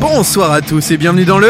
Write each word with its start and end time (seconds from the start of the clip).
Bonsoir 0.00 0.52
à 0.52 0.60
tous 0.60 0.90
et 0.90 0.96
bienvenue 0.96 1.24
dans 1.24 1.38
le... 1.38 1.48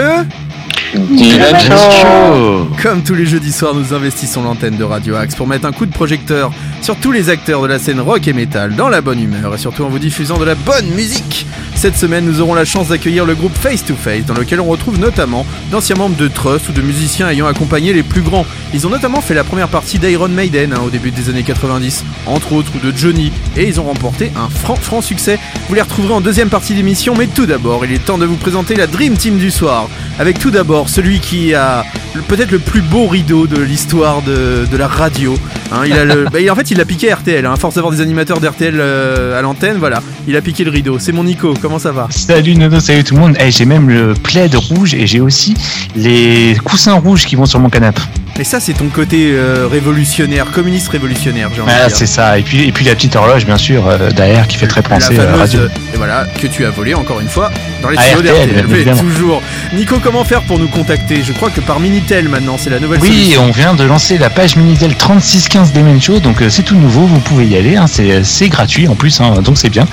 Dylan 0.94 1.58
Show 1.58 2.68
Comme 2.82 3.02
tous 3.02 3.14
les 3.14 3.24
jeudis 3.24 3.52
soirs, 3.52 3.74
nous 3.74 3.94
investissons 3.94 4.42
l'antenne 4.42 4.76
de 4.76 4.84
Radio 4.84 5.16
Axe 5.16 5.34
pour 5.34 5.46
mettre 5.46 5.64
un 5.64 5.72
coup 5.72 5.86
de 5.86 5.92
projecteur 5.92 6.52
sur 6.82 6.96
tous 6.96 7.12
les 7.12 7.30
acteurs 7.30 7.62
de 7.62 7.66
la 7.66 7.78
scène 7.78 8.00
rock 8.00 8.28
et 8.28 8.34
metal 8.34 8.74
dans 8.76 8.90
la 8.90 9.00
bonne 9.00 9.20
humeur 9.20 9.54
et 9.54 9.58
surtout 9.58 9.84
en 9.84 9.88
vous 9.88 9.98
diffusant 9.98 10.38
de 10.38 10.44
la 10.44 10.54
bonne 10.54 10.86
musique. 10.90 11.46
Cette 11.82 11.98
semaine, 11.98 12.24
nous 12.24 12.40
aurons 12.40 12.54
la 12.54 12.64
chance 12.64 12.90
d'accueillir 12.90 13.24
le 13.24 13.34
groupe 13.34 13.58
Face 13.58 13.84
to 13.84 13.96
Face 13.96 14.24
dans 14.24 14.34
lequel 14.34 14.60
on 14.60 14.66
retrouve 14.66 15.00
notamment 15.00 15.44
d'anciens 15.72 15.96
membres 15.96 16.14
de 16.14 16.28
Trust 16.28 16.68
ou 16.68 16.72
de 16.72 16.80
musiciens 16.80 17.28
ayant 17.28 17.48
accompagné 17.48 17.92
les 17.92 18.04
plus 18.04 18.20
grands. 18.20 18.46
Ils 18.72 18.86
ont 18.86 18.90
notamment 18.90 19.20
fait 19.20 19.34
la 19.34 19.42
première 19.42 19.66
partie 19.66 19.98
d'Iron 19.98 20.28
Maiden 20.28 20.74
hein, 20.74 20.82
au 20.86 20.90
début 20.90 21.10
des 21.10 21.28
années 21.28 21.42
90, 21.42 22.04
entre 22.26 22.52
autres, 22.52 22.70
ou 22.76 22.78
de 22.78 22.96
Johnny, 22.96 23.32
et 23.56 23.66
ils 23.66 23.80
ont 23.80 23.82
remporté 23.82 24.30
un 24.36 24.48
franc 24.48 24.76
franc 24.76 25.00
succès. 25.00 25.40
Vous 25.68 25.74
les 25.74 25.82
retrouverez 25.82 26.14
en 26.14 26.20
deuxième 26.20 26.50
partie 26.50 26.74
d'émission, 26.74 27.16
mais 27.18 27.26
tout 27.26 27.46
d'abord, 27.46 27.84
il 27.84 27.90
est 27.90 28.04
temps 28.04 28.16
de 28.16 28.26
vous 28.26 28.36
présenter 28.36 28.76
la 28.76 28.86
Dream 28.86 29.16
Team 29.16 29.38
du 29.38 29.50
soir, 29.50 29.88
avec 30.20 30.38
tout 30.38 30.52
d'abord 30.52 30.88
celui 30.88 31.18
qui 31.18 31.52
a 31.52 31.84
peut-être 32.20 32.50
le 32.50 32.58
plus 32.58 32.82
beau 32.82 33.06
rideau 33.06 33.46
de 33.46 33.60
l'histoire 33.60 34.22
de, 34.22 34.76
la 34.76 34.86
radio. 34.86 35.34
Hein, 35.70 35.82
il 35.86 35.92
a 35.92 36.04
bah, 36.04 36.38
en 36.50 36.54
fait, 36.54 36.70
il 36.70 36.80
a 36.80 36.84
piqué 36.84 37.12
RTL. 37.12 37.44
Hein, 37.44 37.56
force 37.56 37.74
d'avoir 37.74 37.92
des 37.92 38.00
animateurs 38.00 38.40
d'RTL 38.40 38.74
euh, 38.78 39.38
à 39.38 39.42
l'antenne, 39.42 39.76
voilà, 39.78 40.02
il 40.26 40.36
a 40.36 40.40
piqué 40.40 40.64
le 40.64 40.70
rideau. 40.70 40.98
C'est 40.98 41.12
mon 41.12 41.24
Nico. 41.24 41.54
Comment 41.60 41.78
ça 41.78 41.92
va? 41.92 42.08
Salut 42.10 42.56
Nono, 42.56 42.80
salut 42.80 43.04
tout 43.04 43.14
le 43.14 43.20
monde. 43.20 43.36
Eh, 43.40 43.50
j'ai 43.50 43.64
même 43.64 43.88
le 43.88 44.14
plaid 44.14 44.54
rouge 44.54 44.94
et 44.94 45.06
j'ai 45.06 45.20
aussi 45.20 45.54
les 45.96 46.56
coussins 46.64 46.94
rouges 46.94 47.26
qui 47.26 47.36
vont 47.36 47.46
sur 47.46 47.60
mon 47.60 47.70
canapé. 47.70 48.02
Et 48.40 48.44
ça, 48.44 48.60
c'est 48.60 48.72
ton 48.72 48.88
côté 48.88 49.32
euh, 49.34 49.68
révolutionnaire, 49.70 50.46
communiste 50.50 50.88
révolutionnaire, 50.88 51.50
j'ai 51.54 51.60
envie 51.60 51.70
de 51.70 51.76
Ah, 51.84 51.90
c'est 51.90 52.06
ça. 52.06 52.38
Et 52.38 52.42
puis, 52.42 52.66
et 52.66 52.72
puis 52.72 52.84
la 52.84 52.94
petite 52.94 53.14
horloge, 53.14 53.44
bien 53.44 53.58
sûr, 53.58 53.86
euh, 53.86 54.10
derrière, 54.10 54.48
qui 54.48 54.56
fait 54.56 54.66
très 54.66 54.82
penser 54.82 55.14
la 55.14 55.24
fameuse, 55.24 55.38
radio. 55.40 55.60
euh, 55.60 55.68
et 55.92 55.96
voilà, 55.98 56.24
que 56.40 56.46
tu 56.46 56.64
as 56.64 56.70
volé 56.70 56.94
encore 56.94 57.20
une 57.20 57.28
fois 57.28 57.50
dans 57.82 57.90
les 57.90 57.98
studios 57.98 58.20
RTL, 58.32 58.48
d'RTL. 58.48 58.66
Mais 58.68 58.96
toujours. 58.96 59.42
Nico, 59.74 59.98
comment 60.02 60.24
faire 60.24 60.40
pour 60.42 60.58
nous 60.58 60.68
contacter? 60.68 61.22
Je 61.22 61.32
crois 61.34 61.50
que 61.50 61.60
par 61.60 61.78
Minitel 61.78 62.28
maintenant, 62.30 62.56
c'est 62.58 62.70
la 62.70 62.80
nouvelle 62.80 63.00
Oui, 63.02 63.08
solution. 63.10 63.44
on 63.44 63.50
vient 63.52 63.74
de 63.74 63.84
lancer 63.84 64.16
la 64.16 64.30
page 64.30 64.56
Minitel 64.56 64.94
3615 64.96 65.72
Demen 65.74 66.00
Show, 66.00 66.18
donc 66.18 66.42
c'est 66.48 66.62
tout 66.62 66.76
nouveau, 66.76 67.02
vous 67.02 67.20
pouvez 67.20 67.46
y 67.46 67.56
aller, 67.56 67.76
hein, 67.76 67.86
c'est 67.86 68.48
gratuit 68.48 68.88
en 68.88 68.94
plus, 68.94 69.20
hein, 69.20 69.34
donc 69.44 69.58
c'est 69.58 69.68
bien. 69.70 69.86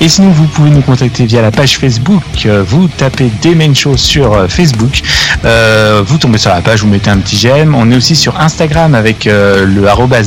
Et 0.00 0.08
sinon, 0.08 0.30
vous 0.30 0.44
pouvez 0.46 0.70
nous 0.70 0.82
contacter 0.82 1.26
via 1.26 1.42
la 1.42 1.50
page 1.50 1.76
Facebook, 1.76 2.22
vous 2.66 2.86
tapez 2.88 3.30
Demen 3.42 3.74
Show 3.74 3.96
sur 3.96 4.46
Facebook, 4.48 5.02
euh, 5.44 6.02
vous 6.06 6.18
tombez 6.18 6.38
sur 6.38 6.50
la 6.50 6.60
page, 6.62 6.80
vous 6.82 6.88
mettez 6.88 7.10
un 7.10 7.18
petit 7.18 7.36
j'aime, 7.36 7.74
on 7.80 7.90
est 7.90 7.96
aussi 7.96 8.14
sur 8.16 8.38
Instagram 8.40 8.94
avec 8.94 9.26
euh, 9.26 9.64
le 9.66 9.86
arrobas 9.88 10.22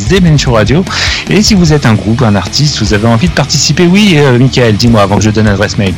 Radio, 0.48 0.84
et 1.30 1.42
si 1.42 1.54
vous 1.54 1.72
êtes 1.74 1.86
un 1.86 1.94
groupe, 1.94 2.22
un 2.22 2.36
artiste, 2.36 2.80
vous 2.82 2.94
avez 2.94 3.08
envie 3.08 3.28
de 3.30 3.34
participer, 3.34 3.86
oui, 3.86 4.16
euh, 4.18 4.38
Michael, 4.40 4.76
dis-moi 4.76 5.02
avant 5.02 5.18
que 5.18 5.24
je 5.24 5.30
donne 5.30 5.46
l'adresse 5.46 5.78
mail. 5.78 5.94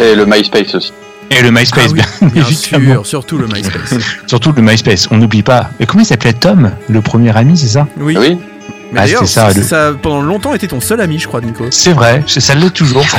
Et 0.00 0.14
le 0.14 0.26
MySpace 0.26 0.74
aussi. 0.74 0.92
Et 1.30 1.42
le 1.42 1.50
MySpace, 1.50 1.86
Ah 1.88 1.92
oui, 1.92 2.00
bien, 2.20 2.28
bien 2.30 2.42
évidemment. 2.46 2.94
sûr, 2.94 3.06
surtout 3.06 3.38
le 3.38 3.46
MySpace. 3.46 3.94
Surtout 4.26 4.52
le 4.56 4.62
MySpace, 4.62 5.08
on 5.10 5.16
n'oublie 5.18 5.42
pas. 5.42 5.70
Et 5.80 5.84
comment 5.86 6.02
il 6.02 6.06
s'appelait 6.06 6.32
Tom, 6.32 6.70
le 6.88 7.00
premier 7.02 7.36
ami, 7.36 7.56
c'est 7.58 7.68
ça? 7.68 7.86
Oui. 7.98 8.16
Oui. 8.18 8.38
Mais 8.92 9.00
Ah, 9.00 9.04
d'ailleurs, 9.04 9.26
ça, 9.28 9.50
ça, 9.52 9.58
le- 9.58 9.62
ça 9.62 9.88
a 9.88 9.92
pendant 9.92 10.22
longtemps 10.22 10.54
été 10.54 10.68
ton 10.68 10.80
seul 10.80 11.00
ami, 11.02 11.18
je 11.18 11.26
crois, 11.28 11.42
Nico. 11.42 11.66
C'est 11.70 11.92
vrai, 11.92 12.22
ça 12.26 12.54
l'est 12.54 12.70
toujours. 12.70 13.04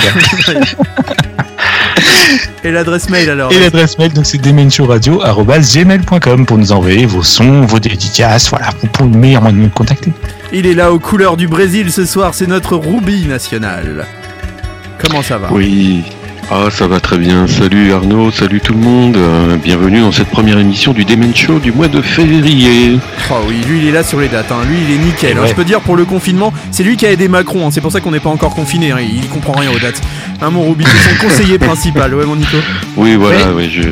Et 2.64 2.72
l'adresse 2.72 3.10
mail 3.10 3.30
alors 3.30 3.52
Et 3.52 3.60
l'adresse 3.60 3.98
mail, 3.98 4.14
donc 4.14 4.26
c'est 4.26 4.38
demenshowradio.gmail.com 4.38 6.46
pour 6.46 6.58
nous 6.58 6.72
envoyer 6.72 7.06
vos 7.06 7.24
sons, 7.24 7.62
vos 7.62 7.80
dédicaces, 7.80 8.50
voilà, 8.50 8.70
pour, 8.80 8.90
pour 8.90 9.06
le 9.06 9.18
meilleur 9.18 9.42
moyen 9.42 9.58
de 9.58 9.64
nous 9.64 9.70
contacter. 9.70 10.12
Il 10.52 10.66
est 10.66 10.74
là 10.74 10.92
aux 10.92 11.00
couleurs 11.00 11.38
du 11.38 11.48
Brésil 11.48 11.92
ce 11.92 12.06
soir, 12.06 12.34
c'est 12.34 12.48
notre 12.48 12.76
Ruby 12.76 13.26
national. 13.26 14.06
Comment 14.98 15.22
ça 15.22 15.38
va? 15.38 15.50
Oui, 15.52 16.04
ah 16.52 16.70
ça 16.72 16.88
va 16.88 17.00
très 17.00 17.18
bien. 17.18 17.48
Salut 17.48 17.94
Arnaud, 17.94 18.32
salut 18.32 18.60
tout 18.60 18.74
le 18.74 18.80
monde. 18.80 19.18
Euh, 19.18 19.56
bienvenue 19.64 20.00
dans 20.02 20.12
cette 20.12 20.30
première 20.30 20.58
émission 20.58 20.94
du 20.94 21.06
Demen 21.06 21.36
Show 21.36 21.60
du 21.60 21.72
mois 21.72 21.88
de 21.88 22.02
février. 22.02 22.98
Oh 23.30 23.36
oui, 23.48 23.56
lui 23.68 23.80
il 23.82 23.88
est 23.88 23.92
là 23.92 24.04
sur 24.04 24.20
les 24.20 24.28
dates, 24.28 24.52
hein. 24.52 24.62
lui 24.68 24.78
il 24.88 24.96
est 24.96 24.98
nickel. 24.98 25.38
hein. 25.38 25.42
Ouais. 25.42 25.48
Je 25.48 25.54
peux 25.54 25.64
dire 25.64 25.82
pour 25.82 25.96
le 25.96 26.06
confinement, 26.06 26.52
c'est 26.72 26.84
lui 26.84 26.98
qui 26.98 27.06
a 27.06 27.12
aidé 27.12 27.28
Macron, 27.28 27.68
hein. 27.68 27.72
c'est 27.72 27.82
pour 27.82 27.92
ça 27.92 28.00
qu'on 28.02 28.12
n'est 28.12 28.20
pas 28.20 28.30
encore 28.30 28.56
confiné, 28.56 28.92
hein. 28.92 28.98
il 29.00 29.28
comprend 29.30 29.54
rien 29.54 29.70
aux 29.72 29.80
dates. 29.80 30.02
Hein, 30.42 30.50
mon 30.50 30.68
Ruby, 30.70 30.86
c'est 30.86 31.10
son 31.16 31.28
conseiller 31.28 31.60
principal, 31.60 32.14
ouais 32.16 32.26
mon 32.26 32.36
Nico. 32.36 32.58
Oui, 32.98 33.16
voilà, 33.16 33.52
oui, 33.56 33.70
je... 33.72 33.90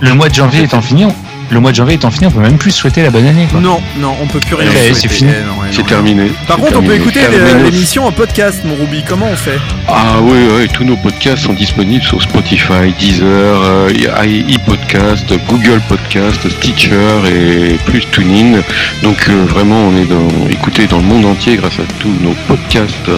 Le 0.00 0.12
mois 0.14 0.28
de 0.28 0.34
janvier 0.34 0.64
étant 0.64 0.82
fini, 0.82 1.06
on- 1.06 1.14
le 1.50 1.60
mois 1.60 1.70
de 1.70 1.76
janvier 1.76 1.94
étant 1.94 2.10
fini, 2.10 2.26
on 2.26 2.30
peut 2.30 2.40
même 2.40 2.58
plus 2.58 2.70
souhaiter 2.72 3.02
la 3.02 3.10
bonne 3.10 3.26
année. 3.26 3.46
Quoi. 3.50 3.60
Non, 3.60 3.80
non, 3.98 4.16
on 4.22 4.26
peut 4.26 4.40
plus 4.40 4.54
rien. 4.56 4.68
Ouais, 4.68 4.74
souhaiter. 4.76 4.94
c'est 4.94 5.08
fini. 5.08 5.30
Eh, 5.40 5.44
non, 5.46 5.60
ouais, 5.60 5.68
c'est 5.70 5.82
non. 5.82 5.88
terminé. 5.88 6.32
Par 6.46 6.56
C'est 6.56 6.62
contre, 6.62 6.78
on 6.78 6.82
peut 6.82 6.94
écouter 6.94 7.20
l'émission 7.64 8.06
en 8.06 8.12
podcast, 8.12 8.60
mon 8.64 8.74
Ruby, 8.76 9.02
comment 9.06 9.26
on 9.30 9.36
fait? 9.36 9.58
Ah 9.88 10.16
oui, 10.22 10.38
oui, 10.58 10.68
tous 10.72 10.84
nos 10.84 10.96
podcasts 10.96 11.44
sont 11.44 11.52
disponibles 11.52 12.04
sur 12.04 12.20
Spotify, 12.22 12.92
Deezer, 12.98 13.24
euh, 13.26 13.90
i- 14.24 14.54
iPodcast, 14.54 15.32
Google 15.48 15.80
Podcast, 15.88 16.48
Stitcher 16.48 16.96
et 17.28 17.74
plus 17.86 18.04
TuneIn. 18.10 18.60
Donc 19.02 19.28
euh, 19.28 19.44
vraiment, 19.46 19.80
on 19.88 19.96
est 19.96 20.06
dans, 20.06 20.48
écouté 20.50 20.86
dans 20.86 20.98
le 20.98 21.04
monde 21.04 21.24
entier 21.26 21.56
grâce 21.56 21.78
à 21.78 21.84
tous 22.00 22.12
nos 22.22 22.34
podcasts. 22.48 23.10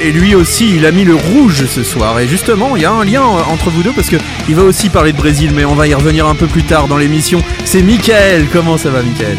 Et 0.00 0.12
lui 0.12 0.34
aussi, 0.34 0.76
il 0.76 0.84
a 0.84 0.92
mis 0.92 1.04
le 1.04 1.14
rouge 1.14 1.64
ce 1.66 1.82
soir. 1.82 2.18
Et 2.20 2.28
justement, 2.28 2.76
il 2.76 2.82
y 2.82 2.84
a 2.84 2.92
un 2.92 3.04
lien 3.04 3.22
euh, 3.22 3.52
entre 3.52 3.70
vous 3.70 3.82
deux 3.82 3.92
parce 3.92 4.08
que 4.08 4.16
il 4.48 4.54
va 4.54 4.62
aussi 4.62 4.90
parler 4.90 5.12
de 5.12 5.16
Brésil, 5.16 5.52
mais 5.54 5.64
on 5.64 5.74
va 5.74 5.86
y 5.86 5.94
revenir 5.94 6.26
un 6.26 6.34
peu 6.34 6.46
plus 6.46 6.64
tard 6.64 6.86
dans 6.88 6.98
l'émission. 6.98 7.42
C'est 7.64 7.82
Michael. 7.82 8.46
Comment 8.52 8.76
ça 8.76 8.90
va, 8.90 9.02
Michael 9.02 9.38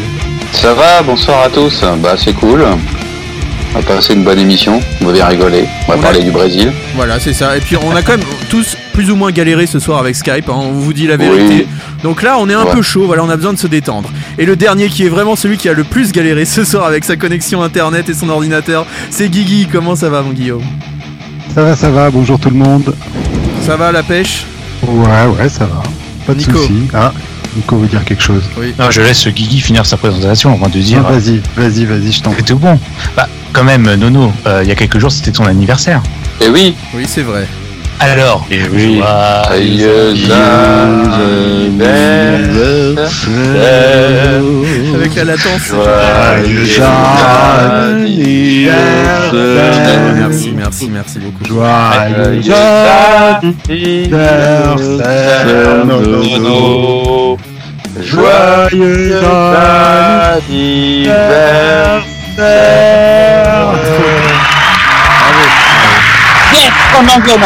Ça 0.52 0.74
va, 0.74 1.02
bonsoir 1.02 1.44
à 1.44 1.48
tous. 1.48 1.84
Bah 2.02 2.14
c'est 2.16 2.34
cool. 2.34 2.64
On 3.74 3.80
va 3.80 3.84
passer 3.84 4.14
une 4.14 4.24
bonne 4.24 4.38
émission. 4.38 4.80
On 5.02 5.06
va 5.06 5.12
bien 5.12 5.26
rigoler. 5.26 5.64
On 5.86 5.92
va 5.92 5.96
On 5.96 6.00
a- 6.00 6.02
parler 6.02 6.22
du 6.22 6.30
Brésil. 6.30 6.72
Voilà, 6.96 7.20
c'est 7.20 7.32
ça. 7.32 7.56
Et 7.56 7.60
puis 7.60 7.76
on 7.76 7.94
a 7.94 8.02
quand 8.02 8.12
même 8.12 8.26
tous 8.50 8.76
plus 8.92 9.10
ou 9.10 9.16
moins 9.16 9.30
galéré 9.30 9.66
ce 9.66 9.78
soir 9.78 9.98
avec 9.98 10.16
Skype. 10.16 10.48
hein, 10.48 10.54
on 10.56 10.72
vous 10.72 10.92
dit 10.92 11.06
la 11.06 11.16
vérité. 11.16 11.66
Donc 12.02 12.22
là, 12.22 12.36
on 12.40 12.48
est 12.48 12.54
un 12.54 12.64
Ouais. 12.64 12.72
peu 12.72 12.82
chaud. 12.82 13.04
Voilà, 13.06 13.22
on 13.24 13.28
a 13.30 13.36
besoin 13.36 13.52
de 13.52 13.58
se 13.58 13.66
détendre. 13.66 14.10
Et 14.38 14.46
le 14.46 14.56
dernier 14.56 14.88
qui 14.88 15.04
est 15.04 15.08
vraiment 15.08 15.36
celui 15.36 15.56
qui 15.58 15.68
a 15.68 15.74
le 15.74 15.84
plus 15.84 16.12
galéré 16.12 16.44
ce 16.44 16.64
soir 16.64 16.84
avec 16.86 17.04
sa 17.04 17.16
connexion 17.16 17.62
internet 17.62 18.08
et 18.08 18.14
son 18.14 18.28
ordinateur, 18.30 18.86
c'est 19.10 19.28
Guigui. 19.28 19.68
Comment 19.70 19.94
ça 19.94 20.08
va, 20.08 20.22
mon 20.22 20.30
Guillaume? 20.32 20.62
Ça 21.54 21.62
va, 21.62 21.76
ça 21.76 21.90
va, 21.90 22.10
bonjour 22.10 22.38
tout 22.40 22.50
le 22.50 22.56
monde. 22.56 22.94
Ça 23.66 23.76
va 23.76 23.92
la 23.92 24.02
pêche? 24.02 24.44
Ouais, 24.86 25.06
ouais, 25.38 25.48
ça 25.48 25.66
va. 25.66 25.82
Pas 26.26 26.34
de 26.34 26.38
Nico. 26.38 26.58
soucis. 26.58 26.88
Ah, 26.94 27.12
Nico 27.58 27.76
veut 27.76 27.88
dire 27.88 28.04
quelque 28.04 28.22
chose. 28.22 28.44
Oui. 28.56 28.72
Non, 28.78 28.88
je 28.90 29.00
laisse 29.00 29.26
Guigui 29.26 29.58
finir 29.60 29.84
sa 29.84 29.96
présentation 29.96 30.52
avant 30.54 30.68
de 30.68 30.78
dire. 30.78 31.02
Ah, 31.06 31.10
vas-y, 31.12 31.40
vas-y, 31.56 31.84
vas-y, 31.86 32.12
je 32.12 32.22
t'en 32.22 32.32
C'est 32.36 32.44
tout 32.44 32.56
bon. 32.56 32.78
Bah, 33.16 33.28
quand 33.52 33.64
même, 33.64 33.92
Nono, 33.96 34.32
euh, 34.46 34.60
il 34.62 34.68
y 34.68 34.72
a 34.72 34.76
quelques 34.76 34.98
jours, 34.98 35.10
c'était 35.10 35.32
ton 35.32 35.44
anniversaire. 35.44 36.00
Et 36.40 36.48
oui, 36.48 36.76
Oui, 36.94 37.04
c'est 37.08 37.22
vrai. 37.22 37.46
Alors, 38.00 38.46
Et 38.48 38.60
oui. 38.72 39.00
joyeux 39.50 40.14
anniversaire. 40.30 41.80
Avec 44.94 45.16
la 45.16 45.24
latence. 45.24 45.62
Joyeux 45.66 46.80
anniversaire. 47.90 50.14
Merci, 50.16 50.52
merci, 50.56 50.88
merci 50.92 51.18
beaucoup. 51.18 51.44
Joyeux 51.44 52.54
anniversaire, 53.42 55.84
Nono. 55.84 57.27
Joyeux 58.08 59.20
anniversaire. 59.54 61.08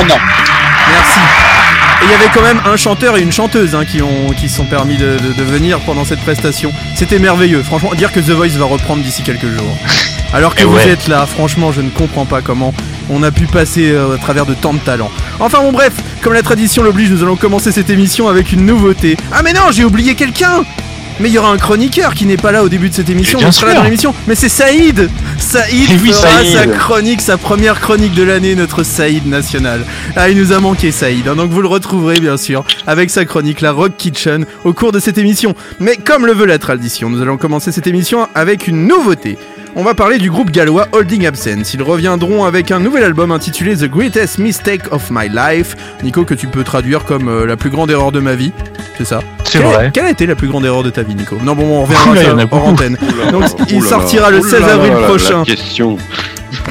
Merci. 0.08 0.41
Et 2.02 2.04
il 2.06 2.10
y 2.10 2.14
avait 2.14 2.30
quand 2.34 2.42
même 2.42 2.60
un 2.64 2.76
chanteur 2.76 3.16
et 3.16 3.22
une 3.22 3.30
chanteuse 3.30 3.74
hein, 3.76 3.84
qui 3.84 4.02
ont 4.02 4.30
qui 4.36 4.48
sont 4.48 4.64
permis 4.64 4.96
de, 4.96 5.18
de- 5.18 5.32
de 5.38 5.42
venir 5.44 5.78
pendant 5.80 6.04
cette 6.04 6.20
prestation. 6.20 6.72
C'était 6.96 7.20
merveilleux. 7.20 7.62
Franchement, 7.62 7.94
dire 7.94 8.10
que 8.12 8.18
The 8.20 8.30
Voice 8.30 8.58
va 8.58 8.64
reprendre 8.64 9.02
d'ici 9.02 9.22
quelques 9.22 9.46
jours. 9.46 9.76
Alors 10.34 10.54
que 10.54 10.64
vous 10.64 10.74
ouais. 10.76 10.88
êtes 10.88 11.08
là, 11.08 11.26
franchement, 11.26 11.72
je 11.72 11.80
ne 11.82 11.90
comprends 11.90 12.24
pas 12.24 12.40
comment 12.40 12.72
on 13.10 13.22
a 13.22 13.30
pu 13.30 13.44
passer 13.46 13.90
euh, 13.92 14.14
à 14.16 14.18
travers 14.18 14.46
de 14.46 14.54
tant 14.54 14.72
de 14.72 14.78
talents. 14.78 15.10
Enfin 15.40 15.58
bon 15.60 15.72
bref, 15.72 15.92
comme 16.22 16.32
la 16.32 16.42
tradition 16.42 16.82
l'oblige, 16.82 17.10
nous 17.10 17.22
allons 17.22 17.36
commencer 17.36 17.70
cette 17.70 17.90
émission 17.90 18.28
avec 18.28 18.50
une 18.52 18.64
nouveauté. 18.64 19.16
Ah 19.32 19.42
mais 19.44 19.52
non, 19.52 19.70
j'ai 19.70 19.84
oublié 19.84 20.14
quelqu'un 20.14 20.64
Mais 21.22 21.28
il 21.28 21.34
y 21.34 21.38
aura 21.38 21.50
un 21.52 21.56
chroniqueur 21.56 22.14
qui 22.14 22.26
n'est 22.26 22.36
pas 22.36 22.50
là 22.50 22.64
au 22.64 22.68
début 22.68 22.88
de 22.88 22.94
cette 22.94 23.08
émission, 23.08 23.38
bien 23.38 23.46
mais 23.48 23.52
sera 23.52 23.66
là 23.66 23.72
sûr. 23.74 23.80
dans 23.80 23.84
l'émission. 23.84 24.14
Mais 24.26 24.34
c'est 24.34 24.48
Saïd 24.48 25.08
Saïd 25.38 25.88
Eh 25.92 25.98
oui, 26.02 26.10
fera 26.10 26.38
Saïd. 26.42 26.52
sa 26.52 26.66
chronique, 26.66 27.20
sa 27.20 27.36
première 27.38 27.80
chronique 27.80 28.12
de 28.14 28.24
l'année, 28.24 28.56
notre 28.56 28.82
Saïd 28.82 29.24
national. 29.28 29.84
Ah, 30.16 30.28
il 30.30 30.36
nous 30.36 30.52
a 30.52 30.58
manqué 30.58 30.90
Saïd, 30.90 31.28
hein, 31.28 31.36
donc 31.36 31.50
vous 31.52 31.62
le 31.62 31.68
retrouverez 31.68 32.18
bien 32.18 32.36
sûr 32.36 32.64
avec 32.88 33.08
sa 33.08 33.24
chronique 33.24 33.60
La 33.60 33.70
Rock 33.70 33.92
Kitchen 33.96 34.46
au 34.64 34.72
cours 34.72 34.90
de 34.90 34.98
cette 34.98 35.16
émission. 35.16 35.54
Mais 35.78 35.96
comme 35.96 36.26
le 36.26 36.32
veut 36.32 36.46
la 36.46 36.58
tradition, 36.58 37.08
nous 37.08 37.22
allons 37.22 37.36
commencer 37.36 37.70
cette 37.70 37.86
émission 37.86 38.26
avec 38.34 38.66
une 38.66 38.88
nouveauté. 38.88 39.38
On 39.74 39.82
va 39.82 39.94
parler 39.94 40.18
du 40.18 40.30
groupe 40.30 40.50
gallois 40.50 40.86
Holding 40.92 41.26
Absence. 41.26 41.72
Ils 41.72 41.82
reviendront 41.82 42.44
avec 42.44 42.70
un 42.70 42.78
nouvel 42.78 43.04
album 43.04 43.30
intitulé 43.32 43.74
The 43.74 43.88
Greatest 43.90 44.38
Mistake 44.38 44.92
of 44.92 45.10
My 45.10 45.30
Life. 45.30 45.76
Nico, 46.02 46.24
que 46.24 46.34
tu 46.34 46.46
peux 46.46 46.62
traduire 46.62 47.04
comme 47.04 47.28
euh, 47.28 47.46
la 47.46 47.56
plus 47.56 47.70
grande 47.70 47.90
erreur 47.90 48.12
de 48.12 48.20
ma 48.20 48.34
vie. 48.34 48.52
C'est 48.98 49.06
ça? 49.06 49.20
C'est 49.44 49.60
vrai. 49.60 49.90
Quelle 49.92 50.04
a 50.04 50.10
été 50.10 50.26
la 50.26 50.34
plus 50.34 50.48
grande 50.48 50.66
erreur 50.66 50.82
de 50.82 50.90
ta 50.90 51.02
vie, 51.02 51.14
Nico? 51.14 51.36
Non, 51.42 51.54
bon, 51.54 51.64
on 51.64 51.82
reviendra 51.84 52.44
en 52.50 52.58
antenne. 52.58 52.98
Donc, 53.30 53.44
il 53.70 53.82
sortira 53.82 54.30
le 54.30 54.40
ouh 54.40 54.46
16 54.46 54.60
là 54.60 54.74
avril 54.74 54.92
prochain. 55.06 55.42
question. 55.42 55.96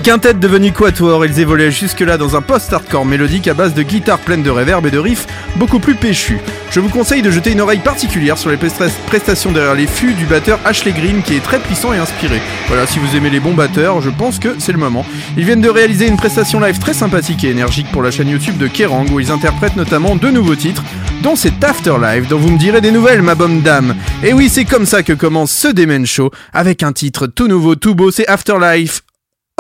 Quintette 0.04 0.40
devenue 0.40 0.72
Quatuor, 0.72 1.28
ils 1.28 1.40
évoluaient 1.40 1.70
jusque-là 1.70 2.18
dans 2.18 2.36
un 2.36 2.42
post-hardcore 2.42 3.06
mélodique 3.06 3.48
à 3.48 3.54
base 3.54 3.76
de 3.76 3.84
guitares 3.84 4.18
pleines 4.18 4.42
de 4.42 4.50
reverb 4.50 4.84
et 4.88 4.90
de 4.90 4.98
riffs 4.98 5.28
beaucoup 5.58 5.78
plus 5.78 5.94
péchus. 5.94 6.40
Je 6.72 6.80
vous 6.80 6.90
conseille 6.90 7.22
de 7.22 7.30
jeter 7.30 7.52
une 7.52 7.62
oreille 7.62 7.80
particulière 7.80 8.40
sur 8.40 8.50
les 8.50 8.58
prestations 8.58 9.52
derrière 9.52 9.76
les 9.76 9.86
fûts 9.86 10.16
du 10.16 10.26
batteur 10.26 10.60
Ashley 10.66 10.92
Green 10.92 11.22
qui 11.22 11.36
est 11.36 11.44
très 11.44 11.60
puissant 11.60 11.94
et 11.94 11.98
inspiré. 11.98 12.42
Voilà, 12.68 12.88
si 12.88 12.98
vous 12.98 13.16
aimez 13.16 13.30
les 13.30 13.40
bons 13.40 13.54
batteurs, 13.54 14.02
je 14.02 14.10
pense 14.10 14.40
que 14.40 14.56
c'est 14.58 14.72
le 14.72 14.80
moment. 14.80 15.06
Ils 15.38 15.46
viennent 15.46 15.62
de 15.62 15.70
réaliser 15.70 16.08
une 16.08 16.18
prestation 16.18 16.60
live 16.60 16.80
très 16.80 16.94
sympathique 16.94 17.44
et 17.44 17.52
énergique 17.52 17.92
pour 17.92 18.02
la 18.02 18.10
chaîne 18.10 18.30
YouTube 18.30 18.58
de 18.58 18.68
Kerrang 18.68 19.06
où 19.12 19.20
ils 19.20 19.32
interprètent 19.32 19.76
notamment 19.76 20.16
deux 20.16 20.32
nouveaux 20.32 20.56
titres, 20.56 20.84
dont 21.22 21.36
cet 21.36 21.64
Afterlife 21.64 22.28
dont 22.28 22.40
vous 22.40 22.50
me 22.50 22.58
direz 22.58 22.82
des 22.82 22.92
nouvelles 22.92 23.22
ma 23.22 23.36
bonne 23.36 23.62
dame. 23.62 23.96
Et 24.24 24.34
oui, 24.34 24.50
c'est 24.50 24.66
comme 24.66 24.88
ça 24.88 25.04
que 25.04 25.14
commence 25.14 25.52
ce 25.52 25.68
Demen 25.68 26.08
Show 26.08 26.32
avec 26.54 26.82
un 26.82 26.92
titre 26.92 27.28
tout 27.28 27.48
nouveau, 27.48 27.76
tout 27.76 27.94
beau, 27.94 28.10
c'est 28.10 28.28
Afterlife 28.28 29.04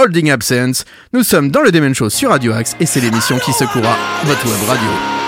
Holding 0.01 0.31
Absence. 0.31 0.85
Nous 1.13 1.21
sommes 1.21 1.51
dans 1.51 1.61
le 1.61 1.71
Demen 1.71 1.93
Show 1.93 2.09
sur 2.09 2.31
Radio 2.31 2.53
Axe 2.53 2.75
et 2.79 2.87
c'est 2.87 3.01
l'émission 3.01 3.37
qui 3.37 3.53
secoura 3.53 3.95
votre 4.25 4.45
web 4.47 4.67
radio. 4.67 5.20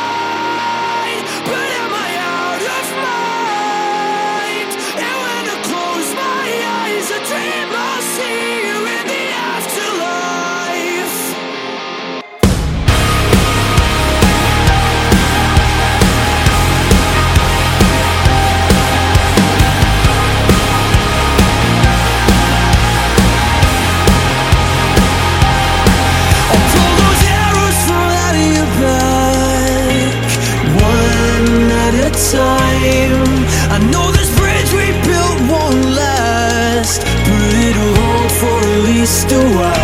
Least 39.33 39.55
a 39.55 39.82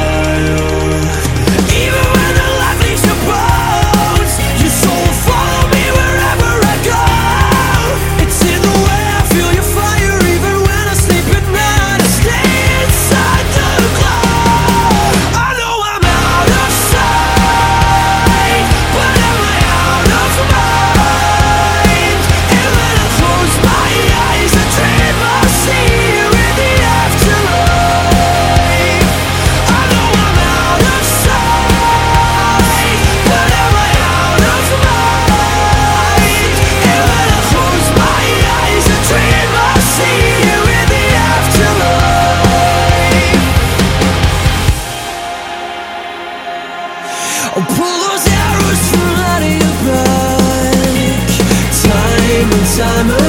Time 52.80 53.29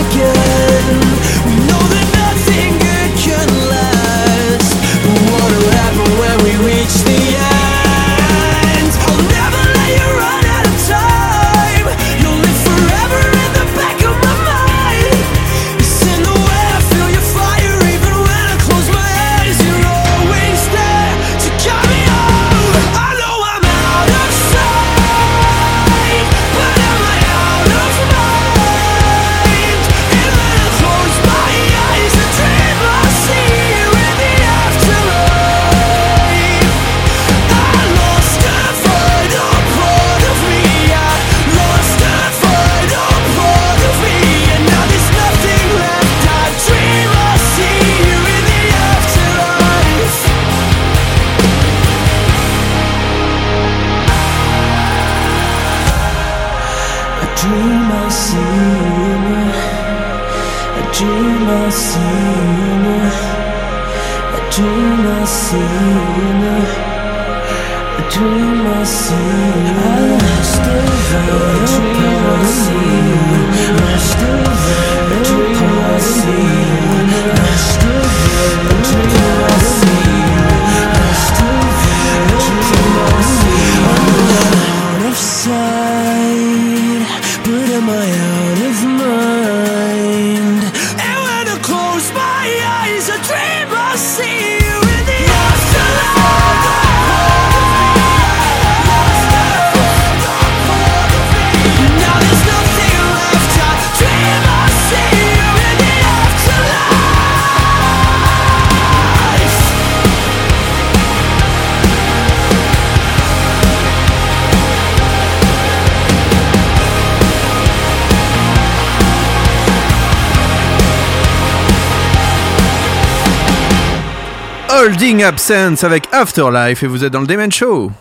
Holding 125.21 125.25
Absence 125.25 125.85
avec 125.85 126.05
Afterlife 126.13 126.83
et 126.83 126.87
vous 126.87 127.05
êtes 127.05 127.13
dans 127.13 127.21
le 127.21 127.27
Demen 127.27 127.53
Show. 127.53 127.93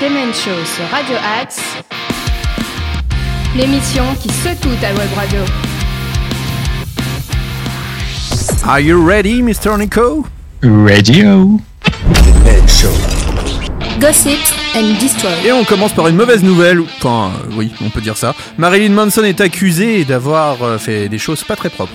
Demen 0.00 0.32
Show 0.34 0.50
sur 0.64 0.84
Radio 0.90 1.14
Axe, 1.40 1.60
l'émission 3.56 4.02
qui 4.20 4.28
secoue 4.28 4.74
ta 4.80 4.88
web 4.88 5.08
radio. 5.16 5.40
Are 8.66 8.80
you 8.80 9.00
ready, 9.04 9.40
Mr. 9.42 9.78
Nico? 9.78 10.26
Radio. 10.62 11.60
Gossips 14.00 14.52
and 14.76 14.94
Destroy. 15.00 15.30
Et 15.46 15.52
on 15.52 15.62
commence 15.64 15.92
par 15.92 16.08
une 16.08 16.16
mauvaise 16.16 16.42
nouvelle, 16.42 16.80
ou- 16.80 16.86
enfin 16.98 17.30
euh, 17.44 17.52
oui, 17.56 17.72
on 17.84 17.90
peut 17.90 18.00
dire 18.00 18.16
ça. 18.16 18.34
Marilyn 18.56 18.90
Manson 18.92 19.22
est 19.24 19.40
accusée 19.40 20.04
d'avoir 20.04 20.62
euh, 20.62 20.78
fait 20.78 21.08
des 21.08 21.18
choses 21.18 21.44
pas 21.44 21.56
très 21.56 21.68
propres. 21.70 21.92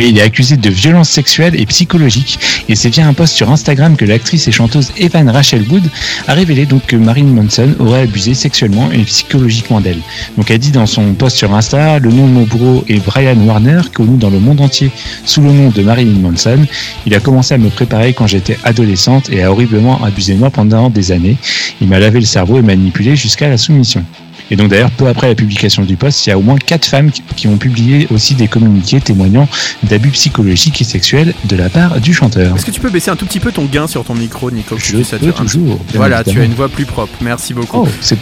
Il 0.00 0.16
est 0.16 0.22
accusé 0.22 0.56
de 0.56 0.70
violences 0.70 1.10
sexuelles 1.10 1.58
et 1.60 1.66
psychologiques. 1.66 2.38
Et 2.68 2.76
c'est 2.76 2.88
via 2.88 3.06
un 3.06 3.14
post 3.14 3.34
sur 3.34 3.50
Instagram 3.50 3.96
que 3.96 4.04
l'actrice 4.04 4.46
et 4.46 4.52
chanteuse 4.52 4.92
Evan 4.96 5.28
Rachel 5.28 5.64
Wood 5.68 5.84
a 6.26 6.34
révélé 6.34 6.66
que 6.86 6.96
Marilyn 6.96 7.28
Manson 7.28 7.74
aurait 7.78 8.02
abusé 8.02 8.34
sexuellement 8.34 8.90
et 8.92 8.98
psychologiquement 8.98 9.80
d'elle. 9.80 9.98
Donc 10.36 10.50
elle 10.50 10.58
dit 10.58 10.70
dans 10.70 10.86
son 10.86 11.14
post 11.14 11.36
sur 11.36 11.54
Insta, 11.54 11.98
le 11.98 12.10
nom 12.10 12.26
de 12.26 12.32
mon 12.32 12.42
bourreau 12.42 12.84
est 12.88 13.04
Brian 13.04 13.36
Warner, 13.36 13.80
connu 13.92 14.16
dans 14.18 14.30
le 14.30 14.38
monde 14.38 14.60
entier 14.60 14.90
sous 15.24 15.40
le 15.40 15.50
nom 15.50 15.70
de 15.70 15.82
Marilyn 15.82 16.20
Manson. 16.20 16.66
Il 17.06 17.14
a 17.14 17.20
commencé 17.20 17.54
à 17.54 17.58
me 17.58 17.70
préparer 17.70 18.12
quand 18.12 18.26
j'étais 18.26 18.58
adolescente 18.64 19.30
et 19.30 19.42
a 19.42 19.50
horriblement 19.50 20.02
abusé 20.04 20.34
de 20.34 20.38
moi 20.38 20.50
pendant 20.50 20.90
des 20.90 21.12
années. 21.12 21.36
Il 21.80 21.88
m'a 21.88 21.98
lavé 21.98 22.20
le 22.20 22.26
cerveau 22.26 22.58
et 22.58 22.62
manipulé 22.62 23.16
jusqu'à 23.16 23.48
la 23.48 23.56
soumission. 23.56 24.04
Et 24.50 24.56
donc 24.56 24.68
d'ailleurs, 24.68 24.90
peu 24.90 25.06
après 25.06 25.28
la 25.28 25.34
publication 25.34 25.82
du 25.84 25.96
post, 25.96 26.26
il 26.26 26.30
y 26.30 26.32
a 26.32 26.38
au 26.38 26.42
moins 26.42 26.56
quatre 26.56 26.86
femmes 26.86 27.10
qui- 27.10 27.22
qui 27.36 27.48
ont 27.48 27.58
publié 27.58 28.06
aussi 28.10 28.34
des 28.34 28.48
communiqués 28.48 29.00
témoignant 29.00 29.46
d'abus 29.82 30.10
psychologiques 30.10 30.80
et 30.80 30.84
sexuels 30.84 31.34
de 31.44 31.56
la 31.56 31.68
part 31.68 32.00
du 32.00 32.14
chanteur. 32.14 32.56
Est-ce 32.56 32.64
que 32.66 32.70
tu 32.70 32.80
peux 32.80 32.90
baisser 32.90 33.10
un 33.10 33.16
tout 33.16 33.26
petit 33.26 33.40
peu 33.40 33.52
ton 33.52 33.66
gain 33.66 33.86
sur 33.86 34.04
ton 34.04 34.14
micro, 34.14 34.50
Nico 34.50 34.76
Je 34.78 35.02
satures 35.02 35.34
peux 35.34 35.42
toujours. 35.44 35.78
Voilà, 35.94 36.24
tu 36.24 36.40
as 36.40 36.44
une 36.44 36.54
voix 36.54 36.68
plus 36.68 36.86
propre. 36.86 37.12
Merci 37.20 37.52
beaucoup. 37.54 37.86
Oh, 37.86 38.14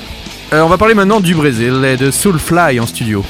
Euh, 0.52 0.62
on 0.62 0.68
va 0.68 0.78
parler 0.78 0.94
maintenant 0.94 1.20
du 1.20 1.34
Brésil 1.34 1.84
et 1.84 1.96
de 1.96 2.10
Soulfly 2.12 2.78
en 2.78 2.86
studio. 2.86 3.24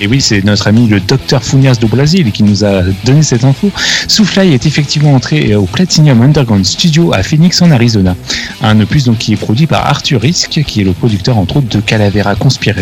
Et 0.00 0.06
oui, 0.06 0.20
c'est 0.20 0.44
notre 0.44 0.68
ami 0.68 0.86
le 0.86 1.00
docteur 1.00 1.42
Funias 1.42 1.76
do 1.80 1.88
Brasil 1.88 2.30
qui 2.30 2.42
nous 2.44 2.64
a 2.64 2.82
donné 3.04 3.22
cette 3.22 3.44
info. 3.44 3.70
Soulfly 4.06 4.52
est 4.52 4.64
effectivement 4.66 5.14
entré 5.14 5.54
au 5.56 5.64
Platinum 5.64 6.22
Underground 6.22 6.64
Studio 6.64 7.12
à 7.12 7.22
Phoenix 7.22 7.60
en 7.62 7.70
Arizona. 7.70 8.14
Un 8.62 8.80
opus 8.80 9.04
donc 9.04 9.18
qui 9.18 9.32
est 9.32 9.36
produit 9.36 9.66
par 9.66 9.86
Arthur 9.86 10.20
Risk, 10.20 10.62
qui 10.66 10.80
est 10.82 10.84
le 10.84 10.92
producteur 10.92 11.36
entre 11.36 11.56
autres 11.56 11.68
de 11.68 11.80
Calavera 11.80 12.36
Conspira 12.36 12.80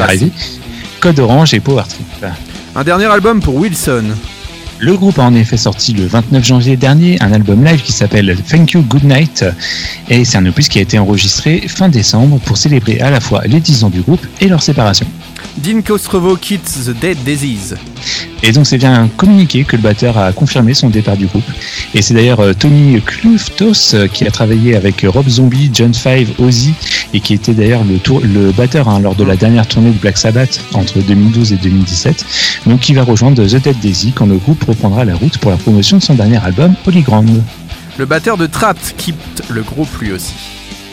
arriver, 0.00 0.32
Code 1.00 1.20
Orange 1.20 1.54
et 1.54 1.60
Power 1.60 1.84
Trip. 1.88 2.32
Un 2.74 2.84
dernier 2.84 3.06
album 3.06 3.40
pour 3.40 3.54
Wilson. 3.54 4.04
Le 4.78 4.94
groupe 4.94 5.18
a 5.18 5.22
en 5.22 5.34
effet 5.34 5.56
sorti 5.56 5.94
le 5.94 6.06
29 6.06 6.44
janvier 6.44 6.76
dernier 6.76 7.16
un 7.22 7.32
album 7.32 7.64
live 7.64 7.80
qui 7.80 7.92
s'appelle 7.92 8.36
Thank 8.46 8.72
You 8.72 8.82
Good 8.82 9.04
Night 9.04 9.44
et 10.10 10.24
c'est 10.26 10.36
un 10.36 10.44
opus 10.44 10.68
qui 10.68 10.78
a 10.78 10.82
été 10.82 10.98
enregistré 10.98 11.64
fin 11.66 11.88
décembre 11.88 12.38
pour 12.40 12.58
célébrer 12.58 13.00
à 13.00 13.10
la 13.10 13.20
fois 13.20 13.42
les 13.46 13.60
10 13.60 13.84
ans 13.84 13.90
du 13.90 14.02
groupe 14.02 14.26
et 14.40 14.48
leur 14.48 14.62
séparation. 14.62 15.06
Dean 15.58 15.80
Kostrovo 15.82 16.36
quitte 16.36 16.64
The 16.86 16.90
Dead 17.00 17.18
Disease. 17.24 17.76
Et 18.42 18.52
donc 18.52 18.66
c'est 18.66 18.84
un 18.84 19.08
communiqué 19.08 19.64
que 19.64 19.76
le 19.76 19.82
batteur 19.82 20.18
a 20.18 20.32
confirmé 20.32 20.74
son 20.74 20.90
départ 20.90 21.16
du 21.16 21.26
groupe. 21.26 21.44
Et 21.94 22.02
c'est 22.02 22.12
d'ailleurs 22.14 22.40
euh, 22.40 22.52
Tony 22.52 23.00
Kluftos 23.00 23.94
euh, 23.94 24.06
qui 24.06 24.26
a 24.26 24.30
travaillé 24.30 24.76
avec 24.76 25.02
euh, 25.04 25.10
Rob 25.10 25.26
Zombie, 25.28 25.70
John 25.72 25.94
Five, 25.94 26.28
Ozzy 26.38 26.74
et 27.14 27.20
qui 27.20 27.32
était 27.34 27.54
d'ailleurs 27.54 27.82
le, 27.84 27.98
tour- 27.98 28.20
le 28.22 28.52
batteur 28.52 28.88
hein, 28.88 29.00
lors 29.00 29.14
de 29.14 29.24
la 29.24 29.36
dernière 29.36 29.66
tournée 29.66 29.90
de 29.90 29.98
Black 29.98 30.18
Sabbath 30.18 30.60
entre 30.74 30.98
2012 31.00 31.52
et 31.54 31.56
2017. 31.56 32.24
Donc 32.66 32.80
qui 32.80 32.92
va 32.92 33.02
rejoindre 33.02 33.42
The 33.44 33.56
Dead 33.62 33.78
Daisy 33.80 34.12
quand 34.12 34.26
le 34.26 34.36
groupe 34.36 34.62
reprendra 34.64 35.04
la 35.06 35.14
route 35.14 35.38
pour 35.38 35.50
la 35.50 35.56
promotion 35.56 35.96
de 35.96 36.02
son 36.02 36.14
dernier 36.14 36.42
album 36.44 36.74
Holy 36.86 37.00
Ground. 37.02 37.42
Le 37.96 38.04
batteur 38.04 38.36
de 38.36 38.46
Trapped 38.46 38.94
quitte 38.98 39.42
le 39.48 39.62
groupe 39.62 39.88
lui 40.00 40.12
aussi. 40.12 40.34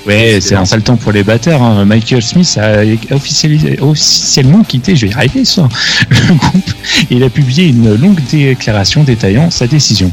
Ouais, 0.06 0.40
c'est 0.42 0.56
un 0.56 0.66
sale 0.66 0.82
temps 0.84 0.98
pour 0.98 1.14
les 1.14 1.24
batteurs. 1.24 1.62
hein. 1.62 1.86
Michael 1.86 2.22
Smith 2.22 2.60
a 2.62 2.84
officialisé- 3.16 3.80
officiellement 3.80 4.64
quitté, 4.64 4.96
je 4.98 5.06
vais 5.06 5.12
y 5.12 5.16
arriver 5.16 5.46
ça, 5.46 5.70
le 6.10 6.34
groupe. 6.34 6.70
Et 7.10 7.16
il 7.16 7.24
a 7.24 7.30
publié 7.30 7.68
une 7.68 7.96
longue 7.96 8.20
déclaration 8.30 9.04
détaillant 9.04 9.50
sa 9.50 9.66
décision. 9.66 10.12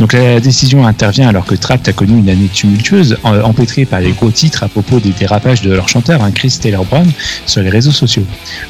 Donc 0.00 0.14
la 0.14 0.40
décision 0.40 0.86
intervient 0.86 1.28
alors 1.28 1.44
que 1.44 1.54
Trapt 1.54 1.86
a 1.88 1.92
connu 1.92 2.18
une 2.18 2.28
année 2.30 2.48
tumultueuse, 2.52 3.18
empêtrée 3.24 3.84
par 3.84 4.00
les 4.00 4.12
gros 4.12 4.30
titres 4.30 4.62
à 4.62 4.68
propos 4.68 5.00
des 5.00 5.10
dérapages 5.10 5.60
de 5.60 5.70
leur 5.72 5.88
chanteur, 5.88 6.22
hein, 6.22 6.30
Chris 6.30 6.56
Taylor 6.60 6.84
Brown, 6.86 7.10
sur 7.44 7.60
les 7.60 7.68
réseaux 7.70 7.92
sociaux. 7.92 8.24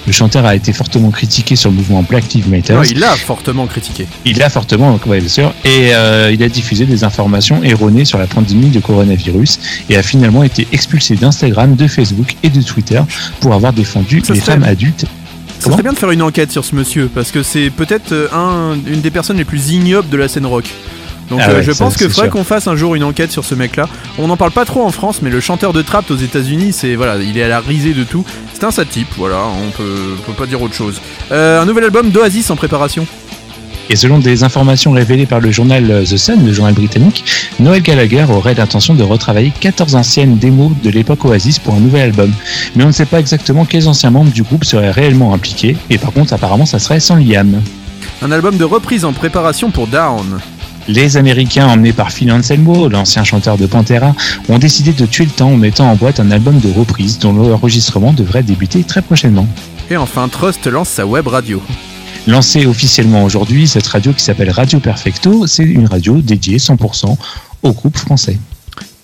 Le 0.07 0.13
chanteur 0.13 0.47
a 0.47 0.57
été 0.57 0.73
fortement 0.73 1.11
critiqué 1.11 1.55
sur 1.55 1.71
le 1.71 1.77
mouvement 1.77 2.03
Black 2.03 2.33
Lives 2.35 2.49
Matter. 2.49 2.75
Non, 2.75 2.83
il 2.83 2.99
l'a 2.99 3.15
fortement 3.17 3.67
critiqué. 3.67 4.07
Il 4.25 4.39
l'a 4.39 4.51
fortement, 4.51 4.99
ouais, 5.07 5.21
bien 5.21 5.29
sûr, 5.29 5.55
et 5.65 5.95
euh, 5.95 6.31
il 6.33 6.43
a 6.43 6.49
diffusé 6.49 6.87
des 6.87 7.05
informations 7.05 7.63
erronées 7.63 8.05
sur 8.05 8.19
la 8.19 8.27
pandémie 8.27 8.71
de 8.71 8.81
coronavirus 8.81 9.59
et 9.91 9.97
a 9.97 10.03
finalement 10.03 10.43
été 10.43 10.56
expulsé 10.73 11.17
d'Instagram, 11.17 11.75
de 11.77 11.87
Facebook 11.89 12.37
et 12.43 12.49
de 12.51 12.63
Twitter 12.63 13.01
pour 13.41 13.53
avoir 13.55 13.73
défendu 13.73 14.23
Ça 14.25 14.33
les 14.35 14.41
serait- 14.41 14.53
femmes 14.53 14.63
adultes. 14.65 15.05
Ça 15.59 15.71
serait 15.71 15.83
bien 15.83 15.93
de 15.93 15.99
faire 15.99 16.11
une 16.11 16.23
enquête 16.23 16.53
sur 16.53 16.65
ce 16.65 16.75
monsieur, 16.75 17.11
parce 17.13 17.31
que 17.31 17.43
c'est 17.43 17.71
peut-être 17.71 18.13
euh, 18.13 18.29
un, 18.33 18.75
une 18.87 19.01
des 19.01 19.11
personnes 19.11 19.39
les 19.39 19.45
plus 19.47 19.71
ignobles 19.71 20.09
de 20.11 20.17
la 20.17 20.29
scène 20.29 20.45
rock. 20.47 20.65
Donc 21.31 21.41
Ah 21.43 21.49
euh, 21.51 21.55
ouais, 21.57 21.63
je 21.65 21.73
pense 21.73 21.97
que 21.97 22.09
faudrait 22.09 22.29
qu'on 22.29 22.45
fasse 22.45 22.69
un 22.69 22.77
jour 22.77 22.95
une 22.95 23.03
enquête 23.03 23.33
sur 23.33 23.45
ce 23.45 23.55
mec-là. 23.57 23.89
On 24.19 24.29
n'en 24.29 24.37
parle 24.37 24.53
pas 24.53 24.65
trop 24.65 24.85
en 24.85 24.93
France, 24.93 25.23
mais 25.23 25.31
le 25.31 25.41
chanteur 25.41 25.73
de 25.73 25.83
trap 25.83 26.09
aux 26.11 26.17
États-Unis, 26.17 26.73
c'est 26.73 26.95
voilà, 26.95 27.17
il 27.17 27.37
est 27.37 27.43
à 27.43 27.49
la 27.49 27.59
risée 27.61 27.95
de 27.95 28.05
tout. 28.05 28.25
C'est 28.55 28.63
un 28.65 28.71
sale 28.71 28.87
type, 28.87 29.09
voilà, 29.17 29.39
on 29.67 29.71
peut, 29.71 30.15
on 30.21 30.23
peut 30.23 30.35
pas 30.35 30.47
dire 30.47 30.63
autre 30.63 30.75
chose. 30.75 31.01
Euh, 31.33 31.61
un 31.61 31.65
nouvel 31.65 31.85
album 31.85 32.11
d'Oasis 32.11 32.49
en 32.51 32.57
préparation. 32.57 33.07
Et 33.89 33.97
selon 33.97 34.19
des 34.19 34.43
informations 34.43 34.93
révélées 34.93 35.27
par 35.27 35.41
le 35.41 35.51
journal 35.51 35.91
euh, 35.91 36.05
The 36.05 36.17
Sun, 36.17 36.45
le 36.45 36.53
journal 36.53 36.75
britannique, 36.75 37.25
Noel 37.61 37.83
Gallagher 37.83 38.27
aurait 38.29 38.55
l'intention 38.55 38.95
de 38.95 39.03
retravailler 39.03 39.53
14 39.61 39.95
anciennes 39.95 40.39
démos 40.39 40.73
de 40.83 40.91
l'époque 40.91 41.25
Oasis 41.25 41.59
pour 41.59 41.75
un 41.75 41.81
nouvel 41.81 42.03
album. 42.03 42.33
Mais 42.75 42.85
on 42.85 42.89
ne 42.89 42.93
sait 42.93 43.07
pas 43.07 43.21
exactement 43.21 43.65
quels 43.65 43.89
anciens 43.89 44.11
membres 44.11 44.33
du 44.33 44.43
groupe 44.43 44.65
seraient 44.65 44.91
réellement 44.91 45.35
impliqués, 45.35 45.77
et 45.91 45.99
par 45.99 46.13
contre 46.13 46.33
apparemment 46.33 46.67
ça 46.67 46.79
serait 46.79 47.01
sans 47.01 47.17
Liam. 47.17 47.63
Un 48.23 48.33
album 48.33 48.57
de 48.57 48.65
reprise 48.65 49.05
en 49.05 49.13
préparation 49.13 49.71
pour 49.71 49.87
Down. 49.87 50.41
Les 50.89 51.17
Américains, 51.17 51.67
emmenés 51.67 51.93
par 51.93 52.13
Phil 52.13 52.31
Anselmo, 52.31 52.89
l'ancien 52.89 53.25
chanteur 53.25 53.59
de 53.59 53.67
Pantera, 53.67 54.15
ont 54.49 54.59
décidé 54.59 54.93
de 54.93 55.05
tuer 55.05 55.25
le 55.25 55.31
temps 55.31 55.51
en 55.51 55.57
mettant 55.57 55.91
en 55.91 55.97
boîte 55.97 56.21
un 56.21 56.31
album 56.31 56.61
de 56.61 56.71
reprise 56.71 57.19
dont 57.19 57.33
l'enregistrement 57.33 58.13
devrait 58.13 58.45
débuter 58.45 58.85
très 58.85 59.03
prochainement. 59.03 59.49
Et 59.91 59.97
enfin, 59.97 60.29
Trust 60.29 60.67
lance 60.67 60.89
sa 60.89 61.05
web 61.05 61.27
radio. 61.27 61.61
Lancée 62.27 62.67
officiellement 62.67 63.23
aujourd'hui, 63.25 63.69
cette 63.69 63.87
radio 63.87 64.13
qui 64.13 64.23
s'appelle 64.23 64.51
Radio 64.51 64.81
Perfecto, 64.81 65.47
c'est 65.47 65.63
une 65.63 65.87
radio 65.87 66.17
dédiée 66.21 66.59
100% 66.59 67.17
au 67.63 67.73
groupe 67.73 67.97
français. 67.97 68.37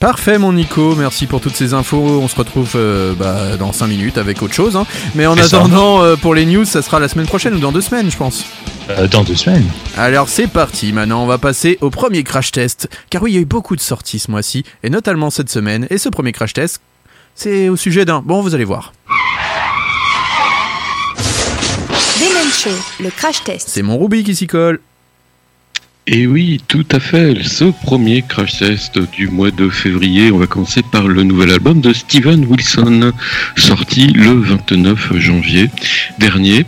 Parfait 0.00 0.38
mon 0.38 0.52
Nico, 0.52 0.96
merci 0.96 1.26
pour 1.26 1.40
toutes 1.40 1.54
ces 1.54 1.72
infos. 1.74 2.20
On 2.20 2.26
se 2.26 2.34
retrouve 2.34 2.72
euh, 2.74 3.14
bah, 3.14 3.56
dans 3.56 3.72
5 3.72 3.86
minutes 3.86 4.18
avec 4.18 4.42
autre 4.42 4.52
chose. 4.52 4.74
hein. 4.76 4.84
Mais 5.14 5.26
en 5.26 5.38
attendant, 5.38 6.02
euh, 6.02 6.16
pour 6.16 6.34
les 6.34 6.44
news, 6.44 6.64
ça 6.64 6.82
sera 6.82 6.98
la 6.98 7.06
semaine 7.06 7.26
prochaine 7.26 7.54
ou 7.54 7.60
dans 7.60 7.70
deux 7.70 7.80
semaines, 7.80 8.10
je 8.10 8.16
pense. 8.16 8.44
Euh, 8.90 9.06
dans 9.06 9.22
deux 9.22 9.36
semaines. 9.36 9.64
Alors 9.96 10.28
c'est 10.28 10.48
parti, 10.48 10.92
maintenant 10.92 11.22
on 11.22 11.26
va 11.26 11.38
passer 11.38 11.78
au 11.80 11.90
premier 11.90 12.24
crash 12.24 12.50
test. 12.50 12.88
Car 13.10 13.22
oui, 13.22 13.30
il 13.30 13.34
y 13.36 13.38
a 13.38 13.42
eu 13.42 13.44
beaucoup 13.44 13.76
de 13.76 13.80
sorties 13.80 14.18
ce 14.18 14.28
mois-ci, 14.32 14.64
et 14.82 14.90
notamment 14.90 15.30
cette 15.30 15.48
semaine. 15.50 15.86
Et 15.90 15.98
ce 15.98 16.08
premier 16.08 16.32
crash 16.32 16.54
test, 16.54 16.80
c'est 17.36 17.68
au 17.68 17.76
sujet 17.76 18.04
d'un... 18.04 18.20
Bon, 18.20 18.42
vous 18.42 18.56
allez 18.56 18.64
voir. 18.64 18.92
Le 23.00 23.10
crash 23.10 23.42
test. 23.44 23.68
C'est 23.68 23.82
mon 23.82 23.98
Ruby 23.98 24.24
qui 24.24 24.36
s'y 24.36 24.46
colle. 24.46 24.80
Et 26.08 26.26
oui, 26.26 26.60
tout 26.66 26.84
à 26.90 26.98
fait. 26.98 27.44
Ce 27.44 27.62
premier 27.84 28.22
crash 28.22 28.58
test 28.58 28.98
du 29.12 29.28
mois 29.28 29.52
de 29.52 29.68
février, 29.68 30.32
on 30.32 30.38
va 30.38 30.48
commencer 30.48 30.82
par 30.82 31.06
le 31.06 31.22
nouvel 31.22 31.52
album 31.52 31.80
de 31.80 31.92
Steven 31.92 32.44
Wilson, 32.44 33.12
sorti 33.56 34.08
le 34.08 34.32
29 34.32 35.16
janvier 35.20 35.70
dernier. 36.18 36.66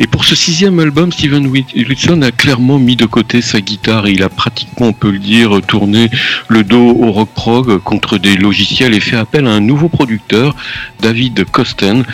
Et 0.00 0.06
pour 0.06 0.26
ce 0.26 0.34
sixième 0.34 0.78
album, 0.80 1.10
Steven 1.12 1.46
Wi- 1.46 1.64
Wilson 1.74 2.20
a 2.20 2.30
clairement 2.30 2.78
mis 2.78 2.94
de 2.94 3.06
côté 3.06 3.40
sa 3.40 3.62
guitare 3.62 4.06
il 4.06 4.22
a 4.22 4.28
pratiquement, 4.28 4.88
on 4.88 4.92
peut 4.92 5.12
le 5.12 5.18
dire, 5.18 5.62
tourné 5.66 6.10
le 6.48 6.62
dos 6.62 6.90
au 6.90 7.10
rock 7.10 7.30
prog 7.34 7.78
contre 7.78 8.18
des 8.18 8.36
logiciels 8.36 8.92
et 8.92 9.00
fait 9.00 9.16
appel 9.16 9.46
à 9.46 9.50
un 9.52 9.60
nouveau 9.60 9.88
producteur, 9.88 10.54
David 11.00 11.46
Kosten, 11.50 12.04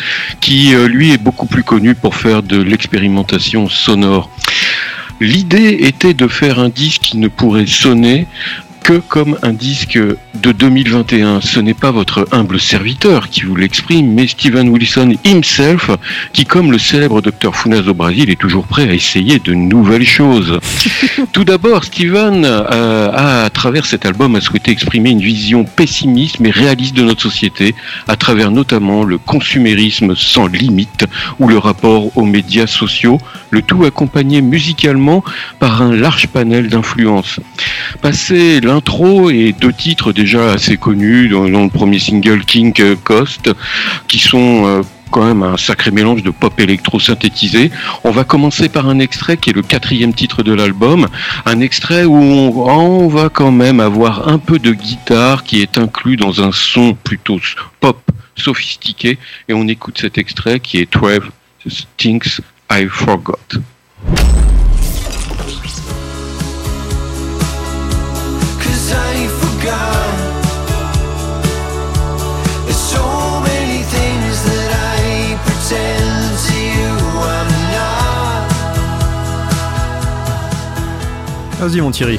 qui 0.40 0.72
euh, 0.72 0.86
lui 0.86 1.10
est 1.10 1.18
beaucoup 1.18 1.46
plus 1.46 1.64
connu 1.64 1.96
pour 1.96 2.14
faire 2.14 2.44
de 2.44 2.62
l'expérimentation 2.62 3.68
sonore. 3.68 4.30
L'idée 5.20 5.76
était 5.80 6.14
de 6.14 6.26
faire 6.28 6.58
un 6.58 6.70
disque 6.70 7.02
qui 7.02 7.18
ne 7.18 7.28
pourrait 7.28 7.66
sonner 7.66 8.26
que 8.82 8.99
comme 8.99 9.38
un 9.42 9.52
disque 9.52 9.99
de 10.40 10.52
2021. 10.52 11.40
Ce 11.40 11.60
n'est 11.60 11.75
pas 11.75 11.90
votre 11.90 12.26
humble 12.32 12.60
serviteur 12.60 13.28
qui 13.28 13.42
vous 13.42 13.56
l'exprime, 13.56 14.12
mais 14.12 14.26
Steven 14.26 14.68
Wilson 14.68 15.14
himself, 15.25 15.90
qui, 16.32 16.44
comme 16.44 16.72
le 16.72 16.78
célèbre 16.78 17.20
docteur 17.20 17.56
Funas 17.56 17.88
au 17.88 17.94
Brésil, 17.94 18.30
est 18.30 18.40
toujours 18.40 18.66
prêt 18.66 18.88
à 18.88 18.94
essayer 18.94 19.38
de 19.38 19.54
nouvelles 19.54 20.06
choses. 20.06 20.58
Tout 21.32 21.44
d'abord, 21.44 21.84
Steven 21.84 22.44
euh, 22.44 23.10
a, 23.12 23.44
à 23.44 23.50
travers 23.50 23.87
cet 23.87 24.06
album, 24.06 24.37
a 24.37 24.40
souhaité 24.40 24.70
exprimer 24.70 25.10
une 25.10 25.20
vision 25.20 25.64
pessimiste 25.64 26.40
mais 26.40 26.50
réaliste 26.50 26.94
de 26.94 27.02
notre 27.02 27.22
société, 27.22 27.75
à 28.08 28.16
travers 28.16 28.50
notamment 28.50 29.04
le 29.04 29.18
consumérisme 29.18 30.14
sans 30.16 30.46
limite 30.46 31.06
ou 31.38 31.49
le 31.49 31.58
rapport 31.58 32.16
aux 32.16 32.25
médias 32.25 32.66
sociaux, 32.66 33.18
le 33.50 33.62
tout 33.62 33.84
accompagné 33.84 34.40
musicalement 34.40 35.22
par 35.58 35.82
un 35.82 35.94
large 35.94 36.28
panel 36.28 36.68
d'influences. 36.68 37.40
Passé 38.00 38.60
l'intro 38.70 39.30
et 39.30 39.52
deux 39.52 39.72
titres 39.72 40.12
déjà 40.12 40.52
assez 40.52 40.76
connus 40.76 41.28
dans 41.28 41.42
le 41.42 41.68
premier 41.68 41.98
single 41.98 42.44
King 42.44 42.72
Cost, 43.02 43.50
qui 44.06 44.20
sont 44.20 44.64
euh, 44.64 44.82
quand 45.10 45.24
même 45.24 45.42
un 45.42 45.56
sacré 45.56 45.90
mélange 45.90 46.22
de 46.22 46.30
pop 46.30 46.58
électro 46.60 47.00
synthétisé. 47.00 47.72
On 48.04 48.12
va 48.12 48.22
commencer 48.22 48.68
par 48.68 48.88
un 48.88 49.00
extrait 49.00 49.36
qui 49.36 49.50
est 49.50 49.52
le 49.52 49.62
quatrième 49.62 50.14
titre 50.14 50.44
de 50.44 50.52
l'album, 50.52 51.08
un 51.46 51.60
extrait 51.60 52.04
où 52.04 52.14
on, 52.14 52.70
on 52.70 53.08
va 53.08 53.28
quand 53.28 53.50
même 53.50 53.80
avoir 53.80 54.28
un 54.28 54.38
peu 54.38 54.60
de 54.60 54.72
guitare 54.72 55.42
qui 55.42 55.62
est 55.62 55.76
inclus 55.76 56.16
dans 56.16 56.40
un 56.40 56.52
son 56.52 56.94
plutôt 56.94 57.40
pop 57.80 58.00
sophistiqué 58.36 59.18
et 59.48 59.52
on 59.52 59.66
écoute 59.66 59.98
cet 60.00 60.16
extrait 60.16 60.60
qui 60.60 60.78
est 60.78 60.88
12 60.92 61.88
Things 61.96 62.38
I 62.70 62.86
Forgot. 62.88 63.60
Vas-y 81.60 81.82
mon 81.82 81.90
Thierry. 81.90 82.18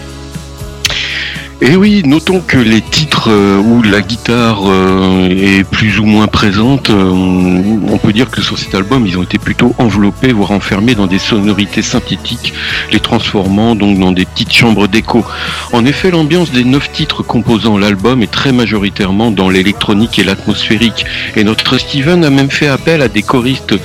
Et 1.64 1.76
oui, 1.76 2.02
notons 2.04 2.42
que 2.42 2.58
les 2.58 2.82
titres 2.82 3.30
euh, 3.30 3.60
où 3.60 3.84
la 3.84 4.02
guitare 4.02 4.62
euh, 4.66 5.30
est 5.30 5.64
plus 5.64 6.00
ou 6.00 6.06
moins 6.06 6.26
présente, 6.26 6.90
euh, 6.90 7.12
on, 7.12 8.00
peut 8.00 8.14
dire 8.14 8.32
que 8.32 8.42
sur 8.42 8.58
cet 8.58 8.74
album, 8.74 9.06
ils 9.06 9.20
ont 9.20 9.22
été 9.22 9.38
plutôt 9.38 9.76
enveloppés, 9.78 10.34
voire 10.34 10.50
enfermés 10.50 10.96
dans 10.96 11.06
des 11.06 11.20
sonorités 11.20 11.84
synthétiques, 11.84 12.56
les 12.92 13.00
transformant 13.00 13.76
donc 13.76 14.00
dans 14.00 14.12
des 14.12 14.26
petites 14.26 14.52
chambres 14.52 14.88
d'écho. 14.88 15.24
En 15.72 15.86
effet, 15.86 16.10
l'ambiance 16.10 16.52
des 16.52 16.64
neuf 16.64 16.92
titres 16.92 17.22
composant 17.22 17.78
l'album 17.78 18.24
est 18.24 18.32
très 18.32 18.54
majoritairement 18.54 19.30
dans 19.30 19.48
l'électronique 19.48 20.18
et 20.18 20.24
l'atmosphérique. 20.24 21.06
Et 21.36 21.44
notre 21.44 21.78
Steven 21.78 22.26
a 22.26 22.32
même 22.32 22.50
fait 22.50 22.70
appel 22.70 23.04
à 23.04 23.08
des 23.08 23.22
choristes 23.22 23.76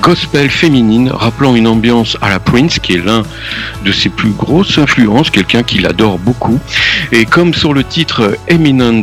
gospel 0.00 0.48
féminines, 0.48 1.10
rappelant 1.12 1.54
une 1.54 1.66
ambiance 1.66 2.16
à 2.22 2.30
la 2.30 2.38
Prince, 2.38 2.78
qui 2.78 2.94
est 2.94 3.04
l'un 3.04 3.22
de 3.84 3.92
ses 3.92 4.08
plus 4.08 4.30
grosses 4.30 4.78
influences, 4.78 5.28
quelqu'un 5.28 5.62
qu'il 5.62 5.86
adore 5.86 6.18
beaucoup. 6.18 6.58
Comme 7.24 7.54
sur 7.54 7.72
le 7.74 7.84
titre 7.84 8.36
Eminent 8.46 9.02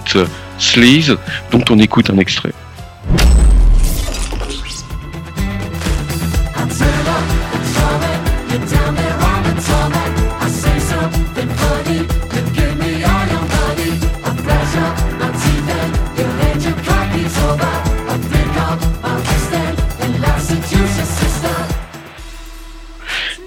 Sleaze, 0.57 1.17
dont 1.51 1.63
on 1.69 1.79
écoute 1.79 2.09
un 2.09 2.17
extrait. 2.17 2.53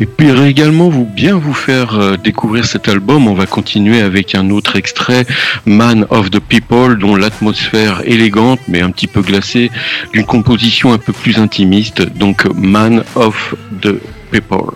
Et 0.00 0.06
puis 0.06 0.28
également 0.46 0.88
vous 0.88 1.04
bien 1.04 1.36
vous 1.36 1.54
faire 1.54 1.98
euh, 1.98 2.16
découvrir 2.16 2.64
cet 2.66 2.88
album, 2.88 3.26
on 3.26 3.34
va 3.34 3.46
continuer 3.46 4.00
avec 4.00 4.34
un 4.34 4.50
autre 4.50 4.76
extrait, 4.76 5.26
Man 5.66 6.06
of 6.10 6.30
the 6.30 6.38
People, 6.38 6.98
dont 6.98 7.16
l'atmosphère 7.16 8.02
élégante 8.04 8.60
mais 8.68 8.80
un 8.80 8.90
petit 8.90 9.08
peu 9.08 9.22
glacée, 9.22 9.70
d'une 10.12 10.24
composition 10.24 10.92
un 10.92 10.98
peu 10.98 11.12
plus 11.12 11.38
intimiste, 11.38 12.02
donc 12.16 12.46
Man 12.54 13.02
of 13.16 13.54
the 13.82 13.94
People. 14.30 14.74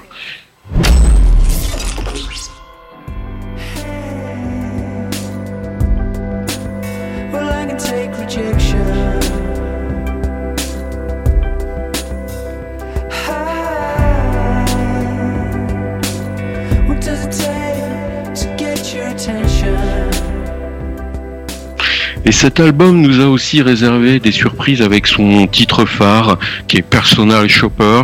Et 22.25 22.31
cet 22.31 22.61
album 22.61 23.01
nous 23.01 23.21
a 23.21 23.27
aussi 23.27 23.63
réservé 23.63 24.21
des 24.21 24.31
surprises 24.31 24.81
avec 24.81 25.09
son 25.09 25.49
titre 25.49 25.85
phare, 25.87 26.39
qui 26.69 26.77
est 26.77 26.83
Personal 26.83 27.49
Shopper, 27.49 28.03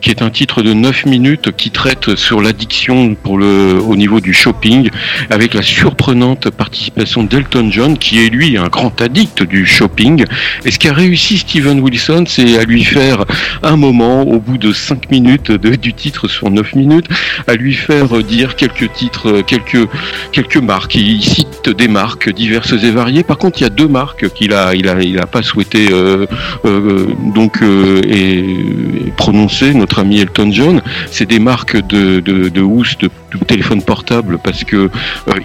qui 0.00 0.10
est 0.10 0.20
un 0.20 0.30
titre 0.30 0.62
de 0.62 0.72
9 0.72 1.06
minutes 1.06 1.52
qui 1.56 1.70
traite 1.70 2.16
sur 2.16 2.40
l'addiction 2.40 3.16
au 3.24 3.96
niveau 3.96 4.20
du 4.20 4.32
shopping, 4.32 4.90
avec 5.30 5.54
la 5.54 5.62
surprenante 5.62 6.50
participation 6.50 7.22
d'Elton 7.22 7.68
John, 7.70 7.98
qui 7.98 8.18
est 8.24 8.30
lui 8.30 8.58
un 8.58 8.66
grand 8.66 9.00
addict 9.00 9.44
du 9.44 9.64
shopping. 9.64 10.24
Et 10.64 10.72
ce 10.72 10.80
qu'a 10.80 10.92
réussi 10.92 11.38
Steven 11.38 11.78
Wilson, 11.78 12.24
c'est 12.26 12.58
à 12.58 12.64
lui 12.64 12.82
faire 12.82 13.24
un 13.62 13.76
moment, 13.76 14.22
au 14.22 14.40
bout 14.40 14.58
de 14.58 14.72
5 14.72 15.08
minutes 15.10 15.52
du 15.52 15.94
titre 15.94 16.26
sur 16.26 16.50
9 16.50 16.74
minutes, 16.74 17.06
à 17.46 17.54
lui 17.54 17.74
faire 17.74 18.08
dire 18.24 18.56
quelques 18.56 18.92
titres, 18.92 19.42
quelques, 19.42 19.88
quelques 20.32 20.56
marques. 20.56 20.96
Il 20.96 21.22
cite 21.22 21.68
des 21.68 21.88
marques 21.88 22.28
diverses 22.28 22.72
et 22.72 22.90
variées. 22.90 23.22
Par 23.22 23.38
contre, 23.38 23.51
il 23.56 23.62
y 23.62 23.66
a 23.66 23.70
deux 23.70 23.88
marques 23.88 24.28
qu'il 24.30 24.52
a, 24.52 24.74
il 24.74 24.88
a, 24.88 25.00
il 25.02 25.18
a 25.18 25.26
pas 25.26 25.42
souhaité 25.42 25.88
euh, 25.90 26.26
euh, 26.64 27.06
donc 27.34 27.62
euh, 27.62 28.00
et, 28.04 28.38
et 28.38 29.12
prononcer. 29.16 29.74
Notre 29.74 29.98
ami 30.00 30.20
Elton 30.20 30.50
John, 30.52 30.82
c'est 31.10 31.26
des 31.26 31.38
marques 31.38 31.76
de 31.76 32.20
de, 32.20 32.48
de 32.48 32.60
housse, 32.60 32.96
de, 32.98 33.10
de 33.32 33.44
téléphone 33.44 33.82
portable, 33.82 34.38
parce 34.42 34.64
que 34.64 34.90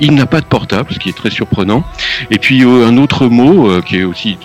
il 0.01 0.13
n'a 0.13 0.25
pas 0.25 0.41
de 0.41 0.45
portable, 0.45 0.89
ce 0.91 0.99
qui 0.99 1.09
est 1.09 1.17
très 1.17 1.29
surprenant. 1.29 1.83
Et 2.31 2.37
puis 2.37 2.63
un 2.63 2.97
autre 2.97 3.27
mot 3.27 3.69
qui 3.81 3.97
est 3.97 4.03
aussi 4.03 4.37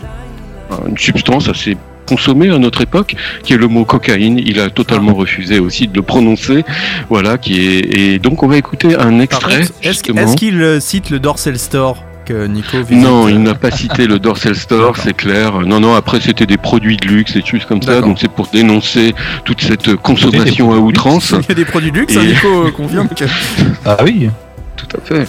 une 0.87 0.99
substance 0.99 1.49
assez 1.49 1.77
consommée 2.07 2.51
à 2.51 2.59
notre 2.59 2.81
époque, 2.83 3.15
qui 3.43 3.53
est 3.53 3.57
le 3.57 3.69
mot 3.69 3.85
cocaïne. 3.85 4.39
Il 4.39 4.61
a 4.61 4.71
totalement 4.71 5.15
refusé 5.15 5.59
aussi 5.59 5.89
de 5.89 5.95
le 5.95 6.03
prononcer. 6.03 6.65
Voilà, 7.09 7.39
qui 7.39 7.61
est 7.61 7.97
et 7.97 8.19
donc 8.19 8.43
on 8.43 8.49
va 8.49 8.57
écouter 8.57 8.97
un 8.97 9.21
extrait. 9.21 9.65
est-ce 9.83 10.37
qu'il 10.37 10.81
cite 10.81 11.11
le 11.11 11.19
Dorsal 11.19 11.59
Store? 11.59 12.05
Que 12.25 12.47
Nico 12.47 12.79
visite 12.83 13.03
Non, 13.05 13.27
euh, 13.27 13.31
il 13.31 13.43
n'a 13.43 13.55
pas 13.55 13.71
cité 13.71 14.07
le 14.07 14.19
Dorsal 14.19 14.55
Store, 14.57 14.97
c'est 14.97 15.17
clair. 15.17 15.61
Non, 15.61 15.81
non, 15.81 15.95
après 15.95 16.21
c'était 16.21 16.47
des 16.47 16.57
produits 16.57 16.97
de 16.97 17.07
luxe, 17.07 17.35
des 17.35 17.45
choses 17.45 17.65
comme 17.65 17.83
ça. 17.83 18.01
Donc 18.01 18.19
c'est 18.21 18.31
pour 18.31 18.47
dénoncer 18.49 19.15
toute 19.45 19.61
cette 19.63 19.97
consommation 19.97 20.73
à 20.73 20.77
outrance. 20.79 21.35
Il 21.43 21.49
y 21.49 21.53
a 21.53 21.55
des 21.55 21.65
produits 21.65 21.93
de 21.93 21.99
luxe, 21.99 22.15
Et- 22.15 22.19
hein, 22.19 22.25
Nico 22.25 22.67
euh, 22.67 22.71
confirme 22.71 23.09
que. 23.09 23.25
Ah 23.85 23.97
oui. 24.05 24.29
Tout 24.77 24.97
à 24.97 25.01
fait. 25.01 25.27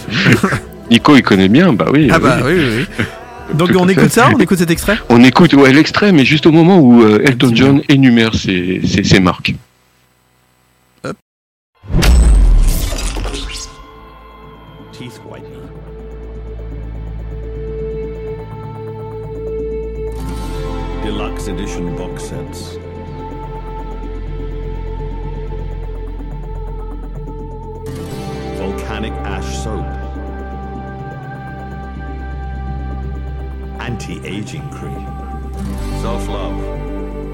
Nico, 0.90 1.16
il 1.16 1.22
connaît 1.22 1.48
bien, 1.48 1.72
bah 1.72 1.86
oui. 1.92 2.08
Ah 2.10 2.16
euh, 2.16 2.18
bah 2.18 2.38
oui. 2.44 2.52
oui, 2.56 2.64
oui, 2.78 2.86
oui. 2.98 3.04
Donc 3.54 3.72
Tout 3.72 3.78
on 3.78 3.86
fait. 3.86 3.92
écoute 3.92 4.10
ça, 4.10 4.30
on 4.34 4.38
écoute 4.40 4.58
cet 4.58 4.70
extrait? 4.70 4.96
On 5.08 5.22
écoute 5.22 5.52
ouais, 5.54 5.72
l'extrait, 5.72 6.12
mais 6.12 6.24
juste 6.24 6.46
au 6.46 6.52
moment 6.52 6.78
où 6.80 7.02
euh, 7.02 7.20
Elton 7.24 7.50
John 7.54 7.82
énumère 7.88 8.34
ses, 8.34 8.80
ses, 8.86 9.04
ses 9.04 9.20
marques. 9.20 9.54
Deluxe 21.34 21.48
edition 21.48 21.96
box 21.96 22.22
sets. 22.30 22.78
Volcanic 28.58 29.12
ash 29.24 29.56
soap. 29.62 29.84
Anti-aging 33.80 34.62
cream. 34.70 35.04
Self-love. 36.02 36.54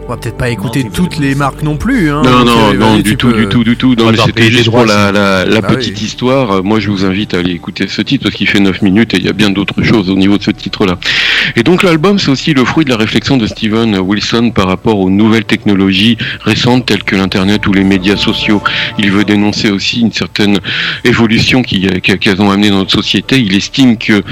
On 0.06 0.08
va 0.14 0.16
peut-être 0.16 0.36
pas 0.38 0.50
écouter 0.50 0.84
toutes 0.92 1.18
les 1.18 1.36
marques 1.36 1.62
non 1.62 1.76
plus. 1.76 2.10
Hein, 2.10 2.22
Non, 2.24 2.44
non, 2.44 2.70
euh, 2.70 2.76
non, 2.76 2.98
du 2.98 3.16
tout, 3.16 3.28
peux- 3.28 3.34
du 3.42 3.46
tout, 3.48 3.62
du 3.62 3.76
tout. 3.76 3.94
C'était 4.26 4.50
juste 4.50 4.64
droits, 4.66 4.80
pour 4.84 4.88
la, 4.92 5.12
la, 5.12 5.44
la 5.44 5.60
Bah 5.60 5.68
petite 5.68 5.98
oui. 6.00 6.04
histoire. 6.06 6.64
Moi, 6.64 6.80
je 6.80 6.90
vous 6.90 7.04
invite 7.04 7.32
à 7.34 7.38
aller 7.38 7.52
écouter 7.52 7.86
ce 7.86 8.02
titre 8.02 8.24
parce 8.24 8.34
qu'il 8.34 8.48
fait 8.48 8.58
9 8.58 8.82
minutes 8.82 9.14
et 9.14 9.18
il 9.18 9.24
y 9.24 9.28
a 9.28 9.32
bien 9.32 9.50
d'autres 9.50 9.84
choses 9.84 10.10
au 10.10 10.16
niveau 10.16 10.36
de 10.36 10.42
ce 10.42 10.50
titre-là. 10.50 10.98
Et 11.57 11.62
donc, 11.62 11.83
l'album, 11.83 12.18
c'est 12.18 12.31
aussi 12.31 12.55
le 12.55 12.64
fruit 12.64 12.85
de 12.85 12.90
la 12.90 12.96
réflexion 12.96 13.37
de 13.37 13.46
Steven 13.46 13.98
Wilson 13.98 14.50
par 14.55 14.66
rapport 14.68 14.98
aux 14.98 15.11
nouvelles 15.11 15.44
technologies 15.44 16.16
récentes 16.42 16.87
telles 16.87 17.03
que 17.05 17.16
l'Internet 17.16 17.66
ou 17.66 17.72
les 17.72 17.85
médias 17.85 18.16
sociaux. 18.16 18.62
Il 18.98 19.11
veut 19.11 19.24
dénoncer 19.24 19.70
aussi 19.70 20.00
une 20.00 20.12
certaine 20.12 20.59
évolution 21.05 21.62
qui- 21.62 21.88
qu'elles 22.00 22.40
ont 22.40 22.50
amené 22.50 22.70
dans 22.70 22.79
notre 22.79 22.92
société. 22.92 23.38
Il 23.38 23.55
estime 23.55 23.96
que 23.96 24.22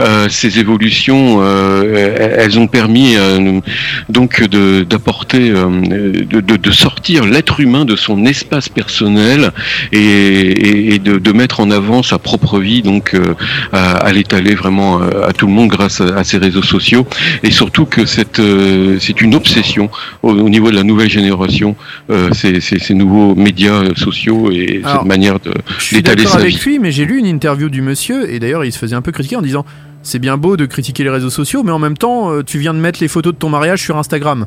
euh, 0.00 0.28
ces 0.28 0.58
évolutions, 0.58 1.38
euh, 1.42 2.34
elles 2.38 2.58
ont 2.58 2.66
permis 2.66 3.16
euh, 3.16 3.60
donc 4.08 4.42
de- 4.42 4.82
d'apporter, 4.88 5.50
euh, 5.50 5.68
de, 5.80 6.40
de- 6.40 6.70
sortir 6.72 7.24
l'être 7.24 7.60
humain 7.60 7.84
de 7.84 7.94
son 7.94 8.26
espace 8.26 8.68
personnel 8.68 9.52
et, 9.92 10.98
de, 10.98 11.18
de 11.18 11.32
mettre 11.32 11.60
en 11.60 11.70
avant 11.70 12.02
sa 12.02 12.18
propre 12.18 12.58
vie, 12.58 12.82
donc 12.82 13.14
euh, 13.14 13.34
à, 13.72 14.12
l'étaler 14.12 14.54
vraiment 14.54 15.00
euh, 15.00 15.28
à 15.28 15.32
tout 15.32 15.46
le 15.46 15.52
monde 15.52 15.68
grâce 15.68 16.00
à, 16.00 16.16
à 16.18 16.24
ces 16.24 16.38
réseaux 16.38 16.62
sociaux. 16.64 17.06
Et 17.42 17.50
surtout 17.50 17.84
que 17.86 18.06
cette, 18.06 18.40
euh, 18.40 18.98
c'est 19.00 19.20
une 19.20 19.34
obsession 19.34 19.90
au, 20.22 20.30
au 20.32 20.48
niveau 20.48 20.70
de 20.70 20.76
la 20.76 20.82
nouvelle 20.82 21.10
génération, 21.10 21.76
euh, 22.10 22.30
ces, 22.32 22.60
ces- 22.60 22.78
ces 22.78 22.94
nouveaux 22.94 23.34
médias 23.34 23.94
sociaux 23.96 24.50
et 24.50 24.80
Alors, 24.84 24.98
cette 24.98 25.08
manière 25.08 25.38
de 25.40 25.52
Je 25.78 25.84
suis 25.84 25.96
d'étaler 25.96 26.24
sa 26.26 26.38
avec 26.38 26.54
vie. 26.54 26.64
lui, 26.64 26.78
mais 26.78 26.92
j'ai 26.92 27.04
lu 27.04 27.18
une 27.18 27.26
interview 27.26 27.68
du 27.68 27.82
monsieur, 27.82 28.30
et 28.32 28.38
d'ailleurs 28.38 28.64
il 28.64 28.72
se 28.72 28.78
faisait 28.78 28.96
un 28.96 29.02
peu 29.02 29.12
critiquer 29.12 29.36
en 29.36 29.42
disant 29.42 29.64
C'est 30.02 30.18
bien 30.18 30.36
beau 30.36 30.56
de 30.56 30.66
critiquer 30.66 31.04
les 31.04 31.10
réseaux 31.10 31.30
sociaux, 31.30 31.62
mais 31.64 31.72
en 31.72 31.78
même 31.78 31.96
temps, 31.96 32.30
euh, 32.30 32.42
tu 32.42 32.58
viens 32.58 32.74
de 32.74 32.78
mettre 32.78 33.00
les 33.00 33.08
photos 33.08 33.32
de 33.32 33.38
ton 33.38 33.48
mariage 33.48 33.80
sur 33.82 33.96
Instagram. 33.96 34.46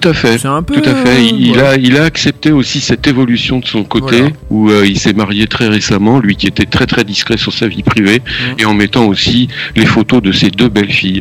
Tout 0.00 0.08
à 0.08 0.12
fait. 0.12 0.38
C'est 0.38 0.48
un 0.48 0.64
peu. 0.64 0.80
Tout 0.80 0.90
à 0.90 0.94
fait. 0.96 1.24
Il, 1.24 1.52
ouais. 1.52 1.62
a, 1.62 1.76
il 1.76 1.96
a 1.96 2.02
accepté 2.02 2.50
aussi 2.50 2.80
cette 2.80 3.06
évolution 3.06 3.60
de 3.60 3.64
son 3.66 3.84
côté, 3.84 4.18
Voilà. 4.22 4.34
où 4.50 4.68
euh, 4.68 4.84
il 4.84 4.98
s'est 4.98 5.12
marié 5.12 5.46
très 5.46 5.68
récemment, 5.68 6.18
lui 6.18 6.34
qui 6.34 6.48
était 6.48 6.64
très 6.64 6.86
très 6.86 7.04
discret 7.04 7.36
sur 7.36 7.52
sa 7.52 7.68
vie 7.68 7.84
privée, 7.84 8.20
Mm. 8.24 8.60
et 8.60 8.64
en 8.64 8.74
mettant 8.74 9.04
aussi 9.06 9.46
les 9.76 9.86
photos 9.86 10.20
de 10.20 10.32
ses 10.32 10.50
deux 10.50 10.68
belles 10.68 10.90
filles. 10.90 11.20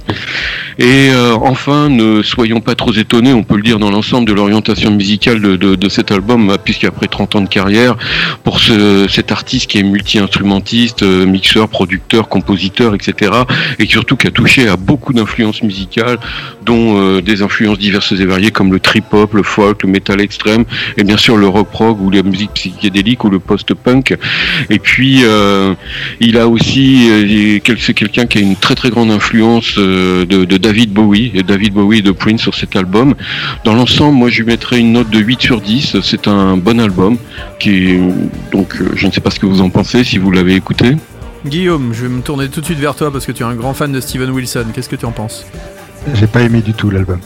Et 0.80 1.10
euh, 1.12 1.36
enfin, 1.36 1.90
ne 1.90 2.24
soyons 2.24 2.62
pas 2.62 2.74
trop 2.74 2.92
étonnés, 2.94 3.32
on 3.32 3.44
peut 3.44 3.58
le 3.58 3.62
dire 3.62 3.78
dans 3.78 3.92
l'ensemble 3.92 4.28
de 4.28 4.34
l'orientation 4.34 4.90
musicale 4.90 5.40
de, 5.40 5.56
de, 5.56 5.76
de 5.76 5.90
cet 5.90 6.12
album, 6.12 6.58
puisqu'après 6.64 7.08
30 7.08 7.36
ans 7.36 7.42
de 7.42 7.48
carrière, 7.50 7.96
pour 8.44 8.60
ce, 8.60 9.06
cet 9.08 9.32
artiste 9.32 9.68
qui 9.70 9.78
est 9.78 9.84
multi-instrumentiste, 9.84 11.04
euh, 11.04 11.28
mixeur, 11.28 11.70
producteur, 11.70 12.28
compositeur, 12.28 12.96
etc., 12.96 13.32
et 13.78 13.86
surtout 13.86 14.16
qui 14.16 14.26
a 14.26 14.32
touché 14.32 14.68
à 14.68 14.78
beaucoup 14.78 15.14
d'influences 15.14 15.62
musicales, 15.62 16.18
dont 16.64 16.98
euh, 16.98 17.22
des 17.22 17.42
influences 17.42 17.78
diverses 17.78 18.12
et 18.12 18.26
variées 18.26 18.52
comme 18.52 18.72
le 18.72 18.80
trip-hop, 18.80 19.34
le 19.34 19.44
folk, 19.44 19.84
le 19.84 19.90
metal 19.90 20.22
extrême, 20.22 20.66
et 20.98 21.04
bien 21.04 21.18
sûr 21.18 21.38
le 21.38 21.48
rock 21.48 21.70
prog 21.70 22.02
ou 22.02 22.10
la 22.10 22.24
musique 22.24 22.52
psychédélique 22.54 23.24
ou 23.24 23.30
le 23.30 23.40
post-punk. 23.40 24.16
Et 24.70 24.80
puis 24.80 25.22
euh, 25.24 25.74
il 26.20 26.38
a 26.38 26.48
aussi, 26.48 27.10
euh, 27.10 27.60
c'est 27.80 27.94
quelqu'un 27.94 28.26
qui 28.26 28.38
a 28.38 28.42
une 28.42 28.56
très 28.56 28.76
très 28.76 28.90
grande 28.90 29.12
influence 29.12 29.78
de, 29.78 30.58
David 30.58 30.92
Bowie 30.92 31.32
et 31.34 31.44
David 31.44 31.74
Bowie 31.74 32.02
de 32.02 32.12
Prince 32.12 32.42
sur 32.42 32.56
cet 32.56 32.76
album. 32.76 33.16
Dans 33.66 33.74
l'ensemble, 33.74 34.18
moi 34.18 34.30
je 34.30 34.40
lui 34.42 34.48
mettrais 34.48 34.80
une 34.80 34.94
note 34.94 35.10
de 35.10 35.20
8 35.20 35.42
sur 35.42 35.62
10. 35.62 35.98
C'est 36.02 36.28
un 36.28 36.58
bon 36.58 36.80
album 36.80 37.18
qui 37.60 37.98
donc 38.52 38.76
je 38.96 39.08
ne 39.08 39.12
sais 39.12 39.22
pas 39.22 39.30
ce 39.30 39.40
que 39.40 39.46
vous 39.46 39.62
en 39.62 39.70
pensez 39.70 40.04
si 40.04 40.18
vous 40.18 40.32
l'avez 40.32 40.56
écouté. 40.56 40.96
Guillaume, 41.46 41.94
je 41.94 42.04
vais 42.04 42.10
me 42.10 42.22
tourner 42.22 42.48
tout 42.48 42.62
de 42.62 42.66
suite 42.66 42.80
vers 42.80 42.96
toi 42.96 43.12
parce 43.12 43.26
que 43.26 43.34
tu 43.34 43.44
es 43.44 43.46
un 43.46 43.56
grand 43.56 43.74
fan 43.74 43.92
de 43.92 44.00
Steven 44.00 44.30
Wilson. 44.30 44.66
Qu'est-ce 44.74 44.88
que 44.88 44.96
tu 44.96 45.06
en 45.06 45.12
penses? 45.12 45.46
J'ai 46.14 46.28
pas 46.28 46.42
aimé 46.42 46.62
du 46.62 46.74
tout 46.74 46.90
l'album. 46.90 47.20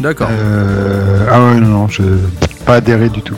D'accord. 0.00 0.28
Euh, 0.30 1.26
ah 1.30 1.40
ouais, 1.44 1.60
non, 1.60 1.66
non, 1.68 1.88
je 1.88 2.02
pas 2.64 2.76
adhéré 2.76 3.08
du 3.08 3.22
tout. 3.22 3.34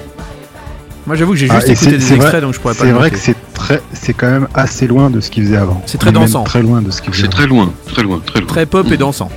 Moi, 1.06 1.16
j'avoue 1.16 1.32
que 1.32 1.38
j'ai 1.38 1.48
Ah, 1.50 1.56
juste 1.56 1.70
écouté 1.70 1.90
des 1.98 2.12
extraits, 2.12 2.20
vrai- 2.30 2.40
donc 2.40 2.54
je 2.54 2.60
pourrais 2.60 2.74
pas 2.74 2.84
C'est 2.84 2.92
vrai 2.92 3.10
que 3.10 3.18
c'est 3.18 3.34
très, 3.54 3.82
c'est 3.92 4.12
quand 4.12 4.30
même 4.30 4.46
assez 4.54 4.86
loin 4.86 5.10
de 5.10 5.20
ce 5.20 5.30
qu'il 5.30 5.44
faisait 5.44 5.56
avant. 5.56 5.82
C'est 5.86 5.98
très 5.98 6.12
dansant. 6.12 6.44
Très 6.44 6.62
loin 6.62 6.80
de 6.82 6.90
ce 6.92 7.02
qu'il 7.02 7.12
faisait. 7.12 7.24
C'est 7.24 7.28
très 7.30 7.46
loin, 7.48 7.72
très 7.86 8.02
loin, 8.04 8.20
très 8.24 8.38
loin. 8.40 8.48
Très 8.48 8.66
pop 8.66 8.86
et 8.86 8.90
Mhm. 8.90 8.96
dansant. 8.98 9.28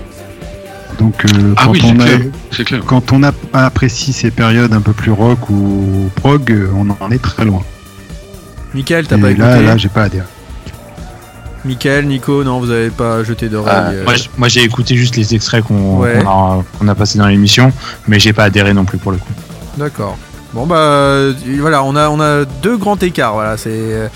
Donc 0.99 1.25
euh, 1.25 1.53
Ah 1.57 1.63
quand 1.65 1.71
oui, 1.71 1.81
on 1.83 1.99
a, 1.99 2.03
clair. 2.05 2.19
C'est 2.51 2.63
clair. 2.65 2.81
quand 2.85 3.11
on 3.11 3.23
a 3.23 3.31
apprécie 3.53 4.13
ces 4.13 4.29
périodes 4.31 4.73
un 4.73 4.81
peu 4.81 4.93
plus 4.93 5.11
rock 5.11 5.49
ou 5.49 6.09
prog, 6.15 6.55
on 6.75 6.89
en 7.03 7.11
est 7.11 7.21
très 7.21 7.43
loin. 7.45 7.63
Michael, 8.75 9.07
t'as 9.07 9.17
pas 9.17 9.23
là, 9.23 9.31
écouté 9.31 9.65
là, 9.65 9.77
j'ai 9.77 9.89
pas 9.89 10.03
adhéré. 10.03 10.25
Michael, 11.65 12.05
Nico, 12.05 12.43
non, 12.43 12.59
vous 12.59 12.69
avez 12.69 12.89
pas 12.91 13.23
jeté 13.23 13.49
d'oreille. 13.49 13.73
Ah, 13.75 13.89
euh, 13.89 14.05
moi, 14.37 14.47
j'ai 14.47 14.63
écouté 14.63 14.95
juste 14.95 15.15
les 15.17 15.33
extraits 15.35 15.63
qu'on 15.63 15.97
Ouais. 15.99 16.23
a, 16.25 16.95
passés 16.95 17.17
dans 17.17 17.27
l'émission, 17.27 17.73
mais 18.07 18.19
j'ai 18.19 18.33
pas 18.33 18.43
adhéré 18.45 18.73
non 18.73 18.85
plus 18.85 18.97
pour 18.99 19.11
le 19.11 19.17
coup. 19.17 19.33
D'accord. 19.77 20.17
Bon 20.53 20.65
bah 20.65 20.75
euh, 20.77 21.33
voilà, 21.59 21.83
on 21.83 21.97
a 21.97 22.07
on 22.09 22.21
a 22.21 22.45
deux 22.63 22.77
grands 22.77 22.95
écarts. 22.95 23.33
Voilà, 23.33 23.57
c'est 23.57 23.71
euh, 23.73 24.07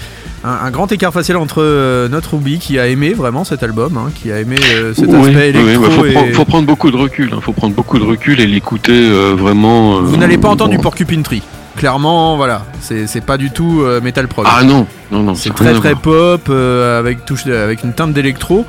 un, 0.46 0.52
un 0.68 0.72
grand 0.72 0.90
écart 0.90 1.12
facial 1.12 1.36
entre 1.36 1.62
euh, 1.62 2.08
notre 2.08 2.36
Ruby 2.36 2.60
qui 2.60 2.80
a 2.80 2.88
aimé 2.88 3.10
vraiment 3.14 3.44
cet 3.44 3.62
album, 3.62 3.98
hein, 3.98 4.10
qui 4.16 4.32
a 4.32 4.40
aimé 4.40 4.56
euh, 4.76 4.94
cet 4.94 5.08
Oui, 5.10 5.16
aspect 5.18 5.34
oui, 5.36 5.42
électro. 5.70 5.84
ouais, 5.84 5.90
faut, 5.92 6.06
et- 6.06 6.14
prendre- 6.14 6.32
faut 6.34 6.46
prendre 6.46 6.66
beaucoup 6.68 6.92
de 6.92 6.96
recul. 6.96 7.32
Hein, 7.34 7.40
faut 7.42 7.52
prendre 7.52 7.76
beaucoup 7.76 8.00
de 8.00 8.06
recul 8.06 8.40
et 8.40 8.48
l'écouter 8.48 8.94
euh, 8.94 9.36
vraiment. 9.38 9.98
euh, 9.98 10.02
Vous 10.04 10.16
n'allez 10.16 10.38
pas 10.38 10.48
entendre 10.48 10.70
bon. 10.70 10.78
du 10.78 10.82
Porcupine 10.82 11.24
Tree. 11.24 11.42
Clairement, 11.80 12.36
voilà, 12.36 12.66
c'est 12.82 13.24
pas 13.24 13.38
du 13.38 13.52
tout 13.52 13.84
euh, 13.84 14.02
metal 14.02 14.28
prog. 14.28 14.46
Ah 14.50 14.66
non, 14.66 14.86
non, 15.12 15.24
non. 15.24 15.34
c'est 15.34 15.56
très 15.56 15.74
très 15.74 15.96
pop 15.96 16.42
euh, 16.50 17.00
avec 17.00 17.24
touche 17.24 17.48
avec 17.48 17.86
une 17.86 17.94
teinte 17.94 18.12
d'électro. 18.12 18.66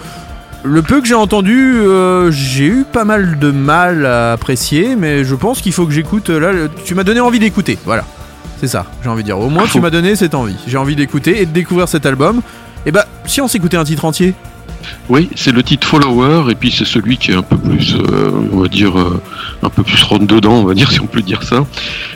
Le 0.63 0.81
peu 0.83 1.01
que 1.01 1.09
j'ai 1.09 1.17
entendu, 1.17 1.75
euh, 1.75 2.31
j'ai 2.31 2.67
eu 2.67 2.85
pas 2.85 3.05
mal 3.05 3.41
de 3.41 3.51
mal 3.51 4.07
à 4.07 4.33
apprécier, 4.35 4.95
mais 4.95 5.25
je 5.25 5.35
pense 5.35 5.61
qu'il 5.61 5.73
faut 5.73 5.87
que 5.87 5.93
j'écoute. 5.93 6.31
Là, 6.31 6.53
tu 6.85 6.95
m'as 6.95 7.03
donné 7.03 7.19
envie 7.19 7.41
d'écouter. 7.41 7.79
Voilà, 7.85 8.05
c'est 8.61 8.69
ça. 8.69 8.87
J'ai 9.03 9.09
envie 9.09 9.25
de 9.25 9.27
dire. 9.27 9.41
Au 9.41 9.49
moins, 9.51 9.65
Ah, 9.67 9.71
tu 9.73 9.81
m'as 9.81 9.91
donné 9.91 10.15
cette 10.15 10.37
envie. 10.37 10.55
J'ai 10.69 10.77
envie 10.77 10.95
d'écouter 10.95 11.43
et 11.43 11.47
de 11.47 11.53
découvrir 11.53 11.89
cet 11.89 12.07
album. 12.07 12.43
Et 12.87 12.93
bah, 12.93 13.07
si 13.25 13.41
on 13.41 13.49
s'écoutait 13.49 13.77
un 13.77 13.85
titre 13.85 14.05
entier. 14.05 14.35
Oui, 15.09 15.29
c'est 15.35 15.53
le 15.53 15.63
titre 15.63 15.87
Follower 15.87 16.51
et 16.51 16.55
puis 16.55 16.71
c'est 16.71 16.85
celui 16.85 17.17
qui 17.17 17.33
est 17.33 17.35
un 17.35 17.43
peu 17.43 17.57
plus, 17.57 17.95
euh, 17.95 18.31
on 18.53 18.61
va 18.61 18.69
dire, 18.69 18.99
euh, 18.99 19.21
un 19.63 19.69
peu 19.69 19.83
plus 19.83 20.03
rentre 20.03 20.27
dedans, 20.27 20.55
on 20.55 20.65
va 20.65 20.75
dire 20.75 20.91
si 20.93 21.01
on 21.01 21.07
peut 21.07 21.23
dire 21.23 21.43
ça, 21.43 21.67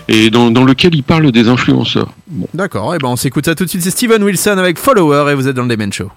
et 0.09 0.31
dans, 0.31 0.51
lequel 0.65 0.95
il 0.95 1.03
parle 1.03 1.31
des 1.33 1.49
influenceurs. 1.49 2.13
D'accord. 2.55 2.95
Et 2.95 2.99
ben, 2.99 3.09
on 3.09 3.17
s'écoute 3.17 3.45
ça 3.45 3.55
tout 3.55 3.65
de 3.65 3.69
suite. 3.69 3.83
C'est 3.83 3.91
Steven 3.91 4.23
Wilson 4.23 4.59
avec 4.59 4.79
Follower 4.79 5.31
et 5.31 5.35
vous 5.35 5.49
êtes 5.49 5.57
dans 5.57 5.63
le 5.63 5.69
Demen 5.69 5.93
Show. 5.93 6.11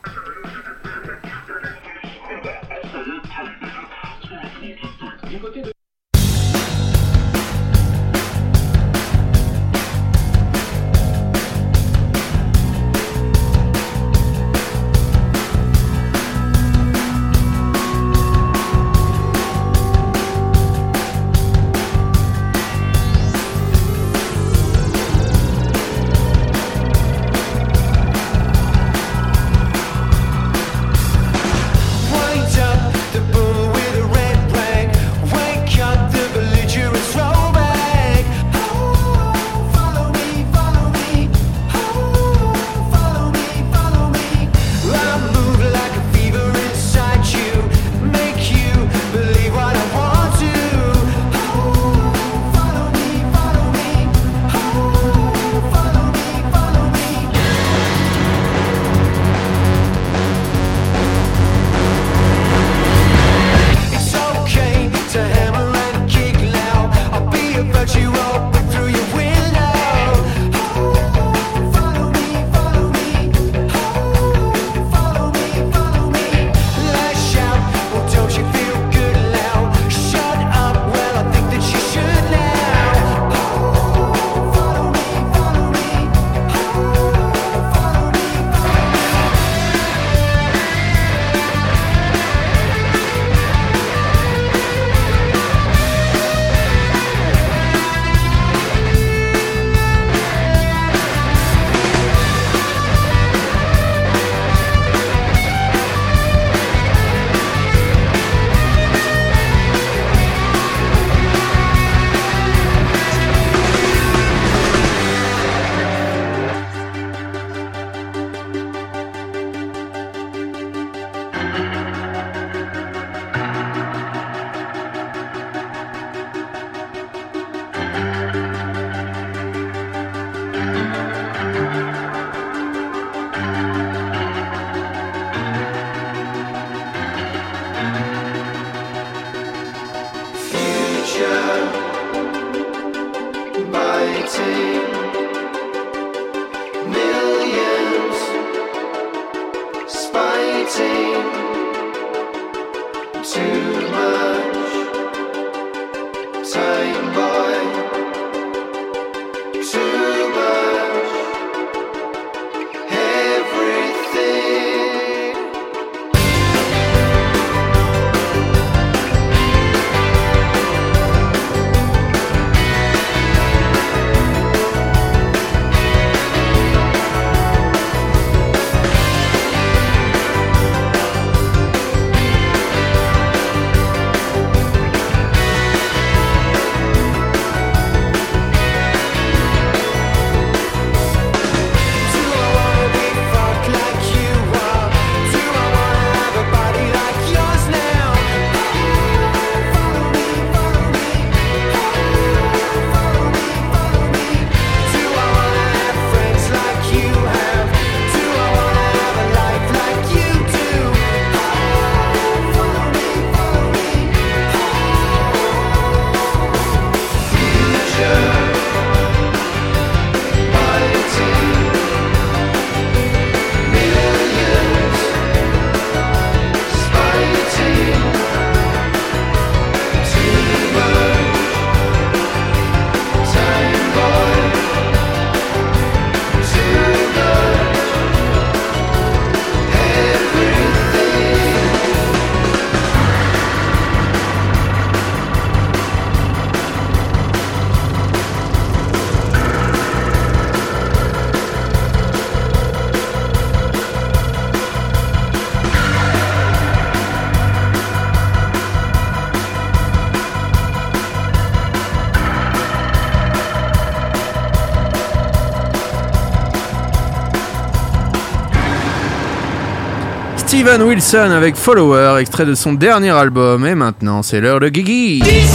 Wilson 270.82 271.32
avec 271.32 271.56
Follower, 271.56 272.20
extrait 272.20 272.46
de 272.46 272.54
son 272.56 272.74
dernier 272.74 273.10
album. 273.12 273.66
Et 273.66 273.76
maintenant, 273.76 274.22
c'est 274.24 274.40
l'heure 274.42 274.60
de 274.60 274.70
Guigui. 274.70 275.20
Disparu, 275.20 275.48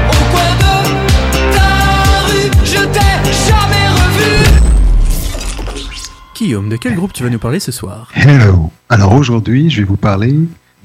au 0.08 0.22
coin 0.32 0.52
de 0.58 0.74
ta 1.54 1.70
rue, 2.26 2.50
je 2.64 2.82
t'ai 2.84 3.16
jamais 3.46 3.86
revu. 3.88 4.32
Guillaume, 6.34 6.68
de 6.68 6.76
quel 6.76 6.94
groupe 6.94 7.12
tu 7.12 7.22
vas 7.22 7.30
nous 7.30 7.38
parler 7.38 7.60
ce 7.60 7.72
soir? 7.72 8.08
Hello. 8.14 8.70
Alors 8.88 9.12
aujourd'hui, 9.14 9.70
je 9.70 9.78
vais 9.78 9.86
vous 9.86 9.96
parler 9.96 10.34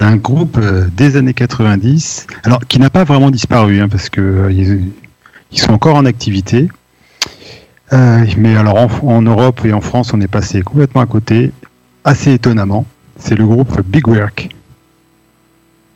d'un 0.01 0.15
groupe 0.15 0.57
euh, 0.59 0.87
des 0.97 1.15
années 1.15 1.35
90, 1.35 2.25
alors 2.43 2.61
qui 2.67 2.79
n'a 2.79 2.89
pas 2.89 3.03
vraiment 3.03 3.29
disparu, 3.29 3.79
hein, 3.81 3.87
parce 3.87 4.09
que 4.09 4.19
euh, 4.19 4.51
ils, 4.51 4.89
ils 5.51 5.59
sont 5.59 5.73
encore 5.73 5.95
en 5.95 6.05
activité. 6.05 6.69
Euh, 7.93 8.25
mais 8.35 8.55
alors 8.55 8.77
en, 8.77 8.89
en 9.07 9.21
Europe 9.21 9.61
et 9.63 9.71
en 9.73 9.81
France, 9.81 10.11
on 10.15 10.19
est 10.19 10.27
passé 10.27 10.63
complètement 10.63 11.01
à 11.01 11.05
côté, 11.05 11.51
assez 12.03 12.33
étonnamment. 12.33 12.87
C'est 13.19 13.35
le 13.35 13.45
groupe 13.45 13.79
Big 13.85 14.07
Work. 14.07 14.49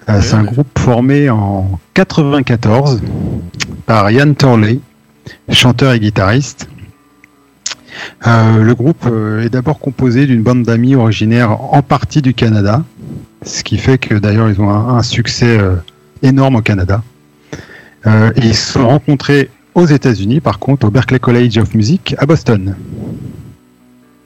Euh, 0.08 0.22
c'est 0.22 0.36
un 0.36 0.44
groupe 0.44 0.78
formé 0.78 1.32
en 1.32 1.80
94 1.96 3.02
par 3.88 4.12
Ian 4.12 4.36
Torley, 4.36 4.82
chanteur 5.50 5.94
et 5.94 6.00
guitariste. 6.00 6.70
Le 8.26 8.74
groupe 8.74 9.10
est 9.42 9.50
d'abord 9.50 9.80
composé 9.80 10.28
d'une 10.28 10.44
bande 10.44 10.64
d'amis 10.64 10.96
originaires 10.96 11.60
en 11.74 11.82
partie 11.82 12.22
du 12.22 12.34
Canada, 12.34 12.84
ce 13.46 13.64
qui 13.64 13.78
fait 13.78 13.98
que 13.98 14.16
d'ailleurs 14.16 14.50
ils 14.50 14.60
ont 14.60 14.70
un, 14.70 14.98
un 14.98 15.04
succès 15.04 15.58
euh, 15.58 15.76
énorme 16.22 16.58
au 16.58 16.62
Canada. 16.62 17.04
Euh, 18.06 18.32
et 18.36 18.48
ils 18.48 18.56
se 18.56 18.74
sont 18.74 18.88
rencontrés 18.88 19.50
aux 19.74 19.86
États-Unis, 19.86 20.40
par 20.40 20.60
contre, 20.60 20.88
au 20.88 20.92
Berklee 20.92 21.20
College 21.20 21.58
of 21.58 21.74
Music 21.74 22.16
à 22.18 22.26
Boston. 22.26 22.76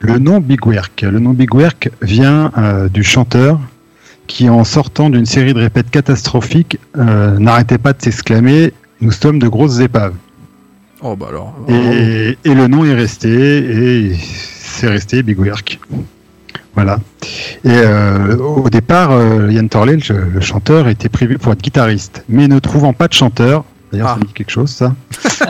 Le 0.00 0.18
nom 0.18 0.40
Big 0.40 0.64
Work, 0.66 1.02
le 1.02 1.18
nom 1.18 1.30
Big 1.30 1.54
Work 1.54 1.90
vient 2.02 2.52
euh, 2.56 2.88
du 2.88 3.02
chanteur 3.04 3.60
qui, 4.26 4.48
en 4.48 4.64
sortant 4.64 5.10
d'une 5.10 5.26
série 5.26 5.54
de 5.54 5.58
répètes 5.58 5.90
catastrophiques, 5.90 6.78
n'arrêtait 6.94 7.78
pas 7.78 7.92
de 7.92 8.00
s'exclamer 8.00 8.72
"Nous 9.00 9.10
sommes 9.10 9.40
de 9.40 9.48
grosses 9.48 9.80
épaves". 9.80 10.14
Oh 11.02 11.16
bah 11.16 11.26
alors. 11.30 11.54
Et, 11.68 12.38
et 12.44 12.54
le 12.54 12.68
nom 12.68 12.84
est 12.84 12.94
resté, 12.94 13.28
et 13.28 14.14
c'est 14.16 14.86
resté 14.88 15.22
Big 15.24 15.38
Work. 15.38 15.80
Voilà. 16.74 16.98
Et 17.64 17.68
euh, 17.70 18.36
au 18.36 18.70
départ, 18.70 19.10
euh, 19.10 19.48
Yann 19.50 19.68
Torley, 19.68 19.96
le, 20.08 20.24
le 20.32 20.40
chanteur, 20.40 20.88
était 20.88 21.08
prévu 21.08 21.36
pour 21.38 21.52
être 21.52 21.60
guitariste, 21.62 22.24
mais 22.28 22.46
ne 22.48 22.58
trouvant 22.58 22.92
pas 22.92 23.08
de 23.08 23.12
chanteur, 23.12 23.64
d'ailleurs 23.92 24.08
Ah. 24.10 24.14
ça 24.14 24.20
me 24.20 24.24
dit 24.26 24.32
quelque 24.32 24.50
chose 24.50 24.70
ça, 24.70 24.94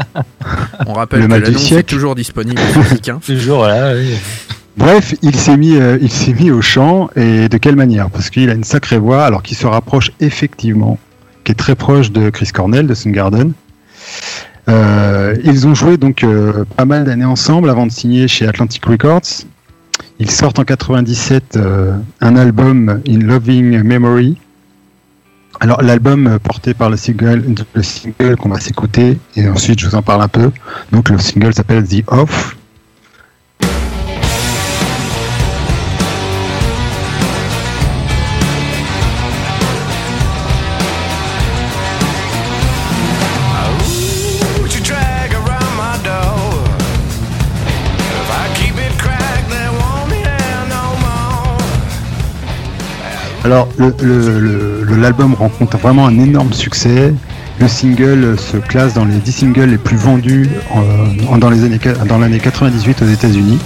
On 0.87 0.93
rappelle 0.95 1.21
Le 1.21 1.27
que 1.27 1.31
mal 1.31 1.41
du 1.43 1.47
l'annonce 1.47 1.63
est 1.63 1.67
siècle. 1.67 1.95
toujours 1.95 2.15
disponible 2.15 2.61
hein. 3.09 3.19
Toujours 3.27 3.67
là, 3.67 3.93
oui. 3.95 4.15
Bref, 4.77 5.15
il 5.21 5.35
s'est 5.37 5.57
mis, 5.59 5.77
euh, 5.77 5.99
il 6.01 6.11
s'est 6.11 6.33
mis 6.33 6.51
au 6.51 6.63
chant 6.63 7.11
et 7.17 7.49
de 7.51 7.59
quelle 7.59 7.77
manière? 7.77 8.09
Parce 8.09 8.31
qu'il 8.31 8.49
a 8.49 8.55
une 8.55 8.65
sacrée 8.65 8.99
voix, 8.99 9.25
alors 9.27 9.43
qu'il 9.43 9.57
se 9.57 9.67
rapproche 9.67 10.11
effectivement, 10.21 10.99
qui 11.45 11.53
est 11.53 11.57
très 11.57 11.75
proche 11.75 12.13
de 12.13 12.31
Chris 12.31 12.49
Cornell 12.53 12.87
de 12.87 12.95
Soundgarden. 12.95 13.53
Euh, 14.69 15.37
ils 15.45 15.67
ont 15.67 15.75
joué 15.75 15.97
donc 15.97 16.23
euh, 16.23 16.65
pas 16.77 16.85
mal 16.85 17.05
d'années 17.05 17.25
ensemble 17.25 17.69
avant 17.69 17.87
de 17.87 17.93
signer 17.93 18.29
chez 18.29 18.47
Atlantic 18.47 18.85
Records. 18.87 19.21
Ils 20.19 20.31
sortent 20.31 20.59
en 20.59 20.65
97 20.65 21.57
euh, 21.57 21.97
un 22.21 22.37
album 22.37 23.01
In 23.09 23.19
Loving 23.19 23.83
Memory. 23.83 24.37
Alors 25.61 25.83
l'album 25.83 26.27
euh, 26.27 26.39
porté 26.39 26.75
par 26.75 26.91
le 26.91 26.97
single, 26.97 27.45
le 27.75 27.83
single 27.83 28.37
qu'on 28.37 28.49
va 28.49 28.61
s'écouter 28.61 29.19
et 29.37 29.49
ensuite 29.49 29.81
je 29.81 29.89
vous 29.89 29.95
en 29.95 30.03
parle 30.03 30.23
un 30.23 30.29
peu. 30.29 30.51
Donc 30.93 31.09
le 31.09 31.19
single 31.19 31.55
s'appelle 31.55 31.87
The 31.87 32.03
Off. 32.07 32.57
Alors, 53.51 53.67
le- 53.79 53.93
le- 54.01 54.39
le- 54.39 54.85
le- 54.85 54.97
l'album 54.97 55.35
rencontre 55.35 55.77
vraiment 55.77 56.07
un 56.07 56.17
énorme 56.21 56.53
succès. 56.53 57.13
Le 57.59 57.67
single 57.67 58.39
se 58.39 58.57
classe 58.59 58.95
dans 58.95 59.05
les 59.05 59.17
10 59.17 59.33
singles 59.33 59.65
les 59.71 59.77
plus 59.77 59.97
vendus 59.97 60.49
en- 60.73 61.35
en- 61.35 61.37
dans 61.37 61.51
l'année 61.51 62.39
98 62.39 63.03
aux 63.03 63.09
États-Unis. 63.09 63.59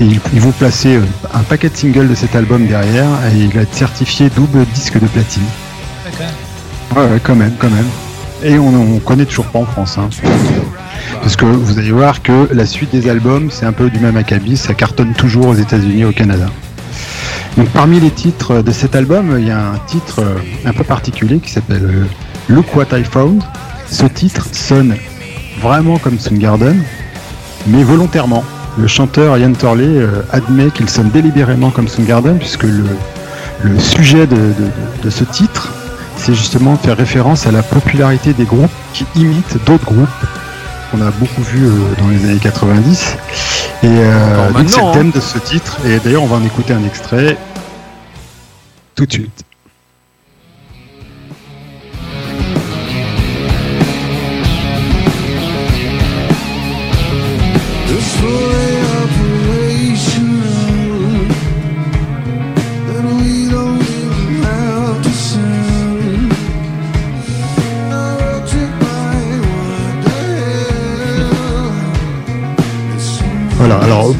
Et 0.00 0.04
ils, 0.06 0.20
ils 0.34 0.40
vont 0.40 0.50
placer 0.50 0.96
euh, 0.96 1.02
un 1.32 1.44
paquet 1.44 1.68
de 1.68 1.76
singles 1.76 2.08
de 2.08 2.16
cet 2.16 2.34
album 2.34 2.66
derrière 2.66 3.06
et 3.32 3.38
il 3.38 3.50
va 3.54 3.60
être 3.60 3.72
certifié 3.72 4.30
double 4.34 4.64
disque 4.74 4.94
de 5.00 5.06
platine. 5.06 5.44
Ouais, 6.96 7.02
ouais, 7.12 7.20
quand 7.22 7.36
même, 7.36 7.52
quand 7.60 7.70
même. 7.70 7.86
Et 8.42 8.58
on, 8.58 8.74
on 8.96 8.98
connaît 8.98 9.26
toujours 9.26 9.46
pas 9.46 9.60
en 9.60 9.64
France. 9.64 9.96
hein. 9.98 10.08
Parce 11.20 11.36
que 11.36 11.44
vous 11.44 11.78
allez 11.78 11.92
voir 11.92 12.20
que 12.20 12.48
la 12.52 12.66
suite 12.66 12.90
des 12.90 13.08
albums, 13.08 13.48
c'est 13.52 13.64
un 13.64 13.72
peu 13.72 13.90
du 13.90 14.00
même 14.00 14.16
acabit, 14.16 14.56
ça 14.56 14.74
cartonne 14.74 15.12
toujours 15.12 15.46
aux 15.46 15.54
États-Unis 15.54 16.00
et 16.00 16.04
au 16.04 16.10
Canada. 16.12 16.46
Donc 17.56 17.68
parmi 17.68 18.00
les 18.00 18.10
titres 18.10 18.62
de 18.62 18.70
cet 18.72 18.96
album, 18.96 19.36
il 19.38 19.46
y 19.46 19.50
a 19.50 19.58
un 19.58 19.78
titre 19.86 20.20
euh, 20.20 20.34
un 20.64 20.72
peu 20.72 20.84
particulier 20.84 21.38
qui 21.38 21.50
s'appelle 21.50 21.84
euh, 21.84 22.04
Look 22.48 22.74
What 22.74 22.96
I 22.98 23.04
Found. 23.04 23.42
Ce 23.90 24.06
titre 24.06 24.46
sonne 24.52 24.96
vraiment 25.60 25.98
comme 25.98 26.18
Soundgarden, 26.18 26.82
mais 27.66 27.82
volontairement. 27.84 28.42
Le 28.78 28.86
chanteur 28.86 29.36
Ian 29.36 29.52
Torley 29.52 29.84
euh, 29.86 30.22
admet 30.32 30.70
qu'il 30.70 30.88
sonne 30.88 31.10
délibérément 31.10 31.70
comme 31.70 31.88
Soundgarden 31.88 32.38
puisque 32.38 32.62
le, 32.64 32.84
sujet 33.78 34.26
de, 34.26 34.36
de- 35.04 35.10
ce 35.10 35.24
titre, 35.24 35.72
c'est 36.16 36.34
justement 36.34 36.76
faire 36.76 36.96
référence 36.96 37.46
à 37.46 37.52
la 37.52 37.62
popularité 37.62 38.32
des 38.32 38.44
groupes 38.44 38.70
qui 38.94 39.04
imitent 39.14 39.58
d'autres 39.66 39.84
groupes 39.84 40.08
qu'on 40.90 41.02
a 41.02 41.10
beaucoup 41.10 41.42
vu 41.42 41.68
dans 41.98 42.08
les 42.08 42.24
années 42.24 42.38
90. 42.40 43.16
Et 43.82 43.86
euh, 43.88 44.52
donc 44.52 44.68
c'est 44.68 44.76
le 44.76 44.82
maintenant, 44.82 44.92
thème 44.92 45.10
de 45.10 45.20
ce 45.20 45.38
titre. 45.38 45.78
Et 45.86 45.98
d'ailleurs, 45.98 46.22
on 46.22 46.26
va 46.26 46.36
en 46.36 46.44
écouter 46.44 46.72
un 46.72 46.84
extrait 46.84 47.36
tout 48.94 49.06
de 49.06 49.12
suite. 49.12 49.44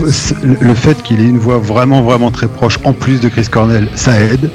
Le 0.03 0.75
fait 0.75 1.03
qu'il 1.03 1.21
ait 1.21 1.29
une 1.29 1.39
voix 1.39 1.59
vraiment 1.59 2.03
vraiment 2.03 2.31
très 2.31 2.49
proche 2.49 2.79
en 2.85 2.93
plus 2.93 3.21
de 3.21 3.29
Chris 3.29 3.47
Cornell, 3.51 3.89
ça 3.95 4.21
aide. 4.21 4.51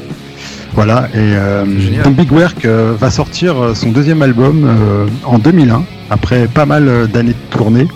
Voilà, 0.73 1.07
et 1.13 1.17
euh, 1.17 1.65
donc 2.03 2.17
Big 2.17 2.31
Work 2.31 2.63
euh, 2.65 2.93
va 2.99 3.09
sortir 3.09 3.59
euh, 3.59 3.73
son 3.73 3.89
deuxième 3.89 4.21
album 4.21 4.63
euh, 4.63 5.07
en 5.25 5.39
2001, 5.39 5.83
après 6.11 6.47
pas 6.47 6.67
mal 6.67 7.07
d'années 7.07 7.33
de 7.33 7.57
tournée. 7.57 7.87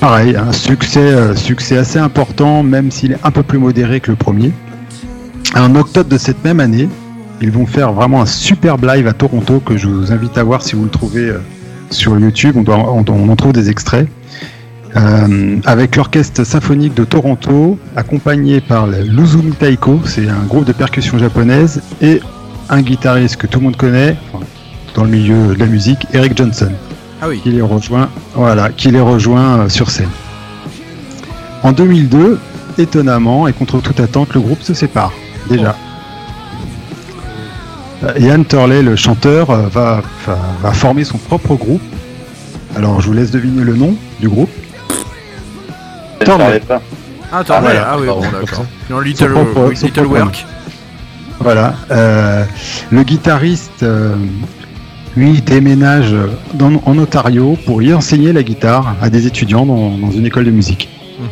Pareil, 0.00 0.36
un 0.36 0.52
succès, 0.52 1.36
succès 1.36 1.76
assez 1.76 2.00
important, 2.00 2.64
même 2.64 2.90
s'il 2.90 3.12
est 3.12 3.18
un 3.22 3.30
peu 3.30 3.44
plus 3.44 3.58
modéré 3.58 4.00
que 4.00 4.10
le 4.10 4.16
premier. 4.16 4.52
En 5.56 5.74
octobre 5.76 6.08
de 6.08 6.18
cette 6.18 6.42
même 6.44 6.58
année, 6.58 6.88
ils 7.40 7.52
vont 7.52 7.64
faire 7.64 7.92
vraiment 7.92 8.22
un 8.22 8.26
superbe 8.26 8.84
live 8.84 9.06
à 9.06 9.12
Toronto 9.12 9.60
que 9.60 9.76
je 9.76 9.86
vous 9.86 10.10
invite 10.12 10.36
à 10.38 10.42
voir 10.42 10.62
si 10.62 10.74
vous 10.74 10.82
le 10.84 10.90
trouvez 10.90 11.32
sur 11.90 12.18
YouTube. 12.18 12.56
On, 12.56 12.62
doit, 12.62 12.78
on, 12.78 13.04
on 13.08 13.28
en 13.28 13.36
trouve 13.36 13.52
des 13.52 13.70
extraits. 13.70 14.08
Euh, 14.96 15.56
avec 15.64 15.96
l'orchestre 15.96 16.44
symphonique 16.44 16.94
de 16.94 17.04
Toronto, 17.04 17.78
accompagné 17.96 18.60
par 18.60 18.86
le 18.86 19.02
Luzumi 19.02 19.50
Taiko, 19.52 20.00
c'est 20.04 20.28
un 20.28 20.44
groupe 20.46 20.64
de 20.64 20.72
percussion 20.72 21.18
japonaise, 21.18 21.82
et 22.00 22.20
un 22.68 22.80
guitariste 22.80 23.36
que 23.36 23.48
tout 23.48 23.58
le 23.58 23.64
monde 23.64 23.76
connaît 23.76 24.16
enfin, 24.32 24.44
dans 24.94 25.02
le 25.02 25.10
milieu 25.10 25.54
de 25.54 25.58
la 25.58 25.66
musique, 25.66 26.06
Eric 26.12 26.36
Johnson, 26.36 26.70
Ah 27.20 27.26
oui. 27.28 27.40
qui 27.42 27.50
les 27.50 27.60
rejoint, 27.60 28.08
voilà, 28.34 28.70
qui 28.70 28.92
les 28.92 29.00
rejoint 29.00 29.60
euh, 29.62 29.68
sur 29.68 29.90
scène. 29.90 30.10
En 31.64 31.72
2002, 31.72 32.38
étonnamment 32.78 33.48
et 33.48 33.52
contre 33.52 33.80
toute 33.80 33.98
attente, 33.98 34.32
le 34.34 34.40
groupe 34.40 34.62
se 34.62 34.74
sépare 34.74 35.12
déjà. 35.48 35.74
Euh, 38.04 38.12
Ian 38.20 38.44
Turley, 38.44 38.82
le 38.82 38.94
chanteur, 38.94 39.50
euh, 39.50 39.66
va, 39.72 40.02
va, 40.24 40.38
va 40.62 40.72
former 40.72 41.02
son 41.02 41.18
propre 41.18 41.56
groupe. 41.56 41.82
Alors, 42.76 43.00
je 43.00 43.06
vous 43.08 43.12
laisse 43.12 43.30
deviner 43.32 43.64
le 43.64 43.74
nom 43.74 43.96
du 44.20 44.28
groupe. 44.28 44.50
Ah, 47.32 47.38
attends, 47.38 47.54
Ah, 47.80 47.86
ah 47.92 47.96
oui, 47.98 48.06
bon, 48.06 48.20
d'accord. 48.20 48.64
Dans 48.90 49.00
Little, 49.00 49.32
propre- 49.32 49.74
Work. 50.24 50.46
Voilà. 51.40 51.74
Euh, 51.90 52.44
le 52.90 53.02
guitariste 53.02 53.82
euh, 53.82 54.14
Lui, 55.16 55.40
déménage 55.42 56.14
dans- 56.54 56.80
en 56.86 56.98
Ontario 56.98 57.56
pour 57.66 57.82
y 57.82 57.92
enseigner 57.94 58.32
la 58.32 58.42
guitare 58.42 58.96
à 59.00 59.10
des 59.10 59.26
étudiants 59.28 59.64
dans, 59.64 59.96
dans 59.96 60.10
une 60.10 60.26
école 60.26 60.44
de 60.44 60.50
musique. 60.50 60.88
Mhm. 61.20 61.26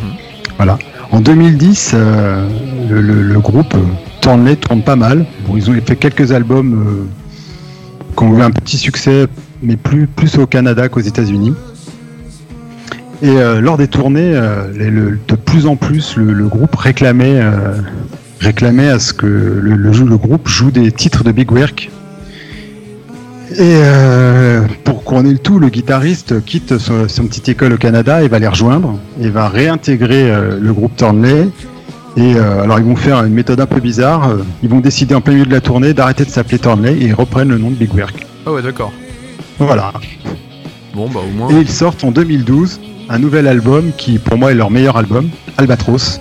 Voilà. 0.57 0.79
En 1.11 1.21
2010, 1.21 1.91
euh, 1.95 2.49
le, 2.89 3.01
le- 3.01 3.23
le 3.23 3.41
groupe 3.41 3.75
Tournelay 4.21 4.55
tourne 4.57 4.83
pas 4.83 4.95
mal. 4.97 5.27
Bon, 5.47 5.57
ils 5.57 5.69
ont 5.69 5.75
fait 5.85 5.97
quelques 5.97 6.31
albums 6.33 6.75
euh, 6.75 8.15
qui 8.17 8.23
ont 8.25 8.39
eu 8.39 8.43
un 8.43 8.51
petit 8.53 8.79
succès, 8.79 9.27
mais 9.63 9.77
plus, 9.77 10.07
plus 10.07 10.39
au 10.39 10.47
Canada 10.47 10.89
qu'aux 10.89 11.01
États-Unis. 11.01 11.53
Et 13.23 13.29
euh, 13.31 13.61
lors 13.61 13.77
des 13.77 13.87
tournées, 13.89 14.33
euh, 14.35 14.65
les- 14.77 14.91
le- 14.91 15.19
de 15.29 15.35
plus 15.37 15.67
en 15.67 15.77
plus, 15.77 16.17
le, 16.17 16.33
le 16.33 16.47
groupe 16.49 16.75
réclamait, 16.75 17.41
euh, 17.41 17.75
réclamait 18.41 18.89
à 18.89 18.99
ce 18.99 19.13
que 19.13 19.27
le, 19.27 20.17
groupe 20.17 20.49
joue 20.49 20.71
des 20.73 20.91
titres 20.91 21.23
de 21.23 21.31
Big 21.31 21.51
Work. 21.53 21.91
Et 23.59 23.77
pour 24.85 25.05
couronner 25.05 25.31
le 25.33 25.39
tout, 25.39 25.59
le 25.59 25.69
guitariste 25.69 26.43
quitte 26.45 26.79
son, 26.79 27.07
son 27.07 27.27
petite 27.27 27.51
école 27.51 27.75
au 27.75 27.77
Canada 27.77 28.23
et 28.23 28.29
va 28.29 28.39
les 28.39 28.49
rejoindre 28.49 28.99
et 29.21 29.29
va 29.29 29.49
réintégrer 29.51 30.33
le 30.59 30.73
groupe 30.73 30.97
Thornley. 30.97 31.49
Et 32.17 32.35
euh, 32.37 32.63
alors 32.63 32.79
ils 32.79 32.85
vont 32.85 32.97
faire 32.97 33.23
une 33.25 33.35
méthode 33.35 33.61
un 33.61 33.67
peu 33.67 33.79
bizarre. 33.81 34.31
Ils 34.63 34.71
vont 34.71 34.81
décider 34.81 35.15
en 35.15 35.21
plein 35.21 35.35
milieu 35.35 35.45
de 35.47 35.53
la 35.53 35.61
tournée 35.61 35.93
d'arrêter 35.93 36.25
de 36.25 36.31
s'appeler 36.31 36.59
Thornley 36.59 36.95
et 36.95 37.05
ils 37.09 37.15
reprennent 37.15 37.51
le 37.51 37.59
nom 37.59 37.69
de 37.71 37.75
Big 37.75 37.95
Work. 37.95 38.27
Ah 38.47 38.53
ouais, 38.53 38.63
d'accord. 38.63 38.93
Voilà. 39.59 39.93
Bon, 40.95 41.09
bah 41.11 41.21
au 41.27 41.31
moins. 41.37 41.51
Et 41.51 41.61
ils 41.61 41.69
sortent 41.69 42.05
en 42.05 42.11
2012 42.11 42.81
un 43.13 43.19
nouvel 43.19 43.47
album 43.47 43.93
qui 43.97 44.19
pour 44.19 44.39
moi 44.39 44.53
est 44.53 44.55
leur 44.55 44.71
meilleur 44.71 44.97
album, 44.97 45.29
Albatros, 45.59 46.19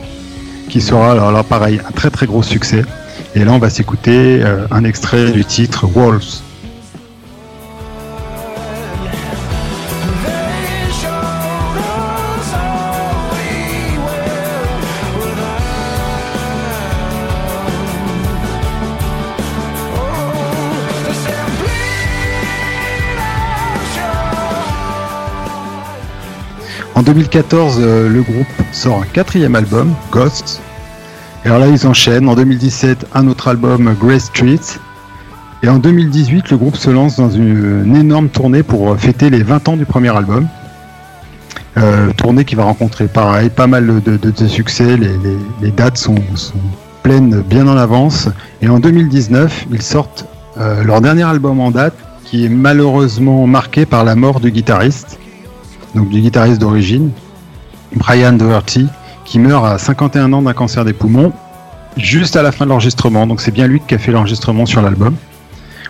qui 0.70 0.82
sera 0.82 1.14
alors 1.14 1.46
pareil 1.46 1.80
un 1.88 1.92
très 1.92 2.10
très 2.10 2.26
gros 2.26 2.44
succès. 2.44 2.84
Et 3.34 3.46
là 3.46 3.54
on 3.54 3.60
va 3.60 3.70
s'écouter 3.70 4.42
euh, 4.44 4.68
un 4.72 4.84
extrait 4.84 5.32
du 5.32 5.46
titre 5.46 5.88
Wolves. 5.88 6.42
En 27.02 27.04
2014, 27.04 27.78
euh, 27.80 28.10
le 28.10 28.22
groupe 28.22 28.46
sort 28.72 29.02
un 29.02 29.06
quatrième 29.12 29.56
album, 29.56 29.92
Ghosts. 30.12 30.62
Et 31.44 31.48
alors 31.48 31.58
là, 31.58 31.66
ils 31.66 31.88
enchaînent. 31.88 32.30
En 32.30 32.36
2017, 32.36 33.08
un 33.16 33.28
autre 33.28 33.48
album, 33.48 33.96
Grey 34.00 34.20
Street. 34.20 34.60
Et 35.64 35.68
en 35.68 35.80
2018, 35.80 36.52
le 36.52 36.58
groupe 36.58 36.76
se 36.76 36.92
lance 36.92 37.16
dans 37.16 37.32
une, 37.32 37.96
énorme 37.96 38.30
tournée 38.30 38.62
pour 38.62 38.96
fêter 39.00 39.32
les 39.32 39.42
20 39.42 39.70
ans 39.70 39.78
du 39.78 39.86
premier 39.86 40.16
album. 40.16 40.48
Euh, 41.78 42.12
tournée 42.18 42.46
qui 42.46 42.54
va 42.54 42.66
rencontrer 42.66 43.08
pareil, 43.08 43.50
pas 43.50 43.66
mal 43.66 44.04
de, 44.04 44.48
succès. 44.48 44.96
Les, 44.96 45.72
dates 45.72 45.98
sont, 45.98 46.14
pleines 47.02 47.42
bien 47.42 47.68
en 47.68 47.78
avance. 47.78 48.30
Et 48.62 48.70
en 48.70 48.78
2019, 48.78 49.66
ils 49.72 49.82
sortent 49.82 50.28
euh, 50.60 50.84
leur 50.84 51.02
dernier 51.02 51.24
album 51.24 51.62
en 51.62 51.72
date, 51.72 51.96
qui 52.26 52.46
est 52.46 52.50
malheureusement 52.50 53.48
marqué 53.48 53.88
par 53.88 54.04
la 54.04 54.16
mort 54.16 54.40
du 54.40 54.52
guitariste 54.52 55.18
donc 55.96 56.10
du 56.10 56.22
guitariste 56.22 56.60
d'origine, 56.60 57.12
Brian 57.96 58.34
Doherty, 58.34 58.88
qui 59.26 59.40
meurt 59.40 59.66
à 59.66 59.78
51 59.78 60.34
ans 60.34 60.42
d'un 60.42 60.54
cancer 60.54 60.86
des 60.86 60.94
poumons, 60.94 61.34
juste 61.98 62.36
à 62.36 62.42
la 62.42 62.52
fin 62.52 62.66
de 62.66 62.70
l'enregistrement. 62.70 63.28
Donc 63.28 63.42
c'est 63.42 63.52
bien 63.52 63.68
lui 63.68 63.82
qui 63.86 63.96
a 63.96 63.98
fait 63.98 64.12
l'enregistrement 64.12 64.66
sur 64.66 64.82
l'album. 64.82 65.16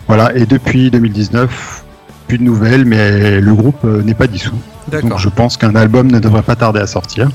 Voilà, 0.07 0.35
et 0.35 0.45
depuis 0.45 0.91
2019, 0.91 1.83
plus 2.27 2.37
de 2.37 2.43
nouvelles, 2.43 2.85
mais 2.85 3.39
le 3.39 3.53
groupe 3.53 3.83
euh, 3.85 4.01
n'est 4.03 4.13
pas 4.13 4.27
dissous. 4.27 4.55
Donc 4.91 5.17
je 5.19 5.29
pense 5.29 5.57
qu'un 5.57 5.75
album 5.75 6.11
ne 6.11 6.19
devrait 6.19 6.41
pas 6.41 6.55
tarder 6.55 6.79
à 6.79 6.87
sortir. 6.87 7.29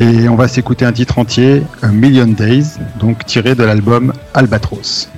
Et 0.00 0.28
on 0.28 0.36
va 0.36 0.48
s'écouter 0.48 0.84
un 0.84 0.92
titre 0.92 1.18
entier, 1.18 1.62
A 1.82 1.88
Million 1.88 2.26
Days, 2.26 2.78
donc 3.00 3.24
tiré 3.24 3.54
de 3.54 3.64
l'album 3.64 4.12
Albatros. 4.34 5.08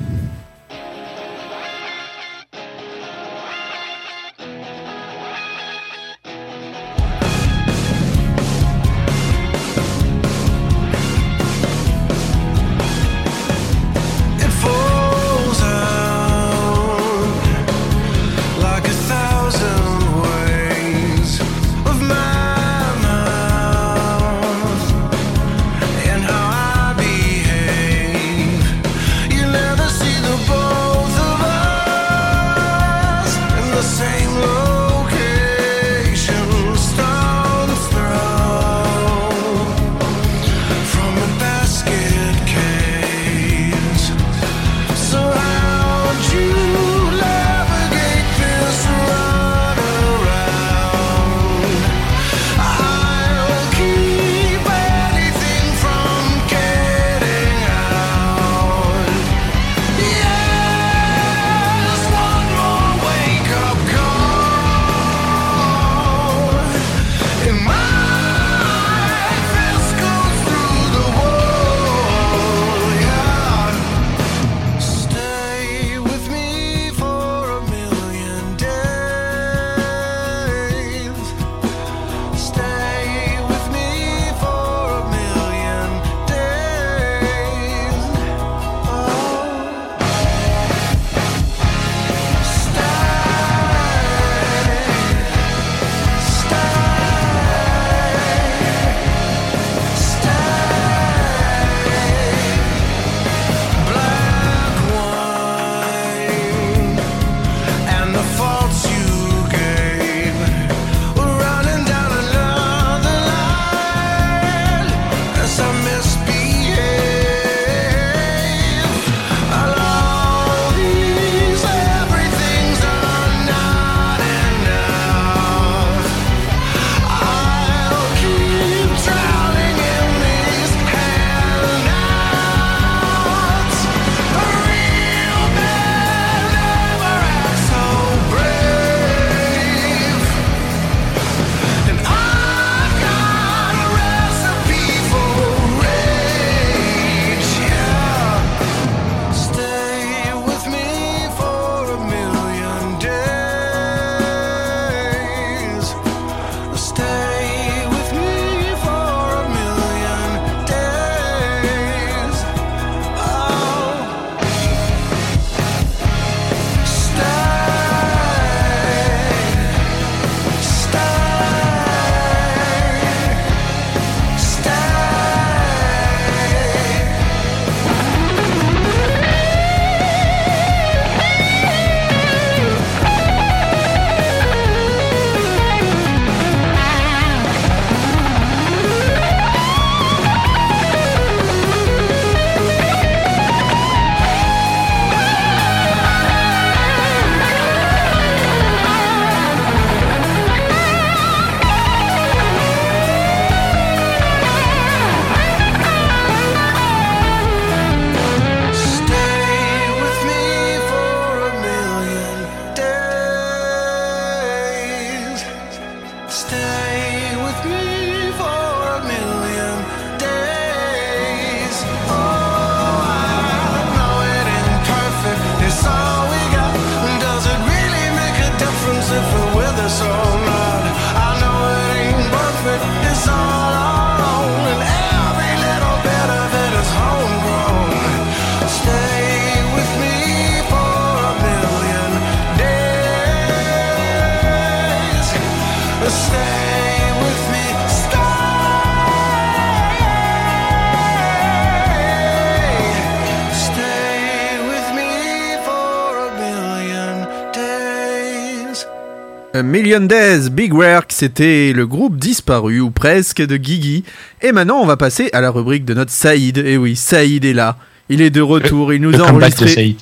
A 259.61 259.63
Million 259.63 260.01
Days, 260.01 260.49
Big 260.49 260.73
Work, 260.73 261.13
c'était 261.13 261.75
le 261.75 261.87
groupe 261.87 262.17
disparu 262.17 262.81
ou 262.81 262.91
presque 262.91 263.45
de 263.47 263.59
Guigui. 263.59 264.05
Et 264.41 264.53
maintenant, 264.53 264.79
on 264.81 264.87
va 264.87 264.97
passer 264.97 265.29
à 265.35 265.43
la 265.43 265.51
rubrique 265.51 265.85
de 265.85 265.93
notre 265.93 266.13
Saïd. 266.13 266.57
Et 266.57 266.79
oui, 266.79 266.97
Saïd 266.97 267.45
est 267.45 267.53
là. 267.53 267.77
Il 268.09 268.23
est 268.23 268.31
de 268.31 268.41
retour. 268.41 268.95
Il 268.95 269.03
nous 269.03 269.11
Le 269.11 269.21
a 269.21 269.31
enregistré 269.31 269.99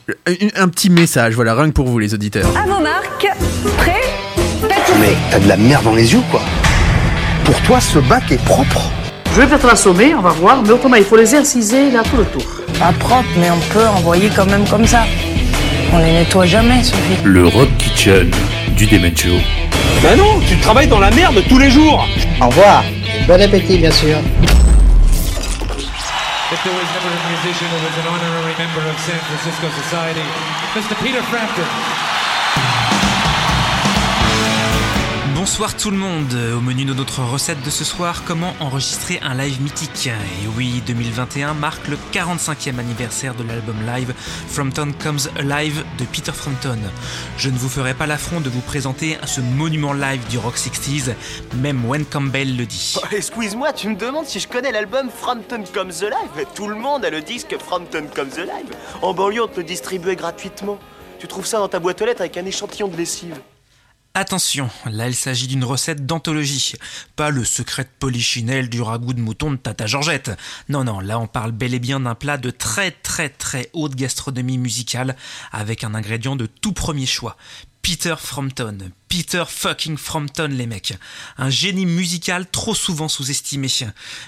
un 0.55 0.69
petit 0.69 0.91
message. 0.91 1.35
Voilà, 1.35 1.57
rien 1.57 1.71
que 1.71 1.73
pour 1.73 1.89
vous, 1.89 1.99
les 1.99 2.15
auditeurs. 2.15 2.47
À 2.57 2.69
vos 2.69 2.81
marques, 2.81 3.27
prêt, 3.79 4.01
Mais 5.01 5.17
t'as 5.33 5.41
de 5.41 5.49
la 5.49 5.57
merde 5.57 5.83
dans 5.83 5.97
les 5.97 6.13
yeux, 6.13 6.23
quoi. 6.31 6.43
Pour 7.45 7.61
toi, 7.63 7.81
ce 7.81 7.99
bac 7.99 8.31
est 8.31 8.45
propre. 8.45 8.93
Je 9.35 9.41
vais 9.41 9.49
peut-être 9.49 9.67
l'assommer, 9.67 10.15
on 10.15 10.23
va 10.23 10.31
voir, 10.31 10.63
mais 10.63 10.71
autrement, 10.71 10.95
il 10.95 11.05
faut 11.05 11.17
les 11.17 11.35
inciser 11.35 11.91
là 11.91 12.05
tout 12.09 12.17
le 12.17 12.27
tour. 12.27 12.47
Pas 12.79 12.93
propre, 12.93 13.29
mais 13.41 13.51
on 13.51 13.75
peut 13.75 13.89
envoyer 13.89 14.31
quand 14.37 14.47
même 14.47 14.69
comme 14.69 14.87
ça. 14.87 15.03
On 15.93 15.99
les 15.99 16.13
nettoie 16.13 16.47
jamais, 16.47 16.85
Sophie. 16.85 17.25
Le 17.25 17.49
Rock 17.49 17.71
Kitchen 17.79 18.31
du. 18.87 19.41
Ben 20.03 20.17
non, 20.17 20.41
tu 20.47 20.57
travailles 20.59 20.87
dans 20.87 21.01
la 21.01 21.11
merde 21.11 21.43
tous 21.49 21.59
les 21.59 21.71
jours. 21.71 22.07
Au 22.41 22.47
revoir. 22.47 22.85
Bon 23.27 23.41
appétit, 23.41 23.79
bien 23.79 23.91
sûr. 23.91 24.19
If 26.51 26.63
there 26.63 26.73
was 26.73 26.89
never 26.95 27.11
a 27.13 27.21
musician 27.29 27.69
who 27.69 27.79
was 27.85 27.93
an 27.99 28.07
honorary 28.09 28.55
member 28.57 28.89
of 28.89 28.97
San 29.01 29.19
Francisco 29.19 29.69
Society, 29.83 30.23
Mr. 30.75 30.95
Peter 31.03 31.23
Frampton. 31.25 32.08
Bonsoir 35.49 35.77
tout 35.79 35.91
le 35.91 35.97
monde, 35.97 36.35
au 36.57 36.61
menu 36.61 36.85
de 36.85 36.93
notre 36.93 37.23
recette 37.23 37.63
de 37.65 37.71
ce 37.71 37.83
soir, 37.83 38.23
comment 38.27 38.53
enregistrer 38.61 39.19
un 39.23 39.35
live 39.35 39.63
mythique. 39.63 40.07
Et 40.07 40.47
oui, 40.57 40.83
2021 40.87 41.55
marque 41.55 41.89
le 41.89 41.97
45e 42.13 42.79
anniversaire 42.79 43.35
de 43.35 43.43
l'album 43.43 43.75
live 43.87 44.13
Frampton 44.47 44.93
Comes 45.03 45.19
Alive 45.37 45.85
de 45.99 46.05
Peter 46.05 46.33
Frampton. 46.33 46.79
Je 47.39 47.49
ne 47.49 47.57
vous 47.57 47.71
ferai 47.71 47.95
pas 47.95 48.07
l'affront 48.07 48.41
de 48.43 48.51
vous 48.51 48.61
présenter 48.61 49.17
ce 49.27 49.41
monument 49.41 49.95
live 49.95 50.21
du 50.29 50.37
rock 50.37 50.57
60s, 50.57 51.15
même 51.57 51.83
Wayne 51.87 52.05
Campbell 52.05 52.55
le 52.55 52.67
dit. 52.67 52.97
Oh, 52.99 53.07
Excuse-moi, 53.11 53.73
tu 53.73 53.89
me 53.89 53.97
demandes 53.97 54.27
si 54.27 54.41
je 54.41 54.49
connais 54.49 54.71
l'album 54.71 55.09
Frampton 55.09 55.65
Comes 55.73 55.93
Alive 56.03 56.47
Tout 56.55 56.69
le 56.69 56.77
monde 56.77 57.07
a 57.07 57.11
le 57.11 57.23
disque 57.23 57.57
Frampton 57.59 58.05
Comes 58.15 58.35
Alive. 58.37 58.77
En 59.01 59.15
banlieue, 59.15 59.43
on 59.43 59.49
te 59.49 59.57
le 59.57 59.65
distribuait 59.65 60.15
gratuitement. 60.15 60.79
Tu 61.19 61.27
trouves 61.27 61.47
ça 61.47 61.57
dans 61.57 61.69
ta 61.69 61.81
boîte 61.81 62.03
aux 62.03 62.05
lettres 62.05 62.21
avec 62.21 62.37
un 62.37 62.45
échantillon 62.45 62.89
de 62.89 62.97
lessive. 62.99 63.41
Attention, 64.15 64.69
là 64.87 65.07
il 65.07 65.15
s'agit 65.15 65.47
d'une 65.47 65.63
recette 65.63 66.05
d'anthologie, 66.05 66.73
pas 67.15 67.31
le 67.31 67.45
secret 67.45 67.85
de 67.85 67.91
polichinelle 68.01 68.69
du 68.69 68.83
ragoût 68.83 69.13
de 69.13 69.21
mouton 69.21 69.53
de 69.53 69.57
Tata 69.57 69.87
Georgette. 69.87 70.33
Non, 70.69 70.83
non, 70.83 70.99
là 70.99 71.21
on 71.21 71.29
parle 71.29 71.53
bel 71.53 71.73
et 71.75 71.79
bien 71.79 72.01
d'un 72.01 72.17
plat 72.17 72.37
de 72.37 72.51
très 72.51 72.91
très 72.91 73.29
très 73.29 73.71
haute 73.75 73.95
gastronomie 73.95 74.59
musicale 74.59 75.15
avec 75.53 75.85
un 75.85 75.95
ingrédient 75.95 76.35
de 76.35 76.47
tout 76.47 76.73
premier 76.73 77.07
choix. 77.07 77.37
Peter 77.81 78.17
Frampton, 78.19 78.79
Peter 79.09 79.45
fucking 79.47 79.97
Frampton 79.97 80.49
les 80.51 80.67
mecs. 80.67 80.95
Un 81.37 81.49
génie 81.49 81.87
musical 81.87 82.51
trop 82.51 82.75
souvent 82.75 83.09
sous-estimé. 83.09 83.69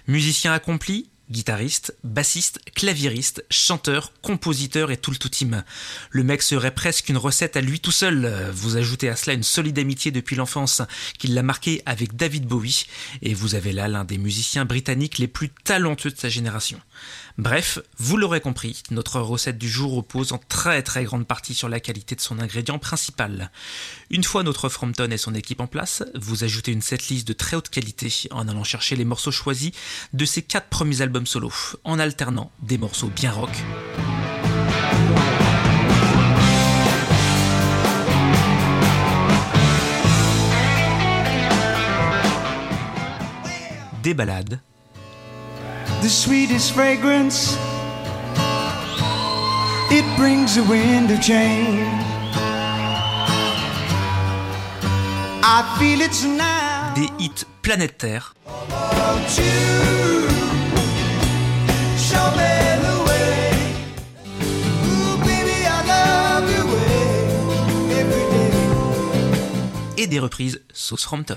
Musicien 0.07 0.53
accompli, 0.53 1.11
guitariste, 1.31 1.95
bassiste, 2.05 2.61
claviériste, 2.75 3.45
chanteur, 3.51 4.13
compositeur 4.23 4.91
et 4.91 4.97
tout 4.97 5.11
le 5.11 5.17
tout 5.17 5.29
team. 5.29 5.65
Le 6.11 6.25
mec 6.25 6.43
serait 6.43 6.75
presque 6.75 7.09
une 7.09 7.17
recette 7.17 7.57
à 7.57 7.61
lui 7.61 7.81
tout 7.81 7.93
seul. 7.93 8.51
Vous 8.53 8.77
ajoutez 8.77 9.09
à 9.09 9.17
cela 9.17 9.35
une 9.35 9.43
solide 9.43 9.79
amitié 9.79 10.11
depuis 10.11 10.37
l'enfance 10.37 10.83
qui 11.19 11.29
l'a 11.29 11.43
marqué 11.43 11.83
avec 11.87 12.17
David 12.17 12.47
Bowie 12.47 12.87
et 13.23 13.35
vous 13.35 13.55
avez 13.55 13.73
là 13.73 13.89
l'un 13.89 14.05
des 14.05 14.19
musiciens 14.19 14.65
britanniques 14.65 15.19
les 15.19 15.29
plus 15.29 15.51
talentueux 15.51 16.11
de 16.11 16.19
sa 16.19 16.29
génération. 16.29 16.81
Bref, 17.39 17.79
vous 17.97 18.17
l'aurez 18.17 18.41
compris, 18.41 18.83
notre 18.91 19.21
recette 19.21 19.59
du 19.59 19.69
jour 19.69 19.95
repose 19.95 20.33
en 20.33 20.39
très 20.39 20.83
très 20.83 21.05
grande 21.05 21.27
partie 21.27 21.55
sur 21.55 21.69
la 21.69 21.81
qualité 21.81 22.15
de 22.15 22.21
son 22.21 22.39
ingrédient 22.39 22.79
principal. 22.79 23.51
Une 24.11 24.25
fois 24.25 24.43
notre 24.43 24.69
Frampton 24.69 25.11
et 25.11 25.17
son 25.17 25.35
équipe 25.35 25.61
en 25.61 25.67
place, 25.67 26.03
vous 26.15 26.45
ajoutez 26.45 26.73
une 26.73 26.83
setlist 26.83 27.27
de 27.27 27.33
très 27.33 27.57
haute 27.57 27.69
qualité 27.69 28.13
en 28.31 28.49
allant 28.49 28.65
chercher 28.65 28.97
les 28.97 29.05
morceaux 29.05 29.31
choisis 29.31 29.73
de 30.13 30.25
ses 30.25 30.43
quatre 30.43 30.69
premiers 30.69 31.03
albums 31.03 31.27
solo, 31.27 31.53
en 31.85 31.99
alternant 31.99 32.51
des 32.63 32.79
morceaux 32.79 33.09
bien 33.09 33.33
rock. 33.33 33.51
Des 44.03 44.15
balades, 44.15 44.61
The 46.03 46.09
sweetest 46.09 46.73
fragrance, 46.73 47.57
it 49.91 50.05
brings 50.17 50.57
a 50.57 50.65
wind 50.65 51.11
of 51.11 51.21
change. 51.21 51.87
I 55.43 55.77
feel 55.79 56.01
it 56.01 56.25
now. 56.25 56.95
des 56.95 57.09
hits 57.19 57.45
planétaires, 57.63 58.35
et 69.99 70.07
des 70.07 70.19
reprises 70.19 70.63
sauce 70.73 71.05
Frampton. 71.05 71.37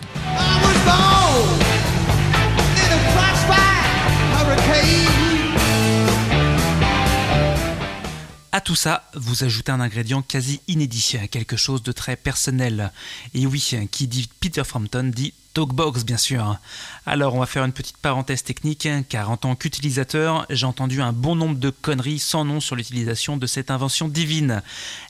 Tout 8.64 8.76
ça, 8.76 9.10
vous 9.14 9.44
ajoutez 9.44 9.72
un 9.72 9.82
ingrédient 9.82 10.22
quasi 10.22 10.62
inédit, 10.68 11.18
quelque 11.30 11.58
chose 11.58 11.84
de 11.84 11.92
très 11.92 12.16
personnel. 12.16 12.92
Et 13.34 13.46
oui, 13.46 13.76
qui 13.92 14.08
dit 14.08 14.30
Peter 14.40 14.64
Frampton 14.64 15.12
dit 15.14 15.34
Talkbox, 15.54 16.04
bien 16.04 16.18
sûr. 16.18 16.58
Alors, 17.06 17.36
on 17.36 17.40
va 17.40 17.46
faire 17.46 17.64
une 17.64 17.74
petite 17.74 17.98
parenthèse 17.98 18.44
technique, 18.44 18.88
car 19.10 19.30
en 19.30 19.38
tant 19.38 19.56
qu'utilisateur, 19.56 20.46
j'ai 20.50 20.66
entendu 20.66 21.02
un 21.02 21.14
bon 21.14 21.36
nombre 21.36 21.60
de 21.60 21.70
conneries 21.70 22.20
sans 22.20 22.46
nom 22.46 22.60
sur 22.60 22.76
l'utilisation 22.76 23.38
de 23.38 23.46
cette 23.46 23.70
invention 23.70 24.08
divine. 24.08 24.62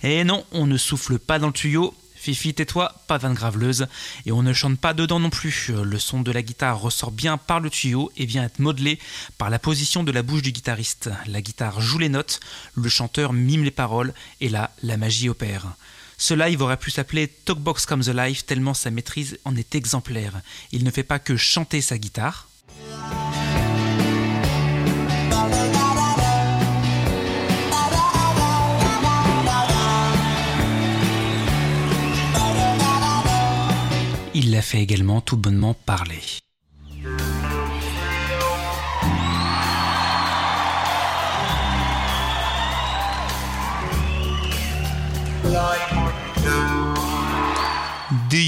Et 0.02 0.24
non, 0.24 0.44
on 0.52 0.66
ne 0.66 0.78
souffle 0.78 1.20
pas 1.20 1.40
dans 1.40 1.48
le 1.48 1.54
tuyau. 1.54 1.94
Fifi, 2.24 2.54
tais-toi, 2.54 2.96
pas 3.08 3.18
vanne 3.18 3.34
graveleuse. 3.34 3.88
Et 4.26 4.32
on 4.32 4.44
ne 4.44 4.54
chante 4.54 4.80
pas 4.80 4.94
dedans 4.94 5.20
non 5.20 5.30
plus. 5.30 5.72
Le 5.84 6.00
son 6.00 6.22
de 6.22 6.32
la 6.32 6.42
guitare 6.42 6.80
ressort 6.80 7.12
bien 7.12 7.38
par 7.38 7.60
le 7.60 7.70
tuyau 7.70 8.14
et 8.16 8.26
vient 8.26 8.46
être 8.46 8.60
modelé 8.60 8.98
par 9.38 9.50
la 9.50 9.60
position 9.60 10.06
de 10.06 10.12
la 10.14 10.24
bouche 10.24 10.42
du 10.42 10.54
guitariste. 10.54 11.10
La 11.28 11.42
guitare 11.42 11.82
joue 11.82 11.98
les 11.98 12.08
notes, 12.08 12.40
le 12.76 12.88
chanteur 12.88 13.34
mime 13.34 13.66
les 13.66 13.72
paroles, 13.72 14.14
et 14.40 14.48
là, 14.48 14.72
la 14.84 14.96
magie 14.96 15.28
opère. 15.28 15.74
Ce 16.18 16.34
live 16.34 16.62
aurait 16.62 16.78
pu 16.78 16.92
s'appeler 16.92 17.28
Talkbox 17.28 17.86
Comes 17.86 18.08
Alive 18.08 18.46
tellement 18.46 18.74
sa 18.74 18.90
maîtrise 18.90 19.38
en 19.44 19.58
est 19.58 19.76
exemplaire. 19.76 20.40
Il 20.72 20.86
ne 20.86 20.92
fait 20.92 21.04
pas 21.04 21.20
que 21.20 21.36
chanter 21.36 21.82
sa 21.82 21.98
guitare, 21.98 22.48
il 34.44 34.52
la 34.52 34.62
fait 34.62 34.82
également 34.82 35.22
tout 35.22 35.38
bonnement 35.38 35.74
parler. 35.74 36.20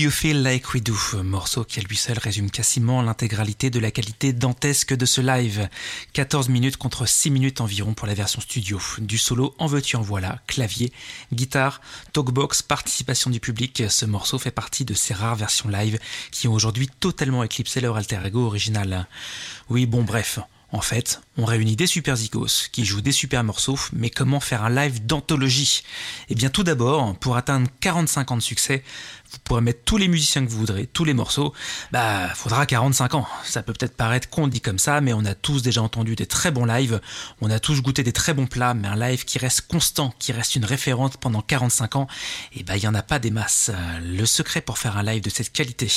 You 0.06 0.12
Feel 0.12 0.43
Like 0.43 0.72
We 0.72 0.84
Do, 0.84 0.95
morceau 1.24 1.64
qui 1.64 1.80
à 1.80 1.82
lui 1.82 1.97
seul 1.97 2.20
résume 2.20 2.51
quasiment 2.51 3.01
l'intégralité 3.01 3.72
de 3.72 3.80
la 3.80 3.89
qualité 3.89 4.34
dantesque 4.34 4.93
de 4.93 5.03
ce 5.03 5.20
live. 5.20 5.68
14 6.14 6.49
minutes 6.49 6.78
contre 6.78 7.08
6 7.08 7.32
minutes 7.32 7.60
environ 7.60 7.95
pour 7.95 8.06
la 8.06 8.14
version 8.14 8.39
studio. 8.39 8.80
Du 8.99 9.18
solo 9.18 9.56
en 9.58 9.66
veux-tu 9.66 9.95
en 9.95 10.03
voilà, 10.03 10.43
clavier, 10.45 10.93
guitare, 11.34 11.82
talkbox, 12.14 12.62
participation 12.62 13.32
du 13.32 13.39
public. 13.39 13.82
Ce 13.89 14.06
morceau 14.06 14.38
fait 14.38 14.51
partie 14.51 14.86
de 14.86 14.93
ces 14.93 15.16
rares 15.16 15.38
versions 15.38 15.70
live 15.70 15.97
qui 16.30 16.47
ont 16.47 16.53
aujourd'hui 16.53 16.88
totalement 16.99 17.43
éclipsé 17.43 17.82
leur 17.82 17.97
alter 17.97 18.20
ego 18.24 18.45
original. 18.45 19.08
Oui, 19.72 19.88
bon 19.88 20.03
bref, 20.03 20.39
en 20.72 20.82
fait, 20.82 21.22
on 21.38 21.45
réunit 21.45 21.78
des 21.78 21.88
super 21.88 22.18
zigos 22.18 22.68
qui 22.72 22.84
jouent 22.84 22.99
des 22.99 23.14
super 23.14 23.43
morceaux, 23.45 23.80
mais 23.93 24.10
comment 24.10 24.41
faire 24.41 24.64
un 24.64 24.70
live 24.70 25.06
d'anthologie? 25.06 25.84
Eh 26.30 26.36
bien 26.36 26.49
tout 26.49 26.64
d'abord, 26.64 27.16
pour 27.18 27.38
atteindre 27.38 27.70
45 27.80 28.32
ans 28.32 28.36
de 28.36 28.41
succès, 28.41 28.84
vous 29.36 29.41
pourrez 29.43 29.61
mettre 29.61 29.83
tous 29.83 29.97
les 29.97 30.07
musiciens 30.07 30.45
que 30.45 30.49
vous 30.49 30.57
voudrez, 30.57 30.88
tous 30.88 31.03
les 31.03 31.13
morceaux, 31.13 31.53
bah 31.91 32.29
faudra 32.33 32.65
45 32.65 33.15
ans. 33.15 33.27
Ça 33.43 33.61
peut 33.61 33.73
peut-être 33.73 33.95
paraître 33.95 34.29
con 34.29 34.47
dit 34.47 34.61
comme 34.61 34.79
ça, 34.79 35.01
mais 35.01 35.13
on 35.13 35.25
a 35.25 35.36
tous 35.36 35.61
déjà 35.61 35.81
entendu 35.81 36.15
des 36.15 36.25
très 36.25 36.51
bons 36.51 36.65
lives, 36.65 37.01
on 37.41 37.49
a 37.49 37.59
tous 37.59 37.81
goûté 37.81 38.03
des 38.03 38.13
très 38.13 38.33
bons 38.33 38.47
plats, 38.47 38.73
mais 38.73 38.88
un 38.88 38.95
live 38.95 39.25
qui 39.25 39.38
reste 39.38 39.61
constant, 39.67 40.13
qui 40.19 40.31
reste 40.31 40.55
une 40.55 40.65
référente 40.65 41.17
pendant 41.17 41.41
45 41.41 41.97
ans, 41.97 42.07
et 42.55 42.63
bah 42.63 42.77
il 42.77 42.83
y 42.83 42.88
en 42.88 42.95
a 42.95 43.03
pas 43.03 43.19
des 43.19 43.31
masses. 43.31 43.71
Le 44.01 44.25
secret 44.25 44.61
pour 44.61 44.77
faire 44.77 44.97
un 44.97 45.03
live 45.03 45.21
de 45.21 45.29
cette 45.29 45.51
qualité, 45.51 45.91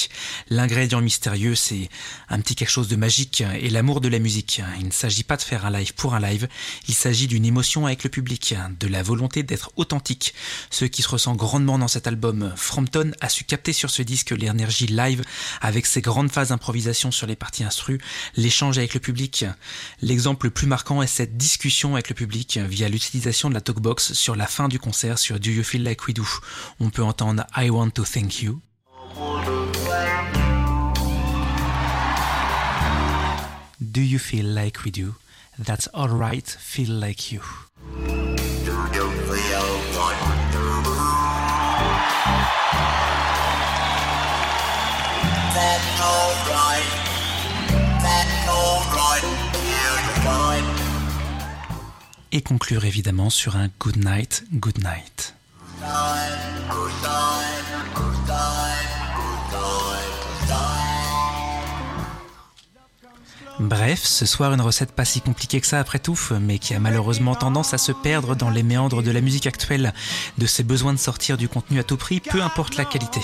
l'ingrédient 0.51 1.01
mystérieux, 1.01 1.55
c'est 1.55 1.89
un 2.29 2.41
petit 2.41 2.55
quelque 2.55 2.71
chose 2.71 2.89
de 2.89 2.97
magique 2.97 3.43
et 3.61 3.71
l'amour 3.71 4.01
de 4.01 4.09
la 4.09 4.19
musique. 4.19 4.63
Il 4.81 4.87
ne 4.87 4.93
s'agit 4.93 5.25
pas 5.25 5.37
de 5.37 5.43
faire 5.43 5.65
un 5.65 5.71
live 5.71 5.95
pour 5.95 6.15
un 6.15 6.21
live, 6.21 6.49
il 6.89 6.95
s'agit 6.95 7.29
d'une 7.29 7.45
émotion 7.45 7.87
avec 7.87 8.05
le 8.05 8.11
public, 8.11 8.55
de 8.81 8.89
la 8.89 9.03
volonté 9.03 9.43
d'être 9.43 9.71
authentique. 9.77 10.35
Ce 10.71 10.85
qui 10.85 11.03
se 11.03 11.09
ressent 11.09 11.35
grandement 11.35 11.79
dans 11.79 11.89
cet 11.89 12.07
album. 12.07 12.53
Frampton 12.57 13.13
su 13.29 13.45
capter 13.45 13.73
sur 13.73 13.91
ce 13.91 14.03
disque 14.03 14.31
l'énergie 14.31 14.87
live 14.87 15.23
avec 15.61 15.87
ses 15.87 16.01
grandes 16.01 16.31
phases 16.31 16.49
d'improvisation 16.49 17.11
sur 17.11 17.27
les 17.27 17.37
parties 17.37 17.65
instru, 17.65 18.01
l'échange 18.37 18.79
avec 18.79 18.95
le 18.95 19.01
public. 19.01 19.45
L'exemple 20.03 20.47
le 20.47 20.51
plus 20.51 20.67
marquant 20.67 21.03
est 21.03 21.07
cette 21.07 21.37
discussion 21.37 21.95
avec 21.95 22.09
le 22.09 22.15
public 22.15 22.59
via 22.59 22.89
l'utilisation 22.89 23.49
de 23.49 23.55
la 23.55 23.61
talkbox 23.61 24.13
sur 24.13 24.37
la 24.37 24.47
fin 24.47 24.69
du 24.69 24.79
concert 24.79 25.19
sur 25.19 25.41
Do 25.41 25.51
You 25.51 25.63
Feel 25.63 25.83
Like 25.83 26.07
We 26.07 26.15
Do? 26.15 26.27
On 26.81 26.91
peut 26.91 27.03
entendre 27.03 27.45
I 27.57 27.71
Want 27.71 27.91
to 27.91 28.05
Thank 28.05 28.43
You. 28.43 28.61
Do 33.81 34.01
you 34.01 34.19
feel 34.19 34.47
like 34.47 34.85
we 34.85 34.93
do? 34.93 35.15
That's 35.59 35.89
alright, 35.95 36.47
feel 36.47 36.93
like 36.93 37.33
you. 37.33 37.41
Et 52.31 52.43
conclure 52.43 52.85
évidemment 52.85 53.31
sur 53.31 53.57
un 53.57 53.69
good 53.79 53.97
night, 53.97 54.45
good 54.53 54.79
night. 54.79 55.35
Bref, 63.61 64.05
ce 64.05 64.25
soir 64.25 64.53
une 64.53 64.61
recette 64.61 64.93
pas 64.93 65.05
si 65.05 65.21
compliquée 65.21 65.61
que 65.61 65.67
ça 65.67 65.81
après 65.81 65.99
tout, 65.99 66.19
mais 66.41 66.61
qui 66.61 66.75
a 66.75 66.79
malheureusement 66.79 67.35
tendance 67.35 67.75
à 67.75 67.79
se 67.79 67.91
perdre 67.91 68.37
dans 68.37 68.51
les 68.51 68.63
méandres 68.63 69.03
de 69.03 69.11
la 69.11 69.21
musique 69.21 69.49
actuelle, 69.49 69.93
de 70.39 70.47
ses 70.47 70.63
besoins 70.63 70.93
de 70.93 70.99
sortir 70.99 71.37
du 71.37 71.49
contenu 71.49 71.81
à 71.81 71.83
tout 71.83 71.97
prix, 71.97 72.21
peu 72.21 72.41
importe 72.41 72.77
la 72.77 72.85
qualité. 72.85 73.21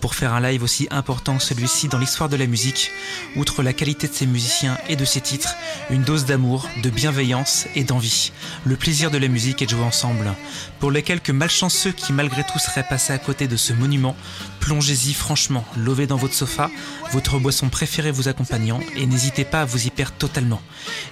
Pour 0.00 0.14
faire 0.14 0.32
un 0.32 0.40
live 0.40 0.62
aussi 0.62 0.88
important 0.90 1.36
que 1.36 1.42
celui-ci 1.42 1.88
dans 1.88 1.98
l'histoire 1.98 2.30
de 2.30 2.36
la 2.36 2.46
musique, 2.46 2.90
outre 3.36 3.62
la 3.62 3.74
qualité 3.74 4.08
de 4.08 4.14
ses 4.14 4.24
musiciens 4.24 4.78
et 4.88 4.96
de 4.96 5.04
ses 5.04 5.20
titres, 5.20 5.54
une 5.90 6.04
dose 6.04 6.24
d'amour, 6.24 6.66
de 6.82 6.88
bienveillance 6.88 7.66
et 7.74 7.84
d'envie. 7.84 8.32
Le 8.64 8.76
plaisir 8.76 9.10
de 9.10 9.18
la 9.18 9.28
musique 9.28 9.60
et 9.60 9.66
de 9.66 9.70
jouer 9.70 9.84
ensemble. 9.84 10.32
Pour 10.78 10.90
les 10.90 11.02
quelques 11.02 11.28
malchanceux 11.28 11.92
qui 11.92 12.14
malgré 12.14 12.44
tout 12.44 12.58
seraient 12.58 12.88
passés 12.88 13.12
à 13.12 13.18
côté 13.18 13.46
de 13.46 13.56
ce 13.56 13.74
monument, 13.74 14.16
plongez-y 14.60 15.12
franchement, 15.12 15.66
lovez 15.76 16.06
dans 16.06 16.16
votre 16.16 16.32
sofa, 16.32 16.70
votre 17.12 17.38
boisson 17.38 17.68
préférée 17.68 18.10
vous 18.10 18.28
accompagnant 18.28 18.80
et 18.96 19.06
n'hésitez 19.06 19.44
pas 19.50 19.62
à 19.62 19.64
vous 19.64 19.86
y 19.86 19.90
perdre 19.90 20.16
totalement. 20.16 20.62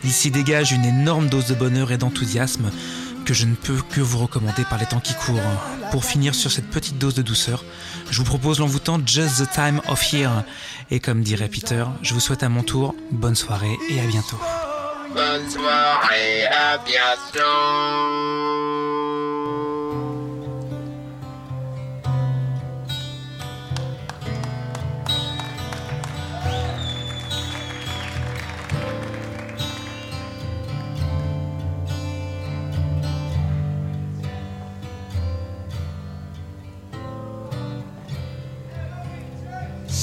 Il 0.04 0.10
s'y 0.10 0.30
dégage 0.30 0.72
une 0.72 0.84
énorme 0.84 1.28
dose 1.28 1.46
de 1.46 1.54
bonheur 1.54 1.92
et 1.92 1.98
d'enthousiasme 1.98 2.70
que 3.24 3.34
je 3.34 3.44
ne 3.44 3.54
peux 3.54 3.76
que 3.90 4.00
vous 4.00 4.18
recommander 4.18 4.64
par 4.64 4.78
les 4.78 4.86
temps 4.86 5.00
qui 5.00 5.14
courent. 5.14 5.40
Pour 5.90 6.04
finir 6.04 6.34
sur 6.34 6.50
cette 6.50 6.70
petite 6.70 6.96
dose 6.96 7.14
de 7.14 7.22
douceur, 7.22 7.64
je 8.10 8.18
vous 8.18 8.24
propose 8.24 8.58
l'envoûtant 8.58 8.98
Just 9.04 9.44
the 9.44 9.50
Time 9.50 9.80
of 9.88 10.12
Year. 10.12 10.44
Et 10.90 11.00
comme 11.00 11.22
dirait 11.22 11.48
Peter, 11.48 11.84
je 12.02 12.14
vous 12.14 12.20
souhaite 12.20 12.42
à 12.42 12.48
mon 12.48 12.62
tour 12.62 12.94
bonne 13.10 13.34
soirée 13.34 13.76
et 13.90 14.00
à 14.00 14.06
bientôt. 14.06 14.38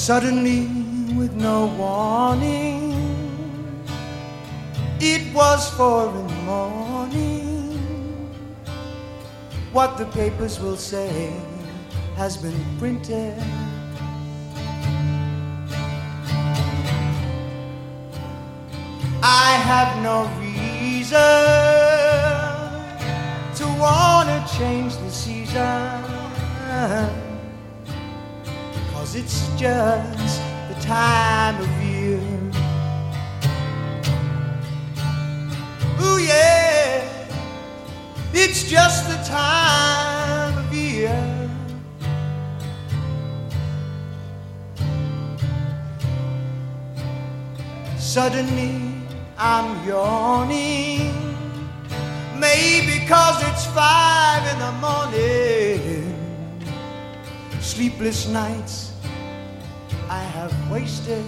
Suddenly, 0.06 0.68
with 1.18 1.34
no 1.34 1.66
warning, 1.76 2.94
it 5.00 5.34
was 5.34 5.68
four 5.70 6.10
in 6.10 6.28
the 6.28 6.34
morning. 6.44 8.30
What 9.72 9.98
the 9.98 10.04
papers 10.04 10.60
will 10.60 10.76
say 10.76 11.32
has 12.14 12.36
been 12.36 12.54
printed. 12.78 13.36
I 19.24 19.58
have 19.66 20.00
no 20.04 20.30
reason 20.38 21.18
to 23.58 23.66
wanna 23.80 24.46
change 24.56 24.96
the 24.98 25.10
season. 25.10 26.06
Cause 29.06 29.14
it's 29.14 29.48
just 29.56 30.42
the 30.68 30.74
time 30.80 31.60
of 31.60 31.70
year. 31.80 32.18
Ooh, 36.02 36.18
yeah, 36.18 37.28
it's 38.34 38.68
just 38.68 39.08
the 39.08 39.16
time 39.22 40.58
of 40.58 40.74
year. 40.74 41.48
Suddenly 47.96 48.92
I'm 49.38 49.86
yawning, 49.86 51.14
maybe 52.40 53.06
cause 53.06 53.40
it's 53.44 53.66
five 53.66 54.42
in 54.52 54.58
the 54.58 54.72
morning. 54.82 56.12
Sleepless 57.60 58.26
nights 58.26 58.85
I 60.08 60.22
have 60.22 60.52
wasted. 60.70 61.24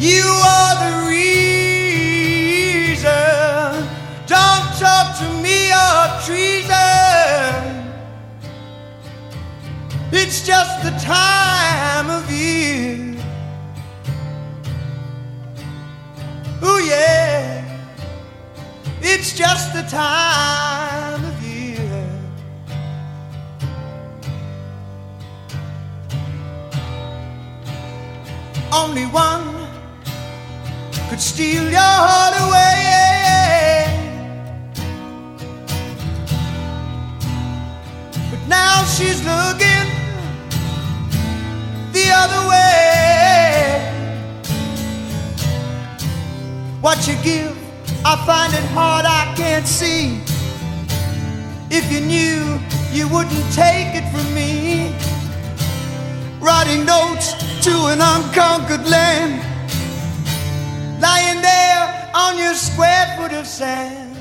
You 0.00 0.24
are 0.24 0.74
the 0.84 1.06
reason. 1.08 1.40
Don't 4.26 4.66
talk 4.78 5.18
to 5.18 5.28
me 5.40 5.70
of 5.70 6.24
treason. 6.24 7.92
It's 10.10 10.44
just 10.44 10.82
the 10.82 10.90
time 10.98 12.10
of 12.10 12.28
year. 12.28 13.14
Ooh, 16.64 16.80
yeah. 16.84 17.64
It's 19.00 19.32
just 19.36 19.72
the 19.74 19.82
time 19.82 21.29
Only 28.72 29.04
one 29.06 29.66
could 31.08 31.20
steal 31.20 31.64
your 31.64 31.80
heart 31.80 32.34
away. 32.46 33.84
But 38.30 38.46
now 38.48 38.84
she's 38.84 39.20
looking 39.24 39.86
the 41.92 42.12
other 42.14 42.48
way. 42.48 42.70
What 46.80 47.08
you 47.08 47.16
give, 47.24 47.56
I 48.04 48.14
find 48.24 48.54
it 48.54 48.64
hard, 48.70 49.04
I 49.04 49.34
can't 49.36 49.66
see. 49.66 50.20
If 51.70 51.90
you 51.92 52.00
knew, 52.00 52.60
you 52.92 53.08
wouldn't 53.08 53.52
take 53.52 53.96
it 53.96 54.08
from 54.12 54.32
me. 54.32 54.94
Writing 56.40 56.86
notes 56.86 57.34
to 57.64 57.70
an 57.92 58.00
unconquered 58.00 58.88
land, 58.88 59.42
lying 61.00 61.42
there 61.42 62.10
on 62.14 62.38
your 62.38 62.54
square 62.54 63.14
foot 63.16 63.32
of 63.32 63.46
sand. 63.46 64.16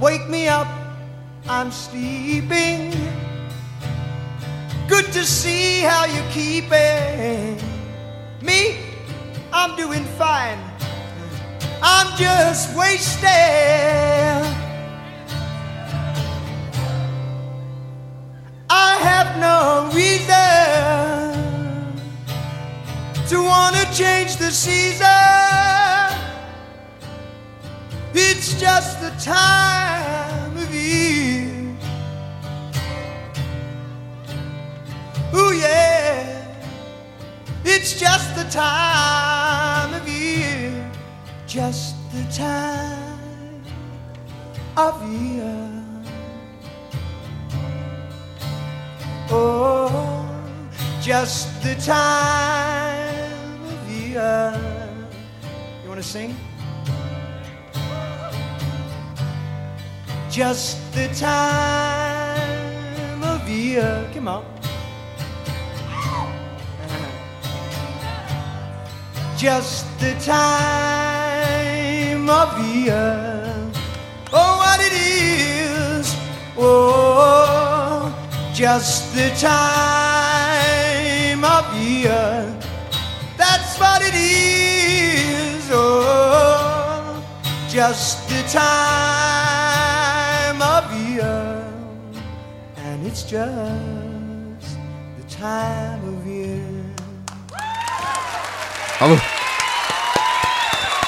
Wake 0.00 0.26
me 0.28 0.48
up, 0.48 0.68
I'm 1.46 1.70
sleeping. 1.70 2.94
Good 4.88 5.12
to 5.12 5.24
see 5.24 5.80
how 5.80 6.06
you're 6.06 6.30
keeping 6.30 7.60
me. 8.40 8.78
I'm 9.52 9.76
doing 9.76 10.04
fine. 10.16 10.58
I'm 11.82 12.16
just 12.16 12.74
wasted. 12.74 14.67
I 18.70 18.96
have 18.96 19.38
no 19.38 19.88
reason 19.94 20.28
to 23.28 23.42
want 23.42 23.76
to 23.76 23.84
change 23.96 24.36
the 24.36 24.50
season. 24.50 25.06
It's 28.14 28.60
just 28.60 29.00
the 29.00 29.10
time 29.22 30.56
of 30.56 30.74
year. 30.74 31.76
Ooh, 35.34 35.52
yeah. 35.52 36.46
It's 37.64 37.98
just 37.98 38.34
the 38.36 38.44
time 38.44 39.94
of 39.94 40.08
year. 40.08 40.90
Just 41.46 41.96
the 42.12 42.24
time 42.32 43.62
of 44.76 45.02
year. 45.10 45.77
Oh, 49.30 50.26
just 51.02 51.62
the 51.62 51.74
time 51.74 53.62
of 53.62 53.90
year. 53.90 54.54
You 55.82 55.88
want 55.88 56.00
to 56.00 56.06
sing? 56.06 56.34
Just 60.30 60.94
the 60.94 61.08
time 61.14 63.22
of 63.22 63.46
year. 63.48 64.10
Come 64.14 64.28
on. 64.28 64.44
Just 69.36 69.86
the 70.00 70.14
time 70.24 72.30
of 72.30 72.58
year. 72.66 73.54
Oh, 74.32 74.56
what 74.58 74.80
it 74.80 74.92
is. 74.92 76.16
Oh, 76.56 77.47
just 78.58 79.14
the 79.14 79.30
time 79.38 80.58
of 81.44 81.64
year. 81.76 82.44
That's 83.36 83.78
what 83.78 84.02
it 84.02 84.14
is. 84.14 85.70
Oh, 85.70 87.22
just 87.70 88.28
the 88.28 88.42
time 88.50 88.60
of 90.60 90.92
year. 91.06 91.62
And 92.78 93.06
it's 93.06 93.22
just 93.22 94.76
the 95.18 95.22
time 95.30 96.02
of 96.02 96.26
year. 96.26 96.58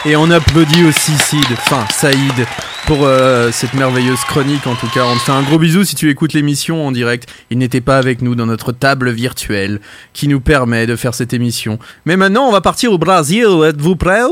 Et 0.04 0.14
on 0.14 0.30
applaudit 0.30 0.84
aussi 0.84 1.18
Sid, 1.18 1.44
enfin 1.52 1.84
Saïd, 1.92 2.46
pour 2.90 3.04
euh, 3.04 3.52
cette 3.52 3.74
merveilleuse 3.74 4.24
chronique 4.24 4.66
en 4.66 4.74
tout 4.74 4.88
cas. 4.88 5.04
On 5.04 5.14
te 5.14 5.20
fait 5.20 5.30
un 5.30 5.42
gros 5.42 5.60
bisou 5.60 5.84
si 5.84 5.94
tu 5.94 6.10
écoutes 6.10 6.32
l'émission 6.32 6.84
en 6.84 6.90
direct. 6.90 7.28
Il 7.48 7.58
n'était 7.58 7.80
pas 7.80 7.98
avec 7.98 8.20
nous 8.20 8.34
dans 8.34 8.46
notre 8.46 8.72
table 8.72 9.12
virtuelle 9.12 9.80
qui 10.12 10.26
nous 10.26 10.40
permet 10.40 10.88
de 10.88 10.96
faire 10.96 11.14
cette 11.14 11.32
émission. 11.32 11.78
Mais 12.04 12.16
maintenant, 12.16 12.48
on 12.48 12.50
va 12.50 12.60
partir 12.60 12.90
au 12.90 12.98
Brésil. 12.98 13.46
Êtes-vous 13.64 13.94
prêts 13.94 14.24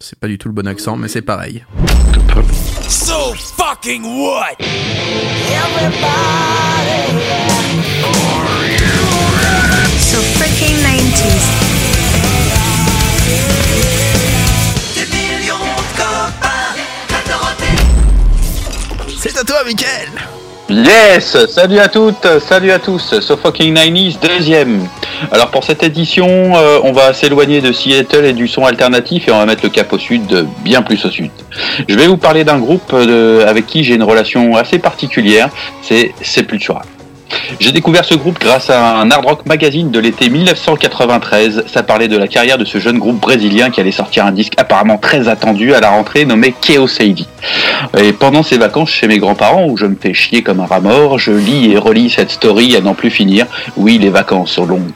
C'est 0.00 0.18
pas 0.18 0.28
du 0.28 0.38
tout 0.38 0.48
le 0.48 0.54
bon 0.54 0.66
accent, 0.66 0.96
mais 0.96 1.08
c'est 1.08 1.20
pareil. 1.20 1.66
So 2.88 3.34
fucking 3.34 4.02
what? 4.02 4.56
So 10.00 10.22
freaking 10.38 10.76
90s. 10.78 11.54
Toi, 19.54 19.62
Yes 20.68 21.46
Salut 21.48 21.78
à 21.78 21.88
toutes, 21.88 22.26
salut 22.40 22.72
à 22.72 22.78
tous, 22.78 23.20
So 23.20 23.36
Fucking 23.36 23.74
90s, 23.74 24.18
deuxième. 24.20 24.88
Alors 25.30 25.50
pour 25.50 25.62
cette 25.62 25.82
édition, 25.82 26.26
euh, 26.26 26.80
on 26.82 26.92
va 26.92 27.12
s'éloigner 27.12 27.60
de 27.60 27.70
Seattle 27.70 28.24
et 28.24 28.32
du 28.32 28.48
son 28.48 28.64
alternatif 28.64 29.28
et 29.28 29.30
on 29.30 29.38
va 29.38 29.46
mettre 29.46 29.62
le 29.62 29.68
cap 29.68 29.92
au 29.92 29.98
sud, 29.98 30.48
bien 30.64 30.82
plus 30.82 31.04
au 31.04 31.10
sud. 31.10 31.30
Je 31.88 31.94
vais 31.94 32.08
vous 32.08 32.16
parler 32.16 32.42
d'un 32.42 32.58
groupe 32.58 32.92
euh, 32.94 33.46
avec 33.46 33.66
qui 33.66 33.84
j'ai 33.84 33.94
une 33.94 34.02
relation 34.02 34.56
assez 34.56 34.78
particulière, 34.78 35.50
c'est 35.82 36.12
Sepultura. 36.22 36.82
J'ai 37.60 37.72
découvert 37.72 38.04
ce 38.04 38.14
groupe 38.14 38.38
grâce 38.40 38.70
à 38.70 38.96
un 38.98 39.10
hard 39.10 39.24
rock 39.24 39.46
magazine 39.46 39.90
de 39.90 39.98
l'été 39.98 40.28
1993. 40.28 41.64
Ça 41.66 41.82
parlait 41.82 42.08
de 42.08 42.16
la 42.16 42.28
carrière 42.28 42.58
de 42.58 42.64
ce 42.64 42.78
jeune 42.78 42.98
groupe 42.98 43.20
brésilien 43.20 43.70
qui 43.70 43.80
allait 43.80 43.92
sortir 43.92 44.26
un 44.26 44.32
disque 44.32 44.54
apparemment 44.56 44.98
très 44.98 45.28
attendu 45.28 45.74
à 45.74 45.80
la 45.80 45.90
rentrée 45.90 46.24
nommé 46.24 46.54
Keo 46.60 46.86
Seidi. 46.86 47.26
Et 47.98 48.12
pendant 48.12 48.42
ces 48.42 48.58
vacances 48.58 48.90
chez 48.90 49.06
mes 49.06 49.18
grands-parents 49.18 49.66
où 49.66 49.76
je 49.76 49.86
me 49.86 49.96
fais 50.00 50.14
chier 50.14 50.42
comme 50.42 50.60
un 50.60 50.66
rat 50.66 50.80
mort, 50.80 51.18
je 51.18 51.32
lis 51.32 51.72
et 51.72 51.78
relis 51.78 52.10
cette 52.10 52.30
story 52.30 52.76
à 52.76 52.80
n'en 52.80 52.94
plus 52.94 53.10
finir. 53.10 53.46
Oui, 53.76 53.98
les 53.98 54.10
vacances 54.10 54.52
sont 54.52 54.66
longues. 54.66 54.92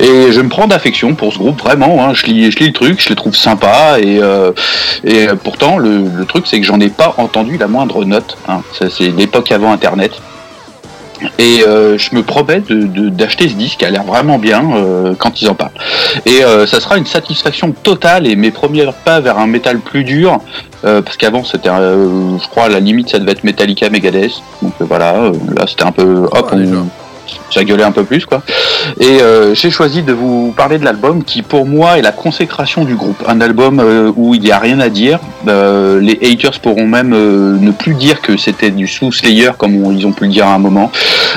Et 0.00 0.30
je 0.32 0.40
me 0.40 0.48
prends 0.48 0.66
d'affection 0.68 1.14
pour 1.14 1.32
ce 1.32 1.38
groupe 1.38 1.60
vraiment. 1.60 2.04
hein. 2.06 2.12
Je, 2.14 2.26
lis, 2.26 2.48
le 2.50 2.72
truc, 2.72 3.02
je 3.02 3.08
le 3.08 3.16
trouve 3.16 3.34
sympa 3.34 3.96
et, 4.00 4.18
euh, 4.20 4.52
euh, 5.06 5.34
pourtant 5.42 5.78
le, 5.78 6.04
truc 6.28 6.46
c'est 6.46 6.60
que 6.60 6.66
j'en 6.66 6.78
ai 6.80 6.88
pas 6.88 7.14
entendu 7.18 7.56
la 7.58 7.66
moindre 7.66 8.04
note. 8.04 8.36
hein. 8.48 8.62
C'est 8.72 9.08
l'époque 9.16 9.50
avant 9.50 9.72
Internet. 9.72 10.12
Et 11.38 11.62
euh, 11.66 11.98
je 11.98 12.14
me 12.14 12.22
promets 12.22 12.60
de- 12.60 12.82
de- 12.86 13.08
d'acheter 13.08 13.48
ce 13.48 13.54
disque, 13.54 13.82
a 13.82 13.90
l'air 13.90 14.04
vraiment 14.04 14.38
bien 14.38 14.62
euh, 14.74 15.14
quand 15.18 15.40
ils 15.42 15.48
en 15.48 15.54
parlent. 15.54 15.70
Et 16.26 16.44
euh, 16.44 16.66
ça 16.66 16.80
sera 16.80 16.96
une 16.98 17.06
satisfaction 17.06 17.72
totale 17.72 18.26
et 18.26 18.36
mes 18.36 18.50
premiers 18.50 18.88
pas 19.04 19.20
vers 19.20 19.38
un 19.38 19.46
métal 19.46 19.78
plus 19.78 20.04
dur, 20.04 20.38
euh, 20.84 21.02
parce 21.02 21.16
qu'avant 21.16 21.44
c'était, 21.44 21.68
euh, 21.68 22.38
je 22.38 22.48
crois, 22.48 22.64
à 22.64 22.68
la 22.68 22.80
limite 22.80 23.10
ça 23.10 23.18
devait 23.18 23.32
être 23.32 23.44
Metallica, 23.44 23.90
Megadeth. 23.90 24.32
Donc 24.62 24.72
voilà, 24.80 25.14
euh, 25.16 25.32
là 25.56 25.64
c'était 25.66 25.84
un 25.84 25.92
peu, 25.92 26.24
hop, 26.30 26.50
on- 26.52 26.88
ça 27.50 27.64
gueulait 27.64 27.84
un 27.84 27.92
peu 27.92 28.04
plus 28.04 28.26
quoi. 28.26 28.42
Et 29.00 29.20
euh, 29.22 29.54
j'ai 29.54 29.70
choisi 29.70 30.02
de 30.02 30.12
vous 30.12 30.52
parler 30.56 30.78
de 30.78 30.84
l'album 30.84 31.24
qui 31.24 31.42
pour 31.42 31.66
moi 31.66 31.98
est 31.98 32.02
la 32.02 32.12
consécration 32.12 32.84
du 32.84 32.94
groupe. 32.94 33.22
Un 33.26 33.40
album 33.40 33.80
euh, 33.80 34.12
où 34.16 34.34
il 34.34 34.40
n'y 34.40 34.50
a 34.52 34.58
rien 34.58 34.80
à 34.80 34.88
dire. 34.88 35.18
Euh, 35.46 36.00
les 36.00 36.18
haters 36.22 36.58
pourront 36.60 36.86
même 36.86 37.10
ne 37.10 37.70
plus 37.70 37.94
dire 37.94 38.20
que 38.20 38.36
c'était 38.36 38.70
du 38.70 38.86
sous-slayer 38.86 39.50
comme 39.56 39.82
on- 39.84 39.92
ils 39.92 40.06
ont 40.06 40.12
pu 40.12 40.24
le 40.24 40.30
dire 40.30 40.46
à 40.46 40.54
un 40.54 40.58
moment. 40.58 40.90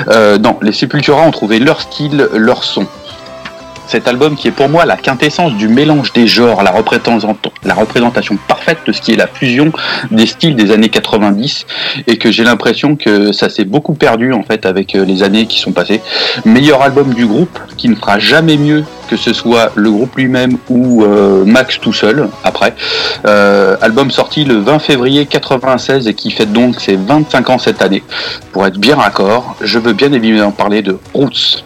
Non, 0.08 0.58
les 0.62 0.72
Sepultura 0.72 1.22
ont 1.22 1.30
trouvé 1.30 1.58
leur 1.58 1.80
style, 1.80 2.28
leur 2.34 2.64
son. 2.64 2.86
Cet 3.86 4.08
album 4.08 4.36
qui 4.36 4.48
est 4.48 4.52
pour 4.52 4.68
moi 4.68 4.84
la 4.84 4.96
quintessence 4.96 5.54
du 5.54 5.68
mélange 5.68 6.12
des 6.12 6.26
genres, 6.26 6.62
la 6.62 6.70
représentation, 6.70 8.38
parfaite 8.48 8.78
de 8.86 8.92
ce 8.92 9.00
qui 9.00 9.12
est 9.12 9.16
la 9.16 9.26
fusion 9.26 9.72
des 10.10 10.26
styles 10.26 10.56
des 10.56 10.70
années 10.70 10.88
90 10.88 11.66
et 12.06 12.16
que 12.18 12.30
j'ai 12.30 12.44
l'impression 12.44 12.96
que 12.96 13.32
ça 13.32 13.48
s'est 13.48 13.64
beaucoup 13.64 13.94
perdu 13.94 14.32
en 14.32 14.42
fait 14.42 14.66
avec 14.66 14.94
euh, 14.94 15.04
les 15.04 15.22
années 15.22 15.46
qui 15.46 15.58
sont 15.58 15.72
passées. 15.72 16.00
Meilleur 16.44 16.82
album 16.82 17.12
du 17.14 17.26
groupe 17.26 17.58
qui 17.76 17.88
ne 17.88 17.94
fera 17.94 18.18
jamais 18.18 18.56
mieux 18.56 18.84
que 19.12 19.18
ce 19.18 19.34
soit 19.34 19.72
le 19.74 19.90
groupe 19.90 20.16
lui-même 20.16 20.56
ou 20.70 21.04
euh, 21.04 21.44
Max 21.44 21.78
tout 21.78 21.92
seul 21.92 22.30
après. 22.44 22.74
Euh, 23.26 23.76
album 23.82 24.10
sorti 24.10 24.44
le 24.44 24.56
20 24.56 24.78
février 24.78 25.26
96 25.26 26.08
et 26.08 26.14
qui 26.14 26.30
fête 26.30 26.50
donc 26.52 26.80
ses 26.80 26.96
25 26.96 27.50
ans 27.50 27.58
cette 27.58 27.82
année. 27.82 28.02
Pour 28.52 28.66
être 28.66 28.78
bien 28.78 28.96
raccord, 28.96 29.54
je 29.60 29.78
veux 29.78 29.92
bien 29.92 30.12
évidemment 30.12 30.50
parler 30.50 30.80
de 30.80 30.98
Roots. 31.12 31.62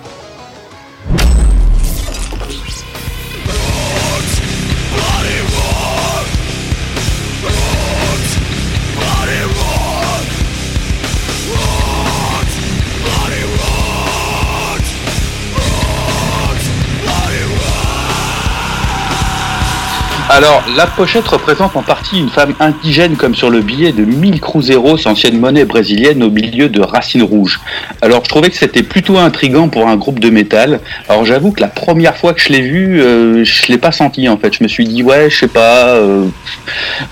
Alors, 20.29 20.65
la 20.77 20.87
pochette 20.87 21.27
représente 21.29 21.77
en 21.77 21.83
partie 21.83 22.19
une 22.19 22.29
femme 22.29 22.55
indigène 22.59 23.17
comme 23.17 23.35
sur 23.35 23.49
le 23.49 23.61
billet 23.61 23.93
de 23.93 24.05
1000 24.05 24.41
cruzeiros, 24.41 25.07
ancienne 25.07 25.39
monnaie 25.39 25.65
brésilienne 25.65 26.23
au 26.23 26.31
milieu 26.31 26.69
de 26.69 26.81
racines 26.81 27.23
rouges. 27.23 27.61
Alors, 28.03 28.25
je 28.25 28.29
trouvais 28.29 28.51
que 28.51 28.57
c'était 28.57 28.83
plutôt 28.83 29.19
intrigant 29.19 29.69
pour 29.69 29.87
un 29.87 29.97
groupe 29.97 30.19
de 30.19 30.29
métal. 30.31 30.81
Alors, 31.09 31.25
j'avoue 31.25 31.53
que 31.53 31.61
la 31.61 31.69
première 31.69 32.17
fois 32.17 32.35
que 32.35 32.41
je 32.41 32.49
l'ai 32.49 32.61
vu, 32.61 33.01
euh, 33.01 33.45
je 33.45 33.67
l'ai 33.69 33.79
pas 33.79 33.93
senti 33.93 34.29
en 34.29 34.37
fait. 34.37 34.53
Je 34.55 34.65
me 34.65 34.69
suis 34.69 34.85
dit, 34.85 35.03
ouais, 35.03 35.31
je 35.31 35.39
sais 35.39 35.49
pas. 35.49 35.95
euh. 35.95 36.25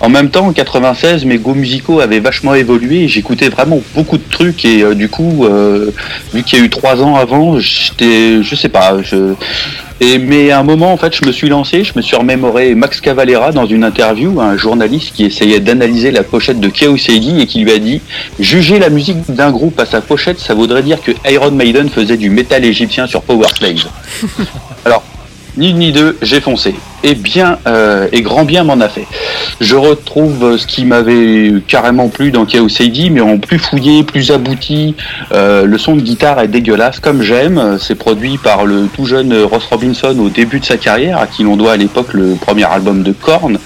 En 0.01 0.09
même 0.09 0.31
temps, 0.31 0.49
en 0.49 0.53
96, 0.53 1.25
mes 1.25 1.39
goûts 1.39 1.55
musicaux 1.55 2.01
avaient 2.01 2.21
vachement 2.21 2.55
évolué 2.55 3.07
j'écoutais 3.09 3.49
vraiment 3.49 3.81
beaucoup 3.95 4.19
de 4.19 4.29
trucs 4.29 4.65
et 4.65 4.83
euh, 4.83 4.95
du 4.95 5.09
coup, 5.09 5.45
euh, 5.45 5.91
vu 6.33 6.43
qu'il 6.43 6.59
y 6.59 6.62
a 6.62 6.65
eu 6.65 6.71
trois 6.71 7.03
ans 7.03 7.17
avant, 7.17 7.59
j'étais, 7.59 8.43
je 8.43 8.55
sais 8.55 8.69
pas, 8.69 8.97
mais 10.20 10.50
à 10.50 10.59
un 10.59 10.62
moment, 10.62 10.92
en 10.92 10.96
fait, 10.96 11.14
je 11.14 11.24
me 11.24 11.32
suis 11.32 11.48
lancé, 11.48 11.84
je 11.84 11.92
me 11.96 12.02
suis 12.02 12.16
remémoré 12.16 12.74
Max 12.74 13.00
Cavalera 13.00 13.52
dans 13.52 13.66
une 13.66 13.84
interview, 13.84 14.40
un 14.40 14.57
journaliste 14.57 15.14
qui 15.14 15.24
essayait 15.24 15.61
d'analyser 15.61 16.11
la 16.11 16.22
pochette 16.22 16.61
de 16.61 16.68
Keo 16.68 16.96
Seidi 16.96 17.40
et 17.40 17.46
qui 17.46 17.61
lui 17.61 17.72
a 17.72 17.78
dit 17.78 18.00
Juger 18.38 18.78
la 18.78 18.90
musique 18.90 19.18
d'un 19.28 19.50
groupe 19.50 19.78
à 19.80 19.86
sa 19.86 20.00
pochette, 20.00 20.38
ça 20.40 20.55
voudrait 20.55 20.82
dire 20.82 21.00
que 21.02 21.12
Iron 21.30 21.52
Maiden 21.52 21.88
faisait 21.88 22.16
du 22.16 22.30
métal 22.30 22.64
égyptien 22.64 23.07
sur 23.07 23.22
Power. 23.22 23.46
Alors, 24.84 25.02
ni 25.57 25.70
une 25.70 25.78
ni 25.78 25.92
deux, 25.92 26.18
j'ai 26.22 26.40
foncé. 26.40 26.74
Et 27.05 27.14
bien 27.14 27.59
euh, 27.68 28.09
et 28.11 28.22
grand 28.22 28.44
bien 28.44 28.64
m'en 28.64 28.80
a 28.80 28.88
fait. 28.88 29.07
Je 29.61 29.76
retrouve 29.76 30.57
ce 30.57 30.66
qui 30.66 30.84
m'avait 30.84 31.52
carrément 31.68 32.09
plu 32.09 32.32
dans 32.32 32.44
Chaos 32.46 32.68
AD, 32.80 33.11
mais 33.12 33.20
en 33.20 33.38
plus 33.38 33.59
fouillé, 33.59 34.02
plus 34.02 34.32
abouti. 34.32 34.96
Euh, 35.32 35.64
le 35.64 35.78
son 35.78 35.94
de 35.94 36.00
guitare 36.00 36.40
est 36.40 36.48
dégueulasse, 36.48 36.98
comme 36.98 37.22
j'aime. 37.22 37.78
C'est 37.80 37.94
produit 37.94 38.38
par 38.38 38.64
le 38.64 38.88
tout 38.94 39.05
jeune 39.07 39.32
Ross 39.44 39.64
Robinson 39.70 40.16
au 40.18 40.28
début 40.28 40.59
de 40.61 40.64
sa 40.64 40.76
carrière, 40.76 41.18
à 41.18 41.26
qui 41.26 41.42
l'on 41.44 41.57
doit 41.57 41.72
à 41.72 41.76
l'époque 41.76 42.12
le 42.14 42.34
premier 42.34 42.64
album 42.64 43.02
de 43.02 43.12
Korn, 43.12 43.59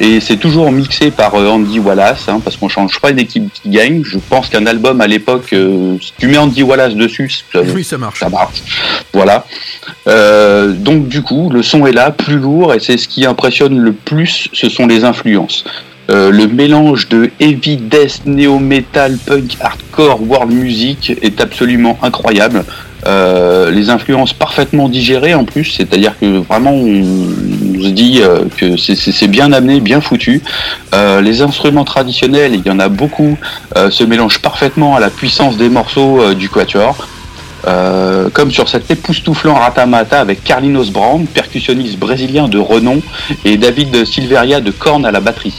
et 0.00 0.20
c'est 0.20 0.36
toujours 0.36 0.72
mixé 0.72 1.10
par 1.10 1.34
euh, 1.34 1.48
Andy 1.48 1.78
Wallace, 1.78 2.28
hein, 2.28 2.40
parce 2.42 2.56
qu'on 2.56 2.68
change 2.68 2.98
pas 3.00 3.12
d'équipe 3.12 3.52
qui 3.52 3.68
gagne. 3.68 4.02
Je 4.04 4.18
pense 4.18 4.48
qu'un 4.48 4.66
album 4.66 5.00
à 5.00 5.06
l'époque, 5.06 5.52
euh, 5.52 5.96
si 6.00 6.12
tu 6.18 6.28
mets 6.28 6.38
Andy 6.38 6.62
Wallace 6.62 6.94
dessus, 6.94 7.30
ça, 7.52 7.60
Oui, 7.62 7.84
ça 7.84 7.98
marche. 7.98 8.20
ça 8.20 8.28
marche. 8.28 8.62
Voilà. 9.12 9.44
Euh, 10.08 10.72
donc 10.72 11.08
du 11.08 11.22
coup, 11.22 11.50
le 11.50 11.62
son 11.62 11.86
est 11.86 11.92
là, 11.92 12.10
plus 12.10 12.36
lourd, 12.36 12.74
et 12.74 12.80
c'est 12.86 12.98
ce 12.98 13.08
qui 13.08 13.26
impressionne 13.26 13.78
le 13.80 13.92
plus, 13.92 14.48
ce 14.52 14.68
sont 14.68 14.86
les 14.86 15.02
influences. 15.02 15.64
Euh, 16.08 16.30
le 16.30 16.46
mélange 16.46 17.08
de 17.08 17.30
heavy 17.40 17.78
death, 17.78 18.20
néo 18.26 18.60
metal, 18.60 19.16
punk, 19.26 19.56
hardcore, 19.60 20.20
world 20.22 20.52
music 20.52 21.12
est 21.20 21.40
absolument 21.40 21.98
incroyable. 22.02 22.64
Euh, 23.04 23.72
les 23.72 23.90
influences 23.90 24.32
parfaitement 24.32 24.88
digérées 24.88 25.34
en 25.34 25.44
plus, 25.44 25.64
c'est-à-dire 25.64 26.14
que 26.20 26.38
vraiment 26.38 26.74
on, 26.74 27.82
se 27.82 27.88
dit 27.88 28.20
euh, 28.22 28.44
que 28.56 28.76
c'est- 28.76 29.26
bien 29.28 29.52
amené, 29.52 29.80
bien 29.80 30.00
foutu. 30.00 30.40
Les 31.22 31.42
instruments 31.42 31.84
traditionnels, 31.84 32.54
il 32.54 32.64
y 32.64 32.70
en 32.70 32.78
a 32.78 32.88
beaucoup, 32.88 33.36
se 33.90 34.04
mélangent 34.04 34.38
parfaitement 34.38 34.96
à 34.96 35.00
la 35.00 35.10
puissance 35.10 35.56
des 35.56 35.68
morceaux 35.68 36.34
du 36.34 36.48
quatuor. 36.48 36.96
Euh, 37.66 38.30
comme 38.30 38.52
sur 38.52 38.68
cet 38.68 38.90
époustouflant 38.90 39.54
Ratamata 39.54 40.20
avec 40.20 40.44
Carlinos 40.44 40.90
Brown, 40.90 41.26
percussionniste 41.26 41.98
brésilien 41.98 42.46
de 42.46 42.58
renom, 42.58 43.02
et 43.44 43.56
David 43.56 44.04
Silveria 44.04 44.60
de 44.60 44.70
Korn 44.70 45.04
à 45.04 45.10
la 45.10 45.20
batterie. 45.20 45.54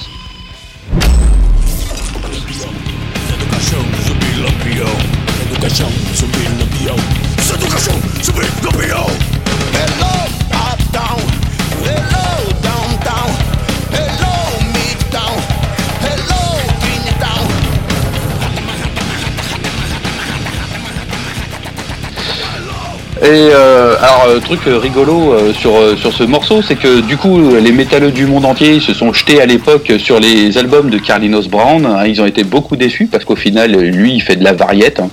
Et 23.28 23.50
euh, 23.52 23.98
alors, 24.02 24.28
euh, 24.30 24.40
truc 24.40 24.62
euh, 24.68 24.78
rigolo 24.78 25.36
sur, 25.54 25.74
sur 25.98 26.14
ce 26.14 26.24
morceau, 26.24 26.62
c'est 26.62 26.78
que 26.78 27.02
du 27.02 27.18
coup, 27.18 27.56
les 27.56 27.74
métalleux 27.74 28.12
du 28.12 28.26
monde 28.26 28.46
entier 28.46 28.80
se 28.80 28.94
sont 28.94 29.12
jetés 29.12 29.42
à 29.42 29.46
l'époque 29.46 29.92
sur 29.98 30.22
les 30.22 30.58
albums 30.58 30.90
de 30.90 30.98
Carlinos 30.98 31.50
Brown. 31.50 31.86
hein. 31.86 32.06
ils 32.06 32.22
ont 32.22 32.26
été 32.26 32.46
beaucoup 32.46 32.78
déçus 32.78 33.08
parce 33.12 33.26
qu'au 33.26 33.36
final, 33.36 33.72
lui, 33.74 34.14
il 34.14 34.22
fait 34.22 34.38
de 34.38 34.46
la 34.46 34.54
variette. 34.54 35.02
hein. 35.02 35.10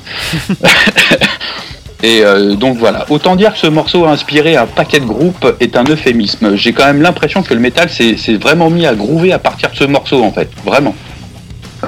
Et 2.05 2.23
euh, 2.23 2.55
donc 2.55 2.77
voilà, 2.77 3.07
autant 3.09 3.35
dire 3.35 3.55
que 3.55 3.59
ce 3.59 3.67
morceau 3.67 4.05
a 4.05 4.11
inspiré 4.11 4.57
un 4.57 4.67
paquet 4.67 5.01
de 5.01 5.07
groupes 5.07 5.57
est 5.59 5.75
un 5.75 5.85
euphémisme. 5.85 6.55
J'ai 6.55 6.73
quand 6.75 6.85
même 6.85 7.01
l'impression 7.01 7.43
que 7.43 7.55
le 7.55 7.61
métal 7.61 7.89
s'est 7.89 8.19
s'est 8.19 8.35
vraiment 8.35 8.69
mis 8.69 8.85
à 8.87 8.95
groover 8.95 9.33
à 9.33 9.39
partir 9.39 9.71
de 9.71 9.77
ce 9.77 9.85
morceau 9.85 10.23
en 10.23 10.31
fait, 10.31 10.51
vraiment. 10.67 10.95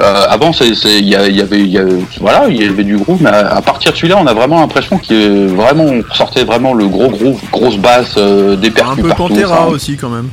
Euh, 0.03 0.27
avant, 0.29 0.53
il 0.61 1.09
y, 1.09 1.15
avait, 1.17 1.61
il 1.61 1.69
y 1.69 1.79
a- 1.79 1.85
voilà, 2.21 2.47
il 2.49 2.61
y 2.63 2.67
avait 2.67 2.85
du 2.85 2.97
groove, 2.97 3.23
mais 3.23 3.31
à, 3.31 3.57
à 3.57 3.63
partir 3.63 3.93
de 3.93 3.97
celui-là, 3.97 4.17
on 4.21 4.27
a 4.27 4.35
vraiment 4.35 4.61
l'impression 4.61 4.99
qu'il 4.99 5.47
vraiment, 5.49 5.85
on 5.85 6.03
ressortait 6.09 6.45
vraiment 6.45 6.75
le 6.75 6.87
gros 6.89 7.09
groove, 7.09 7.41
grosse 7.53 7.77
basse, 7.79 8.15
euh, 8.17 8.57
des 8.57 8.69
Un 8.69 8.73
percus 8.73 9.03
peu 9.03 9.09
partout. 9.09 9.29
Pantera 9.35 9.69
aussi 9.69 9.97
quand 9.97 10.09
même. 10.11 10.29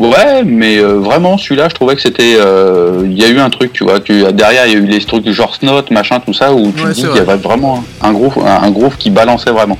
Ouais, 0.00 0.42
mais 0.46 0.78
euh, 0.78 0.94
vraiment 0.94 1.36
celui-là, 1.36 1.68
je 1.68 1.74
trouvais 1.74 1.94
que 1.94 2.00
c'était, 2.00 2.36
euh, 2.40 3.02
il 3.04 3.20
y 3.20 3.22
a 3.24 3.28
eu 3.28 3.38
un 3.38 3.50
truc, 3.50 3.74
tu 3.74 3.84
vois, 3.84 4.00
tu, 4.00 4.22
derrière 4.32 4.66
il 4.66 4.72
y 4.72 4.76
a 4.76 4.78
eu 4.78 4.86
les 4.86 4.98
trucs 5.00 5.22
du 5.24 5.34
genre 5.34 5.54
Snot, 5.54 5.82
machin, 5.90 6.20
tout 6.24 6.32
ça, 6.32 6.54
où 6.54 6.72
tu 6.72 6.82
Ouais, 6.84 6.90
te 6.90 6.94
dis 6.94 7.02
qu'il 7.02 7.16
y 7.16 7.18
avait 7.18 7.36
vraiment 7.36 7.84
un 8.00 8.12
groove, 8.12 8.38
un, 8.46 8.62
un 8.66 8.70
groove 8.70 8.96
qui 8.96 9.10
balançait 9.10 9.50
vraiment. 9.50 9.76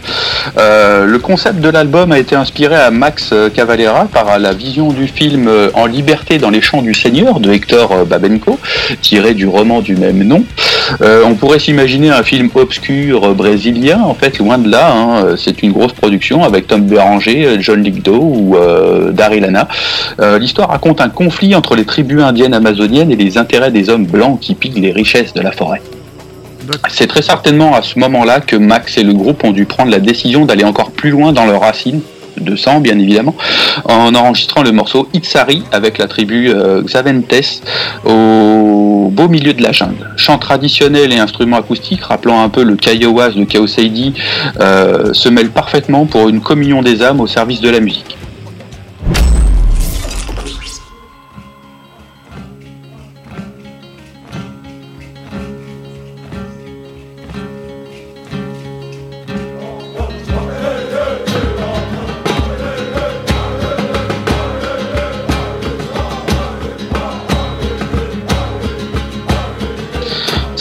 Euh, 0.58 1.06
le 1.06 1.18
concept 1.20 1.60
de 1.60 1.70
l'album 1.70 2.12
a 2.12 2.18
été 2.18 2.36
inspiré 2.36 2.76
à 2.76 2.90
Max 2.90 3.32
Cavalera 3.54 4.08
par 4.12 4.38
la 4.38 4.52
vision 4.52 4.90
du 4.92 5.06
film 5.06 5.50
En 5.74 5.86
liberté 5.86 6.36
dans 6.36 6.50
les 6.50 6.60
champs 6.60 6.82
du 6.82 6.92
Seigneur 6.92 7.40
de 7.40 7.50
Hector 7.52 8.04
Babenco, 8.04 8.58
tiré 9.00 9.32
du 9.32 9.46
roman 9.46 9.80
du 9.80 9.96
même 9.96 10.22
nom. 10.22 10.44
On 11.00 11.34
pourrait 11.34 11.60
s'imaginer 11.60 12.10
un 12.10 12.22
film 12.22 12.50
obscur 12.54 13.34
brésilien, 13.34 14.00
en 14.02 14.14
fait, 14.14 14.38
loin 14.38 14.58
de 14.58 14.70
là. 14.70 14.92
hein. 14.92 15.34
C'est 15.38 15.62
une 15.62 15.72
grosse 15.72 15.92
production 15.92 16.44
avec 16.44 16.66
Tom 16.66 16.82
Béranger, 16.82 17.56
John 17.60 17.82
Lithgow 17.82 18.20
ou 18.20 18.56
Daryl 19.12 19.44
Hannah. 19.46 19.68
Euh, 20.18 20.38
L'histoire 20.38 20.70
raconte 20.70 21.00
un 21.00 21.08
conflit 21.08 21.54
entre 21.54 21.76
les 21.76 21.84
tribus 21.84 22.22
indiennes 22.22 22.54
amazoniennes 22.54 23.10
et 23.10 23.16
les 23.16 23.38
intérêts 23.38 23.70
des 23.70 23.90
hommes 23.90 24.06
blancs 24.06 24.38
qui 24.40 24.54
pillent 24.54 24.80
les 24.80 24.92
richesses 24.92 25.34
de 25.34 25.40
la 25.40 25.52
forêt. 25.52 25.82
C'est 26.88 27.06
très 27.06 27.22
certainement 27.22 27.74
à 27.74 27.82
ce 27.82 27.98
moment-là 27.98 28.40
que 28.40 28.56
Max 28.56 28.96
et 28.96 29.02
le 29.02 29.12
groupe 29.12 29.42
ont 29.44 29.52
dû 29.52 29.64
prendre 29.64 29.90
la 29.90 29.98
décision 29.98 30.44
d'aller 30.44 30.64
encore 30.64 30.92
plus 30.92 31.10
loin 31.10 31.32
dans 31.32 31.46
leurs 31.46 31.62
racines, 31.62 32.00
de 32.40 32.56
sang 32.56 32.80
bien 32.80 32.98
évidemment, 32.98 33.34
en 33.84 34.14
enregistrant 34.14 34.62
le 34.62 34.72
morceau 34.72 35.08
Itzari 35.12 35.62
avec 35.72 35.98
la 35.98 36.06
tribu 36.06 36.48
euh, 36.48 36.82
Xaventes 36.82 37.62
au 38.04 39.08
beau 39.10 39.28
milieu 39.28 39.52
de 39.52 39.62
la 39.62 39.72
jungle. 39.72 40.08
Chant 40.16 40.38
traditionnel 40.38 41.12
et 41.12 41.18
instruments 41.18 41.58
acoustiques 41.58 42.04
rappelant 42.04 42.42
un 42.42 42.48
peu 42.48 42.62
le 42.62 42.76
Kiowas 42.76 43.30
de 43.30 43.42
AD 43.42 44.12
euh, 44.60 45.12
se 45.12 45.28
mêlent 45.28 45.50
parfaitement 45.50 46.06
pour 46.06 46.28
une 46.28 46.40
communion 46.40 46.82
des 46.82 47.02
âmes 47.02 47.20
au 47.20 47.26
service 47.26 47.60
de 47.60 47.70
la 47.70 47.80
musique. 47.80 48.16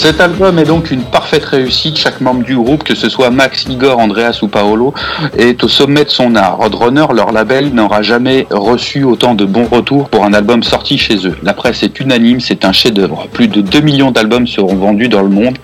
Cet 0.09 0.21
album 0.21 0.57
est 0.57 0.63
donc 0.63 0.89
une 0.89 1.03
parfaite 1.03 1.45
réussite. 1.45 1.95
Chaque 1.95 2.19
membre 2.19 2.43
du 2.43 2.55
groupe, 2.55 2.83
que 2.83 2.95
ce 2.95 3.09
soit 3.09 3.29
Max, 3.29 3.65
Igor, 3.69 3.99
Andreas 3.99 4.39
ou 4.41 4.47
Paolo, 4.47 4.91
est 5.37 5.63
au 5.63 5.67
sommet 5.67 6.03
de 6.03 6.09
son 6.09 6.35
art. 6.35 6.57
Roadrunner, 6.57 7.05
leur 7.13 7.31
label, 7.31 7.75
n'aura 7.75 8.01
jamais 8.01 8.47
reçu 8.49 9.03
autant 9.03 9.35
de 9.35 9.45
bons 9.45 9.67
retours 9.67 10.09
pour 10.09 10.25
un 10.25 10.33
album 10.33 10.63
sorti 10.63 10.97
chez 10.97 11.27
eux. 11.27 11.37
La 11.43 11.53
presse 11.53 11.83
est 11.83 11.99
unanime, 11.99 12.39
c'est 12.39 12.65
un 12.65 12.71
chef-d'œuvre. 12.71 13.27
Plus 13.31 13.49
de 13.49 13.61
2 13.61 13.81
millions 13.81 14.09
d'albums 14.09 14.47
seront 14.47 14.77
vendus 14.77 15.09
dans 15.09 15.21
le 15.21 15.29
monde 15.29 15.59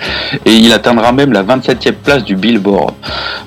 et 0.46 0.54
il 0.54 0.72
atteindra 0.74 1.12
même 1.12 1.34
la 1.34 1.42
27e 1.42 1.94
place 1.94 2.24
du 2.24 2.36
Billboard. 2.36 2.94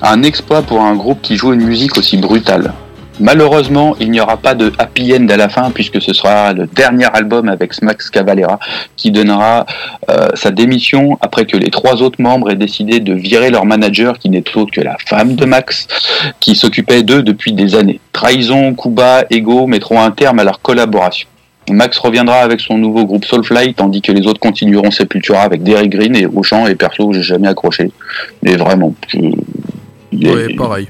Un 0.01 0.21
exploit 0.23 0.63
pour 0.63 0.81
un 0.81 0.95
groupe 0.95 1.21
qui 1.21 1.37
joue 1.37 1.53
une 1.53 1.63
musique 1.63 1.97
aussi 1.97 2.17
brutale. 2.17 2.73
Malheureusement, 3.19 3.95
il 3.99 4.11
n'y 4.11 4.21
aura 4.21 4.37
pas 4.37 4.55
de 4.55 4.71
happy 4.77 5.13
end 5.13 5.27
à 5.29 5.37
la 5.37 5.49
fin 5.49 5.71
puisque 5.71 6.01
ce 6.01 6.13
sera 6.13 6.53
le 6.53 6.67
dernier 6.67 7.05
album 7.13 7.49
avec 7.49 7.81
Max 7.81 8.09
Cavalera 8.09 8.59
qui 8.95 9.11
donnera 9.11 9.65
euh, 10.09 10.29
sa 10.35 10.51
démission 10.51 11.17
après 11.21 11.45
que 11.45 11.57
les 11.57 11.69
trois 11.69 12.01
autres 12.01 12.21
membres 12.21 12.49
aient 12.49 12.55
décidé 12.55 12.99
de 13.01 13.13
virer 13.13 13.49
leur 13.49 13.65
manager 13.65 14.17
qui 14.19 14.29
n'est 14.29 14.43
autre 14.55 14.71
que 14.71 14.81
la 14.81 14.95
femme 15.05 15.35
de 15.35 15.45
Max 15.45 15.87
qui 16.39 16.55
s'occupait 16.55 17.03
d'eux 17.03 17.21
depuis 17.21 17.51
des 17.53 17.75
années. 17.75 17.99
Trahison, 18.13 18.73
Kuba, 18.73 19.23
Ego 19.29 19.67
mettront 19.67 20.01
un 20.01 20.11
terme 20.11 20.39
à 20.39 20.43
leur 20.43 20.61
collaboration. 20.61 21.27
Max 21.69 21.97
reviendra 21.99 22.37
avec 22.37 22.61
son 22.61 22.77
nouveau 22.77 23.05
groupe 23.05 23.25
Soulfly, 23.25 23.73
tandis 23.75 24.01
que 24.01 24.11
les 24.11 24.25
autres 24.27 24.39
continueront 24.39 24.89
Sepultura 24.91 25.41
avec 25.41 25.61
Derry 25.61 25.87
Green 25.87 26.15
et 26.15 26.25
Auchan 26.25 26.65
et 26.67 26.73
perso, 26.75 27.13
j'ai 27.13 27.21
jamais 27.21 27.47
accroché. 27.47 27.91
Mais 28.43 28.55
vraiment, 28.55 28.95
je- 29.07 29.17
Ouais, 30.33 30.55
pareil. 30.55 30.87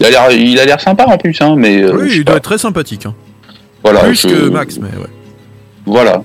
Il 0.00 0.06
a 0.06 0.10
l'air, 0.10 0.30
il 0.32 0.58
a 0.60 0.64
l'air 0.64 0.80
sympa 0.80 1.04
en 1.06 1.16
plus, 1.18 1.36
hein, 1.40 1.54
mais 1.56 1.82
euh, 1.82 1.92
Oui, 1.94 2.08
il 2.14 2.24
pas. 2.24 2.32
doit 2.32 2.36
être 2.38 2.44
très 2.44 2.58
sympathique. 2.58 3.06
hein. 3.06 3.14
Voilà, 3.82 4.00
Plus 4.00 4.22
je- 4.22 4.28
que 4.28 4.48
Max, 4.48 4.78
mais 4.78 4.88
ouais. 4.98 5.08
Voilà. 5.86 6.22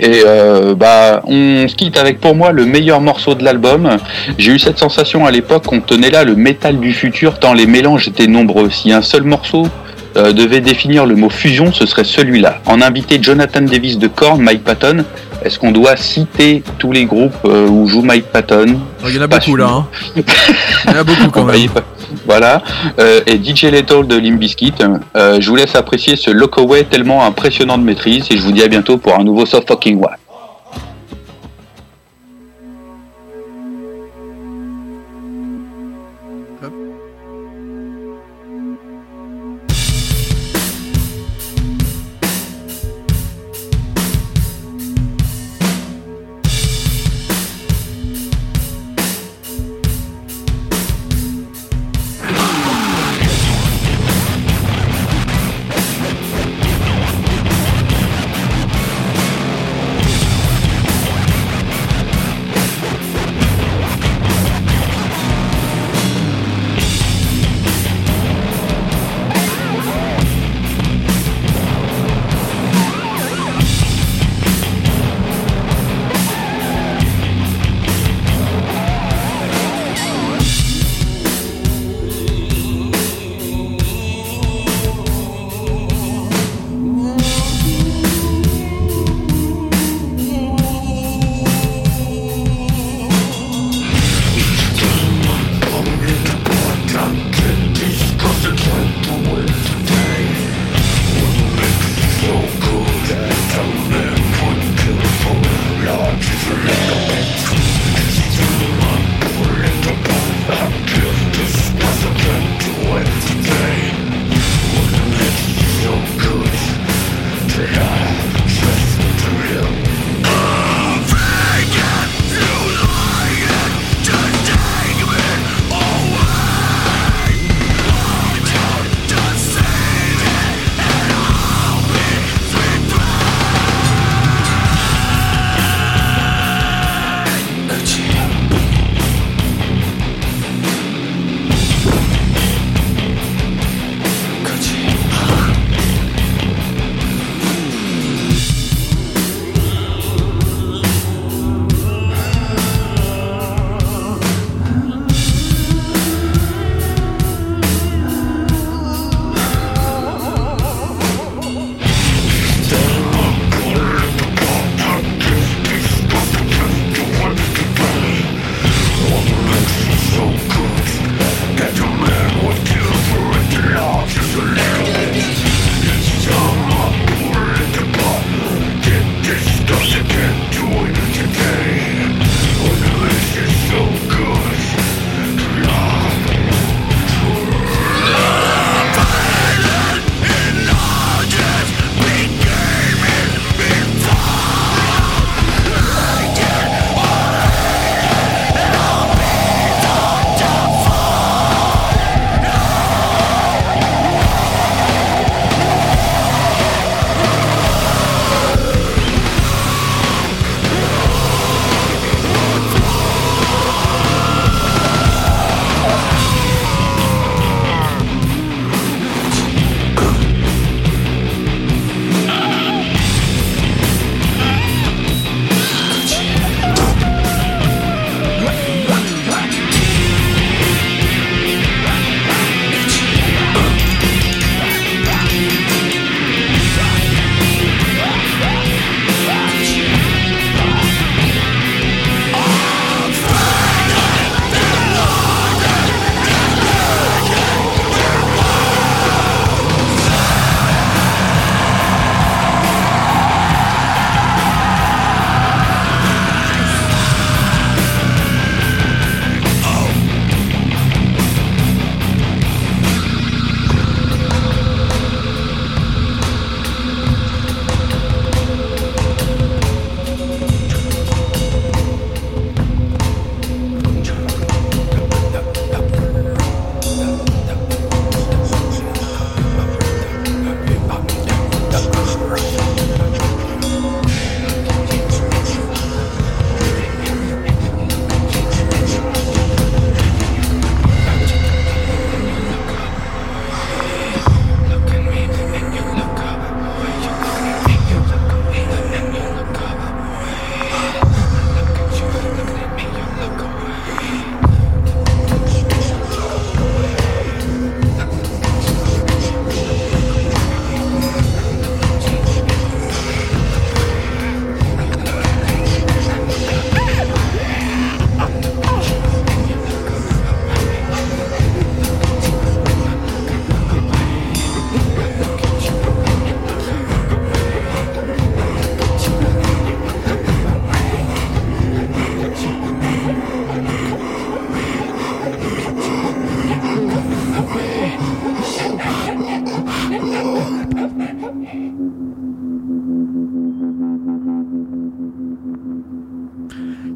Et 0.00 0.22
euh, 0.26 0.74
bah, 0.74 1.22
on 1.26 1.66
se 1.68 1.74
quitte 1.74 1.96
avec 1.96 2.20
pour 2.20 2.34
moi 2.34 2.52
le 2.52 2.66
meilleur 2.66 3.00
morceau 3.00 3.34
de 3.34 3.44
l'album. 3.44 3.96
J'ai 4.36 4.52
eu 4.52 4.58
cette 4.58 4.78
sensation 4.78 5.24
à 5.26 5.30
l'époque 5.30 5.64
qu'on 5.64 5.80
tenait 5.80 6.10
là 6.10 6.24
le 6.24 6.34
métal 6.34 6.78
du 6.80 6.92
futur 6.92 7.38
tant 7.38 7.54
les 7.54 7.66
mélanges 7.66 8.08
étaient 8.08 8.26
nombreux. 8.26 8.68
Si 8.70 8.92
un 8.92 9.00
seul 9.02 9.22
morceau 9.22 9.66
euh, 10.16 10.32
devait 10.32 10.60
définir 10.60 11.06
le 11.06 11.14
mot 11.14 11.30
fusion, 11.30 11.72
ce 11.72 11.86
serait 11.86 12.04
celui-là. 12.04 12.60
En 12.66 12.82
invité 12.82 13.18
Jonathan 13.22 13.62
Davis 13.62 13.96
de 13.98 14.08
Korn, 14.08 14.40
Mike 14.42 14.64
Patton, 14.64 15.04
est-ce 15.44 15.58
qu'on 15.58 15.70
doit 15.72 15.96
citer 15.96 16.62
tous 16.78 16.92
les 16.92 17.04
groupes 17.04 17.36
où 17.44 17.86
joue 17.86 18.02
Mike 18.02 18.26
Patton? 18.32 18.78
Il 19.06 19.14
y 19.14 19.18
en 19.18 19.22
a 19.22 19.26
beaucoup 19.28 19.56
là. 19.56 19.68
hein. 19.68 19.86
Il 20.16 20.24
y 20.90 20.94
en 20.94 20.98
a 21.00 21.04
beaucoup 21.04 21.28
quand 21.30 21.44
même. 21.44 21.68
Voilà. 22.26 22.62
Euh, 22.98 23.20
et 23.26 23.36
DJ 23.42 23.64
Lethal 23.64 24.06
de 24.06 24.16
Limbiskit. 24.16 24.74
Euh, 25.16 25.38
je 25.40 25.48
vous 25.48 25.56
laisse 25.56 25.74
apprécier 25.74 26.16
ce 26.16 26.30
Lockaway 26.30 26.84
tellement 26.84 27.24
impressionnant 27.24 27.78
de 27.78 27.84
maîtrise 27.84 28.26
et 28.30 28.36
je 28.36 28.42
vous 28.42 28.52
dis 28.52 28.62
à 28.62 28.68
bientôt 28.68 28.98
pour 28.98 29.14
un 29.18 29.24
nouveau 29.24 29.46
Soft 29.46 29.68
Fucking 29.68 29.98
One. 29.98 30.25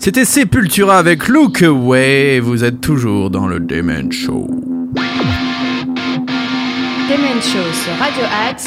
C'était 0.03 0.25
Sepultura 0.25 0.97
avec 0.97 1.29
Look 1.29 1.61
Away. 1.61 2.37
et 2.37 2.41
Vous 2.41 2.65
êtes 2.65 2.81
toujours 2.81 3.29
dans 3.29 3.47
le 3.47 3.61
Dement 3.61 4.11
Show. 4.11 4.47
Demen 7.11 7.43
Show 7.43 7.71
sur 7.71 7.93
Radio 7.99 8.23
Axe, 8.49 8.67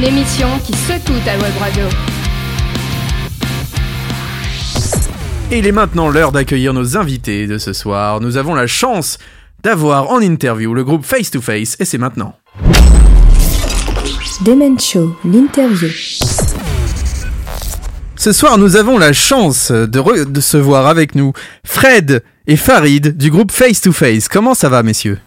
l'émission 0.00 0.48
qui 0.64 0.72
secoue 0.72 1.18
ta 1.26 1.36
web 1.36 1.52
radio. 1.60 1.84
Et 5.50 5.58
il 5.58 5.66
est 5.66 5.72
maintenant 5.72 6.08
l'heure 6.08 6.32
d'accueillir 6.32 6.72
nos 6.72 6.96
invités 6.96 7.46
de 7.46 7.58
ce 7.58 7.74
soir. 7.74 8.22
Nous 8.22 8.38
avons 8.38 8.54
la 8.54 8.66
chance 8.66 9.18
d'avoir 9.62 10.10
en 10.12 10.20
interview 10.20 10.72
le 10.72 10.82
groupe 10.82 11.04
Face 11.04 11.30
to 11.30 11.42
Face 11.42 11.76
et 11.78 11.84
c'est 11.84 11.98
maintenant. 11.98 12.34
Demen 14.46 14.80
Show, 14.80 15.14
l'interview. 15.26 15.90
Ce 18.26 18.32
soir, 18.32 18.58
nous 18.58 18.74
avons 18.74 18.98
la 18.98 19.12
chance 19.12 19.70
de, 19.70 20.00
re- 20.00 20.24
de 20.24 20.40
se 20.40 20.56
voir 20.56 20.88
avec 20.88 21.14
nous 21.14 21.32
Fred 21.64 22.24
et 22.48 22.56
Farid 22.56 23.16
du 23.16 23.30
groupe 23.30 23.52
Face 23.52 23.80
to 23.80 23.92
Face. 23.92 24.26
Comment 24.26 24.52
ça 24.52 24.68
va, 24.68 24.82
messieurs? 24.82 25.20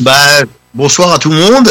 Bah, 0.00 0.12
bonsoir 0.74 1.10
à 1.14 1.18
tout 1.18 1.30
le 1.30 1.38
monde. 1.38 1.70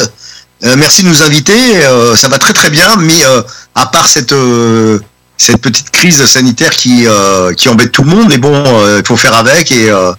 Euh, 0.64 0.74
merci 0.80 1.04
de 1.04 1.10
nous 1.10 1.22
inviter. 1.22 1.54
Euh, 1.86 2.16
ça 2.16 2.28
va 2.28 2.40
très 2.40 2.54
très 2.54 2.72
bien, 2.72 2.96
mais 2.96 3.24
euh, 3.24 3.44
à 3.76 3.86
part 3.86 4.08
cette 4.08 4.32
euh, 4.32 4.98
cette 5.38 5.62
petite 5.62 5.92
crise 5.92 6.26
sanitaire 6.26 6.72
qui 6.72 7.06
euh, 7.06 7.54
qui 7.54 7.70
embête 7.70 7.92
tout 7.92 8.02
le 8.02 8.10
monde, 8.10 8.26
mais 8.30 8.40
bon, 8.40 8.52
euh, 8.66 8.98
il 9.00 9.06
faut 9.08 9.16
faire 9.16 9.36
avec 9.36 9.72
et 9.72 9.92
euh, 9.92 10.12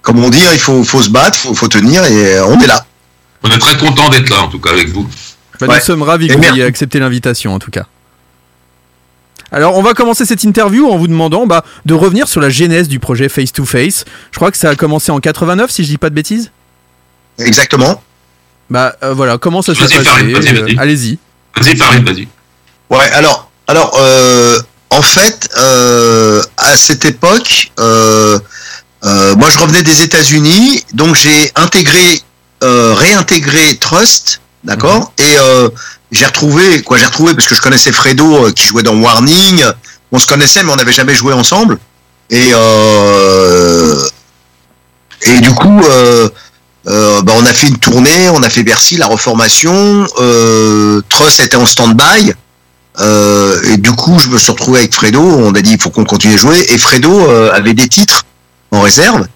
comme 0.00 0.18
on 0.24 0.30
dit, 0.30 0.42
il 0.52 0.58
faut 0.58 0.82
faut 0.82 1.00
se 1.00 1.10
battre, 1.10 1.38
faut 1.38 1.54
faut 1.54 1.68
tenir 1.68 2.04
et 2.06 2.38
euh, 2.38 2.46
on 2.46 2.58
est 2.60 2.66
là. 2.66 2.84
On 3.44 3.50
est 3.52 3.58
très 3.58 3.76
content 3.76 4.08
d'être 4.08 4.30
là, 4.30 4.40
en 4.42 4.48
tout 4.48 4.58
cas, 4.58 4.70
avec 4.70 4.88
vous. 4.88 5.08
Bah, 5.60 5.68
Ouais. 5.68 5.76
Nous 5.76 5.80
sommes 5.84 6.02
ravis 6.02 6.26
que 6.26 6.32
vous 6.32 6.42
ayez 6.42 6.64
accepté 6.64 6.98
l'invitation, 6.98 7.54
en 7.54 7.60
tout 7.60 7.70
cas. 7.70 7.86
Alors, 9.52 9.76
on 9.76 9.82
va 9.82 9.92
commencer 9.92 10.24
cette 10.24 10.44
interview 10.44 10.88
en 10.90 10.96
vous 10.96 11.08
demandant 11.08 11.46
bah, 11.46 11.62
de 11.84 11.92
revenir 11.92 12.26
sur 12.26 12.40
la 12.40 12.48
genèse 12.48 12.88
du 12.88 12.98
projet 12.98 13.28
Face 13.28 13.52
to 13.52 13.66
Face. 13.66 14.04
Je 14.30 14.36
crois 14.36 14.50
que 14.50 14.56
ça 14.56 14.70
a 14.70 14.74
commencé 14.74 15.12
en 15.12 15.20
89, 15.20 15.70
si 15.70 15.84
je 15.84 15.88
dis 15.88 15.98
pas 15.98 16.08
de 16.08 16.14
bêtises. 16.14 16.50
Exactement. 17.38 18.02
Bah 18.70 18.96
euh, 19.02 19.12
voilà, 19.12 19.36
comment 19.36 19.60
ça 19.60 19.74
s'est 19.74 19.84
Vas-y, 19.84 20.32
passé 20.32 20.54
euh. 20.54 20.74
Allez-y. 20.78 21.18
Vas-y, 21.60 21.76
Farid, 21.76 22.04
vas-y. 22.04 22.28
Ouais, 22.88 23.10
alors, 23.12 23.50
alors, 23.66 23.94
euh, 24.00 24.58
en 24.88 25.02
fait, 25.02 25.50
euh, 25.58 26.42
à 26.56 26.74
cette 26.76 27.04
époque, 27.04 27.70
euh, 27.78 28.38
euh, 29.04 29.34
moi 29.36 29.50
je 29.50 29.58
revenais 29.58 29.82
des 29.82 30.02
États-Unis, 30.02 30.82
donc 30.94 31.14
j'ai 31.14 31.52
intégré, 31.56 32.22
euh, 32.62 32.94
réintégré 32.94 33.76
Trust, 33.76 34.40
d'accord, 34.64 35.12
et 35.18 35.36
euh, 35.38 35.68
j'ai 36.12 36.26
retrouvé, 36.26 36.82
quoi, 36.82 36.98
j'ai 36.98 37.06
retrouvé 37.06 37.34
parce 37.34 37.48
que 37.48 37.54
je 37.54 37.60
connaissais 37.60 37.90
Fredo 37.90 38.46
euh, 38.46 38.52
qui 38.52 38.66
jouait 38.66 38.82
dans 38.82 38.94
Warning, 38.94 39.64
on 40.12 40.18
se 40.18 40.26
connaissait 40.26 40.62
mais 40.62 40.70
on 40.70 40.76
n'avait 40.76 40.92
jamais 40.92 41.14
joué 41.14 41.32
ensemble, 41.32 41.78
et 42.30 42.50
euh, 42.52 43.98
et 45.22 45.40
du 45.40 45.50
coup. 45.50 45.82
Euh, 45.84 46.28
bah, 47.22 47.32
on 47.36 47.46
a 47.46 47.52
fait 47.52 47.68
une 47.68 47.78
tournée, 47.78 48.28
on 48.30 48.42
a 48.42 48.50
fait 48.50 48.64
Bercy, 48.64 48.96
la 48.96 49.06
reformation. 49.06 50.04
Truss 51.08 51.38
était 51.38 51.54
en 51.54 51.64
stand-by. 51.64 52.32
Et 52.98 53.76
du 53.76 53.92
coup, 53.92 54.18
je 54.18 54.28
me 54.28 54.36
suis 54.36 54.50
retrouvé 54.50 54.80
avec 54.80 54.92
Fredo. 54.92 55.22
On 55.22 55.54
a 55.54 55.62
dit 55.62 55.74
il 55.74 55.80
faut 55.80 55.90
qu'on 55.90 56.02
continue 56.02 56.34
à 56.34 56.38
jouer. 56.38 56.58
Et 56.70 56.78
Fredo 56.78 57.24
avait 57.52 57.74
des 57.74 57.86
titres 57.86 58.24
en 58.72 58.80
réserve. 58.80 59.28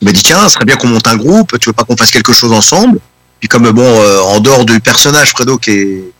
Il 0.00 0.04
m'a 0.04 0.12
dit 0.12 0.22
tiens, 0.22 0.44
ce 0.44 0.50
serait 0.50 0.64
bien 0.64 0.76
qu'on 0.76 0.86
monte 0.86 1.08
un 1.08 1.16
groupe. 1.16 1.58
Tu 1.58 1.70
veux 1.70 1.72
pas 1.72 1.82
qu'on 1.82 1.96
fasse 1.96 2.12
quelque 2.12 2.32
chose 2.32 2.52
ensemble? 2.52 3.00
Puis 3.40 3.48
comme 3.48 3.68
bon, 3.72 4.22
en 4.28 4.38
dehors 4.38 4.64
du 4.64 4.78
personnage 4.78 5.30
Fredo 5.30 5.58
qui 5.58 5.72
est, 5.72 6.12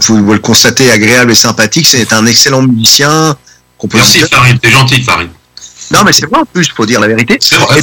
comme 0.00 0.22
vous 0.24 0.32
le 0.32 0.38
constater, 0.38 0.90
agréable 0.90 1.32
et 1.32 1.34
sympathique, 1.34 1.86
c'est 1.88 2.12
un 2.12 2.24
excellent 2.26 2.62
musicien, 2.62 3.36
Merci. 3.94 4.20
Farid. 4.30 4.60
T'es 4.60 4.70
gentil, 4.70 5.02
Farid. 5.02 5.28
Non, 5.92 6.00
mais 6.04 6.12
c'est 6.12 6.26
vrai 6.26 6.40
en 6.40 6.44
plus, 6.46 6.68
faut 6.74 6.86
dire 6.86 7.00
la 7.00 7.08
vérité. 7.08 7.36
C'est 7.40 7.56
vrai, 7.56 7.80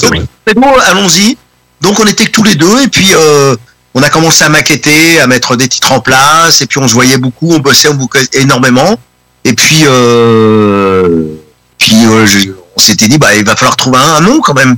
allons-y. 0.88 1.38
Donc, 1.82 2.00
on 2.00 2.06
était 2.08 2.26
que 2.26 2.32
tous 2.32 2.44
les 2.44 2.56
deux, 2.56 2.82
et 2.82 2.88
puis 2.88 3.10
euh, 3.14 3.56
on 3.94 4.02
a 4.02 4.10
commencé 4.10 4.44
à 4.44 4.50
maqueter, 4.50 5.20
à 5.20 5.28
mettre 5.28 5.56
des 5.56 5.68
titres 5.68 5.92
en 5.92 6.00
place, 6.00 6.62
et 6.62 6.66
puis 6.68 6.80
on 6.80 6.88
se 6.88 6.94
voyait 6.94 7.18
beaucoup, 7.18 7.54
on 7.54 7.60
bossait, 7.60 7.90
on 7.90 7.94
bouquait 7.96 8.26
énormément. 8.34 8.98
Et 9.46 9.54
puis, 9.54 9.84
euh, 9.86 11.36
puis 11.78 12.06
euh, 12.06 12.26
je- 12.26 12.50
on 12.76 12.80
s'était 12.80 13.08
dit, 13.08 13.18
bah, 13.18 13.36
il 13.36 13.46
va 13.46 13.56
falloir 13.56 13.76
trouver 13.76 13.98
un, 13.98 14.16
un 14.16 14.22
nom 14.22 14.40
quand 14.42 14.54
même. 14.56 14.76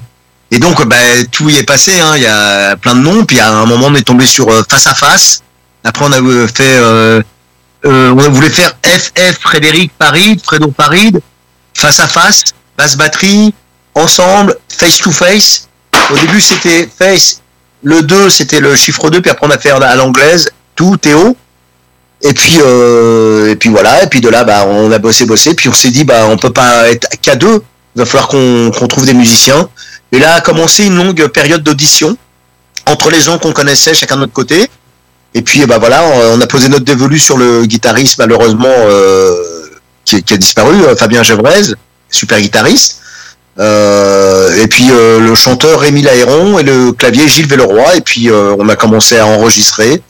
Et 0.52 0.60
donc, 0.60 0.86
bah, 0.86 0.96
tout 1.32 1.50
y 1.50 1.56
est 1.58 1.64
passé. 1.64 2.00
hein. 2.00 2.14
Il 2.18 2.24
y 2.24 2.28
a 2.28 2.76
plein 2.76 2.96
de 2.96 3.00
noms. 3.02 3.24
Puis 3.26 3.40
à 3.40 3.52
un 3.54 3.66
moment, 3.66 3.88
on 3.88 3.96
est 3.96 4.02
tombé 4.02 4.26
sur 4.26 4.48
face 4.70 4.88
à 4.88 4.94
face. 4.96 5.42
Après, 5.84 6.06
on 6.06 6.12
a 6.12 6.22
euh, 6.22 6.48
fait, 6.48 6.64
euh, 6.64 7.22
euh, 7.86 8.12
on 8.12 8.30
voulait 8.30 8.50
faire 8.50 8.74
FF 8.84 9.40
Frédéric 9.40 9.92
Farid, 10.00 10.42
Fredo 10.44 10.74
Farid, 10.76 11.20
face 11.74 12.00
à 12.00 12.08
face, 12.08 12.44
basse 12.78 12.96
batterie, 12.96 13.54
ensemble, 13.96 14.56
face 14.70 14.98
to 14.98 15.12
face. 15.12 15.68
Au 16.12 16.18
début, 16.18 16.42
c'était 16.42 16.88
face. 16.88 17.42
Le 17.84 18.04
2, 18.04 18.30
c'était 18.30 18.60
le 18.60 18.76
chiffre 18.76 19.10
2, 19.10 19.22
puis 19.22 19.32
après, 19.32 19.48
on 19.48 19.52
a 19.52 19.58
fait 19.58 19.72
à 19.72 19.96
l'anglaise, 19.96 20.52
tout, 20.76 20.98
Théo. 20.98 21.36
Et 22.24 22.34
puis, 22.34 22.60
euh, 22.62 23.50
et 23.50 23.56
puis 23.56 23.70
voilà, 23.70 24.04
et 24.04 24.08
puis 24.08 24.22
de 24.22 24.30
là, 24.30 24.44
bah, 24.44 24.66
on 24.68 24.92
a 24.92 25.00
bossé, 25.00 25.26
bossé, 25.26 25.56
puis 25.56 25.70
on 25.70 25.74
s'est 25.74 25.90
dit, 25.90 26.04
bah, 26.04 26.28
on 26.28 26.38
peut 26.38 26.54
pas 26.54 26.92
être 26.92 27.08
qu'à 27.22 27.36
deux. 27.36 27.64
Il 27.96 28.00
va 28.00 28.06
falloir 28.06 28.28
qu'on 28.28 28.72
qu'on 28.72 28.88
trouve 28.88 29.06
des 29.06 29.14
musiciens. 29.14 29.68
Et 30.12 30.20
là 30.20 30.36
a 30.36 30.42
commencé 30.42 30.86
une 30.86 30.96
longue 30.96 31.28
période 31.28 31.64
d'audition 31.64 32.18
entre 32.86 33.10
les 33.10 33.22
gens 33.22 33.38
qu'on 33.38 33.54
connaissait 33.54 33.94
chacun 33.94 34.16
de 34.16 34.22
notre 34.22 34.34
côté. 34.34 34.70
Et 35.34 35.42
puis, 35.42 35.66
bah 35.66 35.78
voilà, 35.78 36.04
on 36.34 36.42
a 36.42 36.48
posé 36.48 36.68
notre 36.68 36.84
dévolu 36.84 37.18
sur 37.18 37.38
le 37.38 37.66
guitariste, 37.66 38.18
malheureusement, 38.18 38.68
euh, 38.68 39.34
qui, 40.04 40.18
a 40.18 40.38
disparu, 40.38 40.76
euh, 40.84 40.96
Fabien 40.96 41.24
Gevrez, 41.24 41.74
super 42.10 42.40
guitariste. 42.40 42.98
Euh, 43.60 44.64
et 44.64 44.68
puis 44.68 44.88
le 44.88 45.36
chanteur 45.36 45.82
Rémi 45.82 46.02
Lahéron 46.02 46.58
et 46.58 46.64
le 46.64 46.94
clavier 46.94 47.28
Gilles 47.28 47.48
Velleroy. 47.48 47.98
Et 47.98 48.02
puis 48.02 48.30
on 48.32 48.68
a 48.70 48.76
commencé 48.76 49.18
à 49.18 49.26
enregistrer. 49.26 50.02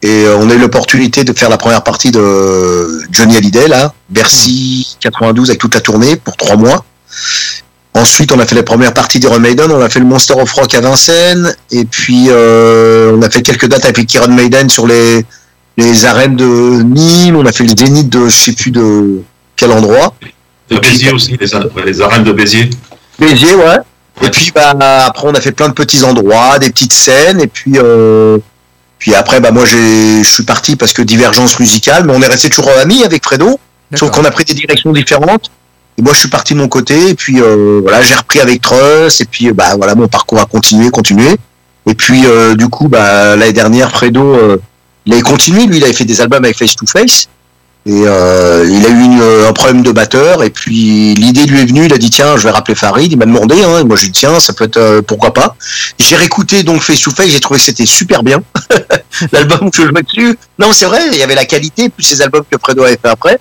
Et 0.00 0.26
on 0.28 0.48
a 0.48 0.54
eu 0.54 0.58
l'opportunité 0.58 1.24
de 1.24 1.32
faire 1.32 1.48
la 1.48 1.58
première 1.58 1.82
partie 1.82 2.12
de 2.12 3.02
Johnny 3.10 3.36
Hallyday, 3.36 3.66
là, 3.68 3.92
Bercy 4.08 4.96
92 5.00 5.50
avec 5.50 5.60
toute 5.60 5.74
la 5.74 5.80
tournée 5.80 6.16
pour 6.16 6.36
trois 6.36 6.56
mois. 6.56 6.84
Ensuite, 7.98 8.30
on 8.30 8.38
a 8.38 8.46
fait 8.46 8.54
la 8.54 8.62
première 8.62 8.94
partie 8.94 9.18
d'Iron 9.18 9.40
Maiden, 9.40 9.72
on 9.72 9.80
a 9.80 9.88
fait 9.88 9.98
le 9.98 10.04
Monster 10.04 10.34
of 10.34 10.52
Rock 10.52 10.72
à 10.74 10.80
Vincennes, 10.80 11.52
et 11.72 11.84
puis 11.84 12.26
euh, 12.28 13.12
on 13.16 13.22
a 13.22 13.28
fait 13.28 13.42
quelques 13.42 13.66
dates 13.66 13.86
avec 13.86 14.14
Iron 14.14 14.28
Maiden 14.28 14.70
sur 14.70 14.86
les, 14.86 15.26
les 15.76 16.06
arènes 16.06 16.36
de 16.36 16.82
Nîmes, 16.82 17.34
on 17.34 17.44
a 17.44 17.50
fait 17.50 17.64
le 17.64 17.76
Zénith 17.76 18.08
de 18.08 18.28
je 18.28 18.36
sais 18.36 18.52
plus 18.52 18.70
de 18.70 19.22
quel 19.56 19.72
endroit. 19.72 20.14
De 20.70 20.78
Béziers 20.78 21.10
aussi, 21.10 21.36
les, 21.40 22.00
arènes 22.00 22.22
de 22.22 22.30
Béziers. 22.30 22.70
Béziers, 23.18 23.56
ouais. 23.56 23.78
Et 24.22 24.30
puis 24.30 24.52
bah 24.54 24.76
après 25.06 25.26
on 25.26 25.34
a 25.34 25.40
fait 25.40 25.52
plein 25.52 25.68
de 25.68 25.74
petits 25.74 26.04
endroits, 26.04 26.60
des 26.60 26.70
petites 26.70 26.92
scènes, 26.92 27.40
et 27.40 27.48
puis 27.48 27.72
euh, 27.78 28.38
puis 29.00 29.16
après 29.16 29.40
bah 29.40 29.50
moi 29.50 29.64
j'ai 29.64 30.22
je 30.22 30.28
suis 30.28 30.44
parti 30.44 30.76
parce 30.76 30.92
que 30.92 31.02
divergence 31.02 31.58
musicale, 31.58 32.04
mais 32.04 32.12
on 32.14 32.22
est 32.22 32.28
resté 32.28 32.48
toujours 32.48 32.70
amis 32.80 33.02
avec 33.02 33.24
Fredo, 33.24 33.58
sauf 33.96 34.12
qu'on 34.12 34.24
a 34.24 34.30
pris 34.30 34.44
des 34.44 34.54
directions 34.54 34.92
différentes. 34.92 35.50
Et 35.98 36.02
moi 36.02 36.12
je 36.12 36.20
suis 36.20 36.28
parti 36.28 36.54
de 36.54 36.58
mon 36.58 36.68
côté, 36.68 37.08
et 37.10 37.14
puis 37.14 37.40
euh, 37.40 37.80
voilà 37.82 38.00
j'ai 38.02 38.14
repris 38.14 38.38
avec 38.40 38.60
Truss, 38.62 39.20
et 39.20 39.24
puis 39.24 39.52
bah 39.52 39.74
voilà 39.76 39.94
mon 39.96 40.06
parcours 40.08 40.40
a 40.40 40.46
continué, 40.46 40.90
continué. 40.90 41.36
Et 41.86 41.94
puis 41.94 42.22
euh, 42.24 42.54
du 42.54 42.68
coup 42.68 42.88
bah 42.88 43.34
l'année 43.36 43.52
dernière 43.52 43.90
Fredo 43.90 44.22
euh, 44.22 44.58
il 45.06 45.12
avait 45.12 45.22
continué, 45.22 45.66
lui 45.66 45.78
il 45.78 45.84
avait 45.84 45.92
fait 45.92 46.04
des 46.04 46.20
albums 46.20 46.44
avec 46.44 46.56
Face 46.56 46.76
to 46.76 46.86
Face. 46.86 47.28
Et 47.86 48.02
euh, 48.04 48.66
il 48.68 48.84
a 48.84 48.90
eu 48.90 49.02
une- 49.02 49.46
un 49.48 49.52
problème 49.54 49.82
de 49.82 49.90
batteur 49.92 50.42
et 50.42 50.50
puis 50.50 51.14
l'idée 51.14 51.46
lui 51.46 51.60
est 51.60 51.64
venue, 51.64 51.86
il 51.86 51.92
a 51.94 51.96
dit 51.98 52.10
tiens 52.10 52.36
je 52.36 52.42
vais 52.44 52.50
rappeler 52.50 52.74
Farid, 52.74 53.10
il 53.10 53.16
m'a 53.18 53.24
demandé, 53.24 53.62
hein, 53.64 53.78
et 53.80 53.84
moi 53.84 53.96
j'ai 53.96 54.06
dit 54.06 54.12
tiens 54.12 54.38
ça 54.40 54.52
peut 54.52 54.64
être 54.64 54.76
euh, 54.76 55.00
pourquoi 55.02 55.32
pas. 55.32 55.56
J'ai 55.98 56.14
réécouté 56.16 56.62
donc 56.64 56.82
Face 56.82 57.00
to 57.00 57.10
Face, 57.10 57.28
j'ai 57.30 57.40
trouvé 57.40 57.58
que 57.58 57.64
c'était 57.64 57.86
super 57.86 58.22
bien. 58.22 58.40
L'album 59.32 59.70
que 59.70 59.82
je 59.82 59.88
jouais 59.88 60.02
dessus, 60.02 60.38
non 60.58 60.68
c'est 60.72 60.84
vrai, 60.84 61.00
il 61.12 61.18
y 61.18 61.22
avait 61.22 61.34
la 61.34 61.46
qualité 61.46 61.88
plus 61.88 62.02
ces 62.04 62.20
albums 62.20 62.44
que 62.50 62.58
Fredo 62.62 62.82
avait 62.84 62.98
fait 63.02 63.08
après. 63.08 63.38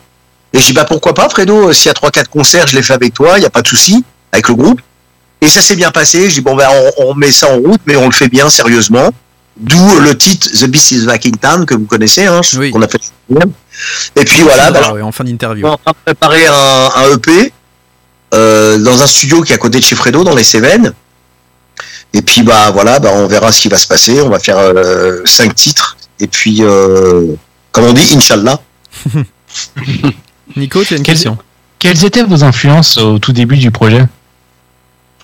Et 0.58 0.60
j'ai 0.60 0.68
dit 0.68 0.74
bah 0.74 0.86
pourquoi 0.86 1.14
pas 1.14 1.30
Fredo, 1.30 1.70
euh, 1.70 1.74
s'il 1.74 1.86
y 1.86 1.90
a 1.90 1.94
trois 1.94 2.10
quatre 2.10 2.30
concerts 2.30 2.66
je 2.68 2.76
les 2.76 2.82
fais 2.82 2.94
avec 2.94 3.14
toi, 3.14 3.38
il 3.38 3.42
n'y 3.42 3.46
a 3.46 3.50
pas 3.52 3.62
de 3.62 3.68
souci 3.68 4.04
avec 4.32 4.48
le 4.48 4.56
groupe. 4.56 4.82
Et 5.40 5.48
ça 5.48 5.62
s'est 5.62 5.76
bien 5.76 5.92
passé, 5.92 6.30
je 6.30 6.36
dis 6.36 6.42
bon 6.42 6.56
ben 6.56 6.68
on, 6.98 7.10
on 7.10 7.14
met 7.14 7.32
ça 7.32 7.52
en 7.52 7.58
route 7.58 7.80
mais 7.86 7.96
on 7.96 8.06
le 8.08 8.12
fait 8.12 8.28
bien 8.28 8.50
sérieusement. 8.50 9.12
D'où 9.56 10.00
le 10.00 10.16
titre 10.18 10.50
The 10.52 10.66
Beast 10.66 10.92
is 10.92 11.06
Back 11.06 11.26
in 11.26 11.32
Town 11.32 11.66
que 11.66 11.74
vous 11.76 11.86
connaissez, 11.86 12.26
hein, 12.26 12.42
qu'on 12.72 12.82
a 12.82 12.88
fait. 12.88 13.00
Et 14.16 14.24
puis 14.24 14.42
voilà, 14.42 14.70
bah, 14.72 14.82
Ah 14.84 14.94
en 15.04 15.12
fin 15.12 15.24
d'interview. 15.24 15.66
on 15.66 15.70
est 15.70 15.74
en 15.74 15.78
train 15.78 15.92
de 15.92 15.98
préparer 16.06 16.46
un, 16.46 16.90
un 16.96 17.14
EP 17.16 17.52
euh, 18.34 18.78
dans 18.78 19.02
un 19.02 19.08
studio 19.08 19.42
qui 19.42 19.54
est 19.54 19.56
à 19.56 19.60
côté 19.60 19.80
de 19.80 19.84
chez 19.84 19.96
Fredo, 19.96 20.24
dans 20.24 20.36
les 20.36 20.44
Cévennes. 20.44 20.94
Et 22.14 22.22
puis 22.22 22.44
bah 22.44 22.72
voilà, 22.72 23.00
bah, 23.00 23.10
on 23.14 23.28
verra 23.28 23.52
ce 23.52 23.62
qui 23.62 23.68
va 23.68 23.78
se 23.78 23.88
passer. 23.88 24.22
On 24.22 24.30
va 24.30 24.40
faire 24.40 24.58
euh, 24.58 25.22
cinq 25.26 25.56
titres. 25.56 25.98
Et 26.20 26.28
puis, 26.28 26.60
euh, 26.62 27.34
comme 27.72 27.86
on 27.86 27.94
dit, 27.94 28.08
Inch'Allah. 28.16 28.60
Nico, 30.56 30.84
tu 30.84 30.94
as 30.94 30.98
une 30.98 31.04
Quelles- 31.04 31.16
question 31.16 31.38
Quelles 31.80 32.06
étaient 32.06 32.24
vos 32.24 32.44
influences 32.44 32.98
au 32.98 33.20
tout 33.20 33.34
début 33.34 33.58
du 33.58 33.70
projet 33.72 34.04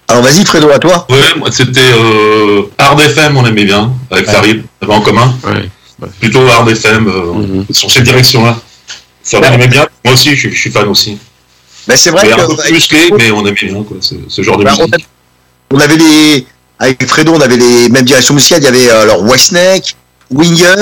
Alors 0.07 0.23
vas-y 0.23 0.45
Fredo, 0.45 0.69
à 0.69 0.79
toi. 0.79 1.05
Ouais, 1.09 1.17
moi 1.37 1.49
c'était 1.51 1.79
euh, 1.81 2.63
Hard 2.77 2.99
FM, 3.01 3.37
on 3.37 3.45
aimait 3.45 3.65
bien, 3.65 3.91
avec 4.11 4.25
Farid, 4.29 4.63
on 4.81 4.85
avait 4.85 4.95
en 4.95 5.01
commun. 5.01 5.33
Plutôt 6.19 6.45
hard 6.47 6.69
FM, 6.69 7.07
euh, 7.07 7.63
sur 7.71 7.89
cette 7.89 8.03
direction-là. 8.03 8.57
Ça 9.23 9.39
on 9.39 9.43
aimait 9.53 9.67
bien. 9.69 9.87
Moi 10.03 10.13
aussi, 10.15 10.31
je, 10.35 10.39
suis- 10.39 10.51
je 10.53 10.59
suis 10.59 10.71
fan 10.71 10.87
aussi. 10.89 11.17
Ben, 11.87 11.95
c'est 11.97 12.09
vrai 12.11 12.23
Mais 12.23 12.29
que 12.35 12.41
un 12.41 12.47
peu 12.47 12.55
plus 12.57 12.73
musclé, 12.73 13.11
mais 13.17 13.31
on 13.31 13.41
aimait 13.45 13.53
bien 13.53 13.83
quoi, 13.83 13.97
ce, 14.01 14.15
ce 14.27 14.41
genre 14.41 14.57
de 14.57 14.63
Bah, 14.65 14.71
on, 14.77 14.81
musique. 14.83 14.95
a- 14.95 15.75
on 15.75 15.79
avait 15.79 15.97
les 15.97 16.45
avec 16.79 17.05
Fredo, 17.07 17.33
on 17.33 17.39
avait 17.41 17.55
les 17.57 17.87
mêmes 17.89 18.03
directions 18.05 18.33
musicales. 18.33 18.59
Il 18.61 18.65
y 18.65 18.67
avait 18.67 18.89
euh, 18.91 19.03
alors 19.03 19.21
Whitesnake, 19.23 19.95
Winger. 20.29 20.75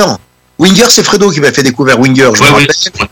Winger, 0.58 0.86
c'est 0.90 1.04
Fredo 1.04 1.30
qui 1.32 1.40
m'a 1.40 1.52
fait 1.52 1.64
découvrir 1.64 2.00
Winger. 2.00 2.30
Je 2.34 2.42
me 2.44 2.48
Ouais, 2.50 2.56
oui. 2.58 2.68
rappelle. 2.68 3.08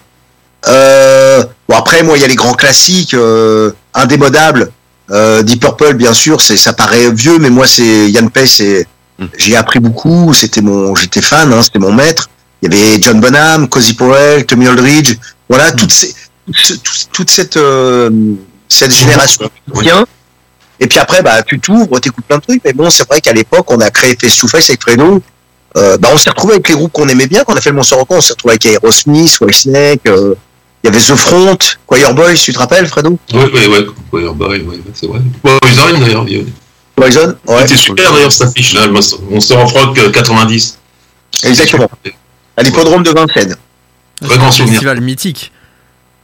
Euh, 0.67 1.43
bon 1.67 1.75
après, 1.75 2.03
moi, 2.03 2.17
il 2.17 2.21
y 2.21 2.23
a 2.23 2.27
les 2.27 2.35
grands 2.35 2.53
classiques 2.53 3.13
euh, 3.13 3.71
indémodables. 3.93 4.71
Euh, 5.11 5.41
Deep 5.41 5.61
Purple, 5.61 5.93
bien 5.95 6.13
sûr, 6.13 6.41
c'est 6.41 6.57
ça 6.57 6.73
paraît 6.73 7.11
vieux, 7.11 7.39
mais 7.39 7.49
moi, 7.49 7.65
c'est 7.67 8.09
Yann 8.11 8.29
Pay, 8.29 8.47
c'est 8.47 8.87
j'ai 9.37 9.55
appris 9.55 9.79
beaucoup. 9.79 10.33
C'était 10.33 10.61
mon, 10.61 10.95
j'étais 10.95 11.21
fan, 11.21 11.51
hein, 11.53 11.61
c'était 11.63 11.79
mon 11.79 11.91
maître. 11.91 12.29
Il 12.61 12.73
y 12.73 12.77
avait 12.77 13.01
John 13.01 13.19
Bonham, 13.19 13.67
Cozy 13.69 13.93
Powell, 13.93 14.45
Tommy 14.45 14.67
Aldridge. 14.67 15.15
Voilà, 15.49 15.71
toutes 15.71 15.91
ces, 15.91 16.13
toute, 16.45 16.57
ce- 16.57 16.73
toute- 16.73 17.07
toute 17.11 17.29
cette 17.31 17.57
euh, 17.57 18.09
cette 18.67 18.91
génération 18.93 19.49
bien. 19.81 20.05
Et 20.81 20.87
puis 20.87 20.99
après, 20.99 21.21
bah, 21.23 21.41
tu 21.43 21.59
t'ouvres, 21.59 21.99
t'écoutes 21.99 22.25
plein 22.25 22.37
de 22.37 22.43
trucs. 22.43 22.61
Mais 22.63 22.73
bon, 22.73 22.89
c'est 22.89 23.07
vrai 23.07 23.19
qu'à 23.19 23.33
l'époque, 23.33 23.69
on 23.71 23.79
a 23.81 23.89
créé 23.89 24.15
Face 24.21 24.37
to 24.37 24.47
Face 24.47 24.69
avec 24.69 24.81
Fredo. 24.81 25.21
Euh, 25.77 25.97
bah, 25.97 26.09
on 26.13 26.17
s'est 26.17 26.29
retrouvé 26.29 26.53
avec 26.55 26.69
les 26.69 26.75
groupes 26.75 26.91
qu'on 26.91 27.07
aimait 27.09 27.27
bien. 27.27 27.43
Quand 27.43 27.53
on 27.53 27.57
a 27.57 27.61
fait 27.61 27.69
le 27.71 27.75
Monster 27.75 27.95
Rock, 27.95 28.07
on 28.11 28.21
s'est 28.21 28.33
retrouvé 28.33 28.53
avec 28.53 28.65
Aerosmith, 28.65 29.39
Whitesnake. 29.41 30.01
Euh, 30.07 30.35
il 30.83 30.87
y 30.87 30.89
avait 30.89 30.99
The 30.99 31.15
Front, 31.15 31.57
Choir 31.87 32.13
Boys, 32.13 32.35
tu 32.35 32.53
te 32.53 32.59
rappelles, 32.59 32.87
Fredo? 32.87 33.17
Oui, 33.33 33.39
oui, 33.53 33.61
oui, 33.67 33.87
oui, 34.13 34.63
oui, 34.67 34.81
c'est 34.93 35.07
vrai. 35.07 35.19
Poison 35.61 35.99
d'ailleurs. 35.99 36.25
il- 36.27 36.45
Poison, 36.95 37.35
ouais. 37.47 37.61
C'était 37.61 37.77
super 37.77 38.11
d'ailleurs 38.13 38.31
cette 38.31 38.47
affiche 38.49 38.73
là, 38.73 38.85
le 38.85 38.91
Monster 38.93 39.55
of 39.55 39.71
Rock 39.71 39.97
euh, 39.99 40.09
90. 40.11 40.77
Exactement. 41.43 41.89
À 42.57 42.63
l'hippodrome 42.63 43.03
de 43.03 43.11
Vincennes. 43.11 43.55
Très 44.21 44.37
grand 44.37 44.47
un 44.47 44.51
souvenir. 44.51 44.73
festival 44.73 44.99
mythique. 45.01 45.51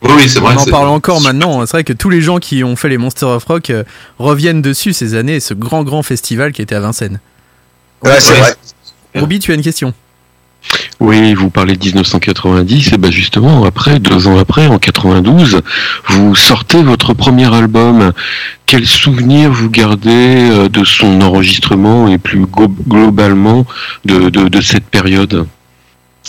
Oui, 0.02 0.12
oui, 0.18 0.30
c'est 0.30 0.40
vrai. 0.40 0.54
On 0.58 0.62
en 0.62 0.66
parle 0.66 0.88
encore 0.90 1.22
maintenant. 1.22 1.66
C'est 1.66 1.72
vrai 1.72 1.84
que 1.86 1.94
tous 1.94 2.10
les 2.10 2.22
gens 2.22 2.40
qui 2.40 2.64
ont 2.66 2.76
fait 2.76 2.90
les 2.90 2.98
Monster 2.98 3.26
of 3.26 3.46
Rock 3.46 3.70
euh, 3.70 3.84
reviennent 4.20 4.62
dessus 4.62 4.92
ces 4.92 5.16
années, 5.16 5.40
ce 5.40 5.54
grand 5.54 5.84
grand 5.84 6.04
festival 6.04 6.52
qui 6.52 6.62
était 6.62 6.76
à 6.76 6.82
Vincennes. 6.82 7.20
Ouais, 8.04 8.20
c'est 8.20 8.34
vrai. 8.34 8.54
Roby, 9.16 9.40
tu 9.40 9.52
as 9.52 9.56
une 9.56 9.62
question? 9.62 9.94
Oui, 11.00 11.34
vous 11.34 11.50
parlez 11.50 11.76
de 11.76 11.86
1990, 11.86 12.94
et 12.94 12.98
ben 12.98 13.12
justement, 13.12 13.66
après, 13.66 14.00
deux 14.00 14.28
ans 14.28 14.38
après, 14.38 14.68
en 14.68 14.80
92, 14.80 15.62
vous 16.08 16.36
sortez 16.36 16.82
votre 16.82 17.14
premier 17.14 17.54
album. 17.54 18.12
Quel 18.66 18.86
souvenir 18.86 19.52
vous 19.52 19.70
gardez 19.70 20.50
euh, 20.52 20.70
de 20.70 20.84
son 20.84 21.22
enregistrement 21.22 22.08
et 22.08 22.18
plus 22.18 22.46
globalement 22.88 23.66
de, 24.06 24.62
cette 24.62 24.86
période? 24.86 25.46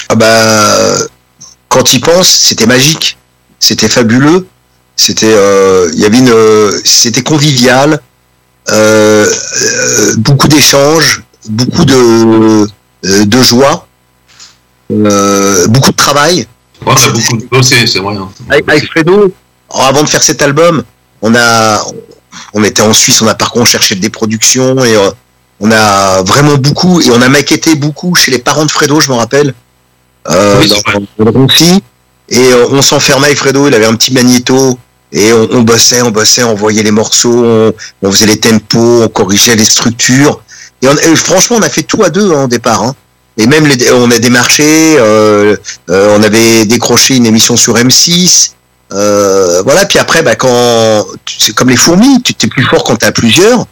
Ah 0.09 0.15
bah, 0.15 0.99
quand 1.69 1.95
il 1.95 2.01
pense, 2.01 2.29
c'était 2.29 2.67
magique, 2.67 3.17
c'était 3.59 3.89
fabuleux, 3.89 4.47
c'était, 4.97 5.35
euh, 5.35 5.91
y 5.95 7.23
convivial, 7.23 8.01
euh, 8.71 9.27
beaucoup 10.19 10.49
d'échanges, 10.49 11.23
beaucoup 11.49 11.85
de, 11.85 13.43
joie, 13.43 13.86
beaucoup 14.91 15.91
de 15.91 15.97
travail. 15.97 16.47
Ouais, 16.85 16.93
on 16.95 17.09
a 17.09 17.09
beaucoup 17.09 17.39
bossé, 17.51 17.87
c'est 17.87 17.99
vrai. 18.01 18.15
hein. 18.17 18.29
Avec, 18.51 18.69
avec 18.69 18.87
Fredo, 18.91 19.33
alors, 19.73 19.87
avant 19.89 20.03
de 20.03 20.09
faire 20.09 20.23
cet 20.23 20.43
album, 20.43 20.85
on 21.23 21.35
a, 21.35 21.83
on 22.55 22.63
était 22.65 22.83
en 22.83 22.93
Suisse, 22.93 23.21
on 23.23 23.27
a 23.29 23.35
par 23.35 23.51
contre 23.51 23.67
cherché 23.69 23.95
des 23.95 24.11
productions 24.11 24.85
et 24.85 24.95
euh, 24.95 25.11
on 25.61 25.71
a 25.73 26.23
vraiment 26.23 26.57
beaucoup 26.57 27.01
et 27.01 27.11
on 27.11 27.21
a 27.23 27.29
maquetté 27.29 27.75
beaucoup 27.75 28.15
chez 28.15 28.31
les 28.31 28.39
parents 28.39 28.67
de 28.67 28.71
Fredo, 28.71 29.01
je 29.01 29.11
me 29.11 29.17
rappelle, 29.17 29.55
euh, 30.31 30.61
Oui, 30.61 30.69
c'est 30.69 30.93
dans, 30.93 31.01
dans 31.25 31.31
le 31.33 31.39
Roncy. 31.41 31.83
et 32.29 32.53
euh, 32.53 32.67
on 32.71 32.83
s'enfermait 32.83 33.27
avec 33.29 33.39
Fredo, 33.39 33.67
il 33.69 33.75
avait 33.75 33.87
un 33.87 33.95
petit 33.95 34.13
magnéto 34.13 34.79
et 35.13 35.33
on, 35.33 35.49
on 35.53 35.63
bossait, 35.63 36.03
on 36.03 36.11
bossait, 36.11 36.43
on 36.45 36.55
voyait 36.55 36.83
les 36.83 36.91
morceaux, 36.91 37.43
on, 37.45 37.73
on 38.03 38.13
faisait 38.13 38.27
les 38.27 38.39
tempos, 38.39 39.03
on 39.05 39.09
corrigeait 39.09 39.57
les 39.57 39.65
structures 39.65 40.43
et, 40.83 40.89
on- 40.89 40.97
et 40.97 41.17
franchement 41.17 41.57
on 41.59 41.63
a 41.63 41.71
fait 41.71 41.83
tout 41.85 42.03
à 42.05 42.11
deux 42.11 42.33
hein, 42.33 42.45
au 42.45 42.49
départ. 42.49 42.83
Hein. 42.83 42.95
Et 43.39 43.47
même 43.47 43.67
les, 43.67 43.91
on 43.93 44.11
a 44.11 44.19
démarché, 44.19 44.97
euh, 44.99 45.57
euh, 45.91 46.17
on 46.19 46.23
avait 46.23 46.65
décroché 46.65 47.17
une 47.17 47.27
émission 47.27 47.55
sur 47.57 47.75
M6. 47.75 48.53
Euh, 48.93 49.63
voilà, 49.63 49.85
puis 49.85 49.99
après, 49.99 50.23
bah, 50.23 50.37
quand 50.37 51.07
c'est 51.27 51.55
comme 51.55 51.69
les 51.69 51.77
fourmis, 51.77 52.23
tu 52.23 52.35
t'es 52.35 52.47
plus 52.47 52.65
fort 52.65 52.85
quand 52.85 52.97
t'as 52.97 53.13
plusieurs. 53.13 53.67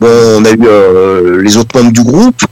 Bon, 0.00 0.08
on 0.08 0.44
a 0.44 0.50
eu 0.50 0.58
euh, 0.66 1.42
les 1.42 1.56
autres 1.56 1.76
membres 1.76 1.92
du 1.92 2.02
groupe. 2.02 2.42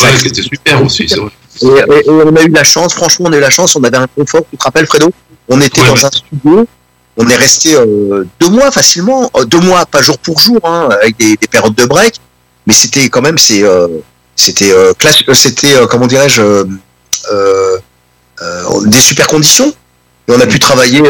Ouais, 0.00 0.08
c'était 0.18 0.42
super 0.42 0.82
aussi, 0.84 1.06
c'est 1.08 1.18
vrai. 1.18 1.30
Et, 1.62 1.66
et- 1.66 2.06
et 2.06 2.10
on 2.10 2.34
a 2.34 2.42
eu 2.42 2.48
la 2.48 2.64
chance, 2.64 2.94
franchement, 2.94 3.26
on 3.28 3.32
a 3.32 3.36
eu 3.36 3.40
la 3.40 3.50
chance, 3.50 3.76
on 3.76 3.84
avait 3.84 3.96
un 3.98 4.06
confort, 4.06 4.40
tu 4.50 4.56
te 4.56 4.64
rappelles, 4.64 4.86
Fredo? 4.86 5.10
On 5.48 5.60
était 5.60 5.80
Ouais, 5.82 5.88
dans 5.88 5.94
ouais. 5.94 6.04
un 6.04 6.10
studio, 6.10 6.66
on 7.18 7.28
est 7.28 7.36
resté 7.36 7.74
euh, 7.76 8.24
deux 8.40 8.48
mois 8.48 8.70
facilement, 8.72 9.30
euh, 9.36 9.44
deux 9.44 9.60
mois, 9.60 9.84
pas 9.86 10.00
jour 10.00 10.18
pour 10.18 10.40
jour, 10.40 10.58
hein, 10.64 10.88
avec 11.00 11.16
des, 11.18 11.36
des 11.36 11.46
périodes 11.46 11.74
de 11.74 11.84
break, 11.84 12.14
mais 12.66 12.72
c'était 12.74 13.08
quand 13.08 13.20
même, 13.22 13.38
c'est, 13.38 13.62
euh, 13.62 13.86
c'était, 14.36 14.72
euh, 14.72 14.92
classe, 14.94 15.22
euh, 15.28 15.34
c'était, 15.34 15.74
euh, 15.74 15.86
comment 15.86 16.06
dirais-je, 16.06 16.64
des 18.86 19.00
super 19.00 19.26
conditions. 19.26 19.72
Et 20.26 20.32
on 20.32 20.40
a 20.40 20.46
pu 20.46 20.58
travailler 20.58 21.02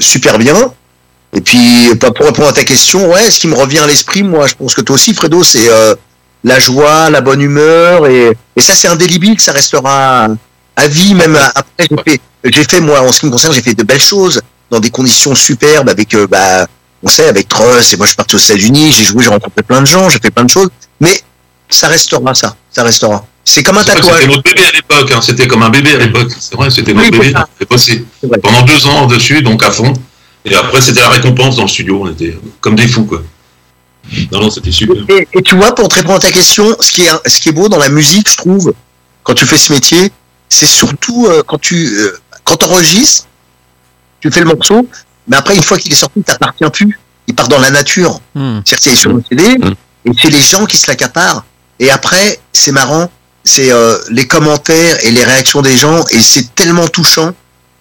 super 0.00 0.38
bien. 0.38 0.72
Et 1.32 1.40
puis, 1.40 1.94
bah, 2.00 2.10
pour 2.12 2.26
répondre 2.26 2.48
à 2.48 2.52
ta 2.52 2.64
question, 2.64 3.10
ouais, 3.10 3.30
ce 3.30 3.40
qui 3.40 3.48
me 3.48 3.54
revient 3.54 3.80
à 3.80 3.86
l'esprit, 3.86 4.22
moi, 4.22 4.46
je 4.46 4.54
pense 4.54 4.74
que 4.74 4.80
toi 4.80 4.94
aussi, 4.94 5.12
Fredo, 5.12 5.42
c'est 5.42 5.68
euh, 5.68 5.94
la 6.44 6.58
joie, 6.58 7.10
la 7.10 7.20
bonne 7.20 7.42
humeur, 7.42 8.06
et, 8.06 8.32
et 8.56 8.60
ça, 8.60 8.74
c'est 8.74 8.88
indélébile, 8.88 9.38
ça 9.38 9.52
restera 9.52 10.28
à 10.76 10.88
vie, 10.88 11.14
même 11.14 11.38
après. 11.54 11.88
J'ai 12.44 12.52
fait, 12.52 12.70
fait, 12.70 12.80
moi, 12.80 13.00
en 13.00 13.12
ce 13.12 13.20
qui 13.20 13.26
me 13.26 13.32
concerne, 13.32 13.52
j'ai 13.52 13.62
fait 13.62 13.74
de 13.74 13.82
belles 13.82 14.00
choses 14.00 14.40
dans 14.70 14.80
des 14.80 14.90
conditions 14.90 15.34
superbes 15.34 15.88
avec, 15.88 16.16
bah, 16.30 16.66
on 17.02 17.08
sait, 17.08 17.28
avec 17.28 17.48
Truss, 17.48 17.92
et 17.92 17.96
moi, 17.96 18.06
je 18.06 18.10
suis 18.10 18.16
parti 18.16 18.36
aux 18.36 18.38
États-Unis, 18.38 18.92
j'ai 18.92 19.04
joué, 19.04 19.24
j'ai 19.24 19.30
rencontré 19.30 19.62
plein 19.62 19.82
de 19.82 19.86
gens, 19.86 20.08
j'ai 20.08 20.18
fait 20.18 20.30
plein 20.30 20.44
de 20.44 20.50
choses, 20.50 20.68
mais 21.00 21.20
ça 21.68 21.88
restera, 21.88 22.34
ça, 22.34 22.56
ça 22.70 22.82
restera. 22.82 23.26
C'est 23.44 23.62
comme 23.62 23.78
un 23.78 23.84
tatouage. 23.84 24.14
C'était 24.20 24.26
notre 24.26 24.42
bébé 24.42 24.64
à 24.66 24.72
l'époque, 24.72 25.12
hein. 25.12 25.20
c'était 25.22 25.46
comme 25.46 25.62
un 25.62 25.70
bébé 25.70 25.94
à 25.94 25.98
l'époque. 25.98 26.32
C'est 26.38 26.54
vrai, 26.56 26.70
c'était 26.70 26.92
notre 26.92 27.10
Oui, 27.12 27.32
bébé. 27.32 28.38
pendant 28.42 28.62
deux 28.62 28.86
ans 28.86 29.06
dessus, 29.06 29.42
donc 29.42 29.62
à 29.62 29.70
fond. 29.70 29.92
Et 30.44 30.54
après, 30.54 30.80
c'était 30.80 31.00
la 31.00 31.08
récompense 31.10 31.56
dans 31.56 31.62
le 31.62 31.68
studio. 31.68 32.02
On 32.04 32.10
était 32.10 32.38
comme 32.60 32.74
des 32.76 32.86
fous, 32.86 33.04
quoi. 33.04 33.22
Non, 34.32 34.40
non, 34.40 34.50
c'était 34.50 34.70
super. 34.70 34.96
Et, 35.08 35.26
et 35.32 35.42
tu 35.42 35.56
vois, 35.56 35.74
pour 35.74 35.88
te 35.88 35.96
répondre 35.96 36.16
à 36.16 36.20
ta 36.20 36.30
question, 36.30 36.76
ce 36.80 36.92
qui 36.92 37.02
est, 37.02 37.28
ce 37.28 37.40
qui 37.40 37.48
est 37.48 37.52
beau 37.52 37.68
dans 37.68 37.78
la 37.78 37.88
musique, 37.88 38.30
je 38.30 38.36
trouve, 38.36 38.72
quand 39.24 39.34
tu 39.34 39.44
fais 39.46 39.58
ce 39.58 39.72
métier, 39.72 40.12
c'est 40.48 40.66
surtout 40.66 41.26
euh, 41.26 41.42
quand 41.44 41.58
tu 41.60 41.86
euh, 41.98 42.16
quand 42.44 42.62
enregistres, 42.62 43.26
tu 44.20 44.30
fais 44.30 44.40
le 44.40 44.46
morceau, 44.46 44.88
mais 45.28 45.36
après, 45.36 45.56
une 45.56 45.62
fois 45.62 45.78
qu'il 45.78 45.92
est 45.92 45.96
sorti, 45.96 46.20
il 46.20 46.22
t'appartient 46.22 46.70
plus. 46.72 46.98
Il 47.26 47.34
part 47.34 47.48
dans 47.48 47.58
la 47.58 47.70
nature. 47.70 48.20
Hmm. 48.36 48.60
C'est-à-dire 48.64 48.78
qu'il 48.82 48.92
est 48.92 48.96
sur 48.96 49.12
le 49.12 49.22
CD, 49.28 49.58
et 50.04 50.10
c'est 50.20 50.30
les 50.30 50.40
gens 50.40 50.64
qui 50.66 50.76
se 50.76 50.86
l'accaparent. 50.86 51.44
Et 51.78 51.90
après, 51.90 52.40
c'est 52.52 52.72
marrant, 52.72 53.10
c'est 53.44 53.70
euh, 53.70 53.96
les 54.10 54.26
commentaires 54.26 54.96
et 55.04 55.10
les 55.10 55.24
réactions 55.24 55.62
des 55.62 55.76
gens, 55.76 56.04
et 56.10 56.20
c'est 56.20 56.54
tellement 56.54 56.88
touchant 56.88 57.32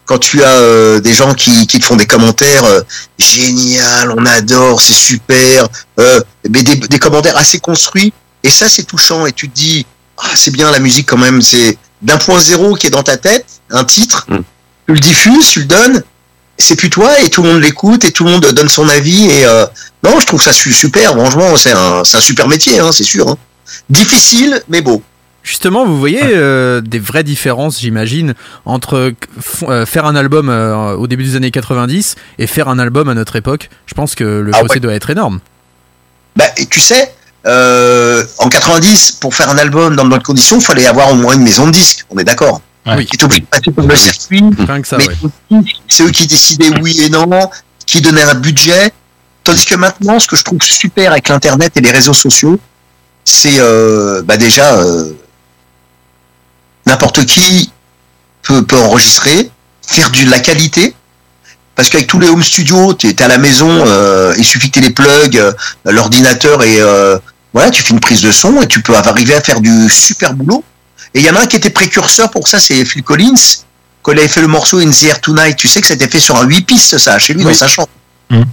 quand 0.05 0.19
tu 0.19 0.43
as 0.43 0.47
euh, 0.57 0.99
des 0.99 1.13
gens 1.13 1.33
qui, 1.33 1.65
qui 1.65 1.79
te 1.79 1.85
font 1.85 1.95
des 1.95 2.05
commentaires 2.05 2.63
euh, 2.65 2.81
génial, 3.17 4.11
on 4.11 4.25
adore, 4.25 4.81
c'est 4.81 4.93
super, 4.93 5.67
euh, 5.99 6.21
mais 6.49 6.61
des, 6.61 6.75
des 6.75 6.99
commentaires 6.99 7.37
assez 7.37 7.59
construits, 7.59 8.13
et 8.43 8.49
ça 8.49 8.69
c'est 8.69 8.83
touchant, 8.83 9.25
et 9.25 9.31
tu 9.31 9.49
te 9.49 9.55
dis, 9.55 9.85
ah, 10.17 10.27
c'est 10.35 10.51
bien 10.51 10.69
la 10.71 10.79
musique 10.79 11.07
quand 11.09 11.17
même, 11.17 11.41
c'est 11.41 11.77
d'un 12.01 12.17
point 12.17 12.39
zéro 12.39 12.75
qui 12.75 12.87
est 12.87 12.91
dans 12.91 13.03
ta 13.03 13.17
tête, 13.17 13.45
un 13.71 13.83
titre, 13.83 14.27
tu 14.87 14.93
le 14.93 14.99
diffuses, 14.99 15.47
tu 15.49 15.59
le 15.61 15.65
donnes, 15.65 16.03
c'est 16.59 16.75
plus 16.75 16.89
toi, 16.91 17.19
et 17.21 17.29
tout 17.29 17.41
le 17.41 17.51
monde 17.53 17.61
l'écoute, 17.63 18.05
et 18.05 18.11
tout 18.11 18.25
le 18.25 18.31
monde 18.31 18.45
donne 18.45 18.69
son 18.69 18.87
avis, 18.87 19.25
et 19.31 19.45
euh, 19.45 19.65
non, 20.03 20.19
je 20.19 20.25
trouve 20.27 20.41
ça 20.43 20.53
su- 20.53 20.71
super, 20.71 21.13
franchement, 21.13 21.57
c'est 21.57 21.71
un, 21.71 22.03
c'est 22.03 22.17
un 22.17 22.21
super 22.21 22.47
métier, 22.47 22.79
hein, 22.79 22.91
c'est 22.91 23.03
sûr. 23.03 23.27
hein. 23.29 23.37
Difficile, 23.89 24.61
mais 24.69 24.81
beau. 24.81 25.01
Justement, 25.43 25.85
vous 25.85 25.99
voyez 25.99 26.21
euh, 26.23 26.81
des 26.81 26.97
vraies 26.97 27.23
différences, 27.23 27.79
j'imagine, 27.79 28.33
entre 28.65 29.13
euh, 29.69 29.85
faire 29.85 30.05
un 30.05 30.15
album 30.15 30.49
euh, 30.49 30.95
au 30.95 31.05
début 31.05 31.23
des 31.23 31.35
années 31.35 31.51
90 31.51 32.15
et 32.39 32.47
faire 32.47 32.67
un 32.67 32.79
album 32.79 33.09
à 33.09 33.13
notre 33.13 33.35
époque. 33.35 33.69
Je 33.85 33.93
pense 33.93 34.15
que 34.15 34.23
le 34.23 34.51
Ah 34.55 34.61
fossé 34.61 34.75
ouais. 34.75 34.79
doit 34.79 34.93
être 34.93 35.11
énorme. 35.11 35.39
Bah, 36.35 36.45
et 36.57 36.65
tu 36.65 36.79
sais, 36.79 37.13
euh, 37.45 38.23
en 38.39 38.49
90, 38.49 39.11
pour 39.13 39.35
faire 39.35 39.49
un 39.49 39.57
album 39.59 39.95
dans 39.95 40.05
de 40.05 40.09
bonnes 40.09 40.23
conditions, 40.23 40.57
il 40.57 40.65
fallait 40.65 40.87
avoir 40.87 41.11
au 41.11 41.15
moins 41.15 41.35
une 41.35 41.43
maison 41.43 41.67
de 41.67 41.71
disques, 41.71 42.05
on 42.09 42.17
est 42.17 42.23
d'accord. 42.23 42.61
Oui. 42.87 43.05
Qui 43.05 43.17
est 43.17 43.23
obligé 43.23 43.41
de 43.41 43.45
passer 43.47 43.71
par 43.71 43.85
le 43.85 43.95
circuit. 43.95 44.43
C'est 45.87 46.03
eux 46.03 46.11
qui 46.11 46.27
décidaient 46.27 46.69
oui 46.81 47.01
et 47.01 47.09
non, 47.09 47.27
qui 47.85 48.01
donnaient 48.01 48.23
un 48.23 48.35
budget. 48.35 48.91
Tandis 49.43 49.65
que 49.65 49.75
maintenant, 49.75 50.19
ce 50.19 50.27
que 50.27 50.35
je 50.35 50.43
trouve 50.43 50.61
super 50.61 51.11
avec 51.11 51.29
l'internet 51.29 51.71
et 51.77 51.81
les 51.81 51.91
réseaux 51.91 52.13
sociaux, 52.13 52.59
c'est 53.25 53.59
euh, 53.59 54.21
bah 54.21 54.37
déjà 54.37 54.75
euh, 54.75 55.11
n'importe 56.85 57.25
qui 57.25 57.71
peut, 58.43 58.63
peut 58.63 58.77
enregistrer, 58.77 59.49
faire 59.85 60.11
du, 60.11 60.25
de 60.25 60.31
la 60.31 60.39
qualité. 60.39 60.95
Parce 61.73 61.89
qu'avec 61.89 62.07
tous 62.07 62.19
les 62.19 62.29
home 62.29 62.43
studios, 62.43 62.93
tu 62.93 63.09
es, 63.09 63.21
à 63.21 63.27
la 63.27 63.37
maison, 63.37 63.67
euh, 63.69 64.33
il 64.37 64.45
suffit 64.45 64.71
que 64.71 64.79
tu 64.79 64.85
les 64.85 64.91
plugs, 64.91 65.41
l'ordinateur 65.83 66.63
et 66.63 66.79
voilà, 67.51 67.69
tu 67.69 67.83
fais 67.83 67.93
une 67.93 67.99
prise 67.99 68.21
de 68.21 68.31
son 68.31 68.61
et 68.61 68.67
tu 68.67 68.81
peux 68.81 68.95
arriver 68.95 69.33
à 69.33 69.41
faire 69.41 69.59
du 69.59 69.89
super 69.89 70.33
boulot. 70.33 70.63
Et 71.13 71.19
il 71.19 71.25
y 71.25 71.29
en 71.29 71.35
a 71.35 71.41
un 71.41 71.47
qui 71.47 71.57
était 71.57 71.69
précurseur 71.69 72.29
pour 72.31 72.47
ça, 72.47 72.59
c'est 72.59 72.85
Phil 72.85 73.03
Collins, 73.03 73.63
quand 74.03 74.13
il 74.13 74.19
avait 74.19 74.27
fait 74.27 74.41
le 74.41 74.47
morceau 74.47 74.79
In 74.79 74.89
the 74.89 75.03
Air 75.03 75.19
Tonight. 75.19 75.57
Tu 75.57 75.67
sais 75.67 75.81
que 75.81 75.87
c'était 75.87 76.07
fait 76.07 76.19
sur 76.19 76.37
un 76.37 76.43
8 76.43 76.61
pistes, 76.61 76.97
ça, 76.97 77.19
chez 77.19 77.33
lui, 77.33 77.43
dans 77.43 77.53
sa 77.53 77.67
chambre. 77.67 77.89
Mm. 78.29 78.43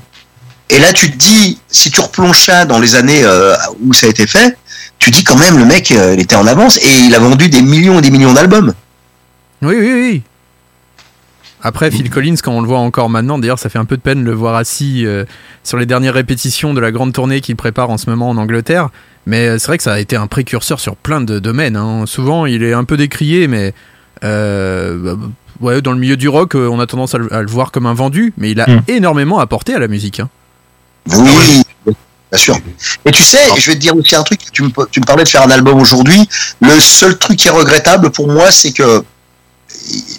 Et 0.71 0.79
là, 0.79 0.93
tu 0.93 1.11
te 1.11 1.17
dis, 1.17 1.59
si 1.69 1.91
tu 1.91 2.01
replonges 2.01 2.45
ça 2.45 2.65
dans 2.65 2.79
les 2.79 2.95
années 2.95 3.25
où 3.81 3.93
ça 3.93 4.07
a 4.07 4.11
été 4.11 4.27
fait, 4.27 4.57
tu 5.03 5.11
dis 5.11 5.25
quand 5.25 5.37
même, 5.37 5.59
le 5.59 5.65
mec, 5.65 5.91
euh, 5.93 6.15
il 6.15 6.21
était 6.21 6.37
en 6.37 6.47
avance 6.47 6.77
et 6.79 7.01
il 7.07 7.15
a 7.15 7.19
vendu 7.19 7.49
des 7.49 7.63
millions 7.63 7.99
et 7.99 8.03
des 8.03 8.11
millions 8.11 8.33
d'albums. 8.33 8.73
Oui, 9.63 9.75
oui, 9.79 9.93
oui. 9.93 10.23
Après, 11.65 11.91
Phil 11.93 12.11
Collins, 12.11 12.35
quand 12.43 12.53
on 12.53 12.61
le 12.61 12.67
voit 12.67 12.81
encore 12.81 13.09
maintenant, 13.09 13.39
d'ailleurs, 13.39 13.59
ça 13.61 13.69
fait 13.69 13.79
un 13.79 13.85
peu 13.85 13.97
de 13.97 14.03
peine 14.03 14.25
de 14.25 14.29
le 14.29 14.35
voir 14.35 14.57
assis 14.57 15.07
euh, 15.07 15.25
sur 15.63 15.79
les 15.79 15.87
dernières 15.87 16.15
répétitions 16.15 16.75
de 16.75 16.81
la 16.81 16.91
grande 16.91 17.13
tournée 17.13 17.41
qu'il 17.41 17.55
prépare 17.55 17.89
en 17.91 17.99
ce 17.99 18.11
moment 18.11 18.29
en 18.31 18.37
Angleterre. 18.37 18.89
Mais 19.27 19.47
euh, 19.47 19.59
c'est 19.59 19.69
vrai 19.69 19.77
que 19.77 19.85
ça 19.85 19.93
a 19.93 20.01
été 20.01 20.17
un 20.17 20.27
précurseur 20.27 20.81
sur 20.81 20.97
plein 20.97 21.21
de 21.21 21.39
domaines. 21.39 21.77
hein. 21.77 22.03
Souvent, 22.07 22.47
il 22.47 22.65
est 22.65 22.73
un 22.73 22.83
peu 22.83 22.97
décrié, 22.97 23.47
mais 23.47 23.75
euh, 24.25 25.15
bah, 25.15 25.17
ouais, 25.61 25.81
dans 25.83 25.93
le 25.93 25.99
milieu 26.01 26.17
du 26.17 26.29
rock, 26.29 26.57
on 26.57 26.81
a 26.81 26.87
tendance 26.89 27.15
à 27.15 27.19
le, 27.19 27.33
à 27.33 27.43
le 27.43 27.49
voir 27.49 27.71
comme 27.71 27.87
un 27.87 27.95
vendu, 27.95 28.33
mais 28.39 28.51
il 28.51 28.61
a 28.61 28.67
Mm. 28.69 28.81
énormément 28.89 29.39
apporté 29.39 29.73
à 29.75 29.79
la 29.79 29.87
musique. 29.87 30.19
hein. 30.19 30.29
Oui, 31.11 31.62
bien 32.33 32.43
sûr. 32.43 32.59
Et 33.05 33.11
tu 33.11 33.23
sais, 33.23 33.47
je 33.57 33.71
vais 33.71 33.75
te 33.75 33.81
dire 33.81 33.95
aussi 33.97 34.17
un 34.17 34.23
truc. 34.23 34.41
Tu 34.53 34.63
me, 34.63 34.71
tu 34.91 35.01
me 35.01 35.05
parlais 35.05 35.25
de 35.25 35.29
faire 35.29 35.43
un 35.43 35.51
album 35.51 35.79
aujourd'hui. 35.81 36.27
Le 36.61 36.81
seul 36.81 37.19
truc 37.19 37.39
qui 37.39 37.49
est 37.49 37.53
regrettable 37.53 38.11
pour 38.11 38.29
moi, 38.29 38.51
c'est 38.51 38.73
que 38.73 39.05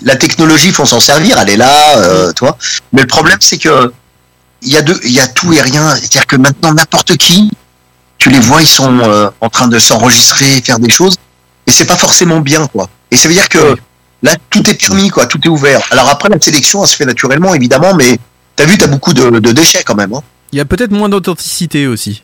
la 0.04 0.16
technologie, 0.16 0.68
il 0.68 0.74
faut 0.74 0.86
s'en 0.86 1.00
servir. 1.00 1.40
Elle 1.40 1.50
est 1.50 1.58
là, 1.58 1.98
euh, 1.98 2.32
toi. 2.32 2.58
Mais 2.92 3.02
le 3.02 3.08
problème, 3.08 3.38
c'est 3.40 3.58
que 3.58 3.92
il 4.62 4.72
y 4.72 4.78
a 4.78 4.82
deux, 4.82 5.00
y 5.04 5.20
a 5.20 5.28
tout 5.28 5.52
et 5.54 5.62
rien. 5.62 5.96
C'est-à-dire 5.96 6.28
que 6.28 6.36
maintenant, 6.36 6.74
n'importe 6.74 7.18
qui, 7.18 7.50
tu 8.18 8.30
les 8.30 8.40
vois, 8.40 8.62
ils 8.62 8.68
sont 8.68 9.00
euh, 9.00 9.30
en 9.42 9.50
train 9.50 9.68
de 9.68 9.80
s'enregistrer, 9.80 10.62
faire 10.62 10.80
des 10.80 10.90
choses, 10.90 11.16
et 11.68 11.72
c'est 11.72 11.86
pas 11.86 11.98
forcément 11.98 12.40
bien, 12.40 12.68
quoi. 12.68 12.88
Et 13.12 13.18
ça 13.18 13.28
veut 13.28 13.34
dire 13.34 13.50
que 13.50 13.76
là, 14.22 14.36
tout 14.50 14.70
est 14.70 14.76
permis, 14.76 15.10
quoi. 15.10 15.26
Tout 15.26 15.40
est 15.44 15.50
ouvert. 15.50 15.82
Alors 15.92 16.10
après, 16.10 16.30
la 16.30 16.40
sélection, 16.40 16.84
elle 16.84 16.90
se 16.90 16.96
fait 16.96 17.06
naturellement, 17.06 17.54
évidemment, 17.56 17.94
mais 17.96 18.18
t'as 18.56 18.66
vu, 18.66 18.78
t'as 18.78 18.88
beaucoup 18.88 19.14
de, 19.14 19.40
de 19.40 19.52
déchets 19.52 19.84
quand 19.84 19.96
même. 19.96 20.14
Hein. 20.14 20.22
Il 20.54 20.58
y 20.58 20.62
a 20.62 20.66
peut-être 20.66 20.92
moins 20.92 21.10
d'authenticité 21.10 21.88
aussi. 21.88 22.24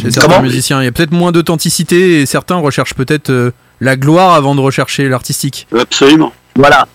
Chez 0.00 0.10
certains 0.10 0.28
Comment? 0.36 0.42
musiciens, 0.42 0.80
il 0.80 0.84
y 0.84 0.88
a 0.88 0.92
peut-être 0.92 1.12
moins 1.12 1.30
d'authenticité 1.32 2.20
et 2.22 2.26
certains 2.26 2.56
recherchent 2.56 2.94
peut-être 2.94 3.30
euh, 3.30 3.50
la 3.80 3.96
gloire 3.96 4.34
avant 4.34 4.54
de 4.54 4.60
rechercher 4.60 5.08
l'artistique. 5.08 5.66
Absolument. 5.78 6.32
Voilà. 6.56 6.88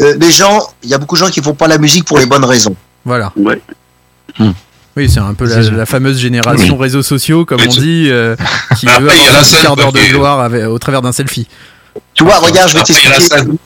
Euh, 0.00 0.16
les 0.20 0.30
gens, 0.30 0.60
il 0.82 0.90
y 0.90 0.94
a 0.94 0.98
beaucoup 0.98 1.14
de 1.16 1.20
gens 1.20 1.30
qui 1.30 1.40
font 1.40 1.54
pas 1.54 1.66
la 1.68 1.78
musique 1.78 2.04
pour 2.04 2.18
les 2.18 2.26
bonnes 2.26 2.44
raisons. 2.44 2.76
Voilà. 3.04 3.32
Ouais. 3.36 3.60
Oui, 4.96 5.10
c'est 5.10 5.20
un 5.20 5.34
peu 5.34 5.46
la, 5.46 5.60
la 5.70 5.86
fameuse 5.86 6.18
génération 6.18 6.76
réseaux 6.76 7.02
sociaux, 7.02 7.44
comme 7.44 7.60
on 7.60 7.66
dit, 7.70 8.08
euh, 8.10 8.34
qui 8.78 8.86
Après, 8.88 9.00
veut 9.02 9.10
il 9.14 9.22
y 9.22 9.26
a 9.26 9.28
avoir 9.30 9.42
la 9.42 9.58
un 9.58 9.62
quart 9.62 9.76
d'heure 9.76 9.92
de 9.92 10.00
gloire 10.10 10.40
avec- 10.40 10.64
au 10.66 10.78
travers 10.78 11.02
d'un 11.02 11.12
selfie. 11.12 11.46
Tu 12.14 12.24
vois, 12.24 12.36
regarde, 12.38 12.68
je 12.70 12.74
vais 12.74 12.80
Après, 12.80 12.94
il 12.94 13.04
y 13.04 13.06
a 13.06 13.10
la 13.10 13.16
t'expliquer. 13.18 13.58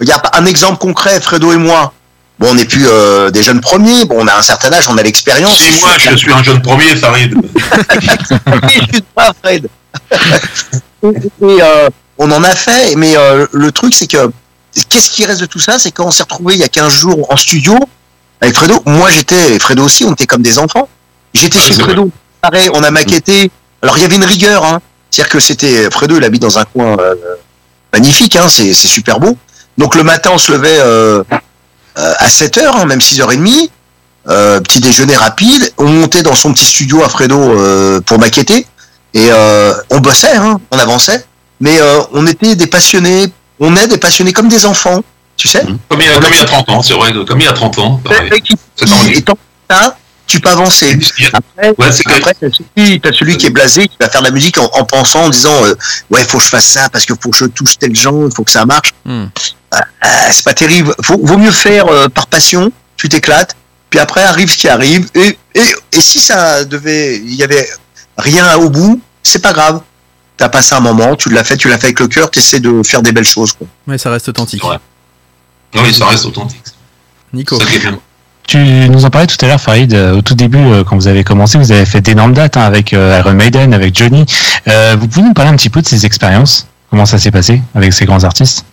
Regarde, 0.00 0.22
un 0.32 0.46
exemple 0.46 0.78
concret, 0.78 1.20
Fredo 1.20 1.52
et 1.52 1.56
moi. 1.56 1.92
Bon, 2.40 2.52
on 2.52 2.54
n'est 2.54 2.64
plus 2.64 2.86
euh, 2.88 3.30
des 3.30 3.42
jeunes 3.42 3.60
premiers. 3.60 4.06
Bon, 4.06 4.16
on 4.18 4.26
a 4.26 4.34
un 4.34 4.40
certain 4.40 4.72
âge, 4.72 4.88
on 4.88 4.96
a 4.96 5.02
l'expérience. 5.02 5.58
Si 5.58 5.78
moi, 5.80 5.90
je 5.98 6.16
suis 6.16 6.32
un 6.32 6.42
jeune 6.42 6.62
premier, 6.62 6.96
Farid. 6.96 7.34
Je 8.64 8.94
suis 8.94 9.02
pas 9.14 9.34
Fred. 9.42 9.68
et, 11.02 11.12
euh, 11.42 11.90
on 12.16 12.30
en 12.32 12.42
a 12.42 12.54
fait, 12.54 12.96
mais 12.96 13.14
euh, 13.14 13.46
le 13.52 13.72
truc, 13.72 13.94
c'est 13.94 14.06
que 14.06 14.30
qu'est-ce 14.88 15.10
qui 15.10 15.26
reste 15.26 15.42
de 15.42 15.46
tout 15.46 15.58
ça? 15.58 15.78
C'est 15.78 15.90
quand 15.90 16.06
on 16.06 16.10
s'est 16.10 16.22
retrouvé 16.22 16.54
il 16.54 16.60
y 16.60 16.64
a 16.64 16.68
15 16.68 16.90
jours 16.90 17.30
en 17.30 17.36
studio 17.36 17.78
avec 18.40 18.54
Fredo. 18.54 18.82
Moi, 18.86 19.10
j'étais, 19.10 19.56
et 19.56 19.58
Fredo 19.58 19.84
aussi, 19.84 20.06
on 20.06 20.12
était 20.14 20.26
comme 20.26 20.42
des 20.42 20.58
enfants. 20.58 20.88
J'étais 21.34 21.58
Ouais, 21.58 21.64
chez 21.64 21.74
Fredo. 21.74 22.10
Pareil, 22.40 22.70
on 22.72 22.82
a 22.82 22.90
maquetté. 22.90 23.50
Alors, 23.82 23.98
il 23.98 24.00
y 24.00 24.04
avait 24.06 24.16
une 24.16 24.24
rigueur, 24.24 24.64
hein. 24.64 24.80
C'est-à-dire 25.10 25.30
que 25.30 25.40
c'était 25.40 25.90
Fredo, 25.90 26.16
il 26.16 26.24
habite 26.24 26.40
dans 26.40 26.58
un 26.58 26.64
coin 26.64 26.96
magnifique, 27.92 28.36
hein. 28.36 28.48
C'est 28.48 28.72
super 28.72 29.20
beau. 29.20 29.36
Donc, 29.76 29.94
le 29.94 30.04
matin, 30.04 30.30
on 30.32 30.38
se 30.38 30.52
levait 30.52 30.78
à 31.96 32.28
7 32.28 32.58
heures, 32.58 32.76
hein, 32.76 32.86
même 32.86 33.00
6h30. 33.00 33.70
Euh, 34.28 34.60
petit 34.60 34.80
déjeuner 34.80 35.16
rapide. 35.16 35.72
On 35.78 35.88
montait 35.88 36.22
dans 36.22 36.34
son 36.34 36.52
petit 36.52 36.66
studio 36.66 37.02
à 37.02 37.08
Fredo 37.08 37.38
euh, 37.38 38.00
pour 38.02 38.18
maqueter. 38.18 38.66
Et 39.14 39.28
euh, 39.30 39.72
on 39.90 39.98
bossait, 39.98 40.36
hein, 40.36 40.60
on 40.70 40.78
avançait. 40.78 41.24
Mais 41.58 41.80
euh, 41.80 42.00
on 42.12 42.26
était 42.26 42.54
des 42.54 42.66
passionnés. 42.66 43.26
On 43.58 43.74
est 43.76 43.88
des 43.88 43.98
passionnés 43.98 44.32
comme 44.32 44.48
des 44.48 44.64
enfants, 44.66 45.02
tu 45.36 45.48
sais. 45.48 45.64
Comme 45.88 46.00
il, 46.00 46.06
y 46.06 46.10
a, 46.10 46.14
comme 46.14 46.32
il 46.32 46.38
y 46.38 46.40
a 46.40 46.44
30 46.44 46.68
ans, 46.70 46.82
c'est 46.82 46.94
vrai, 46.94 47.12
comme 47.26 47.40
il 47.40 47.44
y 47.44 47.48
a 47.48 47.52
30 47.52 47.78
ans. 47.78 48.00
pareil. 48.04 48.30
Et 49.12 49.22
tant 49.22 49.34
que 49.34 49.38
ça, 49.68 49.96
tu 50.26 50.40
peux 50.40 50.48
avancer. 50.48 50.98
Après, 51.32 51.74
Ouais, 51.76 51.92
c'est 51.92 52.06
après 52.10 52.34
t'as 52.40 52.46
celui, 52.50 53.00
t'as 53.00 53.12
celui 53.12 53.36
qui 53.36 53.46
est 53.46 53.50
blasé, 53.50 53.88
qui 53.88 53.96
va 54.00 54.08
faire 54.08 54.22
de 54.22 54.26
la 54.26 54.32
musique 54.32 54.56
en, 54.58 54.70
en 54.72 54.84
pensant, 54.84 55.24
en 55.24 55.28
disant, 55.28 55.64
euh, 55.64 55.74
ouais, 56.10 56.24
faut 56.24 56.38
que 56.38 56.44
je 56.44 56.48
fasse 56.48 56.66
ça 56.66 56.88
parce 56.88 57.04
que 57.04 57.12
faut 57.20 57.30
que 57.30 57.36
je 57.36 57.46
touche 57.46 57.76
tel 57.78 57.94
genre, 57.94 58.26
il 58.26 58.34
faut 58.34 58.44
que 58.44 58.50
ça 58.52 58.64
marche. 58.64 58.94
Hmm. 59.04 59.26
Ah, 59.70 59.84
ah, 60.00 60.30
c'est 60.30 60.44
pas 60.44 60.54
terrible. 60.54 60.94
Vaut 60.98 61.38
mieux 61.38 61.52
faire 61.52 61.86
euh, 61.86 62.08
par 62.08 62.26
passion. 62.26 62.72
Tu 62.96 63.08
t'éclates. 63.08 63.56
Puis 63.90 63.98
après 63.98 64.22
arrive 64.22 64.50
ce 64.50 64.56
qui 64.56 64.68
arrive. 64.68 65.08
Et, 65.14 65.36
et, 65.54 65.74
et 65.92 66.00
si 66.00 66.20
ça 66.20 66.64
devait, 66.64 67.16
il 67.16 67.34
y 67.34 67.42
avait 67.42 67.68
rien 68.18 68.56
au 68.56 68.70
bout, 68.70 69.00
c'est 69.22 69.42
pas 69.42 69.52
grave. 69.52 69.82
T'as 70.36 70.48
passé 70.48 70.74
un 70.74 70.80
moment, 70.80 71.16
tu 71.16 71.28
l'as 71.28 71.44
fait, 71.44 71.56
tu 71.56 71.68
l'as 71.68 71.76
fait 71.76 71.88
avec 71.88 72.00
le 72.00 72.08
cœur, 72.08 72.30
t'essaies 72.30 72.60
de 72.60 72.82
faire 72.82 73.02
des 73.02 73.12
belles 73.12 73.24
choses. 73.24 73.52
Quoi. 73.52 73.66
Mais 73.86 73.98
ça 73.98 74.10
reste 74.10 74.28
authentique. 74.28 74.62
Oui, 75.74 75.94
ça 75.94 76.06
reste 76.06 76.24
authentique. 76.24 76.62
Nico. 77.32 77.58
Tu 78.46 78.58
nous 78.58 79.04
en 79.04 79.10
parlais 79.10 79.26
tout 79.26 79.36
à 79.44 79.48
l'heure, 79.48 79.60
Farid, 79.60 79.92
euh, 79.94 80.16
au 80.16 80.22
tout 80.22 80.34
début, 80.34 80.58
euh, 80.58 80.82
quand 80.82 80.96
vous 80.96 81.06
avez 81.06 81.22
commencé, 81.22 81.58
vous 81.58 81.70
avez 81.70 81.84
fait 81.86 82.00
d'énormes 82.00 82.32
dates 82.32 82.56
hein, 82.56 82.62
avec 82.62 82.92
euh, 82.92 83.18
Iron 83.20 83.34
Maiden, 83.34 83.74
avec 83.74 83.96
Johnny. 83.96 84.24
Euh, 84.66 84.96
vous 84.98 85.06
pouvez 85.06 85.24
nous 85.24 85.34
parler 85.34 85.52
un 85.52 85.56
petit 85.56 85.70
peu 85.70 85.82
de 85.82 85.86
ces 85.86 86.04
expériences? 86.06 86.66
Comment 86.90 87.06
ça 87.06 87.18
s'est 87.18 87.30
passé 87.30 87.62
avec 87.74 87.92
ces 87.92 88.06
grands 88.06 88.24
artistes? 88.24 88.64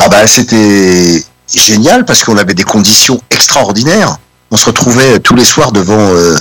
Ah 0.00 0.08
bah 0.08 0.26
c'était 0.26 1.22
génial 1.52 2.04
parce 2.04 2.24
qu'on 2.24 2.36
avait 2.36 2.54
des 2.54 2.62
conditions 2.62 3.20
extraordinaires. 3.30 4.18
On 4.50 4.56
se 4.56 4.66
retrouvait 4.66 5.18
tous 5.20 5.34
les 5.34 5.44
soirs 5.44 5.72
devant. 5.72 5.98
Euh, 5.98 6.36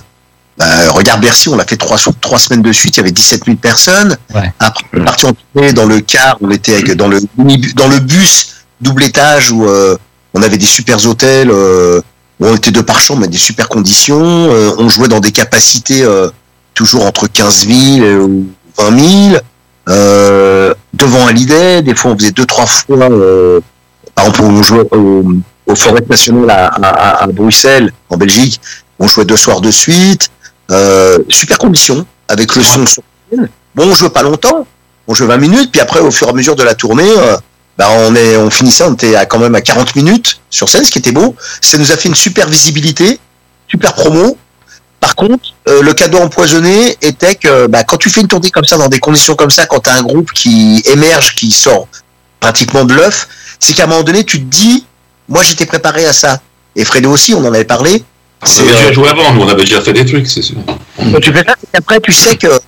bah, 0.57 0.65
regarde 0.89 1.21
Bercy, 1.21 1.49
on 1.49 1.55
l'a 1.55 1.65
fait 1.65 1.77
trois, 1.77 1.97
trois 2.21 2.39
semaines 2.39 2.61
de 2.61 2.71
suite. 2.71 2.97
Il 2.97 2.99
y 2.99 3.03
avait 3.03 3.11
17 3.11 3.45
000 3.45 3.57
personnes. 3.57 4.17
Ouais. 4.33 4.51
Après, 4.59 4.85
on 4.93 5.01
est 5.01 5.05
parti 5.05 5.25
en 5.25 5.33
tournée 5.53 5.73
dans 5.73 5.85
le 5.85 6.01
car. 6.01 6.37
On 6.41 6.49
était 6.51 6.75
avec, 6.75 6.91
dans 6.93 7.07
le 7.07 7.19
dans 7.75 7.87
le 7.87 7.99
bus 7.99 8.65
double 8.81 9.03
étage 9.03 9.51
où 9.51 9.65
euh, 9.65 9.97
on 10.33 10.41
avait 10.41 10.57
des 10.57 10.65
super 10.65 11.03
hôtels. 11.05 11.49
Euh, 11.51 12.01
où 12.39 12.45
on 12.45 12.55
était 12.55 12.71
deux 12.71 12.83
par 12.83 12.99
chambre, 12.99 13.21
mais 13.21 13.27
des 13.27 13.37
super 13.37 13.69
conditions. 13.69 14.21
Euh, 14.21 14.71
on 14.77 14.89
jouait 14.89 15.07
dans 15.07 15.19
des 15.19 15.31
capacités 15.31 16.03
euh, 16.03 16.29
toujours 16.73 17.05
entre 17.05 17.27
15 17.27 17.67
000 17.67 18.05
et 18.05 18.15
20 18.77 19.31
000. 19.31 19.41
Euh, 19.87 20.73
devant 20.93 21.27
Hallyday, 21.27 21.81
des 21.81 21.95
fois 21.95 22.11
on 22.11 22.17
faisait 22.17 22.31
deux 22.31 22.45
trois 22.45 22.65
fois. 22.65 23.09
Euh, 23.09 23.59
par 24.15 24.25
exemple, 24.25 24.41
on 24.43 24.63
jouait 24.63 24.87
au, 24.91 25.75
Forêt 25.75 26.01
Nationale 26.09 26.49
à, 26.49 26.67
à, 26.67 27.23
à 27.23 27.27
Bruxelles, 27.27 27.91
en 28.09 28.17
Belgique. 28.17 28.59
On 28.99 29.07
jouait 29.07 29.25
deux 29.25 29.37
soirs 29.37 29.61
de 29.61 29.71
suite. 29.71 30.29
Euh, 30.71 31.19
super 31.29 31.57
conditions 31.57 32.05
avec 32.27 32.55
le 32.55 32.61
son 32.61 32.85
sur. 32.85 33.03
Bon, 33.75 33.87
on 33.87 33.93
jouait 33.93 34.09
pas 34.09 34.23
longtemps. 34.23 34.65
On 35.07 35.13
jouait 35.13 35.27
20 35.27 35.37
minutes, 35.37 35.71
puis 35.71 35.79
après, 35.79 35.99
au 35.99 36.11
fur 36.11 36.27
et 36.27 36.31
à 36.31 36.33
mesure 36.33 36.55
de 36.55 36.63
la 36.63 36.75
tournée, 36.75 37.09
euh, 37.17 37.37
bah, 37.77 37.87
on 37.91 38.13
est, 38.15 38.35
on 38.35 38.49
finissait, 38.49 38.83
on 38.83 38.93
était 38.93 39.15
à, 39.15 39.25
quand 39.25 39.39
même 39.39 39.55
à 39.55 39.61
40 39.61 39.95
minutes 39.95 40.41
sur 40.49 40.67
scène, 40.67 40.83
ce 40.83 40.91
qui 40.91 40.97
était 40.97 41.13
beau. 41.13 41.35
Ça 41.61 41.77
nous 41.77 41.91
a 41.91 41.95
fait 41.95 42.09
une 42.09 42.15
super 42.15 42.49
visibilité, 42.49 43.19
super 43.69 43.93
promo. 43.93 44.37
Par 45.07 45.15
contre, 45.15 45.53
euh, 45.69 45.81
le 45.81 45.93
cadeau 45.93 46.17
empoisonné 46.17 46.97
était 47.01 47.35
que 47.35 47.67
bah, 47.67 47.85
quand 47.85 47.95
tu 47.95 48.09
fais 48.09 48.19
une 48.19 48.27
tournée 48.27 48.51
comme 48.51 48.65
ça, 48.65 48.77
dans 48.77 48.89
des 48.89 48.99
conditions 48.99 49.35
comme 49.35 49.49
ça, 49.49 49.65
quand 49.65 49.79
tu 49.79 49.89
as 49.89 49.93
un 49.93 50.01
groupe 50.01 50.33
qui 50.33 50.83
émerge, 50.85 51.33
qui 51.33 51.49
sort 51.49 51.87
pratiquement 52.41 52.83
de 52.83 52.93
l'œuf, 52.93 53.29
c'est 53.57 53.71
qu'à 53.73 53.85
un 53.85 53.87
moment 53.87 54.03
donné, 54.03 54.25
tu 54.25 54.39
te 54.39 54.43
dis, 54.43 54.83
moi 55.29 55.43
j'étais 55.43 55.65
préparé 55.65 56.05
à 56.05 56.11
ça. 56.11 56.41
Et 56.75 56.83
Fredo 56.83 57.09
aussi, 57.09 57.33
on 57.33 57.39
en 57.39 57.53
avait 57.53 57.63
parlé. 57.63 58.03
On 58.41 58.59
avait 58.59 58.73
déjà 58.73 58.91
joué 58.91 59.07
avant, 59.07 59.31
nous, 59.31 59.43
on 59.43 59.47
avait 59.47 59.63
déjà 59.63 59.79
fait 59.79 59.93
des 59.93 60.05
trucs, 60.05 60.27
c'est 60.27 60.41
sûr. 60.41 60.57
Quand 60.97 61.21
tu 61.21 61.31
fais 61.31 61.45
ça, 61.45 61.55
c'est 61.57 61.71
qu'après, 61.71 62.01
tu 62.01 62.11
sais 62.11 62.35
que 62.35 62.59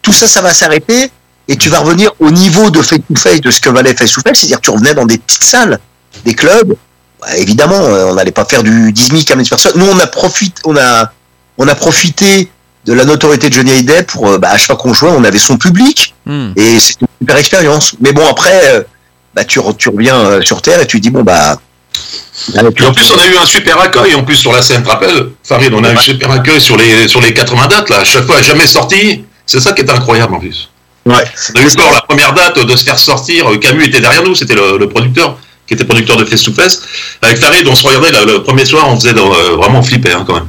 tout 0.00 0.12
ça, 0.12 0.28
ça 0.28 0.40
va 0.40 0.54
s'arrêter 0.54 1.10
et 1.48 1.56
tu 1.56 1.68
vas 1.68 1.80
revenir 1.80 2.12
au 2.20 2.30
niveau 2.30 2.70
de 2.70 2.80
Face 2.80 3.00
to 3.12 3.16
Face 3.18 3.40
de 3.40 3.50
ce 3.50 3.60
que 3.60 3.70
valait 3.70 3.96
Face 3.96 4.12
to 4.12 4.20
Face, 4.20 4.38
c'est-à-dire 4.38 4.58
que 4.58 4.66
tu 4.66 4.70
revenais 4.70 4.94
dans 4.94 5.04
des 5.04 5.18
petites 5.18 5.42
salles, 5.42 5.80
des 6.24 6.34
clubs. 6.34 6.76
Ouais, 7.24 7.42
évidemment, 7.42 7.80
euh, 7.80 8.06
on 8.06 8.14
n'allait 8.14 8.30
pas 8.30 8.44
faire 8.44 8.62
du 8.62 8.92
10 8.92 9.06
000, 9.08 9.22
15 9.26 9.36
000 9.36 9.48
personnes. 9.48 9.72
Nous, 9.74 9.86
on 9.86 9.98
a 9.98 10.06
profité, 10.06 10.62
on 10.64 10.76
a, 10.76 11.10
on 11.58 11.68
a 11.68 11.74
profité 11.74 12.48
de 12.86 12.92
la 12.94 13.04
notoriété 13.04 13.48
de 13.50 13.54
Johnny 13.54 13.70
Hallyday 13.72 14.04
pour, 14.04 14.28
euh, 14.28 14.38
bah, 14.38 14.50
à 14.50 14.56
chaque 14.56 14.66
fois 14.68 14.76
qu'on 14.76 14.94
jouait, 14.94 15.10
on 15.10 15.24
avait 15.24 15.38
son 15.38 15.58
public 15.58 16.14
Hmm. 16.26 16.52
et 16.56 16.78
c'était 16.78 17.00
une 17.04 17.26
super 17.26 17.36
expérience. 17.36 17.94
Mais 18.00 18.12
bon, 18.12 18.26
après, 18.28 18.60
euh, 18.66 18.82
bah, 19.34 19.44
tu, 19.44 19.58
re- 19.60 19.76
tu 19.76 19.88
reviens 19.88 20.16
euh, 20.16 20.40
sur 20.42 20.62
Terre 20.62 20.80
et 20.80 20.86
tu 20.86 21.00
dis, 21.00 21.10
bon, 21.10 21.22
bah, 21.22 21.58
Et 22.54 22.86
en 22.86 22.92
plus, 22.92 23.10
on 23.10 23.18
a 23.18 23.26
eu 23.26 23.36
un 23.36 23.46
super 23.46 23.80
accueil 23.80 24.14
en 24.14 24.22
plus 24.24 24.36
sur 24.36 24.52
la 24.52 24.62
scène, 24.62 24.84
rappelles 24.86 25.30
Farid, 25.42 25.72
on 25.74 25.82
a 25.84 25.90
eu 25.92 25.96
un 25.96 26.00
super 26.00 26.30
accueil 26.30 26.60
sur 26.60 26.76
les, 26.76 27.08
sur 27.08 27.20
les 27.20 27.34
80 27.34 27.66
dates, 27.66 27.90
là. 27.90 27.98
À 28.00 28.04
chaque 28.04 28.24
fois, 28.26 28.40
jamais 28.42 28.66
sorti. 28.66 29.24
C'est 29.46 29.60
ça 29.60 29.72
qui 29.72 29.82
est 29.82 29.90
incroyable 29.90 30.34
en 30.34 30.38
plus. 30.40 30.68
Ouais. 31.06 31.14
On 31.54 31.58
a 31.58 31.62
eu 31.62 31.70
peur 31.74 31.90
la 31.92 32.02
première 32.02 32.34
date 32.34 32.58
de 32.64 32.76
se 32.76 32.84
faire 32.84 32.98
sortir. 32.98 33.46
Camus 33.60 33.84
était 33.86 34.00
derrière 34.00 34.22
nous, 34.22 34.34
c'était 34.34 34.54
le, 34.54 34.76
le 34.78 34.88
producteur, 34.90 35.38
qui 35.66 35.72
était 35.74 35.84
producteur 35.86 36.16
de 36.18 36.24
Face 36.26 36.42
to 36.42 36.52
Face. 36.52 36.80
Avec 37.22 37.38
Farid, 37.38 37.66
on 37.66 37.74
se 37.74 37.86
regardait 37.86 38.12
là, 38.12 38.24
le 38.26 38.42
premier 38.42 38.66
soir, 38.66 38.86
on 38.88 38.96
faisait 39.00 39.14
euh, 39.18 39.56
vraiment 39.56 39.82
flipper 39.82 40.12
hein, 40.12 40.24
quand 40.26 40.34
même. 40.34 40.48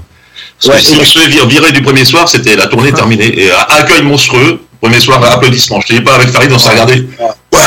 Parce 0.61 0.75
Ouais, 0.75 0.81
que 0.81 0.87
si 0.87 0.99
on 0.99 1.05
se 1.05 1.19
fait 1.19 1.45
virer 1.47 1.71
du 1.71 1.81
premier 1.81 2.03
soir, 2.03 2.27
c'était 2.27 2.55
la 2.55 2.67
tournée 2.67 2.91
terminée. 2.91 3.39
Et 3.39 3.49
euh, 3.49 3.55
accueil 3.69 4.01
monstrueux, 4.03 4.61
premier 4.81 4.99
soir, 4.99 5.23
applaudissements. 5.23 5.79
Je 5.81 5.87
te 5.87 5.93
dis 5.93 6.01
pas, 6.01 6.15
avec 6.15 6.29
Farid, 6.29 6.51
on 6.51 6.59
s'est 6.59 6.71
regardé. 6.71 7.07
Waouh 7.53 7.63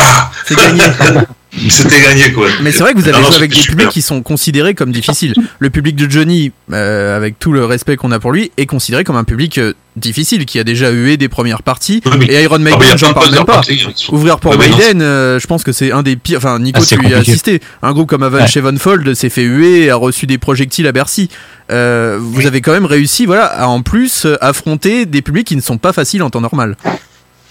C'est 0.46 0.56
gagné. 0.56 0.82
C'était 1.68 2.00
gagné 2.00 2.32
quoi. 2.32 2.46
Mais 2.62 2.72
c'est 2.72 2.82
vrai 2.82 2.92
que 2.94 2.98
vous 2.98 3.04
avez 3.08 3.12
Non, 3.12 3.20
non, 3.24 3.26
joué 3.28 3.36
avec 3.36 3.52
des 3.54 3.60
publics 3.60 3.88
qui 3.90 4.00
sont 4.02 4.22
considérés 4.22 4.74
comme 4.74 4.90
difficiles. 4.90 5.34
Le 5.58 5.68
public 5.70 5.96
de 5.96 6.10
Johnny, 6.10 6.50
euh, 6.72 7.14
avec 7.16 7.38
tout 7.38 7.52
le 7.52 7.64
respect 7.64 7.96
qu'on 7.96 8.10
a 8.10 8.18
pour 8.18 8.32
lui, 8.32 8.50
est 8.56 8.66
considéré 8.66 9.04
comme 9.04 9.16
un 9.16 9.24
public 9.24 9.58
euh, 9.58 9.74
difficile, 9.96 10.46
qui 10.46 10.58
a 10.58 10.64
déjà 10.64 10.90
eu 10.92 11.16
des 11.18 11.28
premières 11.28 11.62
parties. 11.62 12.00
et 12.28 12.42
Iron 12.42 12.54
Ah, 12.54 12.58
Maiden, 12.58 12.82
a 12.92 12.96
j'en 12.96 13.12
parle 13.12 13.32
même 13.32 13.44
pas. 13.44 13.60
hein, 13.68 13.76
sont- 13.94 14.14
Ouvrir 14.14 14.38
pour 14.40 14.52
Ouais, 14.52 14.56
mais 14.58 14.68
non, 14.70 14.76
Maiden, 14.78 15.02
euh, 15.02 15.38
je 15.38 15.46
pense 15.46 15.62
que 15.62 15.72
c'est 15.72 15.92
un 15.92 16.02
des 16.02 16.16
pires. 16.16 16.38
Enfin, 16.38 16.58
Nico, 16.58 16.80
Ah, 16.82 16.86
tu 16.86 17.06
y 17.08 17.12
as 17.12 17.18
assisté. 17.18 17.60
Un 17.82 17.92
groupe 17.92 18.08
comme 18.08 18.22
Avenged 18.22 18.44
Ouais. 18.46 18.50
Sevenfold 18.50 19.12
s'est 19.14 19.28
fait 19.28 19.42
huer, 19.44 19.90
a 19.90 19.96
reçu 19.96 20.26
des 20.26 20.38
projectiles 20.38 20.86
à 20.86 20.92
Bercy. 20.92 21.28
Euh, 21.70 22.18
vous 22.20 22.46
avez 22.46 22.62
quand 22.62 22.72
même 22.72 22.86
réussi, 22.86 23.26
voilà, 23.26 23.44
à 23.44 23.66
en 23.66 23.82
plus 23.82 24.24
euh, 24.24 24.36
affronter 24.40 25.04
des 25.04 25.20
publics 25.20 25.46
qui 25.46 25.56
ne 25.56 25.60
sont 25.60 25.76
pas 25.78 25.92
faciles 25.92 26.22
en 26.22 26.30
temps 26.30 26.40
normal. 26.40 26.76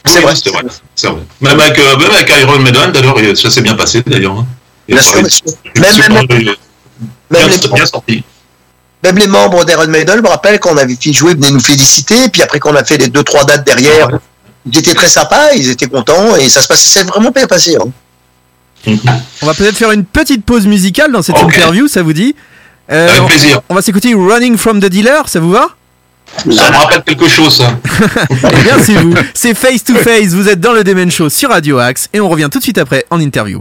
C'est 0.06 0.22
vrai, 0.22 0.34
c'est 0.36 0.49
vrai. 1.07 1.22
Même 1.41 1.60
avec, 1.60 1.78
euh, 1.80 1.98
même 1.98 2.11
avec 2.11 2.30
Iron 2.41 2.60
Maiden, 2.60 2.91
d'ailleurs, 2.91 3.15
ça 3.38 3.49
s'est 3.49 3.61
bien 3.61 3.76
passé 3.76 4.02
d'ailleurs. 4.06 4.34
hein. 4.40 4.48
Bien 4.88 5.02
sûr, 5.02 5.15
Même- 7.30 7.49
les- 7.49 7.68
bien 7.73 7.86
sorti. 7.86 8.23
Même 9.03 9.18
les 9.18 9.28
membres 9.28 9.64
d'Iron 9.65 9.88
Maiden, 9.88 10.18
je 10.18 10.22
me 10.22 10.28
rappelle 10.28 10.60
quand 10.60 10.73
on 10.73 10.78
avait 10.78 10.95
fini 10.95 11.14
de 11.14 11.19
jouer, 11.19 11.34
venaient 11.34 11.52
nous 11.52 11.60
féliciter. 11.61 12.30
Puis 12.30 12.41
après 12.41 12.60
qu'on 12.60 12.76
a 12.76 12.84
fait 12.84 12.98
les 12.98 13.07
deux 13.07 13.23
trois 13.23 13.45
dates 13.45 13.65
derrière, 13.65 14.10
ils 14.72 14.78
étaient 14.78 14.94
très 14.94 15.07
sympas, 15.10 15.53
ils 15.56 15.69
étaient 15.69 15.88
contents 15.88 16.36
et 16.36 16.49
ça 16.49 16.61
se 16.61 16.68
passait, 16.68 16.90
c'est 16.90 17.03
vraiment 17.07 17.32
bien 17.32 17.48
passé. 17.48 17.78
hein. 17.78 18.98
On 19.41 19.45
va 19.45 19.53
peut-être 19.53 19.76
faire 19.78 19.91
une 19.91 20.06
petite 20.06 20.44
pause 20.45 20.65
musicale 20.68 21.11
dans 21.11 21.22
cette 21.22 21.38
interview, 21.38 21.88
ça 21.88 22.02
vous 22.03 22.14
dit 22.14 22.36
Euh, 22.91 23.07
Avec 23.07 23.22
on- 23.22 23.28
plaisir. 23.28 23.61
On 23.69 23.76
va 23.76 23.82
s'écouter 23.82 24.14
Running 24.14 24.57
from 24.57 24.82
the 24.82 24.86
Dealer, 24.88 25.30
ça 25.30 25.40
vous 25.40 25.52
va? 25.52 25.68
Ça 26.38 26.72
me 26.72 26.78
rappelle 26.78 27.03
quelque 27.03 27.28
chose, 27.28 27.58
ça. 27.58 27.78
Eh 28.30 28.64
bien, 28.64 28.78
c'est 28.84 28.95
vous. 28.95 29.14
C'est 29.34 29.53
Face 29.53 29.84
to 29.84 29.94
Face. 29.95 30.30
Vous 30.34 30.48
êtes 30.48 30.60
dans 30.60 30.74
le 30.74 30.84
Demen 30.84 31.12
Show 31.12 31.30
sur 31.30 31.49
Radio 31.49 31.78
Axe 31.78 32.10
et 32.14 32.20
on 32.20 32.30
revient 32.30 32.49
tout 32.52 32.58
de 32.60 32.64
suite 32.64 32.78
après 32.78 33.06
en 33.10 33.20
interview. 33.20 33.60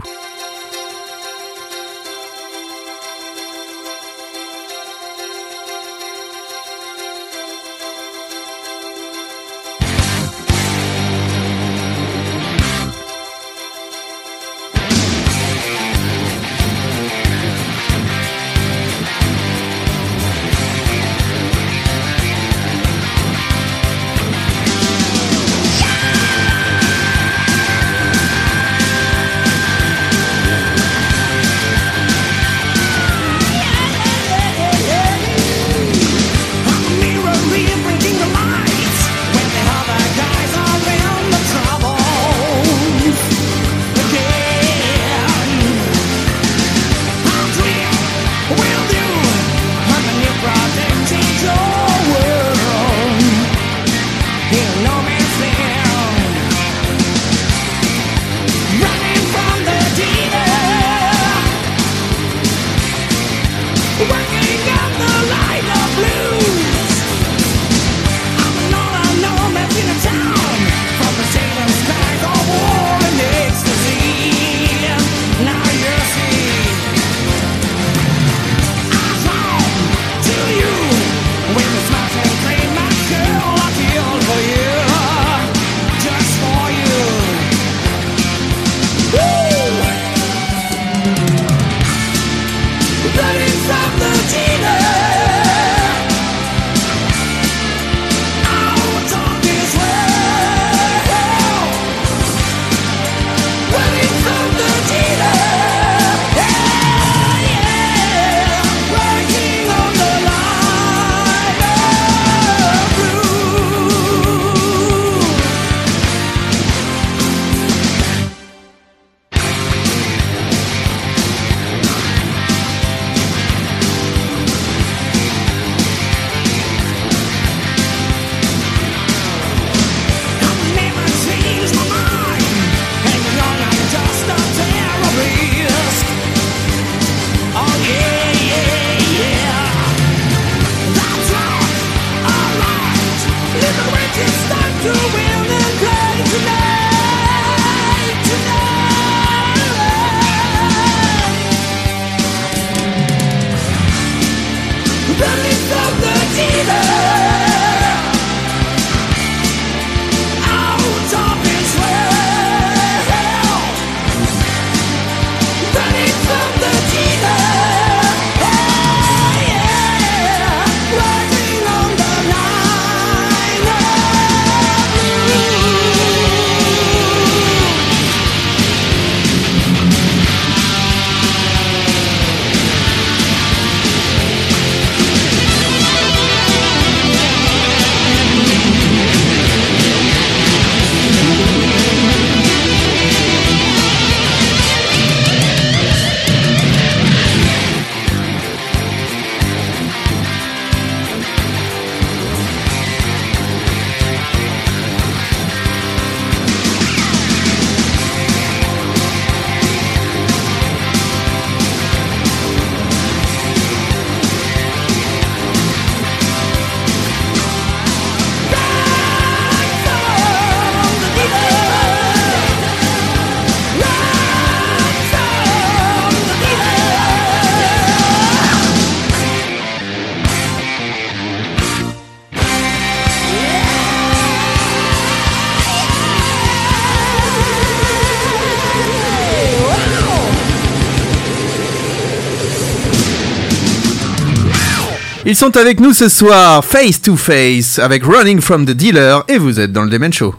Ils 245.31 245.37
sont 245.37 245.55
avec 245.55 245.79
nous 245.79 245.93
ce 245.93 246.09
soir, 246.09 246.65
face 246.65 247.01
to 247.01 247.15
face, 247.15 247.79
avec 247.79 248.03
Running 248.03 248.41
from 248.41 248.65
the 248.65 248.71
Dealer, 248.71 249.23
et 249.29 249.37
vous 249.37 249.61
êtes 249.61 249.71
dans 249.71 249.83
le 249.83 249.89
Demen 249.89 250.11
Show. 250.11 250.35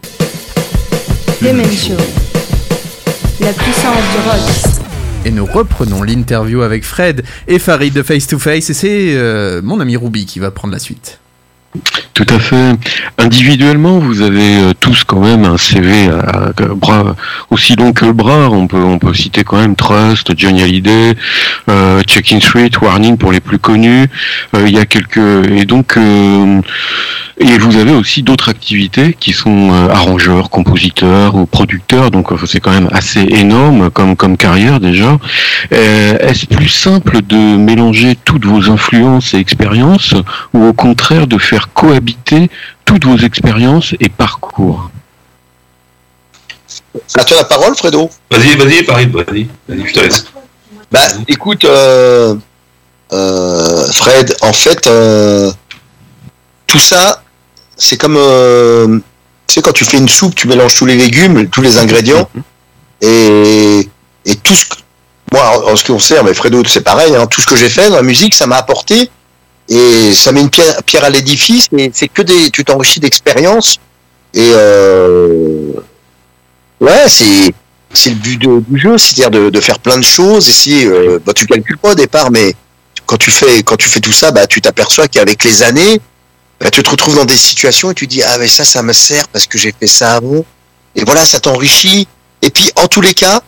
Demen 1.41 1.65
Show. 1.73 1.97
La 3.41 3.55
puissance 3.55 3.97
du 4.13 4.29
rock. 4.29 4.83
Et 5.25 5.31
nous 5.31 5.47
reprenons 5.47 6.03
l'interview 6.03 6.61
avec 6.61 6.85
Fred 6.85 7.25
et 7.49 7.59
Farid 7.59 7.95
de 7.95 8.03
Face 8.03 8.27
to 8.27 8.39
Face, 8.39 8.69
et 8.69 8.75
c'est 8.75 9.15
euh, 9.15 9.63
mon 9.65 9.81
ami 9.81 9.97
Ruby 9.97 10.27
qui 10.27 10.41
va 10.41 10.51
prendre 10.51 10.75
la 10.75 10.79
suite. 10.79 11.22
Tout 12.15 12.27
à 12.29 12.39
fait. 12.39 12.75
Individuellement, 13.17 13.99
vous 13.99 14.21
avez 14.21 14.59
euh, 14.59 14.73
tous 14.79 15.03
quand 15.03 15.21
même 15.21 15.47
un 15.47 15.57
CV 15.57 16.09
à, 16.09 16.51
à 16.51 17.15
aussi 17.49 17.75
long 17.75 17.95
que 17.95 18.05
le 18.05 18.13
bras. 18.13 18.51
On 18.51 18.67
peut 18.67 18.83
on 18.83 18.99
peut 18.99 19.15
citer 19.15 19.45
quand 19.45 19.57
même 19.57 19.77
Trust, 19.77 20.37
Johnny 20.37 20.63
Hallyday, 20.63 21.15
euh, 21.71 22.03
Check-in 22.03 22.41
Street, 22.41 22.71
Warning 22.83 23.17
pour 23.17 23.33
les 23.33 23.41
plus 23.41 23.59
connus. 23.59 24.09
Euh, 24.55 24.65
il 24.67 24.75
y 24.75 24.79
a 24.79 24.85
quelques 24.85 25.17
et 25.17 25.65
donc 25.65 25.97
euh, 25.97 26.61
et 27.39 27.57
vous 27.57 27.79
avez 27.79 27.93
aussi 27.93 28.23
d'autres 28.23 28.51
activités 28.51 29.17
qui 29.19 29.33
sont 29.33 29.71
euh, 29.73 29.89
arrangeurs, 29.89 30.51
compositeurs 30.51 31.35
ou 31.35 31.47
producteurs. 31.47 32.11
Donc 32.11 32.31
euh, 32.31 32.37
c'est 32.47 32.61
quand 32.61 32.73
même 32.73 32.91
assez 32.93 33.21
énorme 33.23 33.91
comme 33.91 34.17
comme 34.17 34.37
carrière 34.37 34.81
déjà. 34.81 35.19
Est-ce 35.71 36.47
plus 36.47 36.69
simple 36.69 37.23
de 37.23 37.57
mélanger 37.57 38.17
toutes 38.23 38.45
vos 38.45 38.71
influences 38.71 39.33
et 39.33 39.39
expériences 39.39 40.15
ou 40.53 40.67
au 40.67 40.73
contraire 40.75 41.27
de 41.27 41.39
faire 41.39 41.71
cohabiter 41.73 42.02
toutes 42.85 43.05
vos 43.05 43.19
expériences 43.19 43.95
et 44.01 44.09
parcours 44.09 44.91
À 47.15 47.25
toi 47.25 47.37
la 47.39 47.45
parole, 47.45 47.75
Fredo. 47.77 48.11
Vas-y, 48.31 48.57
vas-y, 48.57 48.83
Paris, 48.83 49.07
vas-y, 49.07 49.49
vas-y, 49.69 49.89
je 49.89 49.93
te 49.93 50.01
laisse. 50.01 50.25
Bah, 50.91 51.01
écoute, 51.27 51.65
euh, 51.65 52.35
euh, 53.13 53.87
Fred, 53.93 54.35
en 54.43 54.53
fait, 54.53 54.87
euh, 54.87 55.51
tout 56.67 56.79
ça, 56.79 57.23
c'est 57.77 57.97
comme, 57.97 58.17
euh, 58.19 58.99
tu 59.47 59.55
sais, 59.55 59.63
quand 59.63 59.73
tu 59.73 59.85
fais 59.85 59.99
une 59.99 60.09
soupe, 60.09 60.35
tu 60.35 60.49
mélanges 60.49 60.75
tous 60.75 60.87
les 60.87 60.97
légumes, 60.97 61.49
tous 61.49 61.63
les 61.63 61.79
ingrédients, 61.79 62.29
et, 63.01 63.89
et 64.25 64.37
tout 64.37 64.55
ce 64.55 64.67
que, 64.67 64.77
moi, 65.33 65.73
en 65.73 65.77
ce 65.77 65.85
qui 65.85 65.93
concerne, 65.93 66.27
mais 66.27 66.35
Fredo, 66.35 66.63
c'est 66.67 66.83
pareil, 66.83 67.15
hein, 67.17 67.27
tout 67.27 67.41
ce 67.41 67.47
que 67.47 67.57
j'ai 67.57 67.71
fait 67.71 67.89
dans 67.89 67.97
la 67.97 68.03
musique, 68.03 68.35
ça 68.35 68.47
m'a 68.47 68.57
apporté, 68.57 69.11
et 69.69 70.13
ça 70.13 70.33
met 70.33 70.41
une 70.41 70.51
pierre, 70.51 71.05
à 71.05 71.11
l'édifice, 71.11 71.69
et 71.77 71.91
c'est 71.95 72.09
que 72.09 72.23
des, 72.23 72.51
tu 72.51 72.65
t'enrichis 72.65 73.01
d'expériences, 73.01 73.79
et 74.35 74.51
euh, 74.55 75.73
ouais, 76.81 77.05
c'est, 77.09 77.53
c'est 77.93 78.11
le 78.11 78.17
but 78.17 78.39
de- 78.39 78.61
du 78.69 78.79
jeu, 78.81 78.99
c'est-à-dire 78.99 79.31
de, 79.31 79.51
de 79.51 79.61
faire 79.61 79.79
plein 79.79 79.99
de 79.99 80.05
choses. 80.05 80.49
Et 80.49 80.53
si 80.53 80.87
euh, 80.87 81.19
bah, 81.25 81.33
tu 81.35 81.47
calcules 81.47 81.79
pas 81.79 81.91
au 81.93 81.95
départ, 81.95 82.31
mais 82.31 82.55
quand 83.07 83.17
tu 83.19 83.31
fais 83.31 83.63
quand 83.63 83.77
tu 83.77 83.89
fais 83.89 84.01
tout 84.01 84.13
ça, 84.13 84.31
bah 84.31 84.47
tu 84.47 84.61
t'aperçois 84.61 85.09
qu'avec 85.09 85.45
les 85.45 85.63
années, 85.63 86.01
bah, 86.61 86.71
tu 86.71 86.83
te 86.83 86.89
retrouves 86.91 87.17
dans 87.17 87.25
des 87.25 87.37
situations 87.37 87.91
et 87.91 87.95
tu 87.95 88.07
dis 88.07 88.23
ah 88.23 88.39
mais 88.39 88.49
ça 88.49 88.65
ça 88.65 88.83
me 88.83 88.93
sert 88.93 89.29
parce 89.29 89.47
que 89.47 89.59
j'ai 89.59 89.75
fait 89.79 89.87
ça 89.87 90.17
avant. 90.17 90.45
Et 90.95 91.05
voilà, 91.05 91.25
ça 91.27 91.41
t'enrichit. 91.41 92.07
Et 92.43 92.51
puis 92.51 92.71
en 92.77 92.87
tous 92.89 93.01
les 93.01 93.15
cas, 93.15 93.43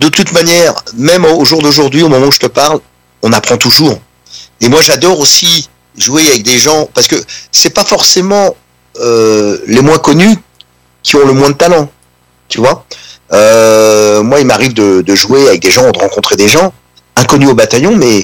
de 0.00 0.08
toute 0.08 0.32
manière, 0.32 0.74
même 0.94 1.24
au 1.24 1.44
jour 1.44 1.62
d'aujourd'hui, 1.62 2.02
au 2.02 2.08
moment 2.08 2.26
où 2.26 2.32
je 2.32 2.38
te 2.38 2.46
parle, 2.46 2.80
on 3.22 3.32
apprend 3.32 3.56
toujours. 3.56 4.00
Et 4.62 4.68
moi 4.68 4.80
j'adore 4.80 5.18
aussi 5.20 5.68
jouer 5.98 6.26
avec 6.28 6.42
des 6.42 6.58
gens 6.58 6.88
parce 6.94 7.06
que 7.06 7.16
c'est 7.50 7.70
pas 7.74 7.84
forcément 7.84 8.56
euh, 9.00 9.58
les 9.66 9.82
moins 9.82 9.98
connus 9.98 10.36
qui 11.02 11.16
ont 11.16 11.26
le 11.26 11.32
moins 11.34 11.50
de 11.50 11.54
talent, 11.56 11.90
tu 12.48 12.58
vois. 12.58 12.86
Euh, 13.32 14.22
moi, 14.22 14.40
il 14.40 14.46
m'arrive 14.46 14.74
de, 14.74 15.00
de 15.00 15.14
jouer 15.14 15.48
avec 15.48 15.60
des 15.62 15.70
gens, 15.70 15.90
de 15.90 15.98
rencontrer 15.98 16.36
des 16.36 16.48
gens 16.48 16.72
inconnus 17.16 17.48
au 17.48 17.54
bataillon, 17.54 17.96
mais 17.96 18.20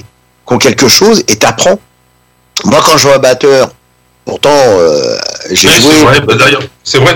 qui 0.47 0.53
ont 0.53 0.57
quelque 0.59 0.87
chose 0.87 1.23
et 1.27 1.35
t'apprends. 1.35 1.79
Moi, 2.65 2.79
quand 2.85 2.95
je 2.97 3.07
vois 3.07 3.15
un 3.15 3.19
batteur, 3.19 3.71
pourtant, 4.25 4.49
euh, 4.53 5.17
j'ai 5.49 5.67
joué. 5.67 5.91
c'est 5.97 6.03
vrai, 6.05 6.21
bah, 6.21 6.35
d'ailleurs, 6.35 6.61
c'est 6.83 6.99
vrai, 6.99 7.15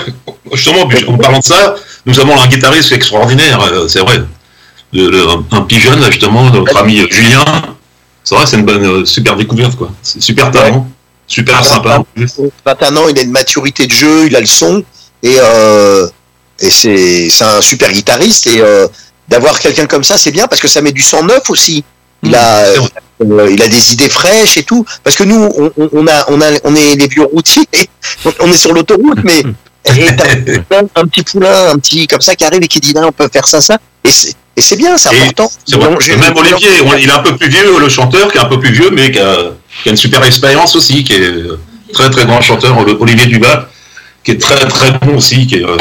justement, 0.51 0.87
en 1.07 1.17
parlant 1.17 1.39
de 1.39 1.43
ça, 1.43 1.75
nous 2.05 2.19
avons 2.19 2.39
un 2.41 2.47
guitariste 2.47 2.91
extraordinaire, 2.91 3.59
c'est 3.87 3.99
vrai. 3.99 4.21
Le- 4.91 5.09
le- 5.09 5.27
un 5.51 5.61
pigeon, 5.61 5.95
là, 5.97 6.09
justement, 6.11 6.49
notre 6.49 6.75
ami 6.77 7.05
Julien, 7.09 7.45
c'est 8.23 8.35
vrai, 8.35 8.45
c'est 8.45 8.57
une 8.57 8.65
bonne, 8.65 8.83
euh, 8.85 9.05
super 9.05 9.35
découverte, 9.35 9.75
quoi. 9.75 9.91
C'est 10.01 10.21
super 10.21 10.51
talent, 10.51 10.87
super 11.27 11.63
sympa. 11.63 12.03
21 12.65 12.97
ans, 12.97 13.07
il 13.09 13.17
a 13.19 13.21
une 13.21 13.31
maturité 13.31 13.85
de 13.87 13.91
jeu, 13.91 14.27
il 14.27 14.35
a 14.35 14.39
le 14.39 14.45
son, 14.45 14.83
et, 15.21 15.35
euh, 15.39 16.07
et 16.59 16.69
c'est 16.69 17.29
c'est 17.29 17.43
un 17.43 17.61
super 17.61 17.91
guitariste. 17.91 18.47
Et 18.47 18.59
euh, 18.61 18.87
d'avoir 19.27 19.59
quelqu'un 19.59 19.85
comme 19.87 20.03
ça, 20.03 20.17
c'est 20.17 20.31
bien 20.31 20.47
parce 20.47 20.61
que 20.61 20.67
ça 20.67 20.81
met 20.81 20.91
du 20.91 21.01
sang 21.01 21.23
neuf 21.23 21.49
aussi. 21.49 21.83
Il 22.25 22.33
a, 22.35 22.59
euh, 22.59 23.49
il 23.51 23.61
a 23.61 23.67
des 23.67 23.93
idées 23.93 24.07
fraîches 24.09 24.57
et 24.57 24.63
tout. 24.63 24.85
Parce 25.03 25.15
que 25.17 25.23
nous, 25.25 25.35
on, 25.57 25.71
on- 25.77 25.89
on 25.91 26.07
a, 26.07 26.25
on 26.29 26.39
a, 26.41 26.47
on 26.63 26.73
est 26.75 26.95
les 26.95 27.07
vieux 27.07 27.25
routiers, 27.25 27.67
on 28.39 28.49
est 28.51 28.57
sur 28.57 28.73
l'autoroute, 28.73 29.19
mais 29.25 29.43
et 29.97 30.15
t'as 30.15 30.79
un 30.95 31.05
petit 31.07 31.23
poulain, 31.23 31.71
un 31.71 31.77
petit 31.77 32.07
comme 32.07 32.21
ça 32.21 32.35
qui 32.35 32.45
arrive 32.45 32.63
et 32.63 32.67
qui 32.69 32.79
dit 32.79 32.93
là, 32.93 33.01
on 33.05 33.11
peut 33.11 33.27
faire 33.31 33.45
ça, 33.47 33.59
ça. 33.59 33.77
Et 34.05 34.11
c'est 34.11 34.33
et 34.55 34.61
c'est 34.61 34.75
bien, 34.77 34.97
c'est 34.97 35.09
important. 35.09 35.49
C'est 35.65 35.75
vrai. 35.77 35.89
Donc, 35.89 36.01
j'ai- 36.01 36.15
Même 36.15 36.33
Olivier, 36.35 36.69
on- 36.85 36.95
il 36.95 37.09
est 37.09 37.11
un 37.11 37.19
peu 37.23 37.35
plus 37.37 37.49
vieux, 37.49 37.79
le 37.79 37.89
chanteur, 37.89 38.31
qui 38.31 38.37
est 38.37 38.41
un 38.41 38.45
peu 38.45 38.59
plus 38.59 38.71
vieux, 38.71 38.89
mais 38.91 39.11
qui 39.11 39.19
a, 39.19 39.35
qui 39.81 39.89
a 39.89 39.91
une 39.91 39.97
super 39.97 40.23
expérience 40.23 40.75
aussi, 40.75 41.03
qui 41.03 41.13
est 41.13 41.21
euh, 41.21 41.59
très 41.93 42.09
très 42.09 42.25
grand 42.25 42.39
chanteur, 42.41 42.77
Oli- 42.77 42.95
Olivier 42.99 43.25
Duval, 43.27 43.67
qui 44.23 44.31
est 44.31 44.41
très 44.41 44.65
très 44.67 44.91
bon 44.99 45.17
aussi, 45.17 45.47
qui 45.47 45.55
est 45.55 45.63
euh, 45.65 45.77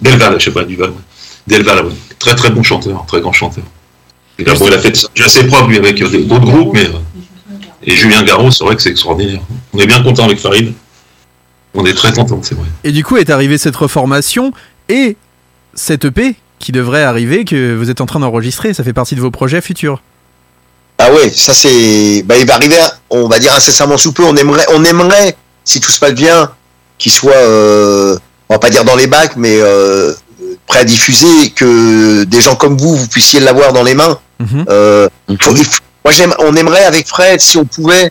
Delval, 0.00 0.36
je 0.38 0.44
sais 0.44 0.50
pas, 0.50 0.64
Duval. 0.64 0.90
ouais. 0.90 0.96
Delval, 1.46 1.86
ouais. 1.86 1.92
très 2.18 2.34
très 2.34 2.50
bon 2.50 2.62
chanteur, 2.62 3.04
très 3.06 3.20
grand 3.20 3.32
chanteur. 3.32 3.64
Et 4.38 4.44
là, 4.44 4.54
bon, 4.54 4.66
il 4.66 4.74
a 4.74 4.78
fait 4.78 4.90
déjà 5.14 5.28
ses 5.28 5.46
preuves 5.46 5.68
lui 5.68 5.78
avec 5.78 6.00
euh, 6.02 6.08
d'autres 6.08 6.44
groupes, 6.44 6.74
mais 6.74 6.86
euh, 6.86 6.92
et 7.86 7.94
Julien 7.96 8.22
Garraud, 8.22 8.50
c'est 8.50 8.64
vrai 8.64 8.76
que 8.76 8.82
c'est 8.82 8.90
extraordinaire. 8.90 9.40
On 9.72 9.78
est 9.78 9.86
bien 9.86 10.02
content 10.02 10.24
avec 10.24 10.38
Farid. 10.38 10.72
On 11.74 11.84
est 11.84 11.92
très 11.94 12.12
content, 12.12 12.40
c'est 12.42 12.54
vrai. 12.54 12.66
Et 12.84 12.92
du 12.92 13.04
coup 13.04 13.16
est 13.16 13.30
arrivée 13.30 13.58
cette 13.58 13.76
reformation 13.76 14.52
et 14.88 15.16
cette 15.74 16.04
EP 16.06 16.34
qui 16.58 16.72
devrait 16.72 17.02
arriver, 17.02 17.44
que 17.44 17.74
vous 17.74 17.90
êtes 17.90 18.00
en 18.00 18.06
train 18.06 18.20
d'enregistrer, 18.20 18.72
ça 18.74 18.84
fait 18.84 18.92
partie 18.92 19.14
de 19.14 19.20
vos 19.20 19.30
projets 19.30 19.60
futurs. 19.60 20.00
Ah 20.98 21.12
ouais, 21.12 21.28
ça 21.30 21.52
c'est, 21.54 22.22
bah, 22.24 22.36
il 22.38 22.46
va 22.46 22.54
arriver, 22.54 22.76
on 23.10 23.28
va 23.28 23.38
dire 23.38 23.52
incessamment 23.54 23.98
sous 23.98 24.12
peu. 24.12 24.22
On 24.24 24.36
aimerait, 24.36 24.64
on 24.74 24.84
aimerait, 24.84 25.36
si 25.64 25.80
tout 25.80 25.90
se 25.90 25.98
passe 25.98 26.14
bien, 26.14 26.50
qu'il 26.98 27.12
soit, 27.12 27.32
euh, 27.34 28.16
on 28.48 28.54
va 28.54 28.58
pas 28.58 28.70
dire 28.70 28.84
dans 28.84 28.94
les 28.96 29.06
bacs, 29.08 29.36
mais 29.36 29.58
euh, 29.60 30.12
prêt 30.66 30.78
à 30.80 30.84
diffuser, 30.84 31.50
que 31.50 32.24
des 32.24 32.40
gens 32.40 32.54
comme 32.54 32.78
vous, 32.78 32.96
vous 32.96 33.08
puissiez 33.08 33.40
l'avoir 33.40 33.72
dans 33.72 33.82
les 33.82 33.94
mains. 33.94 34.18
Euh, 34.68 35.08
il 35.28 35.36
faut- 35.42 35.52
moi 36.04 36.12
j'aime, 36.12 36.34
on 36.38 36.54
aimerait 36.54 36.84
avec 36.84 37.06
Fred, 37.08 37.40
si 37.40 37.56
on 37.58 37.64
pouvait, 37.64 38.10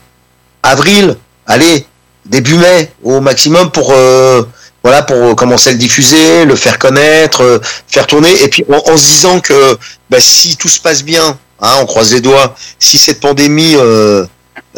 avril, 0.62 1.16
allez, 1.48 1.86
début 2.26 2.56
mai 2.56 2.92
au 3.04 3.22
maximum 3.22 3.72
pour, 3.72 3.92
euh, 3.94 4.44
voilà, 4.84 5.02
pour 5.02 5.36
commencer 5.36 5.70
à 5.70 5.72
le 5.74 5.80
diffuser, 5.80 6.46
le 6.46 6.56
faire 6.56 6.78
connaître, 6.78 7.42
euh, 7.42 7.60
faire 7.88 8.06
tourner, 8.06 8.32
et 8.44 8.50
puis 8.50 8.66
en, 8.70 8.92
en 8.92 8.98
se 8.98 9.06
disant 9.06 9.40
que 9.40 9.78
bah, 10.10 10.20
si 10.20 10.58
tout 10.58 10.70
se 10.70 10.80
passe 10.80 11.04
bien, 11.04 11.38
hein, 11.62 11.78
on 11.82 11.86
croise 11.86 12.14
les 12.14 12.22
doigts, 12.22 12.56
si 12.80 12.98
cette 12.98 13.20
pandémie 13.20 13.76
euh, 13.76 14.26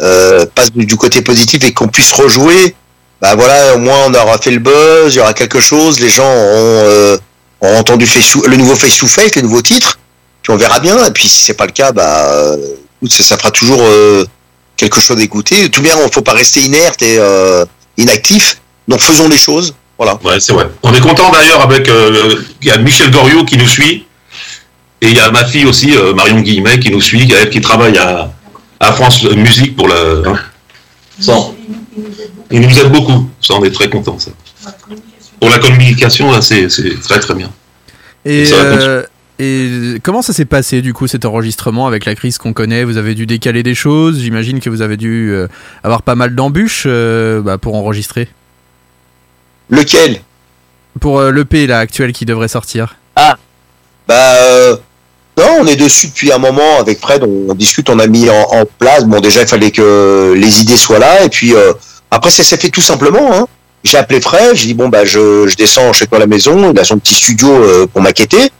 euh, 0.00 0.46
passe 0.54 0.72
du, 0.72 0.96
côté 0.96 1.22
positif 1.22 1.64
et 1.64 1.72
qu'on 1.72 1.88
puisse 1.88 2.12
rejouer, 2.12 2.74
bah 3.20 3.34
voilà, 3.34 3.74
au 3.74 3.78
moins 3.78 3.98
on 4.06 4.14
aura 4.14 4.38
fait 4.38 4.50
le 4.50 4.58
buzz, 4.58 5.14
il 5.14 5.16
y 5.16 5.20
aura 5.20 5.32
quelque 5.32 5.60
chose, 5.60 6.00
les 6.00 6.08
gens 6.08 6.30
auront, 6.30 6.82
euh, 6.84 7.18
entendu 7.60 8.06
le 8.46 8.56
nouveau 8.56 8.76
face 8.76 8.98
to 8.98 9.06
face, 9.06 9.34
les 9.34 9.42
nouveaux 9.42 9.62
titres, 9.62 9.98
puis 10.42 10.52
on 10.52 10.56
verra 10.56 10.80
bien. 10.80 11.04
Et 11.06 11.10
puis 11.10 11.28
si 11.28 11.42
c'est 11.42 11.54
pas 11.54 11.66
le 11.66 11.72
cas, 11.72 11.92
bah 11.92 12.26
euh, 12.30 12.56
ça, 13.08 13.22
ça 13.22 13.38
fera 13.38 13.50
toujours 13.50 13.80
euh, 13.82 14.26
quelque 14.76 15.00
chose 15.00 15.16
d'écouter. 15.16 15.70
Tout 15.70 15.80
bien, 15.80 15.96
on 16.04 16.10
faut 16.10 16.22
pas 16.22 16.34
rester 16.34 16.60
inerte 16.60 17.02
et 17.02 17.18
inactif. 17.96 18.60
Donc 18.86 19.00
faisons 19.00 19.28
les 19.28 19.38
choses. 19.38 19.74
Voilà. 19.98 20.18
Ouais, 20.24 20.38
c'est 20.40 20.52
vrai. 20.52 20.68
On 20.82 20.92
est 20.92 21.00
content 21.00 21.30
d'ailleurs 21.32 21.62
avec 21.62 21.88
euh, 21.88 22.34
il 22.60 22.68
y 22.68 22.70
a 22.70 22.78
Michel 22.78 23.10
Goriot 23.10 23.44
qui 23.44 23.56
nous 23.56 23.66
suit 23.66 24.06
et 25.00 25.08
il 25.08 25.16
y 25.16 25.20
a 25.20 25.30
ma 25.30 25.44
fille 25.44 25.64
aussi 25.66 25.96
euh, 25.96 26.12
Marion 26.14 26.40
Guillemet 26.40 26.78
qui 26.80 26.90
nous 26.90 27.00
suit, 27.00 27.26
qui, 27.26 27.34
qui 27.50 27.60
travaille 27.60 27.96
à, 27.98 28.30
à 28.80 28.92
France 28.92 29.22
Musique 29.24 29.74
pour 29.76 29.88
le. 29.88 30.22
hein. 30.28 30.36
Ça, 31.18 31.34
il 32.50 32.60
nous 32.60 32.78
aide 32.78 32.92
beaucoup. 32.92 33.28
Ça, 33.40 33.54
on 33.54 33.64
est 33.64 33.70
très 33.70 33.88
content. 33.88 34.18
Ça. 34.18 34.30
Pour 35.40 35.48
la 35.50 35.58
communication, 35.58 36.30
là, 36.30 36.42
c'est 36.42 36.68
c'est 36.68 37.00
très 37.00 37.18
très 37.20 37.34
bien. 37.34 37.50
Et, 38.26 38.44
va 38.44 38.56
euh, 38.56 39.02
et 39.38 39.98
comment 40.02 40.20
ça 40.20 40.32
s'est 40.32 40.44
passé 40.46 40.82
du 40.82 40.92
coup 40.92 41.06
cet 41.06 41.24
enregistrement 41.24 41.86
avec 41.86 42.04
la 42.04 42.14
crise 42.14 42.36
qu'on 42.38 42.52
connaît? 42.52 42.84
Vous 42.84 42.96
avez 42.96 43.14
dû 43.14 43.24
décaler 43.26 43.62
des 43.62 43.74
choses 43.74 44.20
J'imagine 44.20 44.60
que 44.60 44.68
vous 44.68 44.82
avez 44.82 44.96
dû 44.96 45.30
euh, 45.30 45.46
avoir 45.84 46.02
pas 46.02 46.14
mal 46.16 46.34
d'embûches 46.34 46.84
euh, 46.86 47.40
bah, 47.40 47.56
pour 47.56 47.76
enregistrer. 47.76 48.28
Lequel? 49.70 50.20
Pour 51.00 51.18
euh, 51.20 51.30
l'EP 51.30 51.66
là 51.66 51.78
actuel 51.78 52.12
qui 52.12 52.24
devrait 52.24 52.48
sortir. 52.48 52.96
Ah, 53.16 53.36
bah 54.08 54.14
euh, 54.14 54.76
non, 55.36 55.58
on 55.60 55.66
est 55.66 55.76
dessus 55.76 56.08
depuis 56.08 56.32
un 56.32 56.38
moment 56.38 56.78
avec 56.80 57.00
Fred. 57.00 57.22
On, 57.22 57.50
on 57.50 57.54
discute, 57.54 57.90
on 57.90 57.98
a 57.98 58.06
mis 58.06 58.30
en, 58.30 58.34
en 58.34 58.64
place. 58.78 59.04
Bon, 59.04 59.20
déjà, 59.20 59.42
il 59.42 59.48
fallait 59.48 59.70
que 59.70 60.34
les 60.36 60.62
idées 60.62 60.76
soient 60.76 60.98
là, 60.98 61.24
et 61.24 61.28
puis 61.28 61.54
euh, 61.54 61.72
après, 62.10 62.30
ça 62.30 62.42
s'est 62.44 62.56
fait 62.56 62.70
tout 62.70 62.80
simplement. 62.80 63.34
Hein. 63.34 63.46
J'ai 63.84 63.98
appelé 63.98 64.20
Fred, 64.20 64.54
j'ai 64.54 64.66
dit 64.66 64.74
bon 64.74 64.88
bah 64.88 65.04
je, 65.04 65.46
je 65.46 65.54
descends 65.56 65.92
chez 65.92 66.06
toi 66.06 66.16
à 66.16 66.20
la 66.20 66.26
maison. 66.26 66.72
Il 66.72 66.78
a 66.80 66.84
son 66.84 66.98
petit 66.98 67.14
studio 67.14 67.50
euh, 67.50 67.86
pour 67.86 68.00
maqueter. 68.02 68.50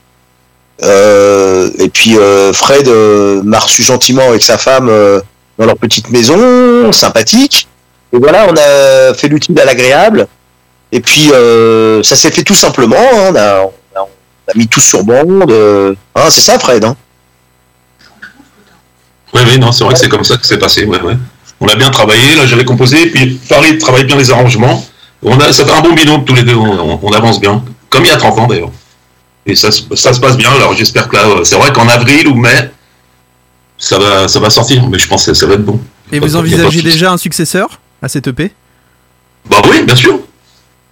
Et 0.83 1.89
puis 1.89 2.15
Fred 2.53 2.87
m'a 3.43 3.59
reçu 3.59 3.81
gentiment 3.81 4.29
avec 4.29 4.43
sa 4.43 4.57
femme 4.57 4.87
dans 5.57 5.65
leur 5.65 5.75
petite 5.75 6.11
maison, 6.11 6.91
sympathique. 6.91 7.67
Et 8.13 8.17
voilà, 8.17 8.47
on 8.47 8.53
a 8.55 9.13
fait 9.15 9.27
l'utile 9.27 9.59
à 9.59 9.65
l'agréable. 9.65 10.27
Et 10.91 10.99
puis, 11.01 11.31
euh, 11.33 12.01
ça 12.03 12.15
s'est 12.15 12.31
fait 12.31 12.43
tout 12.43 12.55
simplement. 12.55 12.95
hein, 12.97 13.29
on, 13.31 13.35
a, 13.35 13.59
on, 13.61 13.99
a, 13.99 14.01
on 14.03 14.51
a 14.51 14.57
mis 14.57 14.67
tout 14.67 14.79
sur 14.79 15.03
bande. 15.03 15.51
euh, 15.51 15.93
hein, 16.15 16.29
c'est 16.29 16.41
ça, 16.41 16.57
Fred. 16.59 16.83
Hein? 16.85 16.95
Oui, 19.33 19.41
oui, 19.45 19.59
non, 19.59 19.71
c'est 19.71 19.83
vrai 19.83 19.93
que 19.93 19.99
c'est 19.99 20.09
comme 20.09 20.23
ça 20.23 20.37
que 20.37 20.45
c'est 20.47 20.57
passé. 20.57 20.85
Ouais, 20.85 21.01
ouais. 21.01 21.17
On 21.59 21.67
a 21.67 21.75
bien 21.75 21.89
travaillé, 21.89 22.35
là 22.35 22.45
j'avais 22.45 22.65
composé, 22.65 23.07
puis 23.09 23.39
Farid 23.43 23.79
travaille 23.79 24.03
bien 24.05 24.15
les 24.15 24.29
arrangements. 24.31 24.85
On 25.23 25.37
a, 25.39 25.51
ça 25.51 25.65
fait 25.65 25.71
un 25.71 25.81
bon 25.81 25.93
binôme 25.93 26.23
tous 26.23 26.35
les 26.35 26.43
deux, 26.43 26.53
on, 26.55 26.99
on 27.01 27.11
avance 27.11 27.41
bien. 27.41 27.63
Comme 27.89 28.05
il 28.05 28.09
y 28.09 28.11
a 28.11 28.17
30 28.17 28.39
ans 28.39 28.47
d'ailleurs. 28.47 28.69
Et 29.45 29.55
ça, 29.55 29.71
se- 29.71 29.81
ça 29.95 30.13
se 30.13 30.19
passe 30.19 30.37
bien, 30.37 30.51
alors 30.51 30.73
j'espère 30.75 31.07
que 31.09 31.15
là, 31.15 31.23
euh, 31.25 31.43
c'est 31.43 31.55
vrai 31.55 31.73
qu'en 31.73 31.87
avril 31.89 32.27
ou 32.27 32.35
mai, 32.35 32.69
ça 33.77 33.97
va, 33.97 34.27
ça 34.27 34.39
va 34.39 34.49
sortir, 34.51 34.87
mais 34.87 34.99
je 34.99 35.07
pense 35.07 35.25
que 35.25 35.33
ça 35.33 35.45
va 35.47 35.55
être 35.55 35.65
bon. 35.65 35.79
Et 36.11 36.19
vous 36.19 36.35
envisagez 36.35 36.81
déjà 36.83 37.11
un 37.11 37.17
successeur 37.17 37.79
à 38.01 38.07
cette 38.07 38.27
EP 38.27 38.51
Bah 39.49 39.57
oui, 39.69 39.81
bien 39.83 39.95
sûr. 39.95 40.19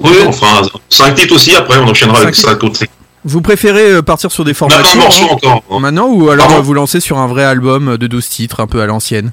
Oui, 0.06 0.18
on 0.28 0.32
fera 0.32 0.62
5 0.90 1.16
titres 1.16 1.36
aussi, 1.36 1.56
après 1.56 1.78
on 1.78 1.88
enchaînera 1.88 2.20
avec 2.20 2.36
Cinq 2.36 2.52
5 2.52 2.64
autres. 2.64 2.80
Vous 3.24 3.42
préférez 3.42 3.92
euh, 3.92 4.02
partir 4.02 4.32
sur 4.32 4.46
des 4.46 4.54
formats 4.54 4.84
courts, 4.84 4.96
morceaux 4.98 5.26
hein, 5.32 5.60
encore. 5.60 5.80
maintenant 5.80 6.08
ou 6.08 6.30
alors 6.30 6.46
Pardon 6.48 6.62
euh, 6.62 6.64
vous 6.64 6.74
lancez 6.76 7.00
sur 7.00 7.18
un 7.18 7.28
vrai 7.28 7.44
album 7.44 7.98
de 7.98 8.08
12 8.08 8.30
titres 8.30 8.60
un 8.60 8.68
peu 8.68 8.82
à 8.82 8.86
l'ancienne? 8.86 9.32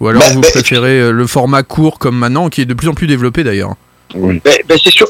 Ou 0.00 0.08
alors 0.08 0.22
Bah, 0.22 0.28
vous 0.32 0.40
bah, 0.40 0.48
préférez 0.52 1.00
euh, 1.00 1.10
le 1.10 1.26
format 1.26 1.64
court 1.64 1.98
comme 1.98 2.16
maintenant 2.16 2.48
qui 2.48 2.60
est 2.60 2.64
de 2.64 2.74
plus 2.74 2.88
en 2.88 2.94
plus 2.94 3.08
développé 3.08 3.42
d'ailleurs? 3.42 3.74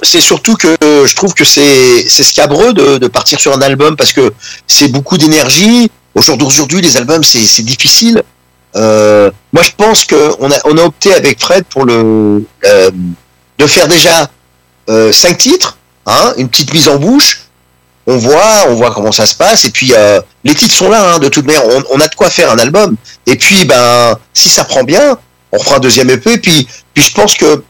C'est, 0.03 0.21
surtout 0.21 0.57
que 0.57 0.69
euh, 0.83 1.07
je 1.07 1.15
trouve 1.15 1.35
que 1.35 1.45
c'est, 1.45 2.09
scabreux 2.09 2.73
de, 2.73 2.99
de 2.99 3.07
partir 3.07 3.39
sur 3.39 3.55
un 3.55 3.61
album 3.61 3.97
parce 3.97 4.13
que 4.13 4.33
c'est 4.67 4.89
beaucoup 4.89 5.19
d'énergie. 5.19 5.91
Au 6.15 6.23
jour 6.23 6.37
d'aujourd'hui, 6.37 6.81
les 6.81 6.97
albums, 6.97 7.25
c'est, 7.25 7.45
c'est 7.45 7.65
difficile. 7.65 8.23
Euh, 8.77 9.31
moi, 9.53 9.63
je 9.63 9.71
pense 9.77 10.05
qu'on 10.05 10.51
a, 10.51 10.57
on 10.65 10.79
a 10.79 10.83
opté 10.83 11.13
avec 11.13 11.41
Fred 11.41 11.65
pour 11.65 11.85
le, 11.85 12.45
euh, 12.65 12.91
de 13.59 13.67
faire 13.67 13.89
déjà 13.89 14.29
euh, 14.89 15.13
cinq 15.13 15.39
titres, 15.39 15.79
hein, 16.07 16.35
une 16.37 16.49
petite 16.49 16.73
mise 16.73 16.89
en 16.89 16.97
bouche. 16.97 17.41
On 18.07 18.19
voit, 18.19 18.67
on 18.69 18.75
voit 18.75 18.93
comment 18.93 19.13
ça 19.13 19.25
se 19.25 19.35
passe. 19.35 19.65
Et 19.65 19.71
puis, 19.71 19.93
euh, 19.97 20.21
les 20.45 20.55
titres 20.55 20.75
sont 20.75 20.91
là, 20.91 21.15
hein, 21.15 21.19
de 21.19 21.29
toute 21.29 21.47
manière. 21.47 21.67
On, 21.67 21.83
on 21.93 22.01
a 22.01 22.09
de 22.09 22.15
quoi 22.15 22.29
faire 22.29 22.51
un 22.51 22.59
album. 22.59 22.97
Et 23.27 23.37
puis, 23.37 23.65
ben, 23.65 24.19
si 24.35 24.51
ça 24.51 24.65
prend 24.65 24.85
bien, 24.85 25.19
on 25.53 25.59
fera 25.59 25.77
un 25.77 25.81
deuxième 25.81 26.11
EP. 26.11 26.37
Puis, 26.39 26.69
puis 26.93 27.03
je 27.03 27.15
pense 27.15 27.35
que 27.35 27.63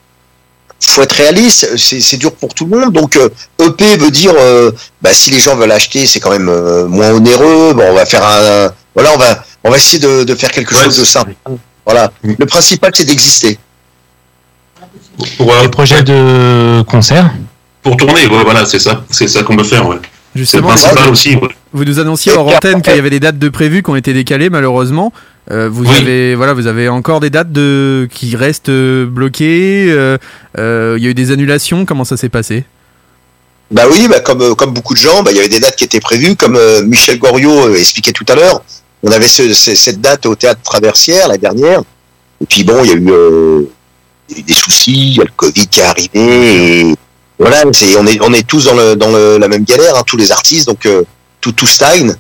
faut 0.91 1.03
être 1.03 1.13
réaliste, 1.13 1.77
c'est 1.77 2.17
dur 2.17 2.33
pour 2.35 2.55
tout 2.55 2.67
le 2.67 2.79
monde. 2.79 2.93
Donc 2.93 3.17
euh, 3.17 3.29
EP 3.61 3.97
veut 3.97 4.11
dire, 4.11 4.33
euh, 4.37 4.71
bah, 5.03 5.13
si 5.13 5.31
les 5.31 5.39
gens 5.39 5.57
veulent 5.57 5.73
acheter, 5.73 6.07
c'est 6.07 6.21
quand 6.21 6.31
même 6.31 6.49
euh, 6.49 6.87
moins 6.87 7.11
onéreux. 7.13 7.73
Bon, 7.75 7.85
on 7.91 7.95
va 7.95 8.07
faire 8.07 8.25
un, 8.25 8.73
voilà, 8.95 9.13
on 9.15 9.19
va, 9.19 9.45
on 9.65 9.71
va 9.71 9.77
essayer 9.77 9.99
de, 9.99 10.25
de 10.25 10.35
faire 10.35 10.51
quelque 10.51 10.75
chose 10.75 10.99
de 10.99 11.05
simple. 11.05 11.35
Voilà. 11.85 12.13
Le 12.23 12.47
principal, 12.47 12.93
c'est 12.95 13.05
d'exister. 13.05 13.59
Pour, 15.37 15.53
euh, 15.53 15.63
Des 15.63 15.69
projets 15.69 16.03
de 16.03 16.83
concert 16.83 17.31
pour 17.83 17.97
tourner, 17.99 18.27
ouais, 18.27 18.45
voilà, 18.45 18.65
c'est 18.65 18.79
ça. 18.79 19.05
C'est 19.11 19.29
ça 19.29 19.43
qu'on 19.43 19.57
veut 19.57 19.63
faire, 19.65 19.87
ouais. 19.87 19.97
Le 19.97 20.41
Justement, 20.41 20.69
principal 20.69 21.05
vous- 21.05 21.11
aussi, 21.13 21.37
ouais. 21.37 21.49
Vous 21.75 21.85
nous 21.85 21.99
annonciez 22.01 22.33
hors 22.33 22.49
antenne 22.49 22.81
qu'il 22.81 22.97
y 22.97 22.99
avait 22.99 23.11
des 23.11 23.21
dates 23.21 23.39
de 23.39 23.49
prévues 23.51 23.83
qui 23.83 23.91
ont 23.91 23.97
été 23.97 24.15
décalées 24.15 24.49
malheureusement. 24.49 25.13
Euh, 25.51 25.69
vous 25.71 25.85
Oui. 25.85 25.97
avez 26.01 26.35
voilà, 26.35 26.55
vous 26.55 26.67
avez 26.67 26.89
encore 26.89 27.21
des 27.21 27.29
dates 27.29 27.53
de 27.53 28.09
qui 28.11 28.35
restent 28.37 28.71
euh, 28.71 29.05
bloquées. 29.07 29.87
euh, 29.91 30.17
euh, 30.59 30.95
Il 30.97 31.05
y 31.05 31.07
a 31.07 31.11
eu 31.11 31.15
des 31.15 31.31
annulations. 31.31 31.85
Comment 31.85 32.05
ça 32.05 32.17
s'est 32.17 32.31
passé? 32.31 32.65
Bah 33.71 33.83
oui, 33.91 34.09
bah 34.09 34.21
comme, 34.21 34.55
comme 34.57 34.73
beaucoup 34.73 34.95
de 34.95 34.99
gens, 34.99 35.23
bah, 35.23 35.31
il 35.33 35.37
y 35.37 35.41
avait 35.41 35.49
des 35.49 35.61
dates 35.61 35.77
qui 35.77 35.85
étaient 35.85 36.01
prévues, 36.01 36.37
comme 36.37 36.57
euh, 36.57 36.83
Michel 36.85 37.19
Goriot 37.19 37.69
euh, 37.69 37.77
expliquait 37.77 38.13
tout 38.13 38.25
à 38.29 38.35
l'heure. 38.35 38.63
On 39.03 39.11
avait 39.13 39.29
ce- 39.29 39.53
ce- 39.53 39.75
cette 39.75 40.01
date 40.01 40.25
au 40.27 40.35
théâtre 40.37 40.63
Traversière, 40.63 41.29
la 41.29 41.37
dernière. 41.37 41.81
Et 42.41 42.47
puis 42.47 42.65
bon, 42.65 42.83
il 42.83 42.89
y 42.91 42.93
a 42.93 42.97
eu, 42.97 43.07
euh, 43.11 43.63
eu 44.31 44.43
des 44.43 44.55
soucis, 44.55 45.11
il 45.13 45.17
y 45.17 45.21
a 45.21 45.25
le 45.25 45.31
Covid 45.37 45.67
qui 45.69 45.81
est 45.81 45.83
arrivé. 45.83 46.11
Et 46.15 46.95
voilà, 47.39 47.63
c'est, 47.73 47.97
on, 47.97 48.07
est, 48.07 48.21
on 48.21 48.33
est 48.33 48.47
tous 48.47 48.65
dans, 48.65 48.75
le, 48.75 48.95
dans 48.97 49.11
le- 49.11 49.39
la 49.39 49.49
même 49.49 49.65
galère, 49.65 49.97
hein, 49.97 50.03
tous 50.07 50.17
les 50.17 50.31
artistes, 50.33 50.67
donc 50.67 50.87
euh, 50.87 51.03
tout, 51.41 51.53
tout 51.53 51.67
stagne. 51.67 52.15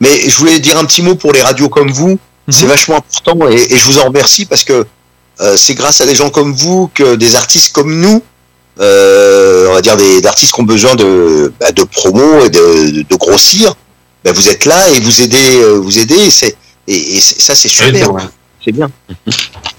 Mais 0.00 0.28
je 0.28 0.36
voulais 0.36 0.58
dire 0.60 0.78
un 0.78 0.84
petit 0.84 1.02
mot 1.02 1.14
pour 1.14 1.32
les 1.32 1.42
radios 1.42 1.68
comme 1.68 1.90
vous. 1.90 2.18
C'est 2.48 2.66
vachement 2.66 2.96
important 2.96 3.48
et, 3.48 3.54
et 3.72 3.76
je 3.78 3.84
vous 3.86 3.98
en 4.00 4.04
remercie 4.04 4.44
parce 4.44 4.64
que 4.64 4.84
euh, 5.40 5.56
c'est 5.56 5.74
grâce 5.74 6.00
à 6.02 6.06
des 6.06 6.14
gens 6.14 6.28
comme 6.28 6.52
vous 6.52 6.90
que 6.92 7.14
des 7.14 7.36
artistes 7.36 7.72
comme 7.72 7.98
nous 8.00 8.22
euh, 8.80 9.68
on 9.70 9.72
va 9.74 9.80
dire 9.80 9.96
des 9.96 10.24
artistes 10.26 10.52
qui 10.52 10.60
ont 10.60 10.64
besoin 10.64 10.94
de, 10.94 11.52
bah, 11.60 11.72
de 11.72 11.84
promo 11.84 12.44
et 12.44 12.50
de, 12.50 13.16
grossir, 13.16 13.74
bah, 14.24 14.32
vous 14.32 14.48
êtes 14.48 14.64
là 14.64 14.90
et 14.90 15.00
vous 15.00 15.22
aidez, 15.22 15.56
euh, 15.62 15.78
vous 15.78 15.98
aidez 15.98 16.16
et, 16.26 16.30
c'est, 16.30 16.56
et, 16.88 17.16
et 17.16 17.20
ça 17.20 17.54
c'est 17.54 17.68
super, 17.68 17.92
c'est 18.64 18.72
bien. 18.72 18.90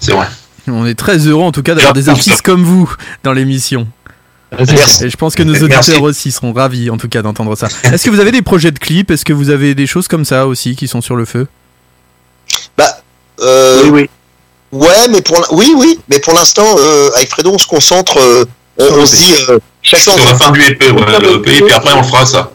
C'est 0.00 0.12
vrai. 0.12 0.26
On 0.68 0.86
est 0.86 0.94
très 0.94 1.18
heureux 1.18 1.44
en 1.44 1.52
tout 1.52 1.62
cas 1.62 1.74
d'avoir 1.74 1.92
des 1.92 2.08
artistes 2.08 2.42
comme 2.42 2.64
vous 2.64 2.92
dans 3.22 3.32
l'émission. 3.32 3.86
Merci. 4.58 5.04
Et 5.04 5.10
je 5.10 5.16
pense 5.16 5.34
que 5.34 5.42
nos 5.42 5.54
auditeurs 5.54 5.82
Merci. 5.88 6.00
aussi 6.00 6.32
seront 6.32 6.52
ravis 6.52 6.88
en 6.90 6.96
tout 6.96 7.08
cas 7.08 7.22
d'entendre 7.22 7.56
ça. 7.56 7.68
Est-ce 7.84 8.04
que 8.04 8.10
vous 8.10 8.20
avez 8.20 8.32
des 8.32 8.42
projets 8.42 8.70
de 8.70 8.78
clips? 8.78 9.10
Est-ce 9.10 9.24
que 9.24 9.32
vous 9.32 9.50
avez 9.50 9.74
des 9.74 9.86
choses 9.86 10.08
comme 10.08 10.24
ça 10.24 10.46
aussi 10.46 10.76
qui 10.76 10.88
sont 10.88 11.00
sur 11.00 11.16
le 11.16 11.24
feu? 11.24 11.46
Bah, 12.78 12.88
euh, 13.40 13.82
oui, 13.84 13.90
oui. 13.90 14.10
Ouais, 14.72 15.08
mais 15.10 15.20
pour 15.22 15.36
oui, 15.52 15.72
oui, 15.76 15.98
mais 16.08 16.18
pour 16.20 16.32
l'instant, 16.34 16.66
euh, 16.78 17.10
avec 17.16 17.28
Fredo, 17.28 17.52
on 17.52 17.58
se 17.58 17.66
concentre, 17.66 18.18
euh, 18.18 18.44
on, 18.78 18.84
on 18.84 19.06
se 19.06 19.16
dit 19.16 19.34
euh, 19.48 19.58
chacun. 19.82 20.12
Sur 20.12 20.24
la 20.24 20.34
fin 20.34 20.50
du 20.50 20.60
EP, 20.62 20.90
ouais, 20.90 21.20
le 21.20 21.36
EP, 21.36 21.62
puis 21.62 21.72
après 21.72 21.92
on 21.92 21.98
le 22.00 22.06
fera 22.06 22.26
ça. 22.26 22.50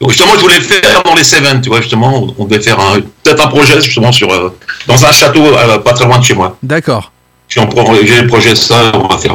Donc 0.00 0.10
justement, 0.10 0.32
je 0.36 0.40
voulais 0.40 0.56
le 0.58 0.62
faire 0.62 1.02
dans 1.02 1.14
les 1.14 1.24
Seven, 1.24 1.60
tu 1.62 1.70
vois, 1.70 1.80
justement, 1.80 2.26
on 2.36 2.44
devait 2.44 2.62
faire 2.62 2.76
peut-être 3.22 3.44
un 3.44 3.48
projet 3.48 3.80
justement 3.80 4.12
sur 4.12 4.30
euh, 4.30 4.50
dans 4.86 5.04
un 5.04 5.12
château 5.12 5.42
euh, 5.42 5.78
pas 5.78 5.94
très 5.94 6.04
loin 6.04 6.18
de 6.18 6.24
chez 6.24 6.34
moi. 6.34 6.56
D'accord. 6.62 7.12
J'ai 7.48 7.60
un 7.60 8.26
projet 8.26 8.54
ça, 8.54 8.92
on 8.94 9.06
va 9.06 9.18
faire 9.18 9.34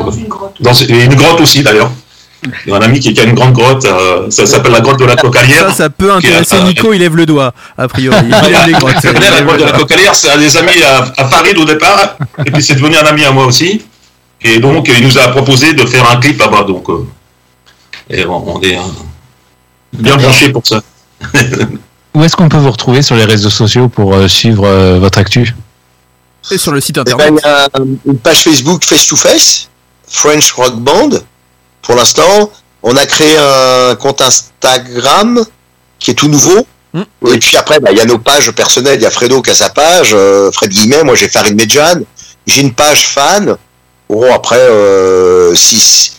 dans 0.60 0.74
et 0.74 1.04
une 1.04 1.16
grotte 1.16 1.42
aussi 1.42 1.64
d'ailleurs. 1.64 1.92
Il 2.66 2.72
y 2.72 2.74
a 2.74 2.78
un 2.78 2.82
ami 2.82 3.00
qui, 3.00 3.14
qui 3.14 3.22
a 3.22 3.24
une 3.24 3.36
grande 3.36 3.54
grotte, 3.54 3.86
euh, 3.86 4.30
ça 4.32 4.48
s'appelle 4.48 4.72
la 4.72 4.82
grotte 4.82 5.00
de 5.00 5.06
la 5.06 5.16
Cocalière. 5.16 5.70
Ça, 5.70 5.76
ça 5.76 5.90
peut 5.92 6.10
est, 6.10 6.14
intéresser 6.14 6.56
euh, 6.56 6.64
Nico. 6.64 6.92
Il 6.92 7.00
lève 7.00 7.16
le 7.16 7.28
doigt 7.28 7.54
a 7.78 7.88
priori. 7.88 8.18
Il 8.28 8.34
aime 8.34 8.66
les 8.66 8.74
grottes. 8.74 8.96
Je 9.04 9.10
connais 9.10 9.30
la 9.38 9.42
grotte 9.42 9.60
de 9.60 9.66
la 9.66 9.72
Cocalière, 9.72 10.16
c'est 10.16 10.32
un 10.32 10.38
des 10.38 10.58
amis 10.58 10.82
à, 10.84 11.22
à 11.22 11.30
Farid 11.30 11.58
au 11.58 11.66
départ, 11.66 12.18
et 12.44 12.50
puis 12.50 12.64
c'est 12.64 12.76
devenu 12.76 12.98
un 12.98 13.06
ami 13.06 13.24
à 13.26 13.32
moi 13.32 13.46
aussi. 13.46 13.82
Et 14.44 14.60
donc, 14.60 14.90
il 14.98 15.06
nous 15.06 15.18
a 15.20 15.28
proposé 15.28 15.74
de 15.74 15.86
faire 15.86 16.10
un 16.10 16.16
clip 16.16 16.40
là-bas, 16.40 16.64
donc, 16.64 16.90
euh, 16.90 17.06
et 18.10 18.26
on, 18.26 18.56
on 18.56 18.62
est 18.62 18.76
euh, 18.76 18.82
bien 19.94 20.18
branché 20.18 20.50
pour 20.50 20.66
ça. 20.66 20.82
Où 22.14 22.24
est-ce 22.24 22.36
qu'on 22.36 22.50
peut 22.50 22.58
vous 22.58 22.72
retrouver 22.72 23.04
sur 23.04 23.16
les 23.16 23.26
réseaux 23.26 23.50
sociaux 23.50 23.88
pour 23.88 24.14
euh, 24.14 24.28
suivre 24.28 24.66
euh, 24.66 25.00
votre 25.00 25.20
actu? 25.20 25.54
Et 26.50 26.58
sur 26.58 26.72
le 26.72 26.82
site 26.82 26.98
Eh 26.98 27.02
internet. 27.02 27.34
ben, 27.34 27.40
il 27.44 27.48
y 27.48 27.50
a 27.50 27.70
une 28.12 28.18
page 28.18 28.44
Facebook 28.44 28.84
Face 28.84 29.06
to 29.08 29.16
Face, 29.16 29.70
French 30.08 30.52
Rock 30.54 30.76
Band. 30.78 31.10
Pour 31.82 31.96
l'instant, 31.96 32.52
on 32.84 32.96
a 32.98 33.06
créé 33.06 33.38
un 33.38 33.96
compte 33.96 34.22
Instagram 34.22 35.44
qui 36.00 36.12
est 36.12 36.16
tout 36.16 36.28
nouveau. 36.28 36.66
Et 37.28 37.38
puis 37.40 37.56
après, 37.56 37.80
bah, 37.80 37.92
il 37.92 37.98
y 37.98 38.02
a 38.02 38.06
nos 38.06 38.18
pages 38.18 38.52
personnelles. 38.52 39.00
Il 39.00 39.04
y 39.04 39.06
a 39.06 39.12
Fredo 39.12 39.42
qui 39.42 39.50
a 39.52 39.54
sa 39.56 39.70
page, 39.70 40.12
euh, 40.14 40.52
Fred 40.52 40.72
Guillemet, 40.72 41.04
moi 41.04 41.16
j'ai 41.16 41.30
Farid 41.30 41.56
Medjan. 41.56 42.02
J'ai 42.48 42.62
une 42.62 42.74
page 42.74 43.08
fan. 43.08 43.56
Bon, 44.10 44.34
après, 44.34 44.60
euh, 44.60 45.56
si, 45.56 46.12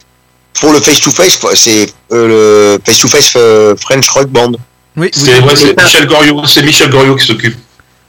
pour 0.59 0.73
le 0.73 0.81
Face 0.81 1.01
to 1.01 1.11
Face, 1.11 1.39
c'est 1.57 1.93
euh, 2.13 2.77
le 2.77 2.81
Face 2.87 3.01
to 3.01 3.09
Face 3.09 3.33
euh, 3.37 3.75
French 3.77 4.09
Rock 4.09 4.29
Band. 4.29 4.53
Oui, 4.97 5.11
C'est 5.13 5.43
Michel 5.43 6.07
Goriot, 6.07 6.47
c'est 6.47 6.63
Michel 6.63 6.89
Goriot 6.91 7.17
qui 7.17 7.27
s'occupe. 7.27 7.59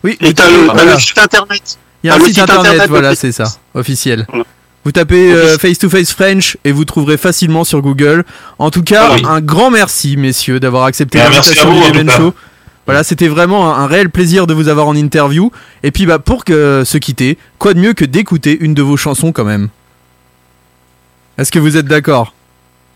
Oui, 0.04 0.18
Et 0.22 0.34
t'as 0.34 0.48
le- 0.50 0.92
le 0.94 1.00
site 1.00 1.18
internet. 1.18 1.78
Il 2.04 2.08
y 2.08 2.10
a 2.10 2.18
T'as 2.18 2.22
un 2.24 2.26
site 2.26 2.40
internet, 2.40 2.66
internet 2.68 2.90
voilà, 2.90 3.16
c'est 3.16 3.32
ça, 3.32 3.46
officiel. 3.74 4.28
Vous 4.86 4.92
tapez 4.92 5.32
euh, 5.32 5.58
Face 5.58 5.78
to 5.80 5.90
Face 5.90 6.12
French 6.12 6.58
et 6.66 6.74
vous 6.74 6.84
trouverez 6.84 7.16
facilement 7.18 7.64
sur 7.64 7.82
Google. 7.82 8.26
En 8.60 8.70
tout 8.70 8.84
cas, 8.84 9.08
Ah 9.12 9.14
oui. 9.16 9.24
un 9.26 9.40
grand 9.40 9.72
merci, 9.72 10.18
messieurs, 10.18 10.60
d'avoir 10.60 10.84
accepté 10.84 11.20
Ah, 11.22 11.30
l'invitation 11.30 11.74
du 11.74 11.98
Event. 12.00 12.12
Show. 12.12 12.34
Voilà, 12.86 13.06
c'était 13.06 13.30
vraiment 13.30 13.74
un, 13.74 13.84
un 13.84 13.88
réel 13.88 14.10
plaisir 14.10 14.46
de 14.46 14.54
vous 14.54 14.68
avoir 14.68 14.88
en 14.88 14.96
interview. 14.98 15.52
Et 15.84 15.92
puis, 15.92 16.06
bah, 16.06 16.20
pour 16.20 16.44
que 16.44 16.84
se 16.86 16.98
quitter, 16.98 17.38
quoi 17.60 17.74
de 17.74 17.80
mieux 17.80 17.94
que 17.94 18.04
d'écouter 18.04 18.58
une 18.60 18.74
de 18.74 18.82
vos 18.82 18.98
chansons 18.98 19.32
quand 19.32 19.46
même? 19.46 19.70
Est-ce 21.38 21.52
que 21.52 21.60
vous 21.60 21.78
êtes 21.78 21.86
d'accord? 21.86 22.34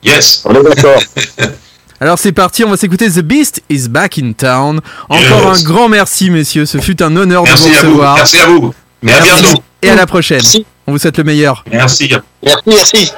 Yes. 0.04 0.42
On 0.44 0.54
est 0.54 0.64
d'accord. 0.64 1.00
Alors 2.00 2.20
c'est 2.20 2.32
parti, 2.34 2.64
on 2.64 2.70
va 2.70 2.78
s'écouter 2.78 3.10
The 3.10 3.22
Beast 3.22 3.64
is 3.72 3.88
Back 3.88 4.20
in 4.20 4.34
Town. 4.34 4.82
Encore 5.10 5.54
Yes. 5.54 5.62
un 5.62 5.64
grand 5.64 5.90
merci, 5.90 6.30
messieurs. 6.30 6.66
Ce 6.68 6.78
fut 6.80 7.02
un 7.02 7.16
honneur 7.16 7.44
Merci 7.44 7.70
de 7.70 7.70
vous 7.70 7.78
à 7.78 7.82
vous. 7.82 7.88
recevoir. 7.88 8.16
Merci 8.18 8.38
à 8.38 8.46
vous. 8.48 8.74
Mais 9.02 9.14
à 9.14 9.22
bientôt. 9.22 9.64
Et 9.82 9.90
à 9.90 9.96
la 9.96 10.08
prochaine. 10.08 10.42
On 10.88 10.92
vous 10.92 10.98
souhaite 10.98 11.18
le 11.18 11.24
meilleur. 11.24 11.64
Merci. 11.72 12.10
Merci, 12.44 12.64
merci. 12.66 13.12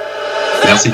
Merci. 0.65 0.91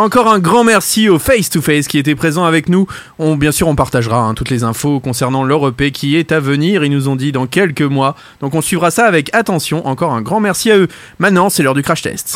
Encore 0.00 0.28
un 0.28 0.38
grand 0.38 0.64
merci 0.64 1.10
au 1.10 1.18
Face 1.18 1.50
to 1.50 1.60
Face 1.60 1.86
qui 1.86 1.98
était 1.98 2.14
présent 2.14 2.46
avec 2.46 2.70
nous. 2.70 2.86
On, 3.18 3.36
bien 3.36 3.52
sûr, 3.52 3.68
on 3.68 3.74
partagera 3.74 4.22
hein, 4.22 4.32
toutes 4.32 4.48
les 4.48 4.64
infos 4.64 4.98
concernant 4.98 5.44
leur 5.44 5.68
EP 5.68 5.90
qui 5.90 6.16
est 6.16 6.32
à 6.32 6.40
venir. 6.40 6.82
Ils 6.82 6.90
nous 6.90 7.10
ont 7.10 7.16
dit 7.16 7.32
dans 7.32 7.46
quelques 7.46 7.82
mois. 7.82 8.16
Donc 8.40 8.54
on 8.54 8.62
suivra 8.62 8.90
ça 8.90 9.04
avec 9.04 9.28
attention. 9.34 9.86
Encore 9.86 10.14
un 10.14 10.22
grand 10.22 10.40
merci 10.40 10.70
à 10.70 10.78
eux. 10.78 10.88
Maintenant, 11.18 11.50
c'est 11.50 11.62
l'heure 11.62 11.74
du 11.74 11.82
crash 11.82 12.00
test. 12.00 12.34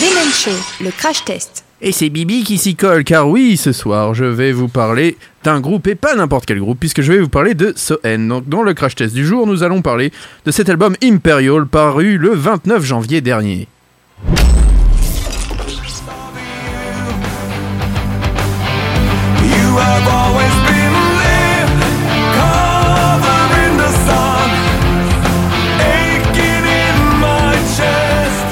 Demen 0.00 0.32
Show, 0.32 0.50
le 0.82 0.90
crash 0.90 1.22
test. 1.26 1.66
Et 1.82 1.92
c'est 1.92 2.08
Bibi 2.08 2.42
qui 2.42 2.56
s'y 2.56 2.76
colle, 2.76 3.04
car 3.04 3.28
oui, 3.28 3.58
ce 3.58 3.72
soir, 3.72 4.14
je 4.14 4.24
vais 4.24 4.52
vous 4.52 4.68
parler 4.68 5.18
d'un 5.44 5.60
groupe, 5.60 5.86
et 5.86 5.94
pas 5.94 6.14
n'importe 6.14 6.46
quel 6.46 6.60
groupe, 6.60 6.80
puisque 6.80 7.02
je 7.02 7.12
vais 7.12 7.18
vous 7.18 7.28
parler 7.28 7.52
de 7.52 7.74
Soen. 7.76 8.26
Donc, 8.26 8.48
dans 8.48 8.62
le 8.62 8.72
crash 8.72 8.94
test 8.94 9.14
du 9.14 9.26
jour, 9.26 9.46
nous 9.46 9.62
allons 9.62 9.82
parler 9.82 10.12
de 10.46 10.50
cet 10.50 10.70
album 10.70 10.96
Imperial, 11.02 11.66
paru 11.66 12.16
le 12.16 12.30
29 12.30 12.82
janvier 12.82 13.20
dernier. 13.20 13.68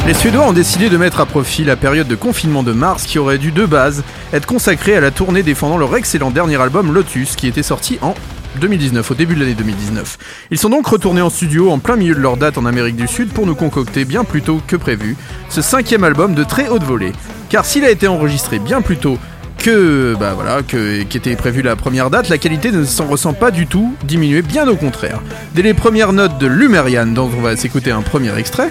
Les 0.06 0.12
Suédois 0.12 0.46
ont 0.46 0.52
décidé 0.52 0.90
de 0.90 0.98
mettre 0.98 1.20
à 1.20 1.26
profit 1.26 1.64
la 1.64 1.76
période 1.76 2.06
de 2.06 2.14
confinement 2.14 2.62
de 2.62 2.72
mars 2.72 3.04
qui 3.04 3.18
aurait 3.18 3.38
dû 3.38 3.52
de 3.52 3.64
base 3.64 4.04
être 4.34 4.44
consacrée 4.44 4.94
à 4.94 5.00
la 5.00 5.10
tournée 5.10 5.42
défendant 5.42 5.78
leur 5.78 5.96
excellent 5.96 6.30
dernier 6.30 6.60
album 6.60 6.92
Lotus 6.92 7.36
qui 7.36 7.46
était 7.46 7.62
sorti 7.62 7.98
en 8.02 8.14
2019, 8.60 9.10
au 9.10 9.14
début 9.14 9.34
de 9.34 9.40
l'année 9.40 9.54
2019. 9.54 10.18
Ils 10.50 10.58
sont 10.58 10.70
donc 10.70 10.86
retournés 10.86 11.22
en 11.22 11.30
studio 11.30 11.70
en 11.70 11.78
plein 11.78 11.96
milieu 11.96 12.14
de 12.14 12.20
leur 12.20 12.36
date 12.36 12.58
en 12.58 12.66
Amérique 12.66 12.96
du 12.96 13.08
Sud 13.08 13.32
pour 13.32 13.46
nous 13.46 13.54
concocter 13.54 14.04
bien 14.04 14.24
plus 14.24 14.42
tôt 14.42 14.60
que 14.66 14.76
prévu 14.76 15.16
ce 15.48 15.62
cinquième 15.62 16.04
album 16.04 16.34
de 16.34 16.44
très 16.44 16.68
haute 16.68 16.82
volée. 16.82 17.12
Car 17.48 17.64
s'il 17.64 17.84
a 17.84 17.90
été 17.90 18.08
enregistré 18.08 18.58
bien 18.58 18.82
plus 18.82 18.96
tôt 18.96 19.18
que 19.58 20.14
bah 20.18 20.34
voilà 20.34 20.62
qu'était 20.62 21.36
prévu 21.36 21.62
la 21.62 21.74
première 21.74 22.10
date, 22.10 22.28
la 22.28 22.38
qualité 22.38 22.70
ne 22.70 22.84
s'en 22.84 23.06
ressent 23.06 23.32
pas 23.32 23.50
du 23.50 23.66
tout 23.66 23.94
diminuer, 24.04 24.42
bien 24.42 24.68
au 24.68 24.76
contraire. 24.76 25.20
Dès 25.54 25.62
les 25.62 25.74
premières 25.74 26.12
notes 26.12 26.38
de 26.38 26.46
Lumerian, 26.46 27.06
dont 27.06 27.30
on 27.34 27.40
va 27.40 27.56
s'écouter 27.56 27.90
un 27.90 28.02
premier 28.02 28.36
extrait. 28.36 28.70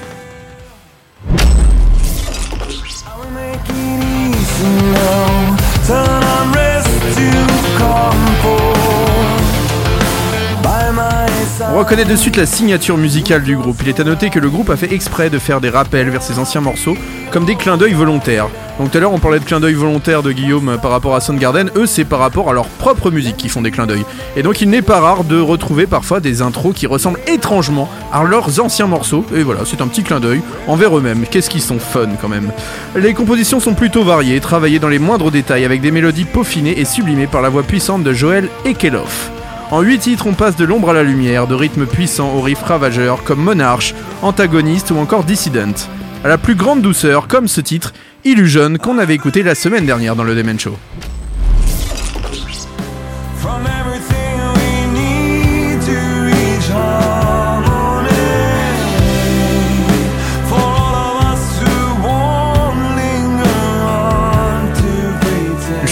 On 11.74 11.80
reconnaît 11.80 12.06
de 12.06 12.16
suite 12.16 12.38
la 12.38 12.46
signature 12.46 13.00
musicale 13.00 13.42
du 13.42 13.58
groupe. 13.58 13.78
Il 13.82 13.90
est 13.90 14.00
à 14.00 14.04
noter 14.04 14.30
que 14.30 14.38
le 14.38 14.48
groupe 14.48 14.70
a 14.70 14.78
fait 14.78 14.94
exprès 14.94 15.32
de 15.32 15.40
faire 15.40 15.60
des 15.60 15.72
rappels 15.72 16.08
vers 16.12 16.22
ses 16.22 16.38
anciens 16.38 16.62
morceaux, 16.62 16.96
comme 17.32 17.46
des 17.46 17.56
clins 17.56 17.78
d'œil 17.78 17.94
volontaires. 17.94 18.48
Donc 18.78 18.92
tout 18.92 18.98
à 19.00 19.02
l'heure 19.02 19.12
on 19.12 19.18
parlait 19.18 19.40
de 19.40 19.44
clins 19.44 19.60
d'œil 19.60 19.74
volontaires 19.74 20.22
de 20.22 20.32
Guillaume 20.32 20.70
euh, 20.70 20.78
par 20.78 20.92
rapport 20.92 21.16
à 21.16 21.20
Soundgarden, 21.20 21.72
eux 21.76 21.88
c'est 21.88 22.06
par 22.06 22.20
rapport 22.20 22.48
à 22.48 22.54
leur 22.54 22.68
propre 22.68 23.10
musique 23.10 23.38
qui 23.38 23.50
font 23.50 23.64
des 23.64 23.72
clins 23.72 23.88
d'œil. 23.88 24.06
Et 24.38 24.44
donc 24.44 24.62
il 24.62 24.70
n'est 24.70 24.84
pas 24.84 25.00
rare 25.00 25.24
de 25.24 25.40
retrouver 25.40 25.88
parfois 25.88 26.20
des 26.20 26.44
intros 26.44 26.76
qui 26.76 26.86
ressemblent 26.86 27.20
étrangement 27.26 27.90
à 28.12 28.24
leurs 28.24 28.60
anciens 28.60 28.88
morceaux. 28.88 29.26
Et 29.36 29.42
voilà, 29.42 29.62
c'est 29.66 29.82
un 29.82 29.88
petit 29.88 30.04
clin 30.04 30.20
d'œil 30.20 30.44
envers 30.68 30.96
eux-mêmes. 30.96 31.26
Qu'est-ce 31.26 31.50
qu'ils 31.50 31.60
sont 31.60 31.80
fun 31.80 32.10
quand 32.22 32.30
même. 32.30 32.52
Les 32.96 33.16
compositions 33.16 33.60
sont 33.60 33.74
plutôt 33.74 34.04
variées, 34.04 34.40
travaillées 34.42 34.78
dans 34.78 34.90
les 34.90 35.00
moindres 35.00 35.32
détails 35.32 35.66
avec 35.66 35.82
des 35.82 35.90
mélodies 35.90 36.26
peaufinées 36.26 36.80
et 36.80 36.86
sublimées 36.86 37.26
par 37.26 37.42
la 37.42 37.50
voix 37.50 37.64
puissante 37.64 38.04
de 38.04 38.14
Joël 38.14 38.48
Ekeloff. 38.64 39.32
En 39.74 39.82
8 39.82 39.98
titres, 39.98 40.28
on 40.28 40.36
passe 40.36 40.56
de 40.56 40.66
l'ombre 40.66 40.92
à 40.92 40.94
la 40.94 41.02
lumière, 41.02 41.48
de 41.48 41.56
rythmes 41.56 41.88
puissants 41.88 42.36
aux 42.36 42.42
riffs 42.42 42.62
ravageurs 42.62 43.24
comme 43.24 43.42
Monarch, 43.42 43.96
Antagoniste 44.22 44.92
ou 44.92 44.98
encore 44.98 45.24
Dissident. 45.24 45.74
À 46.24 46.28
la 46.28 46.38
plus 46.38 46.54
grande 46.54 46.84
douceur, 46.84 47.28
comme 47.28 47.48
ce 47.48 47.60
titre, 47.60 47.92
Illusion, 48.24 48.78
qu'on 48.78 49.00
avait 49.00 49.16
écouté 49.16 49.42
la 49.42 49.56
semaine 49.56 49.88
dernière 49.88 50.16
dans 50.16 50.24
le 50.24 50.36
Demen 50.36 50.60
Show. 50.60 50.78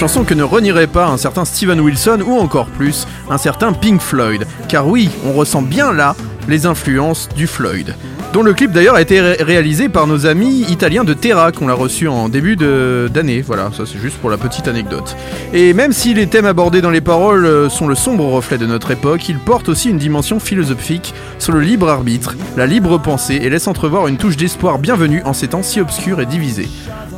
Chanson 0.01 0.23
que 0.23 0.33
ne 0.33 0.41
renierait 0.41 0.87
pas 0.87 1.05
un 1.05 1.17
certain 1.17 1.45
Steven 1.45 1.79
Wilson 1.79 2.23
ou 2.25 2.39
encore 2.39 2.65
plus 2.65 3.05
un 3.29 3.37
certain 3.37 3.71
Pink 3.71 4.01
Floyd. 4.01 4.47
Car 4.67 4.87
oui, 4.87 5.11
on 5.27 5.33
ressent 5.33 5.61
bien 5.61 5.93
là 5.93 6.15
les 6.47 6.65
influences 6.65 7.29
du 7.35 7.45
Floyd. 7.45 7.93
Dont 8.33 8.41
le 8.41 8.53
clip 8.55 8.71
d'ailleurs 8.71 8.95
a 8.95 9.01
été 9.03 9.21
ré- 9.21 9.37
réalisé 9.43 9.89
par 9.89 10.07
nos 10.07 10.25
amis 10.25 10.65
italiens 10.69 11.03
de 11.03 11.13
Terra 11.13 11.51
qu'on 11.51 11.69
a 11.69 11.73
reçu 11.73 12.07
en 12.07 12.29
début 12.29 12.55
d'année. 12.55 13.43
Voilà, 13.45 13.69
ça 13.77 13.83
c'est 13.85 13.99
juste 13.99 14.17
pour 14.17 14.31
la 14.31 14.37
petite 14.37 14.67
anecdote. 14.67 15.15
Et 15.53 15.75
même 15.75 15.93
si 15.93 16.15
les 16.15 16.25
thèmes 16.25 16.47
abordés 16.47 16.81
dans 16.81 16.89
les 16.89 17.01
paroles 17.01 17.45
euh, 17.45 17.69
sont 17.69 17.87
le 17.87 17.93
sombre 17.93 18.25
reflet 18.25 18.57
de 18.57 18.65
notre 18.65 18.89
époque, 18.89 19.29
ils 19.29 19.37
portent 19.37 19.69
aussi 19.69 19.91
une 19.91 19.99
dimension 19.99 20.39
philosophique 20.39 21.13
sur 21.37 21.53
le 21.53 21.59
libre 21.61 21.87
arbitre, 21.89 22.35
la 22.57 22.65
libre 22.65 22.97
pensée 22.97 23.35
et 23.35 23.51
laissent 23.51 23.67
entrevoir 23.67 24.07
une 24.07 24.17
touche 24.17 24.35
d'espoir 24.35 24.79
bienvenue 24.79 25.21
en 25.25 25.33
ces 25.33 25.49
temps 25.49 25.61
si 25.61 25.79
obscurs 25.79 26.19
et 26.21 26.25
divisés. 26.25 26.69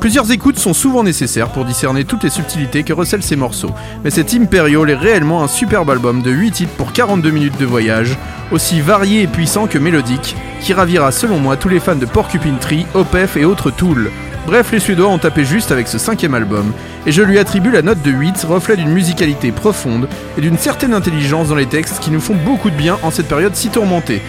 Plusieurs 0.03 0.30
écoutes 0.34 0.59
sont 0.59 0.73
souvent 0.73 1.01
nécessaires 1.01 1.47
pour 1.47 1.63
discerner 1.63 2.03
toutes 2.03 2.25
les 2.25 2.30
subtilités 2.30 2.84
que 2.84 2.91
recèlent 2.91 3.23
ces 3.23 3.38
morceaux, 3.38 3.73
mais 4.03 4.09
cet 4.09 4.34
Imperial 4.34 4.89
est 4.89 4.95
réellement 4.95 5.41
un 5.45 5.47
superbe 5.47 5.89
album 5.89 6.21
de 6.21 6.30
8 6.30 6.51
titres 6.51 6.73
pour 6.73 6.91
42 6.91 7.31
minutes 7.31 7.57
de 7.57 7.65
voyage, 7.65 8.17
aussi 8.51 8.81
varié 8.81 9.21
et 9.21 9.27
puissant 9.27 9.65
que 9.65 9.77
mélodique, 9.77 10.35
qui 10.59 10.73
ravira 10.73 11.13
selon 11.13 11.39
moi 11.39 11.55
tous 11.55 11.69
les 11.69 11.80
fans 11.80 11.95
de 11.95 12.05
Porcupine 12.05 12.57
Tree, 12.59 12.85
Opeth 12.95 13.38
et 13.38 13.45
autres 13.45 13.71
tools. 13.71 14.11
Bref, 14.45 14.73
les 14.73 14.81
Suédois 14.81 15.07
ont 15.07 15.19
tapé 15.19 15.45
juste 15.45 15.71
avec 15.71 15.88
ce 15.88 15.97
cinquième 15.97 16.35
album, 16.35 16.73
et 17.05 17.13
je 17.13 17.21
lui 17.21 17.39
attribue 17.39 17.71
la 17.71 17.81
note 17.81 18.01
de 18.01 18.11
8, 18.11 18.43
reflet 18.43 18.75
d'une 18.75 18.91
musicalité 18.91 19.53
profonde 19.53 20.09
et 20.38 20.41
d'une 20.41 20.57
certaine 20.57 20.93
intelligence 20.93 21.47
dans 21.47 21.55
les 21.55 21.65
textes 21.65 21.99
qui 21.99 22.11
nous 22.11 22.19
font 22.19 22.35
beaucoup 22.35 22.71
de 22.71 22.75
bien 22.75 22.97
en 23.03 23.09
cette 23.09 23.30
période 23.30 23.55
si 23.55 23.69
tourmentée. 23.69 24.21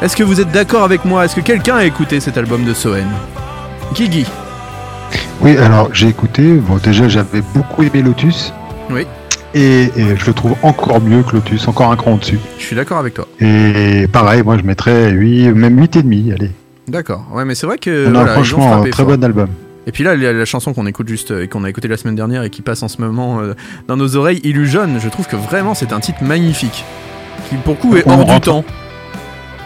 Est-ce 0.00 0.16
que 0.16 0.24
vous 0.24 0.40
êtes 0.40 0.52
d'accord 0.52 0.84
avec 0.84 1.04
moi? 1.04 1.26
Est-ce 1.26 1.36
que 1.36 1.42
quelqu'un 1.42 1.76
a 1.76 1.84
écouté 1.84 2.18
cet 2.18 2.38
album 2.38 2.64
de 2.64 2.72
Soen? 2.72 3.10
Guigui 3.92 4.24
Oui, 5.40 5.56
alors 5.56 5.90
j'ai 5.92 6.08
écouté. 6.08 6.54
Bon, 6.54 6.76
déjà, 6.76 7.08
j'avais 7.08 7.42
beaucoup 7.54 7.82
aimé 7.82 8.02
Lotus. 8.02 8.52
Oui. 8.90 9.06
Et, 9.54 9.84
et 9.96 10.16
je 10.16 10.26
le 10.26 10.32
trouve 10.34 10.54
encore 10.62 11.00
mieux 11.00 11.22
que 11.22 11.32
Lotus, 11.36 11.68
encore 11.68 11.90
un 11.90 11.96
cran 11.96 12.14
au-dessus. 12.14 12.38
Je 12.58 12.64
suis 12.64 12.76
d'accord 12.76 12.98
avec 12.98 13.14
toi. 13.14 13.26
Et 13.40 14.06
pareil, 14.12 14.42
moi 14.42 14.58
je 14.58 14.62
mettrais 14.62 15.10
8, 15.10 15.52
même 15.54 15.80
8,5, 15.82 16.34
allez. 16.34 16.50
D'accord. 16.86 17.24
Ouais, 17.32 17.44
mais 17.44 17.54
c'est 17.54 17.66
vrai 17.66 17.78
que 17.78 18.06
On 18.06 18.14
a 18.14 18.24
voilà, 18.24 18.24
ils 18.24 18.30
ont 18.30 18.34
franchement 18.34 18.74
un 18.74 18.80
très 18.90 19.04
fort. 19.04 19.06
bon 19.16 19.24
album. 19.24 19.48
Et 19.86 19.92
puis 19.92 20.04
là, 20.04 20.14
la, 20.16 20.34
la 20.34 20.44
chanson 20.44 20.74
qu'on 20.74 20.86
écoute 20.86 21.08
juste 21.08 21.30
euh, 21.30 21.44
et 21.44 21.48
qu'on 21.48 21.64
a 21.64 21.70
écouté 21.70 21.88
la 21.88 21.96
semaine 21.96 22.14
dernière 22.14 22.42
et 22.42 22.50
qui 22.50 22.60
passe 22.60 22.82
en 22.82 22.88
ce 22.88 23.00
moment 23.00 23.40
euh, 23.40 23.54
dans 23.88 23.96
nos 23.96 24.16
oreilles, 24.16 24.40
Illusion, 24.44 24.86
je 24.98 25.08
trouve 25.08 25.26
que 25.26 25.36
vraiment 25.36 25.74
c'est 25.74 25.92
un 25.94 26.00
titre 26.00 26.22
magnifique. 26.22 26.84
Qui 27.48 27.56
pour 27.56 27.74
le 27.74 27.80
coup 27.80 27.96
est 27.96 28.02
On 28.06 28.18
hors 28.20 28.26
du 28.26 28.40
temps. 28.40 28.64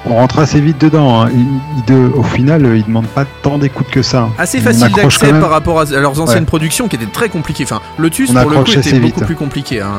On 0.04 0.14
rentre 0.14 0.40
assez 0.40 0.60
vite 0.60 0.80
dedans. 0.80 1.22
hein. 1.22 1.28
Il- 1.32 1.46
il 1.78 1.84
de- 1.84 2.12
au 2.16 2.22
final, 2.24 2.64
euh, 2.66 2.76
il 2.76 2.84
demande 2.84 3.06
pas 3.06 3.24
tant 3.42 3.58
d'écoute 3.58 3.86
que 3.90 4.02
ça. 4.02 4.28
Assez 4.36 4.58
On 4.58 4.62
facile 4.62 4.90
d'accès 4.92 5.30
par 5.30 5.50
rapport 5.50 5.80
à, 5.80 5.84
leurs 5.84 6.20
anciennes 6.20 6.40
Ouais. 6.40 6.44
productions 6.46 6.88
qui 6.88 6.96
étaient 6.96 7.06
très 7.06 7.28
compliquées. 7.28 7.64
Enfin, 7.64 7.80
Lotus 7.98 8.30
On 8.30 8.32
pour 8.42 8.50
le 8.50 8.56
coup 8.64 8.70
était 8.72 8.92
beaucoup 8.98 9.20
vite. 9.20 9.24
plus 9.26 9.36
compliqué 9.36 9.80
hein, 9.80 9.92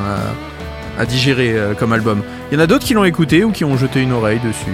à, 0.98 1.02
à 1.02 1.06
digérer 1.06 1.54
euh, 1.54 1.74
comme 1.74 1.94
album. 1.94 2.22
Il 2.52 2.58
y 2.58 2.62
en 2.62 2.64
a 2.64 2.68
d'autres 2.68 2.86
qui 2.86 2.94
l'ont 2.94 3.06
écouté 3.06 3.44
ou 3.46 3.52
qui 3.52 3.64
ont 3.64 3.78
jeté 3.78 4.02
une 4.02 4.12
oreille 4.12 4.40
dessus. 4.44 4.72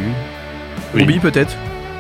Oui. 0.96 1.02
Ruby 1.02 1.20
peut-être 1.20 1.54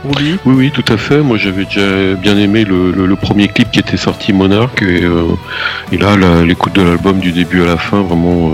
Ruby 0.03 0.37
Oui, 0.45 0.53
oui, 0.57 0.71
tout 0.73 0.85
à 0.91 0.97
fait. 0.97 1.19
Moi, 1.21 1.37
j'avais 1.37 1.65
déjà 1.65 2.15
bien 2.19 2.35
aimé 2.37 2.63
le, 2.63 2.91
le- 2.91 3.05
le 3.05 3.15
premier 3.15 3.47
clip 3.49 3.69
qui 3.69 3.79
était 3.79 3.97
sorti, 3.97 4.31
Monarch, 4.33 4.81
et, 4.81 5.03
euh, 5.03 5.25
et 5.91 5.97
là, 5.97 6.15
la- 6.17 6.41
l'écoute 6.43 6.73
de 6.73 6.81
l'album 6.81 7.19
du 7.19 7.31
début 7.33 7.61
à 7.61 7.65
la 7.65 7.77
fin, 7.77 8.01
vraiment 8.01 8.49
euh, 8.49 8.53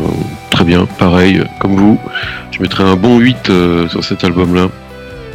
bien. 0.66 0.86
Pareil, 1.00 1.40
euh, 1.40 1.46
comme 1.60 1.76
vous, 1.76 1.98
je 2.52 2.62
mettrais 2.62 2.84
un 2.84 2.96
bon 2.96 3.20
8 3.20 3.50
euh, 3.50 3.88
sur 3.88 4.04
cet 4.04 4.24
album-là. 4.24 4.68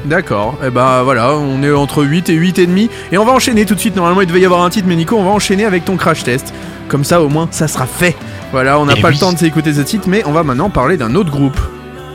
D'accord, 0.07 0.59
et 0.67 0.71
bah 0.71 1.03
voilà, 1.05 1.35
on 1.35 1.63
est 1.63 1.71
entre 1.71 2.03
8 2.05 2.31
et 2.31 2.35
8 2.35 2.59
et 2.59 2.67
demi 2.67 2.89
et 3.13 3.19
on 3.19 3.25
va 3.27 3.33
enchaîner 3.33 3.67
tout 3.67 3.75
de 3.75 3.81
suite. 3.81 3.97
Normalement, 3.97 4.23
il 4.23 4.27
devait 4.27 4.41
y 4.41 4.47
avoir 4.47 4.63
un 4.63 4.71
titre, 4.71 4.87
mais 4.89 4.97
Nico, 4.97 5.15
on 5.17 5.25
va 5.25 5.31
enchaîner 5.31 5.67
avec 5.67 5.85
ton 5.85 5.97
crash 5.97 6.25
test. 6.25 6.55
Comme 6.89 7.05
ça, 7.05 7.21
au 7.23 7.29
moins, 7.29 7.49
ça 7.51 7.69
sera 7.69 7.87
fait. 7.87 8.17
Voilà, 8.51 8.79
on 8.81 8.87
n'a 8.87 8.95
Eh 8.97 9.01
pas 9.03 9.09
oui. 9.09 9.15
le 9.15 9.21
temps 9.21 9.33
de 9.33 9.39
s'écouter 9.39 9.75
ce 9.75 9.83
titre, 9.83 10.07
mais 10.09 10.23
on 10.27 10.33
va 10.33 10.43
maintenant 10.43 10.71
parler 10.71 10.97
d'un 10.97 11.15
autre 11.15 11.31
groupe. 11.31 11.59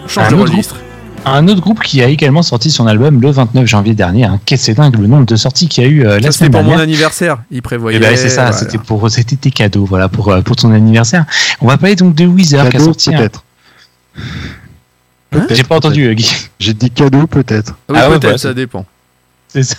On 0.04 0.08
change 0.08 0.34
Un 0.34 0.36
de 0.36 0.42
registre. 0.42 0.78
Un 1.28 1.48
autre 1.48 1.62
groupe 1.62 1.82
qui 1.82 2.02
a 2.04 2.08
également 2.08 2.44
sorti 2.44 2.70
son 2.70 2.86
album 2.88 3.20
le 3.20 3.32
29 3.32 3.66
janvier 3.66 3.96
dernier. 3.96 4.26
Hein. 4.26 4.40
Qu'est-ce 4.46 4.62
que 4.62 4.66
c'est 4.68 4.74
dingue 4.76 4.96
le 4.98 5.08
nombre 5.08 5.26
de 5.26 5.36
sorties 5.36 5.68
qu'il 5.68 5.84
y 5.84 5.88
a 5.88 5.90
eu 5.90 6.06
euh, 6.06 6.20
la 6.20 6.32
Ça, 6.32 6.32
c'était 6.34 6.50
pour 6.52 6.62
mon 6.62 6.68
dernière. 6.70 6.84
anniversaire. 6.84 7.38
Il 7.50 7.62
prévoyait. 7.64 7.98
Eh 7.98 8.00
ben, 8.00 8.16
c'est 8.16 8.30
ça, 8.30 8.44
voilà. 8.44 8.58
c'était 8.58 8.78
pour 8.78 9.10
c'était 9.10 9.36
tes 9.36 9.50
cadeaux, 9.52 9.86
voilà 9.86 10.08
pour 10.08 10.30
euh, 10.32 10.42
pour 10.42 10.56
ton 10.56 10.72
anniversaire. 10.72 11.26
On 11.62 11.68
va 11.68 11.78
parler 11.78 11.96
donc 11.96 12.14
de 12.16 12.26
Weezer 12.26 12.62
qui 12.62 12.68
a 12.68 12.72
Cadeau, 12.72 12.86
sorti. 12.86 13.10
peut-être. 13.12 13.44
J'ai 15.50 15.64
pas 15.64 15.76
entendu, 15.76 16.06
euh, 16.06 16.14
Guy. 16.14 16.32
J'ai 16.60 16.74
dit 16.74 16.90
cadeau, 16.92 17.28
peut-être. 17.28 17.76
Oui, 17.90 17.98
Ah 18.00 18.04
ouais, 18.06 18.10
peut-être, 18.12 18.22
voilà, 18.24 18.38
ça 18.38 18.54
dépend. 18.54 18.86
C'est 19.50 19.64
ça. 19.64 19.76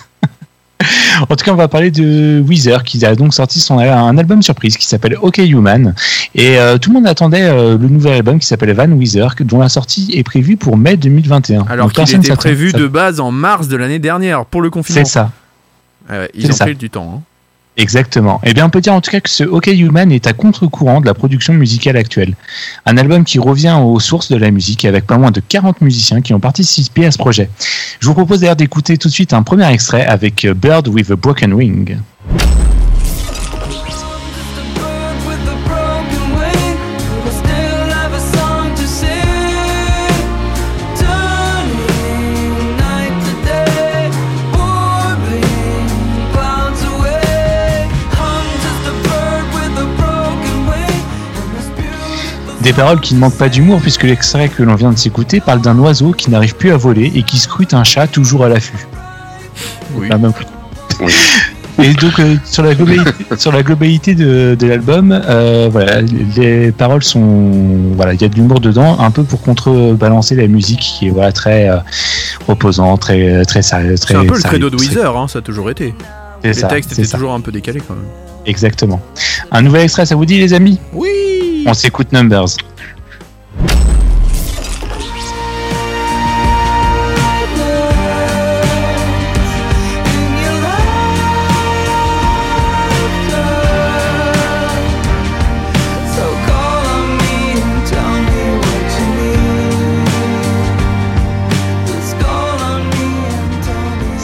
En 1.21 1.35
tout 1.35 1.43
cas, 1.43 1.51
on 1.51 1.55
va 1.55 1.67
parler 1.67 1.89
de 1.89 2.43
Weezer 2.47 2.83
qui 2.83 3.03
a 3.05 3.15
donc 3.15 3.33
sorti 3.33 3.59
son 3.59 3.79
un 3.79 4.17
album 4.17 4.43
surprise 4.43 4.77
qui 4.77 4.85
s'appelle 4.85 5.17
OK 5.21 5.39
Human 5.39 5.95
et 6.35 6.59
euh, 6.59 6.77
tout 6.77 6.91
le 6.91 6.95
monde 6.95 7.07
attendait 7.07 7.43
euh, 7.43 7.77
le 7.77 7.87
nouvel 7.87 8.13
album 8.13 8.39
qui 8.39 8.45
s'appelle 8.45 8.73
Van 8.73 8.89
Weezer 8.91 9.33
dont 9.39 9.59
la 9.59 9.69
sortie 9.69 10.11
est 10.13 10.23
prévue 10.23 10.57
pour 10.57 10.77
mai 10.77 10.97
2021. 10.97 11.65
Alors 11.69 11.91
qu'il 11.91 12.15
était 12.15 12.35
prévu 12.35 12.71
de 12.73 12.87
base 12.87 13.19
en 13.19 13.31
mars 13.31 13.67
de 13.67 13.75
l'année 13.75 13.99
dernière 13.99 14.45
pour 14.45 14.61
le 14.61 14.69
confinement. 14.69 15.05
C'est 15.05 15.11
ça. 15.11 15.31
Ouais, 16.09 16.29
ils 16.35 16.51
ont 16.51 16.55
ça. 16.55 16.65
pris 16.65 16.75
du 16.75 16.89
temps. 16.89 17.15
hein. 17.17 17.21
Exactement. 17.77 18.41
Eh 18.43 18.55
bien, 18.55 18.65
on 18.65 18.69
peut 18.71 18.81
dire 18.81 18.93
en 18.93 19.01
tout 19.01 19.11
cas 19.11 19.19
que 19.19 19.29
ce 19.29 19.43
OK 19.43 19.67
Human 19.67 20.11
est 20.11 20.25
à 20.25 20.33
contre-courant 20.33 20.99
de 20.99 21.05
la 21.05 21.13
production 21.13 21.53
musicale 21.53 21.95
actuelle. 21.95 22.33
Un 22.87 22.97
album 22.97 23.23
qui 23.23 23.37
revient 23.37 23.77
aux 23.79 23.99
sources 23.99 24.31
de 24.31 24.35
la 24.35 24.49
musique 24.49 24.83
avec 24.83 25.05
pas 25.05 25.19
moins 25.19 25.29
de 25.29 25.41
40 25.41 25.81
musiciens 25.81 26.21
qui 26.21 26.33
ont 26.33 26.39
participé 26.39 27.05
à 27.05 27.11
ce 27.11 27.19
projet. 27.19 27.49
Je 27.99 28.07
vous 28.07 28.15
propose 28.15 28.39
d'ailleurs 28.39 28.55
d'écouter 28.55 28.97
tout 28.97 29.09
de 29.09 29.13
suite 29.13 29.31
un 29.31 29.43
premier 29.43 29.71
extrait 29.71 30.05
avec 30.05 30.47
Bird 30.55 30.87
with 30.87 31.11
a 31.11 31.15
Broken 31.15 31.53
Wing. 31.53 31.97
Des 52.67 52.73
paroles 52.73 52.99
qui 52.99 53.15
ne 53.15 53.19
manquent 53.21 53.37
pas 53.37 53.47
d'humour 53.47 53.79
puisque 53.79 54.03
l'extrait 54.03 54.49
que 54.49 54.61
l'on 54.61 54.75
vient 54.75 54.91
de 54.91 54.97
s'écouter 54.97 55.39
parle 55.39 55.61
d'un 55.61 55.79
oiseau 55.79 56.11
qui 56.11 56.29
n'arrive 56.29 56.53
plus 56.53 56.71
à 56.71 56.75
voler 56.75 57.09
et 57.15 57.23
qui 57.23 57.37
scrute 57.37 57.73
un 57.73 57.85
chat 57.85 58.07
toujours 58.07 58.43
à 58.43 58.49
l'affût. 58.49 58.85
Oui. 59.95 60.09
La 60.09 60.17
même- 60.17 60.33
Et 61.81 61.93
donc 61.93 62.19
euh, 62.19 62.35
sur 62.43 62.63
la 62.63 62.75
globalité, 62.75 63.09
sur 63.37 63.53
la 63.53 63.63
globalité 63.63 64.15
de, 64.15 64.57
de 64.59 64.67
l'album, 64.67 65.13
euh, 65.13 65.69
voilà, 65.71 66.01
les 66.01 66.73
paroles 66.73 67.03
sont, 67.03 67.93
voilà, 67.95 68.13
il 68.13 68.21
y 68.21 68.25
a 68.25 68.27
de 68.27 68.35
l'humour 68.35 68.59
dedans, 68.59 68.99
un 68.99 69.11
peu 69.11 69.23
pour 69.23 69.41
contrebalancer 69.41 70.35
la 70.35 70.47
musique 70.47 70.81
qui 70.81 71.07
est 71.07 71.11
voilà 71.11 71.31
très 71.31 71.69
euh, 71.69 71.77
reposante, 72.49 72.99
très 72.99 73.45
très 73.45 73.61
sérieux, 73.61 73.97
très. 73.97 74.13
C'est 74.13 74.19
un 74.19 74.25
peu 74.25 74.35
le 74.35 74.41
credo 74.43 74.69
de 74.69 74.75
très- 74.75 74.87
Weezer, 74.87 75.15
hein, 75.17 75.29
ça 75.29 75.39
a 75.39 75.41
toujours 75.41 75.69
été. 75.69 75.95
Les 76.43 76.53
ça, 76.53 76.67
textes 76.67 76.89
c'est 76.89 76.99
étaient 77.01 77.07
ça. 77.11 77.17
toujours 77.17 77.33
un 77.33 77.39
peu 77.39 77.53
décalés 77.53 77.79
quand 77.87 77.93
même. 77.95 78.03
Exactement. 78.45 78.99
Un 79.53 79.61
nouvel 79.61 79.83
extrait, 79.83 80.05
ça 80.05 80.15
vous 80.15 80.25
dit 80.25 80.37
les 80.37 80.53
amis? 80.53 80.79
Oui. 80.91 81.07
On 81.69 81.73
s'écoute 81.73 82.13
Numbers. 82.13 82.55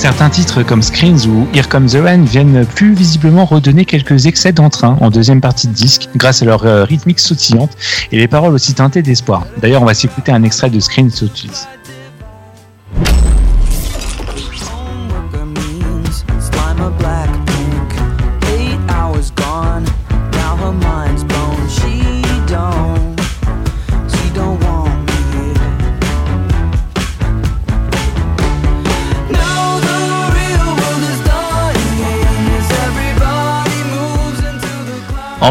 Certains 0.04 0.30
titres 0.30 0.64
comme 0.64 0.82
Screens 0.82 1.28
ou 1.28 1.48
Here 1.54 1.66
Comes 1.66 1.88
the 1.88 1.96
Rain 2.04 2.26
viennent 2.26 2.66
plus 2.66 2.94
visiblement 2.94 3.46
redonner 3.46 3.86
quelques 3.86 4.26
excès 4.26 4.52
d'entrain 4.52 4.98
en 5.00 5.10
deuxième 5.10 5.40
partie 5.40 5.70
de 5.70 5.72
disque 5.72 6.10
grâce 6.18 6.42
à 6.42 6.46
leur 6.46 6.66
euh, 6.66 6.84
rythmique 6.84 7.22
sautillante 7.22 7.72
et 8.12 8.18
les 8.18 8.28
paroles 8.28 8.54
aussi 8.54 8.74
teintées 8.74 9.02
d'espoir. 9.02 9.48
D'ailleurs, 9.62 9.82
on 9.82 9.86
va 9.86 9.94
s'écouter 9.94 10.34
un 10.34 10.44
extrait 10.44 10.70
de 10.70 10.82
Screens 10.82 11.10
tout. 11.10 11.30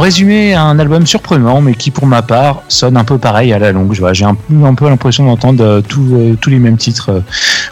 Résumé, 0.02 0.54
un 0.54 0.78
album 0.78 1.06
surprenant, 1.06 1.60
mais 1.60 1.74
qui 1.74 1.90
pour 1.90 2.06
ma 2.06 2.22
part 2.22 2.62
sonne 2.68 2.96
un 2.96 3.04
peu 3.04 3.18
pareil 3.18 3.52
à 3.52 3.58
la 3.58 3.72
longue. 3.72 3.94
J'ai 4.12 4.24
un, 4.24 4.34
peu- 4.34 4.88
l'impression 4.88 5.24
d'entendre 5.26 5.64
euh, 5.64 5.80
euh, 5.98 6.34
tous 6.40 6.50
les 6.50 6.58
mêmes 6.58 6.76
titres 6.76 7.10
euh, 7.10 7.20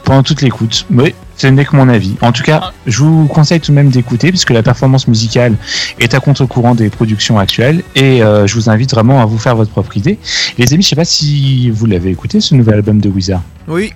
pendant 0.04 0.22
toute 0.22 0.40
l'écoute. 0.40 0.86
Mais 0.90 1.14
ce 1.36 1.48
n'est 1.48 1.64
que 1.64 1.74
mon 1.74 1.88
avis. 1.88 2.16
En 2.22 2.32
tout 2.32 2.42
cas, 2.42 2.72
je 2.86 3.02
vous 3.02 3.26
conseille 3.26 3.60
tout 3.60 3.72
de 3.72 3.76
même 3.76 3.90
d'écouter, 3.90 4.28
puisque 4.30 4.50
la 4.50 4.62
performance 4.62 5.08
musicale 5.08 5.54
est 5.98 6.14
à 6.14 6.20
contre-courant 6.20 6.74
des 6.74 6.88
productions 6.90 7.38
actuelles, 7.38 7.82
et 7.96 8.18
je 8.20 8.54
vous 8.54 8.68
invite 8.68 8.90
vraiment 8.90 9.22
à 9.22 9.24
vous 9.24 9.38
faire 9.38 9.56
votre 9.56 9.70
propre 9.70 9.96
idée. 9.96 10.18
Les 10.58 10.74
amis, 10.74 10.82
je 10.82 10.88
sais 10.88 10.96
pas 10.96 11.06
si 11.06 11.70
vous 11.70 11.86
l'avez 11.86 12.10
écouté, 12.10 12.40
ce 12.42 12.54
nouvel 12.54 12.74
album 12.74 13.00
de 13.00 13.08
Wizard. 13.08 13.40
Oui. 13.68 13.92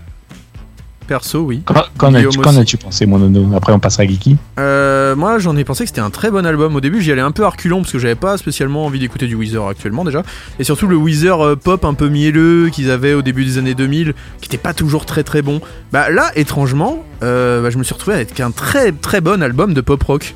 Perso, 1.07 1.41
oui. 1.41 1.63
Qu'en 1.99 2.15
as-tu 2.15 2.77
pensé, 2.77 3.07
mon 3.07 3.19
nono 3.19 3.55
Après, 3.57 3.73
on 3.73 3.79
passera 3.79 4.03
à 4.03 4.07
Geeky. 4.07 4.37
Euh, 4.59 5.15
moi, 5.17 5.39
j'en 5.39 5.57
ai 5.57 5.65
pensé 5.65 5.85
que 5.85 5.89
c'était 5.89 6.01
un 6.01 6.11
très 6.11 6.31
bon 6.31 6.45
album. 6.45 6.75
Au 6.75 6.81
début, 6.81 7.01
j'y 7.01 7.13
allais 7.13 7.21
un 7.21 7.31
peu 7.31 7.45
arculon 7.45 7.81
parce 7.81 7.93
que 7.93 7.99
j'avais 7.99 8.15
pas 8.15 8.37
spécialement 8.37 8.87
envie 8.87 8.99
d'écouter 8.99 9.27
du 9.27 9.35
Weezer 9.35 9.67
actuellement 9.67 10.05
déjà. 10.05 10.23
Et 10.59 10.65
surtout 10.65 10.87
le 10.87 10.97
Weezer 10.97 11.41
euh, 11.41 11.57
pop 11.57 11.85
un 11.85 11.95
peu 11.95 12.09
mielleux 12.09 12.69
qu'ils 12.71 12.91
avaient 12.91 13.15
au 13.15 13.23
début 13.23 13.45
des 13.45 13.59
années 13.59 13.75
2000, 13.75 14.15
qui 14.41 14.49
était 14.49 14.59
pas 14.59 14.75
toujours 14.75 15.07
très 15.07 15.23
très 15.23 15.43
bon. 15.43 15.61
Bah 15.93 16.11
là, 16.11 16.31
étrangement, 16.37 17.05
euh, 17.23 17.63
bah, 17.63 17.71
je 17.71 17.79
me 17.79 17.85
suis 17.85 17.95
retrouvé 17.95 18.17
avec 18.17 18.39
un 18.41 18.51
très 18.51 18.93
très 18.93 19.21
bon 19.21 19.43
album 19.43 19.75
de 19.75 19.81
pop 19.81 20.03
rock. 20.03 20.35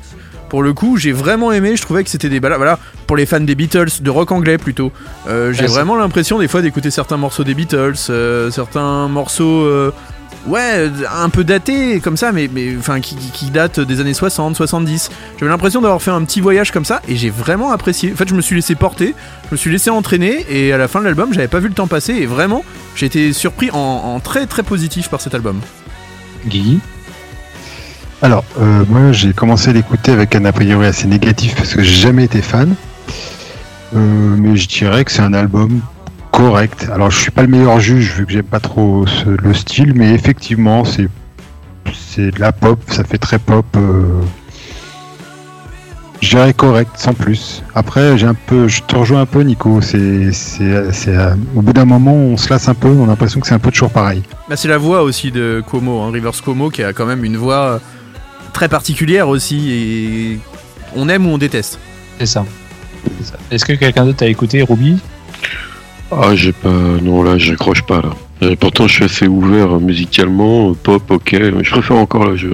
Pour 0.49 0.63
le 0.63 0.73
coup, 0.73 0.97
j'ai 0.97 1.11
vraiment 1.11 1.51
aimé. 1.51 1.75
Je 1.75 1.81
trouvais 1.83 2.03
que 2.03 2.09
c'était 2.09 2.29
des 2.29 2.39
balades. 2.39 2.57
Voilà, 2.57 2.79
pour 3.05 3.15
les 3.15 3.27
fans 3.27 3.39
des 3.39 3.53
Beatles, 3.53 4.01
de 4.01 4.09
rock 4.09 4.31
anglais 4.31 4.57
plutôt. 4.57 4.91
Euh, 5.27 5.53
j'ai 5.53 5.67
vraiment 5.67 5.95
l'impression 5.95 6.39
des 6.39 6.47
fois 6.47 6.63
d'écouter 6.63 6.89
certains 6.89 7.17
morceaux 7.17 7.43
des 7.43 7.53
Beatles, 7.53 7.95
certains 8.49 9.07
morceaux. 9.07 9.91
Euh, 10.47 10.49
Ouais, 10.49 10.89
un 11.15 11.29
peu 11.29 11.43
datés 11.43 11.99
comme 11.99 12.17
ça, 12.17 12.31
mais, 12.31 12.49
mais 12.53 12.75
enfin 12.77 12.99
qui, 13.01 13.15
qui- 13.15 13.31
qui 13.31 13.49
datent 13.51 13.79
des 13.79 13.99
années 13.99 14.13
60, 14.13 14.55
70. 14.55 15.09
J'avais 15.39 15.51
l'impression 15.51 15.81
d'avoir 15.81 16.01
fait 16.01 16.11
un 16.11 16.23
petit 16.23 16.41
voyage 16.41 16.71
comme 16.71 16.85
ça 16.85 17.01
et 17.07 17.15
j'ai 17.15 17.29
vraiment 17.29 17.71
apprécié. 17.71 18.11
En 18.13 18.15
fait, 18.15 18.27
je 18.27 18.33
me 18.35 18.41
suis 18.41 18.55
laissé 18.55 18.75
porter, 18.75 19.13
je 19.49 19.53
me 19.53 19.57
suis 19.57 19.71
laissé 19.71 19.89
entraîner 19.89 20.45
et 20.49 20.71
à 20.73 20.77
la 20.77 20.87
fin 20.87 20.99
de 20.99 21.05
l'album, 21.05 21.33
j'avais 21.33 21.47
pas 21.47 21.59
vu 21.59 21.67
le 21.67 21.73
temps 21.73 21.87
passer 21.87 22.13
et 22.13 22.25
vraiment, 22.25 22.63
j'ai 22.95 23.05
été 23.07 23.33
surpris 23.33 23.69
en, 23.71 23.77
en 23.77 24.19
très 24.19 24.45
très 24.45 24.63
positif 24.63 25.09
par 25.09 25.21
cet 25.21 25.35
album. 25.35 25.59
Guy 26.47 26.79
Alors, 28.21 28.43
euh, 28.61 28.83
moi 28.87 29.11
j'ai 29.11 29.33
commencé 29.33 29.69
à 29.69 29.73
l'écouter 29.73 30.11
avec 30.11 30.35
un 30.35 30.45
a 30.45 30.51
priori 30.53 30.85
assez 30.87 31.07
négatif 31.07 31.55
parce 31.55 31.73
que 31.73 31.81
j'ai 31.83 31.95
jamais 32.01 32.23
été 32.23 32.41
fan. 32.41 32.75
Euh, 33.95 34.35
mais 34.37 34.55
je 34.55 34.67
dirais 34.67 35.03
que 35.03 35.11
c'est 35.11 35.21
un 35.21 35.33
album 35.33 35.81
correct. 36.31 36.87
Alors, 36.93 37.11
je 37.11 37.17
suis 37.19 37.31
pas 37.31 37.41
le 37.41 37.47
meilleur 37.47 37.79
juge 37.79 38.13
vu 38.13 38.25
que 38.25 38.31
j'aime 38.31 38.43
pas 38.43 38.59
trop 38.59 39.05
ce- 39.07 39.29
le 39.29 39.53
style, 39.53 39.93
mais 39.95 40.11
effectivement, 40.13 40.85
c'est 40.85 41.07
c'est 41.93 42.31
de 42.31 42.39
la 42.39 42.51
pop, 42.51 42.79
ça 42.87 43.03
fait 43.03 43.17
très 43.17 43.39
pop. 43.39 43.65
euh, 43.75 44.21
je 46.21 46.29
dirais 46.31 46.53
correct, 46.53 46.91
sans 46.95 47.13
plus. 47.13 47.63
Après, 47.75 48.17
j'ai 48.17 48.25
un 48.27 48.33
peu, 48.33 48.67
je 48.67 48.81
te 48.83 48.93
rejoins 48.95 49.21
un 49.21 49.25
peu, 49.25 49.41
Nico. 49.41 49.79
C'est, 49.81 50.33
c'est, 50.33 50.91
c'est, 50.91 51.15
euh, 51.15 51.33
au 51.55 51.61
bout 51.61 51.71
d'un 51.71 51.85
moment, 51.85 52.13
on 52.13 52.35
se 52.35 52.49
lasse 52.49 52.67
un 52.67 52.73
peu. 52.73 52.89
On 52.89 53.05
a 53.05 53.07
l'impression 53.07 53.39
que 53.39 53.47
c'est 53.47 53.53
un 53.53 53.59
peu 53.59 53.71
toujours 53.71 53.89
pareil. 53.89 54.21
Bah, 54.49 54.57
c'est 54.57 54.67
la 54.67 54.77
voix 54.77 55.01
aussi 55.03 55.31
de 55.31 55.63
Cuomo, 55.65 56.01
hein, 56.01 56.11
Rivers 56.11 56.33
Cuomo, 56.43 56.69
qui 56.69 56.83
a 56.83 56.91
quand 56.91 57.05
même 57.05 57.23
une 57.23 57.37
voix 57.37 57.55
euh, 57.75 57.79
très 58.51 58.67
particulière 58.67 59.29
aussi 59.29 59.71
et 59.71 60.39
on 60.95 61.07
aime 61.07 61.25
ou 61.25 61.29
on 61.29 61.37
déteste. 61.37 61.79
C'est 62.19 62.25
ça. 62.25 62.45
C'est 63.19 63.27
ça. 63.27 63.37
Est-ce 63.49 63.63
que 63.63 63.73
quelqu'un 63.73 64.03
d'autre 64.05 64.23
a 64.23 64.27
écouté 64.27 64.61
Ruby? 64.61 64.99
Ah, 66.11 66.35
j'ai 66.35 66.51
pas. 66.51 66.69
Non, 66.69 67.23
là, 67.23 67.37
j'accroche 67.37 67.83
pas, 67.83 68.01
là. 68.01 68.09
Et 68.49 68.55
pourtant, 68.55 68.87
je 68.87 68.93
suis 68.93 69.03
assez 69.03 69.27
ouvert 69.27 69.75
euh, 69.75 69.79
musicalement, 69.79 70.71
euh, 70.71 70.73
pop, 70.81 71.03
ok. 71.11 71.33
mais 71.33 71.63
Je 71.63 71.71
préfère 71.71 71.97
encore, 71.97 72.25
là, 72.29 72.35
je. 72.35 72.47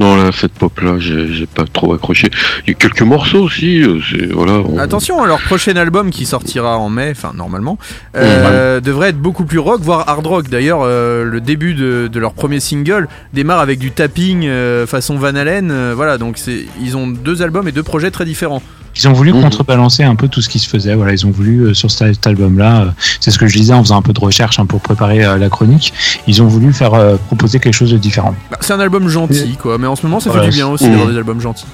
Non, 0.00 0.16
là, 0.16 0.30
cette 0.32 0.54
pop-là, 0.54 0.96
j'ai 0.98 1.32
j'ai 1.32 1.46
pas 1.46 1.62
trop 1.72 1.92
accroché. 1.94 2.28
Il 2.66 2.70
y 2.70 2.72
a 2.72 2.74
quelques 2.74 3.02
morceaux 3.02 3.42
aussi, 3.44 3.80
euh, 3.80 4.00
c'est. 4.10 4.26
Voilà. 4.32 4.54
on- 4.54 4.76
Attention, 4.78 5.22
à 5.22 5.26
leur 5.28 5.38
prochain 5.42 5.76
album 5.76 6.10
qui 6.10 6.26
sortira 6.26 6.78
en 6.78 6.88
mai, 6.90 7.12
enfin 7.12 7.32
normalement, 7.32 7.78
euh, 8.16 8.80
devrait 8.80 9.10
être 9.10 9.20
beaucoup 9.20 9.44
plus 9.44 9.60
rock, 9.60 9.80
voire 9.82 10.08
hard 10.08 10.26
rock. 10.26 10.48
D'ailleurs, 10.48 10.80
euh, 10.82 11.22
le 11.24 11.40
début 11.40 11.74
de, 11.74 12.08
de 12.12 12.18
leur 12.18 12.32
premier 12.34 12.58
single 12.58 13.06
démarre 13.32 13.60
avec 13.60 13.78
du 13.78 13.92
tapping 13.92 14.46
euh, 14.46 14.84
façon 14.88 15.14
Van 15.16 15.36
Halen. 15.36 15.70
euh, 15.70 15.92
voilà, 15.94 16.18
donc 16.18 16.38
c'est, 16.38 16.66
ils 16.82 16.96
ont 16.96 17.06
deux 17.06 17.42
albums 17.42 17.68
et 17.68 17.72
deux 17.72 17.84
projets 17.84 18.10
très 18.10 18.24
différents. 18.24 18.62
Ils 18.96 19.08
ont 19.08 19.12
voulu 19.12 19.32
Mhm. 19.32 19.42
contrebalancer 19.42 20.02
un 20.04 20.14
peu 20.14 20.28
tout 20.28 20.40
ce 20.40 20.48
qui 20.48 20.58
se 20.58 20.68
faisait. 20.68 20.94
Voilà, 20.94 21.12
ils 21.12 21.26
ont 21.26 21.30
voulu 21.30 21.60
euh, 21.62 21.74
sur 21.74 21.90
cet, 21.90 22.14
cet 22.14 22.26
album-là, 22.26 22.80
euh, 22.82 22.90
c'est 23.20 23.30
ce 23.30 23.38
que 23.38 23.46
je 23.46 23.56
disais 23.56 23.72
en 23.72 23.82
faisant 23.82 23.96
un 23.98 24.02
peu 24.02 24.12
de 24.12 24.20
recherche 24.20 24.58
hein, 24.58 24.66
pour 24.66 24.80
préparer 24.80 25.24
euh, 25.24 25.36
la 25.36 25.48
chronique. 25.48 25.92
Ils 26.26 26.42
ont 26.42 26.46
voulu 26.46 26.72
faire 26.72 26.94
euh, 26.94 27.16
proposer 27.16 27.58
quelque 27.60 27.74
chose 27.74 27.90
de 27.92 27.98
différent. 27.98 28.34
Bah, 28.50 28.58
c'est 28.60 28.72
un 28.72 28.80
album 28.80 29.08
gentil, 29.08 29.56
quoi. 29.60 29.78
Mais 29.78 29.86
en 29.86 29.96
ce 29.96 30.06
moment, 30.06 30.20
ça 30.20 30.30
Voilà, 30.30 30.44
fait 30.46 30.50
du 30.50 30.56
bien 30.56 30.68
aussi 30.68 30.88
d'avoir 30.88 31.08
des 31.08 31.16
albums 31.16 31.40
gentils. 31.40 31.66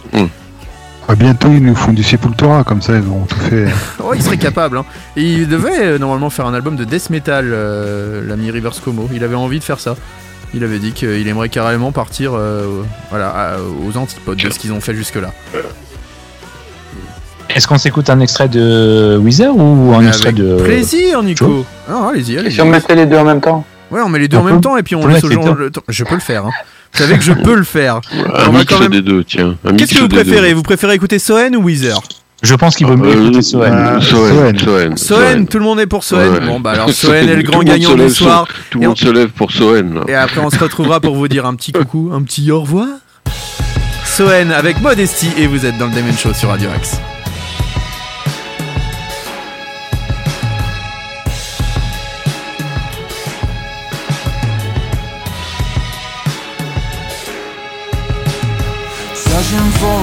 Ah, 1.08 1.16
bientôt, 1.16 1.48
ils 1.48 1.60
nous 1.62 1.74
font 1.74 1.92
du 1.92 2.04
Sepultura, 2.04 2.62
comme 2.62 2.80
ça, 2.80 2.92
ils 2.94 3.08
ont 3.08 3.24
tout 3.26 3.38
fait. 3.40 3.66
Oh, 4.04 4.12
il 4.14 4.22
serait 4.22 4.36
capable. 4.36 4.78
Hein. 4.78 4.84
Et 5.16 5.24
il 5.32 5.48
devait 5.48 5.82
euh, 5.84 5.98
normalement 5.98 6.30
faire 6.30 6.46
un 6.46 6.54
album 6.54 6.76
de 6.76 6.84
death 6.84 7.10
metal, 7.10 7.46
euh, 7.52 8.22
l'ami 8.28 8.50
Rivers 8.52 8.80
Como. 8.84 9.08
Il 9.12 9.24
avait 9.24 9.34
envie 9.34 9.58
de 9.58 9.64
faire 9.64 9.80
ça. 9.80 9.96
Il 10.54 10.62
avait 10.62 10.78
dit 10.78 10.92
qu'il 10.92 11.26
aimerait 11.26 11.48
carrément 11.48 11.90
partir 11.92 12.32
euh, 12.34 12.82
voilà, 13.10 13.28
à- 13.30 13.56
aux 13.58 13.96
antipodes 13.96 14.38
de 14.38 14.50
ce 14.50 14.58
qu'ils 14.58 14.72
ont 14.72 14.80
fait 14.80 14.94
jusque-là. 14.94 15.32
Est-ce 17.54 17.66
qu'on 17.66 17.78
s'écoute 17.78 18.08
un 18.10 18.20
extrait 18.20 18.48
de 18.48 19.18
Weezer 19.22 19.54
ou 19.56 19.92
un 19.94 20.06
extrait 20.06 20.28
Avec 20.28 20.40
de 20.42 20.56
plaisir, 20.62 21.22
Nico. 21.22 21.44
Joe 21.46 21.64
Ah, 21.88 22.10
allez-y, 22.12 22.34
Et 22.34 22.38
allez-y. 22.38 22.52
si 22.52 22.60
on 22.60 22.66
mettait 22.66 22.94
les 22.94 23.06
deux 23.06 23.16
en 23.16 23.24
même 23.24 23.40
temps 23.40 23.64
Ouais, 23.90 24.00
on 24.04 24.08
met 24.08 24.20
les 24.20 24.28
deux 24.28 24.36
On 24.36 24.40
en 24.40 24.44
peut- 24.44 24.50
même 24.52 24.60
temps 24.60 24.76
et 24.76 24.82
puis 24.84 24.94
on 24.94 25.06
laisse 25.06 25.24
aux 25.24 25.30
gens 25.30 25.52
le 25.54 25.70
temps. 25.70 25.82
Je 25.88 26.04
peux 26.04 26.14
le 26.14 26.20
faire. 26.20 26.46
Hein. 26.46 26.50
Vous 26.92 26.98
savez 27.00 27.16
que 27.18 27.24
je 27.24 27.32
peux 27.32 27.54
le 27.56 27.64
faire. 27.64 28.00
Un 28.34 28.50
mix 28.52 28.64
quand 28.66 28.78
même- 28.80 28.92
des 28.92 29.02
deux, 29.02 29.24
tiens. 29.24 29.56
Qu'est-ce 29.76 29.94
que 29.94 30.00
vous 30.00 30.08
préférez 30.08 30.50
deux. 30.50 30.54
Vous 30.54 30.62
préférez 30.62 30.94
écouter 30.94 31.18
Soen 31.18 31.56
ou 31.56 31.62
Weezer? 31.64 32.00
Je 32.42 32.54
pense 32.54 32.74
qu'il 32.76 32.86
vaut 32.86 32.96
mieux 32.96 33.10
Euh, 33.10 33.24
écouter 33.24 33.42
Soen. 33.42 33.72
euh, 33.72 34.00
Soen, 34.00 34.58
Soen, 34.58 34.96
Soen, 34.96 35.46
tout 35.46 35.58
le 35.58 35.64
monde 35.64 35.78
est 35.80 35.86
pour 35.86 36.04
Soen. 36.04 36.32
Ouais. 36.32 36.40
Bon, 36.46 36.58
bah 36.60 36.70
alors 36.70 36.88
Soen 36.92 37.28
est 37.28 37.36
le 37.36 37.42
grand 37.42 37.62
gagnant 37.62 37.94
du 37.96 38.08
soir. 38.08 38.46
Tout 38.70 38.78
Et 38.78 38.82
le 38.82 38.88
monde 38.88 38.96
on- 39.02 39.06
se 39.06 39.10
lève 39.12 39.28
pour 39.30 39.50
Soen. 39.50 39.94
là. 39.94 40.00
Et 40.08 40.14
après, 40.14 40.40
on 40.40 40.50
se 40.50 40.58
retrouvera 40.58 41.00
pour 41.00 41.16
vous 41.16 41.28
dire 41.28 41.44
un 41.46 41.54
petit 41.54 41.72
coucou, 41.72 42.10
un 42.14 42.22
petit 42.22 42.50
au 42.52 42.60
revoir. 42.60 42.86
Soen 44.06 44.52
avec 44.52 44.80
Modesty 44.80 45.28
et 45.36 45.46
vous 45.46 45.66
êtes 45.66 45.76
dans 45.78 45.86
le 45.86 45.92
Damon 45.94 46.12
Show 46.16 46.32
sur 46.32 46.48
Radio 46.48 46.68
Axe. 46.74 46.98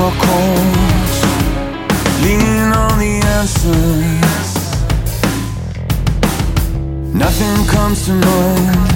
A 0.07 0.11
leaning 2.21 2.71
on 2.71 2.97
the 2.97 3.19
answers. 3.35 4.53
Nothing 7.13 7.67
comes 7.67 8.05
to 8.05 8.13
mind 8.13 8.91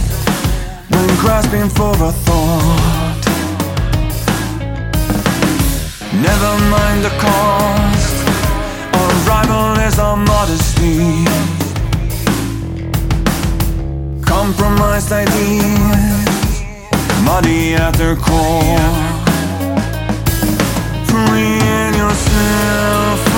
when 0.90 1.08
grasping 1.20 1.68
for 1.68 1.92
a 1.92 2.14
thought. 2.14 3.24
Never 6.14 6.54
mind 6.70 7.04
the 7.04 7.14
cost, 7.20 8.16
unrivaled 8.94 9.80
is 9.80 10.00
our 10.00 10.16
modesty. 10.16 11.26
Compromised 14.24 15.12
ideas, 15.12 16.62
muddy 17.26 17.76
at 17.76 17.96
their 17.96 18.16
core 18.16 19.11
and 21.14 21.96
yourself 21.96 23.31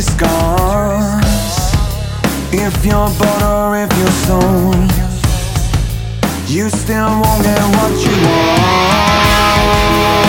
to. 0.00 1.20
If 2.52 2.84
you're 2.84 3.10
bought 3.18 3.42
or 3.42 3.76
if 3.76 3.90
you're 3.98 4.18
sold, 4.26 4.92
you 6.46 6.70
still 6.70 7.20
won't 7.20 7.42
get 7.42 7.60
what 7.76 7.92
you 8.04 8.12
want. 8.24 10.27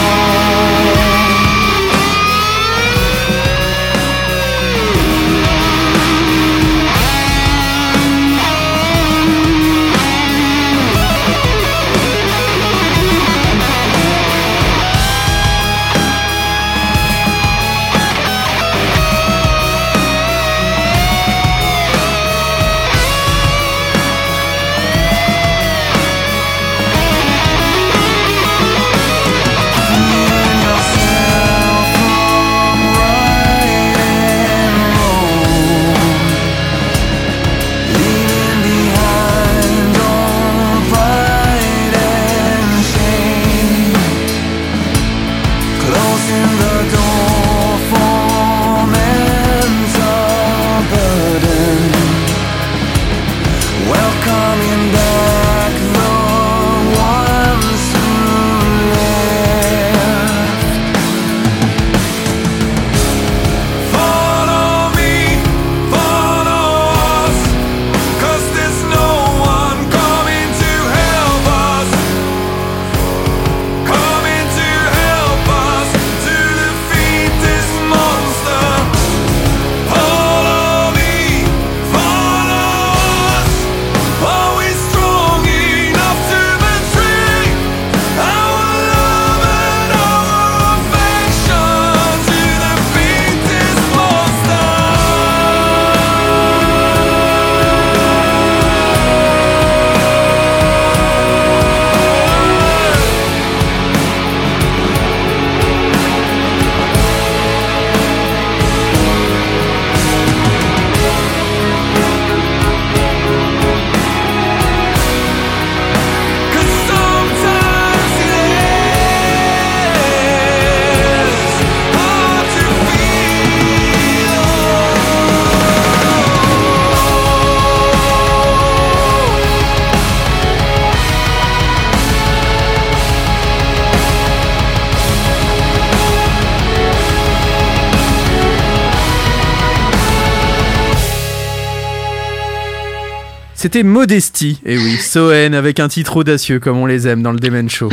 C'était 143.61 143.83
Modesty, 143.83 144.61
et 144.65 144.77
oui, 144.77 144.95
Soen 144.95 145.53
avec 145.53 145.81
un 145.81 145.89
titre 145.89 146.15
audacieux 146.15 146.61
comme 146.61 146.77
on 146.77 146.85
les 146.85 147.09
aime 147.09 147.21
dans 147.21 147.33
le 147.33 147.39
Demen 147.39 147.69
Show. 147.69 147.89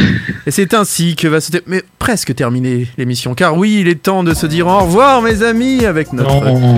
Et 0.47 0.53
c'est 0.53 0.75
ainsi 0.75 1.17
que 1.17 1.27
va 1.27 1.41
se 1.41 1.51
ter- 1.51 1.63
mais 1.67 1.83
presque 1.99 2.33
terminer 2.37 2.87
l'émission, 2.97 3.35
car 3.35 3.57
oui, 3.57 3.79
il 3.81 3.89
est 3.89 4.01
temps 4.01 4.23
de 4.23 4.33
se 4.33 4.47
dire 4.47 4.69
au 4.69 4.79
revoir 4.79 5.23
mes 5.23 5.43
amis 5.43 5.85
avec 5.85 6.13
notre... 6.13 6.45
Non. 6.45 6.77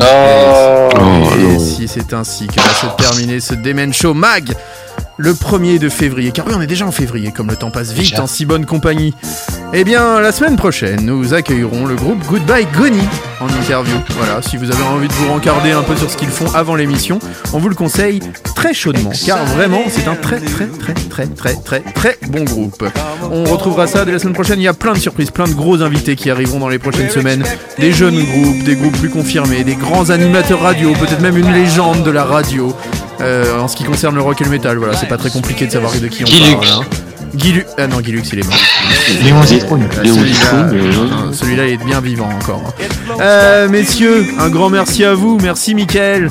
Et 1.38 1.58
si 1.58 1.86
c'est 1.86 2.14
ainsi 2.14 2.46
que 2.46 2.62
va 2.62 2.70
se 2.70 2.86
terminer 2.96 3.40
ce 3.40 3.52
Demen 3.52 3.92
Show 3.92 4.14
Mag 4.14 4.54
le 5.16 5.32
1er 5.32 5.78
de 5.78 5.88
février, 5.88 6.30
car 6.30 6.46
oui, 6.46 6.52
on 6.56 6.60
est 6.60 6.66
déjà 6.66 6.86
en 6.86 6.92
février, 6.92 7.32
comme 7.32 7.48
le 7.48 7.56
temps 7.56 7.70
passe 7.70 7.92
vite 7.92 8.10
Déjà. 8.10 8.22
en 8.22 8.26
si 8.26 8.44
bonne 8.44 8.66
compagnie. 8.66 9.14
Eh 9.74 9.84
bien, 9.84 10.20
la 10.20 10.32
semaine 10.32 10.56
prochaine, 10.56 11.04
nous 11.04 11.34
accueillerons 11.34 11.86
le 11.86 11.96
groupe 11.96 12.24
Goodbye 12.26 12.66
Goni 12.76 13.02
en 13.40 13.48
interview. 13.48 13.94
Voilà, 14.16 14.40
si 14.42 14.56
vous 14.56 14.70
avez 14.70 14.82
envie 14.84 15.08
de 15.08 15.12
vous 15.12 15.28
rencarder 15.28 15.72
un 15.72 15.82
peu 15.82 15.96
sur 15.96 16.10
ce 16.10 16.16
qu'ils 16.16 16.28
font 16.28 16.50
avant 16.54 16.74
l'émission, 16.74 17.18
on 17.52 17.58
vous 17.58 17.68
le 17.68 17.74
conseille 17.74 18.20
très 18.54 18.72
chaudement, 18.72 19.10
car 19.26 19.44
vraiment, 19.44 19.82
c'est 19.88 20.08
un 20.08 20.14
très 20.14 20.40
très 20.40 20.66
très 20.66 20.94
très 20.94 21.26
très 21.26 21.54
très 21.54 21.80
très 21.80 22.18
bon 22.28 22.44
groupe. 22.44 22.84
On 23.30 23.44
retrouvera 23.44 23.86
ça 23.86 24.04
dès 24.04 24.12
la 24.12 24.18
semaine 24.18 24.34
prochaine. 24.34 24.60
Il 24.60 24.64
y 24.64 24.68
a 24.68 24.74
plein 24.74 24.92
de 24.92 24.98
surprises, 24.98 25.30
plein 25.30 25.46
de 25.48 25.54
gros 25.54 25.82
invités 25.82 26.16
qui 26.16 26.30
arriveront 26.30 26.60
dans 26.60 26.68
les 26.68 26.78
prochaines 26.78 27.10
semaines. 27.10 27.44
Des 27.78 27.92
jeunes 27.92 28.22
groupes, 28.22 28.62
des 28.64 28.76
groupes 28.76 28.96
plus 28.98 29.10
confirmés, 29.10 29.64
des 29.64 29.74
grands 29.76 30.10
animateurs 30.10 30.60
radio, 30.60 30.92
peut-être 30.92 31.20
même 31.20 31.36
une 31.36 31.52
légende 31.52 32.02
de 32.04 32.10
la 32.10 32.24
radio. 32.24 32.74
Euh, 33.20 33.58
en 33.58 33.68
ce 33.68 33.76
qui 33.76 33.84
concerne 33.84 34.14
le 34.14 34.20
rock 34.22 34.40
et 34.40 34.44
le 34.44 34.50
métal, 34.50 34.76
voilà, 34.78 34.94
c'est 34.96 35.06
pas 35.08 35.16
très 35.18 35.30
compliqué 35.30 35.66
de 35.66 35.72
savoir 35.72 35.92
de 35.92 36.06
qui 36.06 36.22
on 36.22 36.26
Guy 36.26 36.52
parle. 36.54 36.66
Hein. 36.68 36.80
Guy 37.34 37.52
Lu- 37.52 37.66
Ah 37.76 37.86
non, 37.86 38.00
Guy 38.00 38.12
Lux, 38.12 38.28
il 38.32 38.38
est 38.40 38.46
mort. 38.46 38.56
Léon 39.22 39.42
Zitrone. 39.42 39.82
Euh, 39.98 40.02
Léon 40.02 40.14
celui-là, 40.14 40.34
Zitrone, 40.34 40.70
euh, 41.32 41.32
il 41.52 41.60
est 41.60 41.76
bien 41.84 42.00
vivant 42.00 42.30
encore. 42.40 42.62
hein. 42.66 42.84
Euh, 43.20 43.68
messieurs, 43.68 44.24
un 44.38 44.48
grand 44.48 44.70
merci 44.70 45.04
à 45.04 45.14
vous. 45.14 45.38
Merci, 45.42 45.74
Mickaël. 45.74 46.30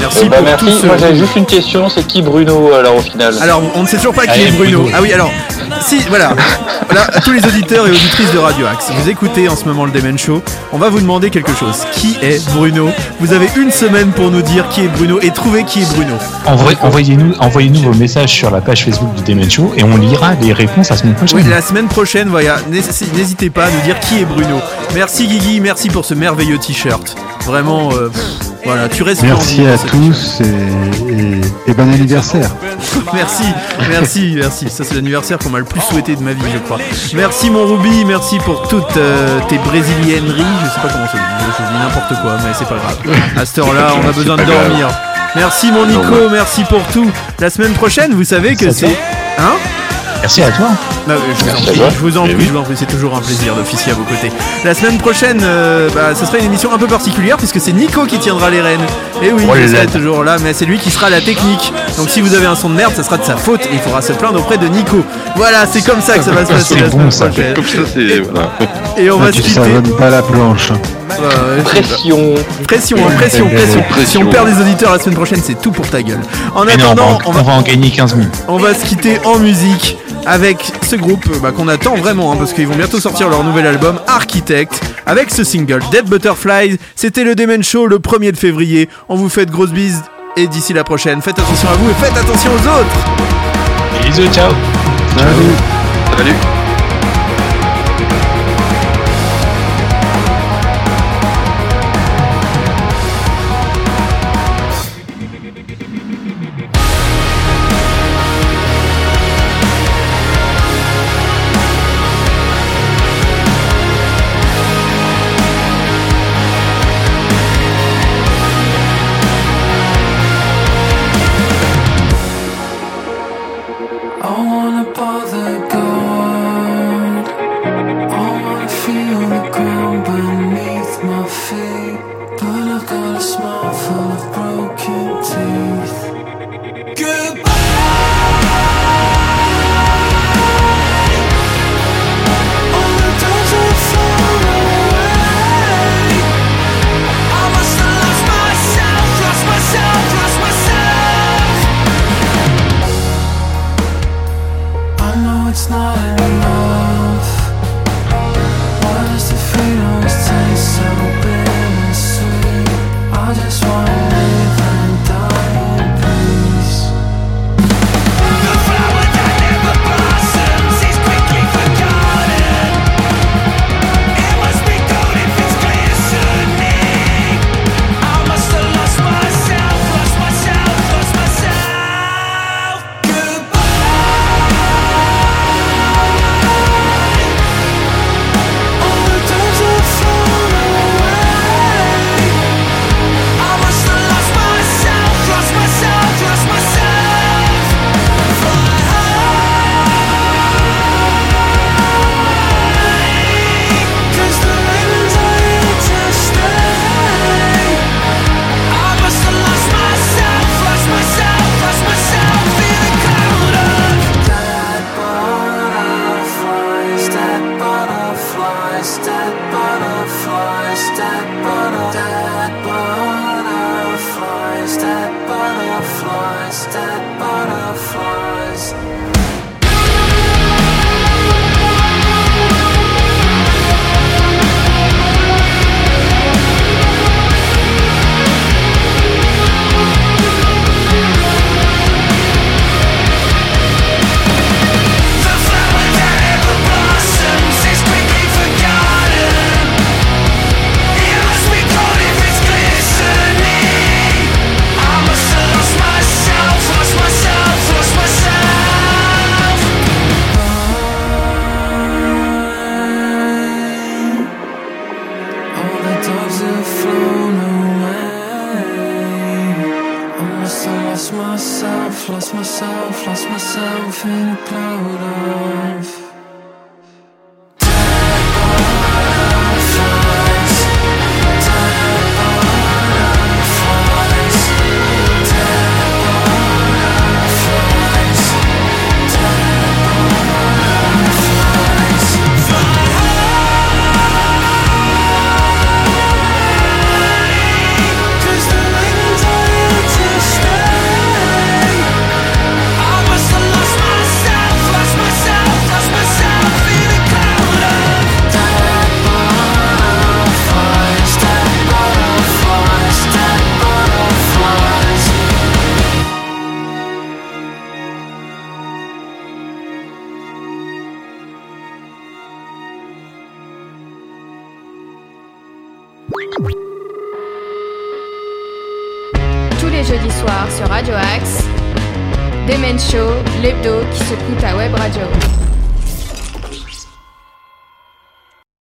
Merci 0.00 0.18
Eh 0.22 0.28
ben, 0.28 0.36
pour 0.36 0.44
merci. 0.44 0.64
tout 0.66 0.70
ce- 0.70 0.86
Moi 0.86 0.96
j'avais 0.98 1.16
juste 1.16 1.34
une 1.34 1.46
question, 1.46 1.88
c'est 1.88 2.06
qui 2.06 2.22
Bruno 2.22 2.72
alors 2.72 2.96
au 2.96 3.00
final? 3.00 3.34
Alors, 3.40 3.62
on 3.74 3.82
ne 3.82 3.86
sait 3.88 3.96
toujours 3.96 4.14
pas 4.14 4.24
qui 4.26 4.30
Allez, 4.30 4.46
est 4.48 4.50
Bruno. 4.52 4.82
Bruno. 4.82 4.94
Ah 4.96 5.00
oui, 5.02 5.12
alors, 5.12 5.32
si, 5.80 6.00
voilà. 6.08 6.34
Voilà, 6.86 7.02
à 7.12 7.20
tous 7.20 7.32
les 7.32 7.44
auditeurs 7.44 7.86
et 7.86 7.90
auditrices 7.90 8.32
de 8.32 8.38
Radio 8.38 8.66
Axe, 8.66 8.90
vous 8.96 9.08
écoutez 9.10 9.48
en 9.48 9.56
ce 9.56 9.64
moment 9.64 9.84
le 9.84 9.90
Demen 9.90 10.18
Show. 10.18 10.42
On 10.72 10.78
va 10.78 10.88
vous 10.88 11.00
demander 11.00 11.30
quelque 11.30 11.54
chose. 11.54 11.76
Qui 11.92 12.16
est 12.22 12.44
Bruno? 12.54 12.88
Vous 13.20 13.32
avez 13.32 13.48
une 13.56 13.70
semaine 13.70 14.10
pour 14.12 14.30
nous 14.30 14.42
dire 14.42 14.68
qui 14.68 14.82
est 14.82 14.88
Bruno 14.88 15.18
et 15.20 15.30
trouver 15.30 15.64
qui 15.64 15.82
est 15.82 15.94
Bruno. 15.94 16.14
Envoyez-nous 16.46 17.34
envoyez 17.40 17.70
vos 17.82 17.94
messages 17.94 18.30
sur 18.32 18.50
la 18.50 18.60
page 18.60 18.84
Facebook 18.84 19.14
du 19.14 19.22
Demen 19.22 19.50
Show 19.50 19.72
et 19.76 19.82
on 19.84 19.96
lira 19.96 20.34
les 20.40 20.52
réponses 20.52 20.90
la 20.90 20.96
semaine 20.96 21.14
prochaine. 21.14 21.38
Oui, 21.38 21.44
la 21.48 21.60
semaine 21.62 21.88
prochaine, 21.88 22.28
voilà, 22.28 22.56
n'hésitez 22.70 23.50
pas 23.50 23.64
à 23.66 23.70
nous 23.70 23.80
dire 23.82 23.98
qui 24.00 24.20
est 24.20 24.24
Bruno. 24.24 24.60
Merci 24.94 25.26
Guigui, 25.26 25.60
merci 25.60 25.88
pour 25.90 26.04
ce 26.04 26.14
merveilleux 26.14 26.58
t-shirt. 26.58 27.14
Vraiment, 27.44 27.90
euh, 27.92 28.08
pff, 28.08 28.22
voilà, 28.64 28.88
tu 28.88 29.02
restes 29.02 29.22
Merci 29.22 29.54
splendide 29.54 29.68
à 29.72 29.78
tous 29.88 30.40
et, 30.40 31.12
et- 31.12 31.70
et 31.70 31.74
bon 31.74 31.90
anniversaire. 31.92 32.50
Merci, 33.14 33.44
merci, 33.88 34.32
merci. 34.36 34.68
Ça, 34.68 34.84
c'est 34.84 34.94
l'anniversaire 34.94 35.38
qu'on 35.38 35.48
m'a 35.50 35.57
le 35.58 35.64
plus 35.64 35.80
souhaité 35.80 36.16
de 36.16 36.22
ma 36.22 36.32
vie, 36.32 36.42
je 36.52 36.58
crois. 36.58 36.78
Merci, 37.14 37.50
mon 37.50 37.66
Ruby. 37.66 38.04
Merci 38.04 38.38
pour 38.38 38.68
toutes 38.68 38.96
euh, 38.96 39.40
tes 39.48 39.58
brésilienneries. 39.58 40.44
Je 40.64 40.68
sais 40.70 40.80
pas 40.80 40.88
comment 40.92 41.06
ça 41.06 41.12
se 41.12 41.16
dit. 41.16 41.52
Je 41.58 41.64
dis 41.64 41.78
n'importe 41.78 42.22
quoi, 42.22 42.36
mais 42.44 42.52
c'est 42.54 42.68
pas 42.68 42.76
grave. 42.76 42.98
À 43.36 43.46
cette 43.46 43.58
heure-là, 43.58 43.88
on 44.02 44.08
a 44.08 44.12
besoin 44.12 44.36
de 44.36 44.44
dormir. 44.44 44.88
Merci, 45.34 45.70
mon 45.72 45.86
Nico. 45.86 46.28
Merci 46.30 46.64
pour 46.64 46.82
tout. 46.88 47.10
La 47.38 47.50
semaine 47.50 47.72
prochaine, 47.72 48.14
vous 48.14 48.24
savez 48.24 48.56
que 48.56 48.70
c'est. 48.70 48.96
Hein 49.38 49.56
Merci 50.20 50.42
à 50.42 50.50
toi. 50.50 50.68
je, 51.06 51.14
vous 51.14 51.48
en 51.48 51.54
à 51.54 51.54
prie, 51.62 51.78
toi. 51.78 51.88
je 51.90 51.98
vous 51.98 52.18
en 52.18 52.22
prie, 52.24 52.34
je 52.38 52.50
vous 52.52 52.58
en 52.58 52.62
prie, 52.62 52.74
c'est 52.76 52.86
toujours 52.86 53.16
un 53.16 53.20
plaisir 53.20 53.54
d'officier 53.54 53.92
à 53.92 53.94
vos 53.94 54.02
côtés. 54.02 54.30
La 54.64 54.74
semaine 54.74 54.98
prochaine, 54.98 55.40
euh, 55.42 55.88
bah, 55.94 56.14
ce 56.14 56.26
sera 56.26 56.38
une 56.38 56.44
émission 56.46 56.72
un 56.72 56.78
peu 56.78 56.86
particulière 56.86 57.36
puisque 57.36 57.60
c'est 57.60 57.72
Nico 57.72 58.04
qui 58.04 58.18
tiendra 58.18 58.50
les 58.50 58.60
rênes. 58.60 58.80
Et 59.22 59.30
oui, 59.32 59.44
Oh 59.48 59.52
je 59.54 59.60
là 59.62 59.68
serai 59.68 59.86
là. 59.86 59.92
toujours 59.92 60.24
là, 60.24 60.36
mais 60.42 60.52
c'est 60.52 60.66
lui 60.66 60.78
qui 60.78 60.90
sera 60.90 61.06
à 61.06 61.10
la 61.10 61.20
technique. 61.20 61.72
Donc 61.96 62.10
si 62.10 62.20
vous 62.20 62.34
avez 62.34 62.46
un 62.46 62.56
son 62.56 62.68
de 62.68 62.74
merde, 62.74 62.92
ça 62.94 63.02
sera 63.04 63.16
de 63.16 63.24
sa 63.24 63.36
faute 63.36 63.64
et 63.66 63.70
il 63.72 63.78
faudra 63.78 64.02
se 64.02 64.12
plaindre 64.12 64.40
auprès 64.40 64.58
de 64.58 64.66
Nico. 64.68 65.02
Voilà, 65.36 65.66
c'est 65.66 65.82
comme 65.82 66.02
ça 66.02 66.18
que 66.18 66.24
ça 66.24 66.32
va 66.32 66.44
se 66.44 66.52
passer 66.52 66.74
C'est 66.74 66.80
la 66.80 66.88
bon, 66.88 67.10
semaine 67.10 67.10
ça. 67.10 67.26
prochaine. 67.26 67.54
Comme 67.54 67.66
ça, 67.66 67.78
c'est. 67.94 68.20
Voilà. 68.20 68.50
Et 68.98 69.10
on 69.10 69.18
va 69.18 69.32
se 69.32 69.40
quitter. 69.40 69.60
pas 69.98 70.10
la 70.10 70.22
planche. 70.22 70.72
Pression. 71.64 72.34
Pression, 72.66 72.96
hein, 72.98 73.12
pression, 73.16 73.48
pression. 73.48 73.82
Si 73.88 73.92
Pression. 73.92 74.20
on 74.22 74.26
perd 74.30 74.48
des 74.54 74.60
auditeurs 74.60 74.92
la 74.92 74.98
semaine 74.98 75.16
prochaine, 75.16 75.40
c'est 75.42 75.60
tout 75.60 75.72
pour 75.72 75.88
ta 75.88 76.02
gueule. 76.02 76.20
En 76.54 76.64
Mais 76.64 76.76
non, 76.76 76.84
on 76.90 76.94
va, 76.94 77.02
attendant, 77.02 77.18
en, 77.24 77.30
on 77.30 77.42
va 77.42 77.52
en 77.54 77.62
gagner 77.62 77.90
15 77.90 78.14
000. 78.16 78.28
On 78.46 78.58
va 78.58 78.74
se 78.74 78.84
quitter 78.84 79.18
en 79.24 79.38
musique 79.38 79.96
avec 80.26 80.58
ce 80.82 80.96
groupe 80.96 81.24
euh, 81.30 81.38
bah, 81.40 81.52
qu'on 81.52 81.68
attend 81.68 81.96
vraiment 81.96 82.32
hein, 82.32 82.36
parce 82.36 82.52
qu'ils 82.52 82.66
vont 82.66 82.76
bientôt 82.76 83.00
sortir 83.00 83.28
leur 83.28 83.44
nouvel 83.44 83.66
album 83.66 84.00
Architect 84.06 84.80
avec 85.06 85.30
ce 85.30 85.44
single 85.44 85.80
Dead 85.90 86.06
Butterflies. 86.08 86.78
C'était 86.94 87.24
le 87.24 87.34
Demen 87.34 87.62
Show 87.62 87.86
le 87.86 87.98
1er 87.98 88.32
de 88.32 88.36
février. 88.36 88.88
On 89.08 89.16
vous 89.16 89.28
fait 89.28 89.46
de 89.46 89.50
grosses 89.50 89.72
bises 89.72 90.02
et 90.36 90.46
d'ici 90.46 90.72
la 90.72 90.84
prochaine, 90.84 91.20
faites 91.22 91.38
attention 91.38 91.68
à 91.68 91.74
vous 91.74 91.90
et 91.90 91.94
faites 91.94 92.16
attention 92.16 92.50
aux 92.52 92.68
autres. 92.68 94.04
Bisous, 94.04 94.32
ciao. 94.32 94.52
Salut. 95.16 96.16
Salut. 96.16 96.57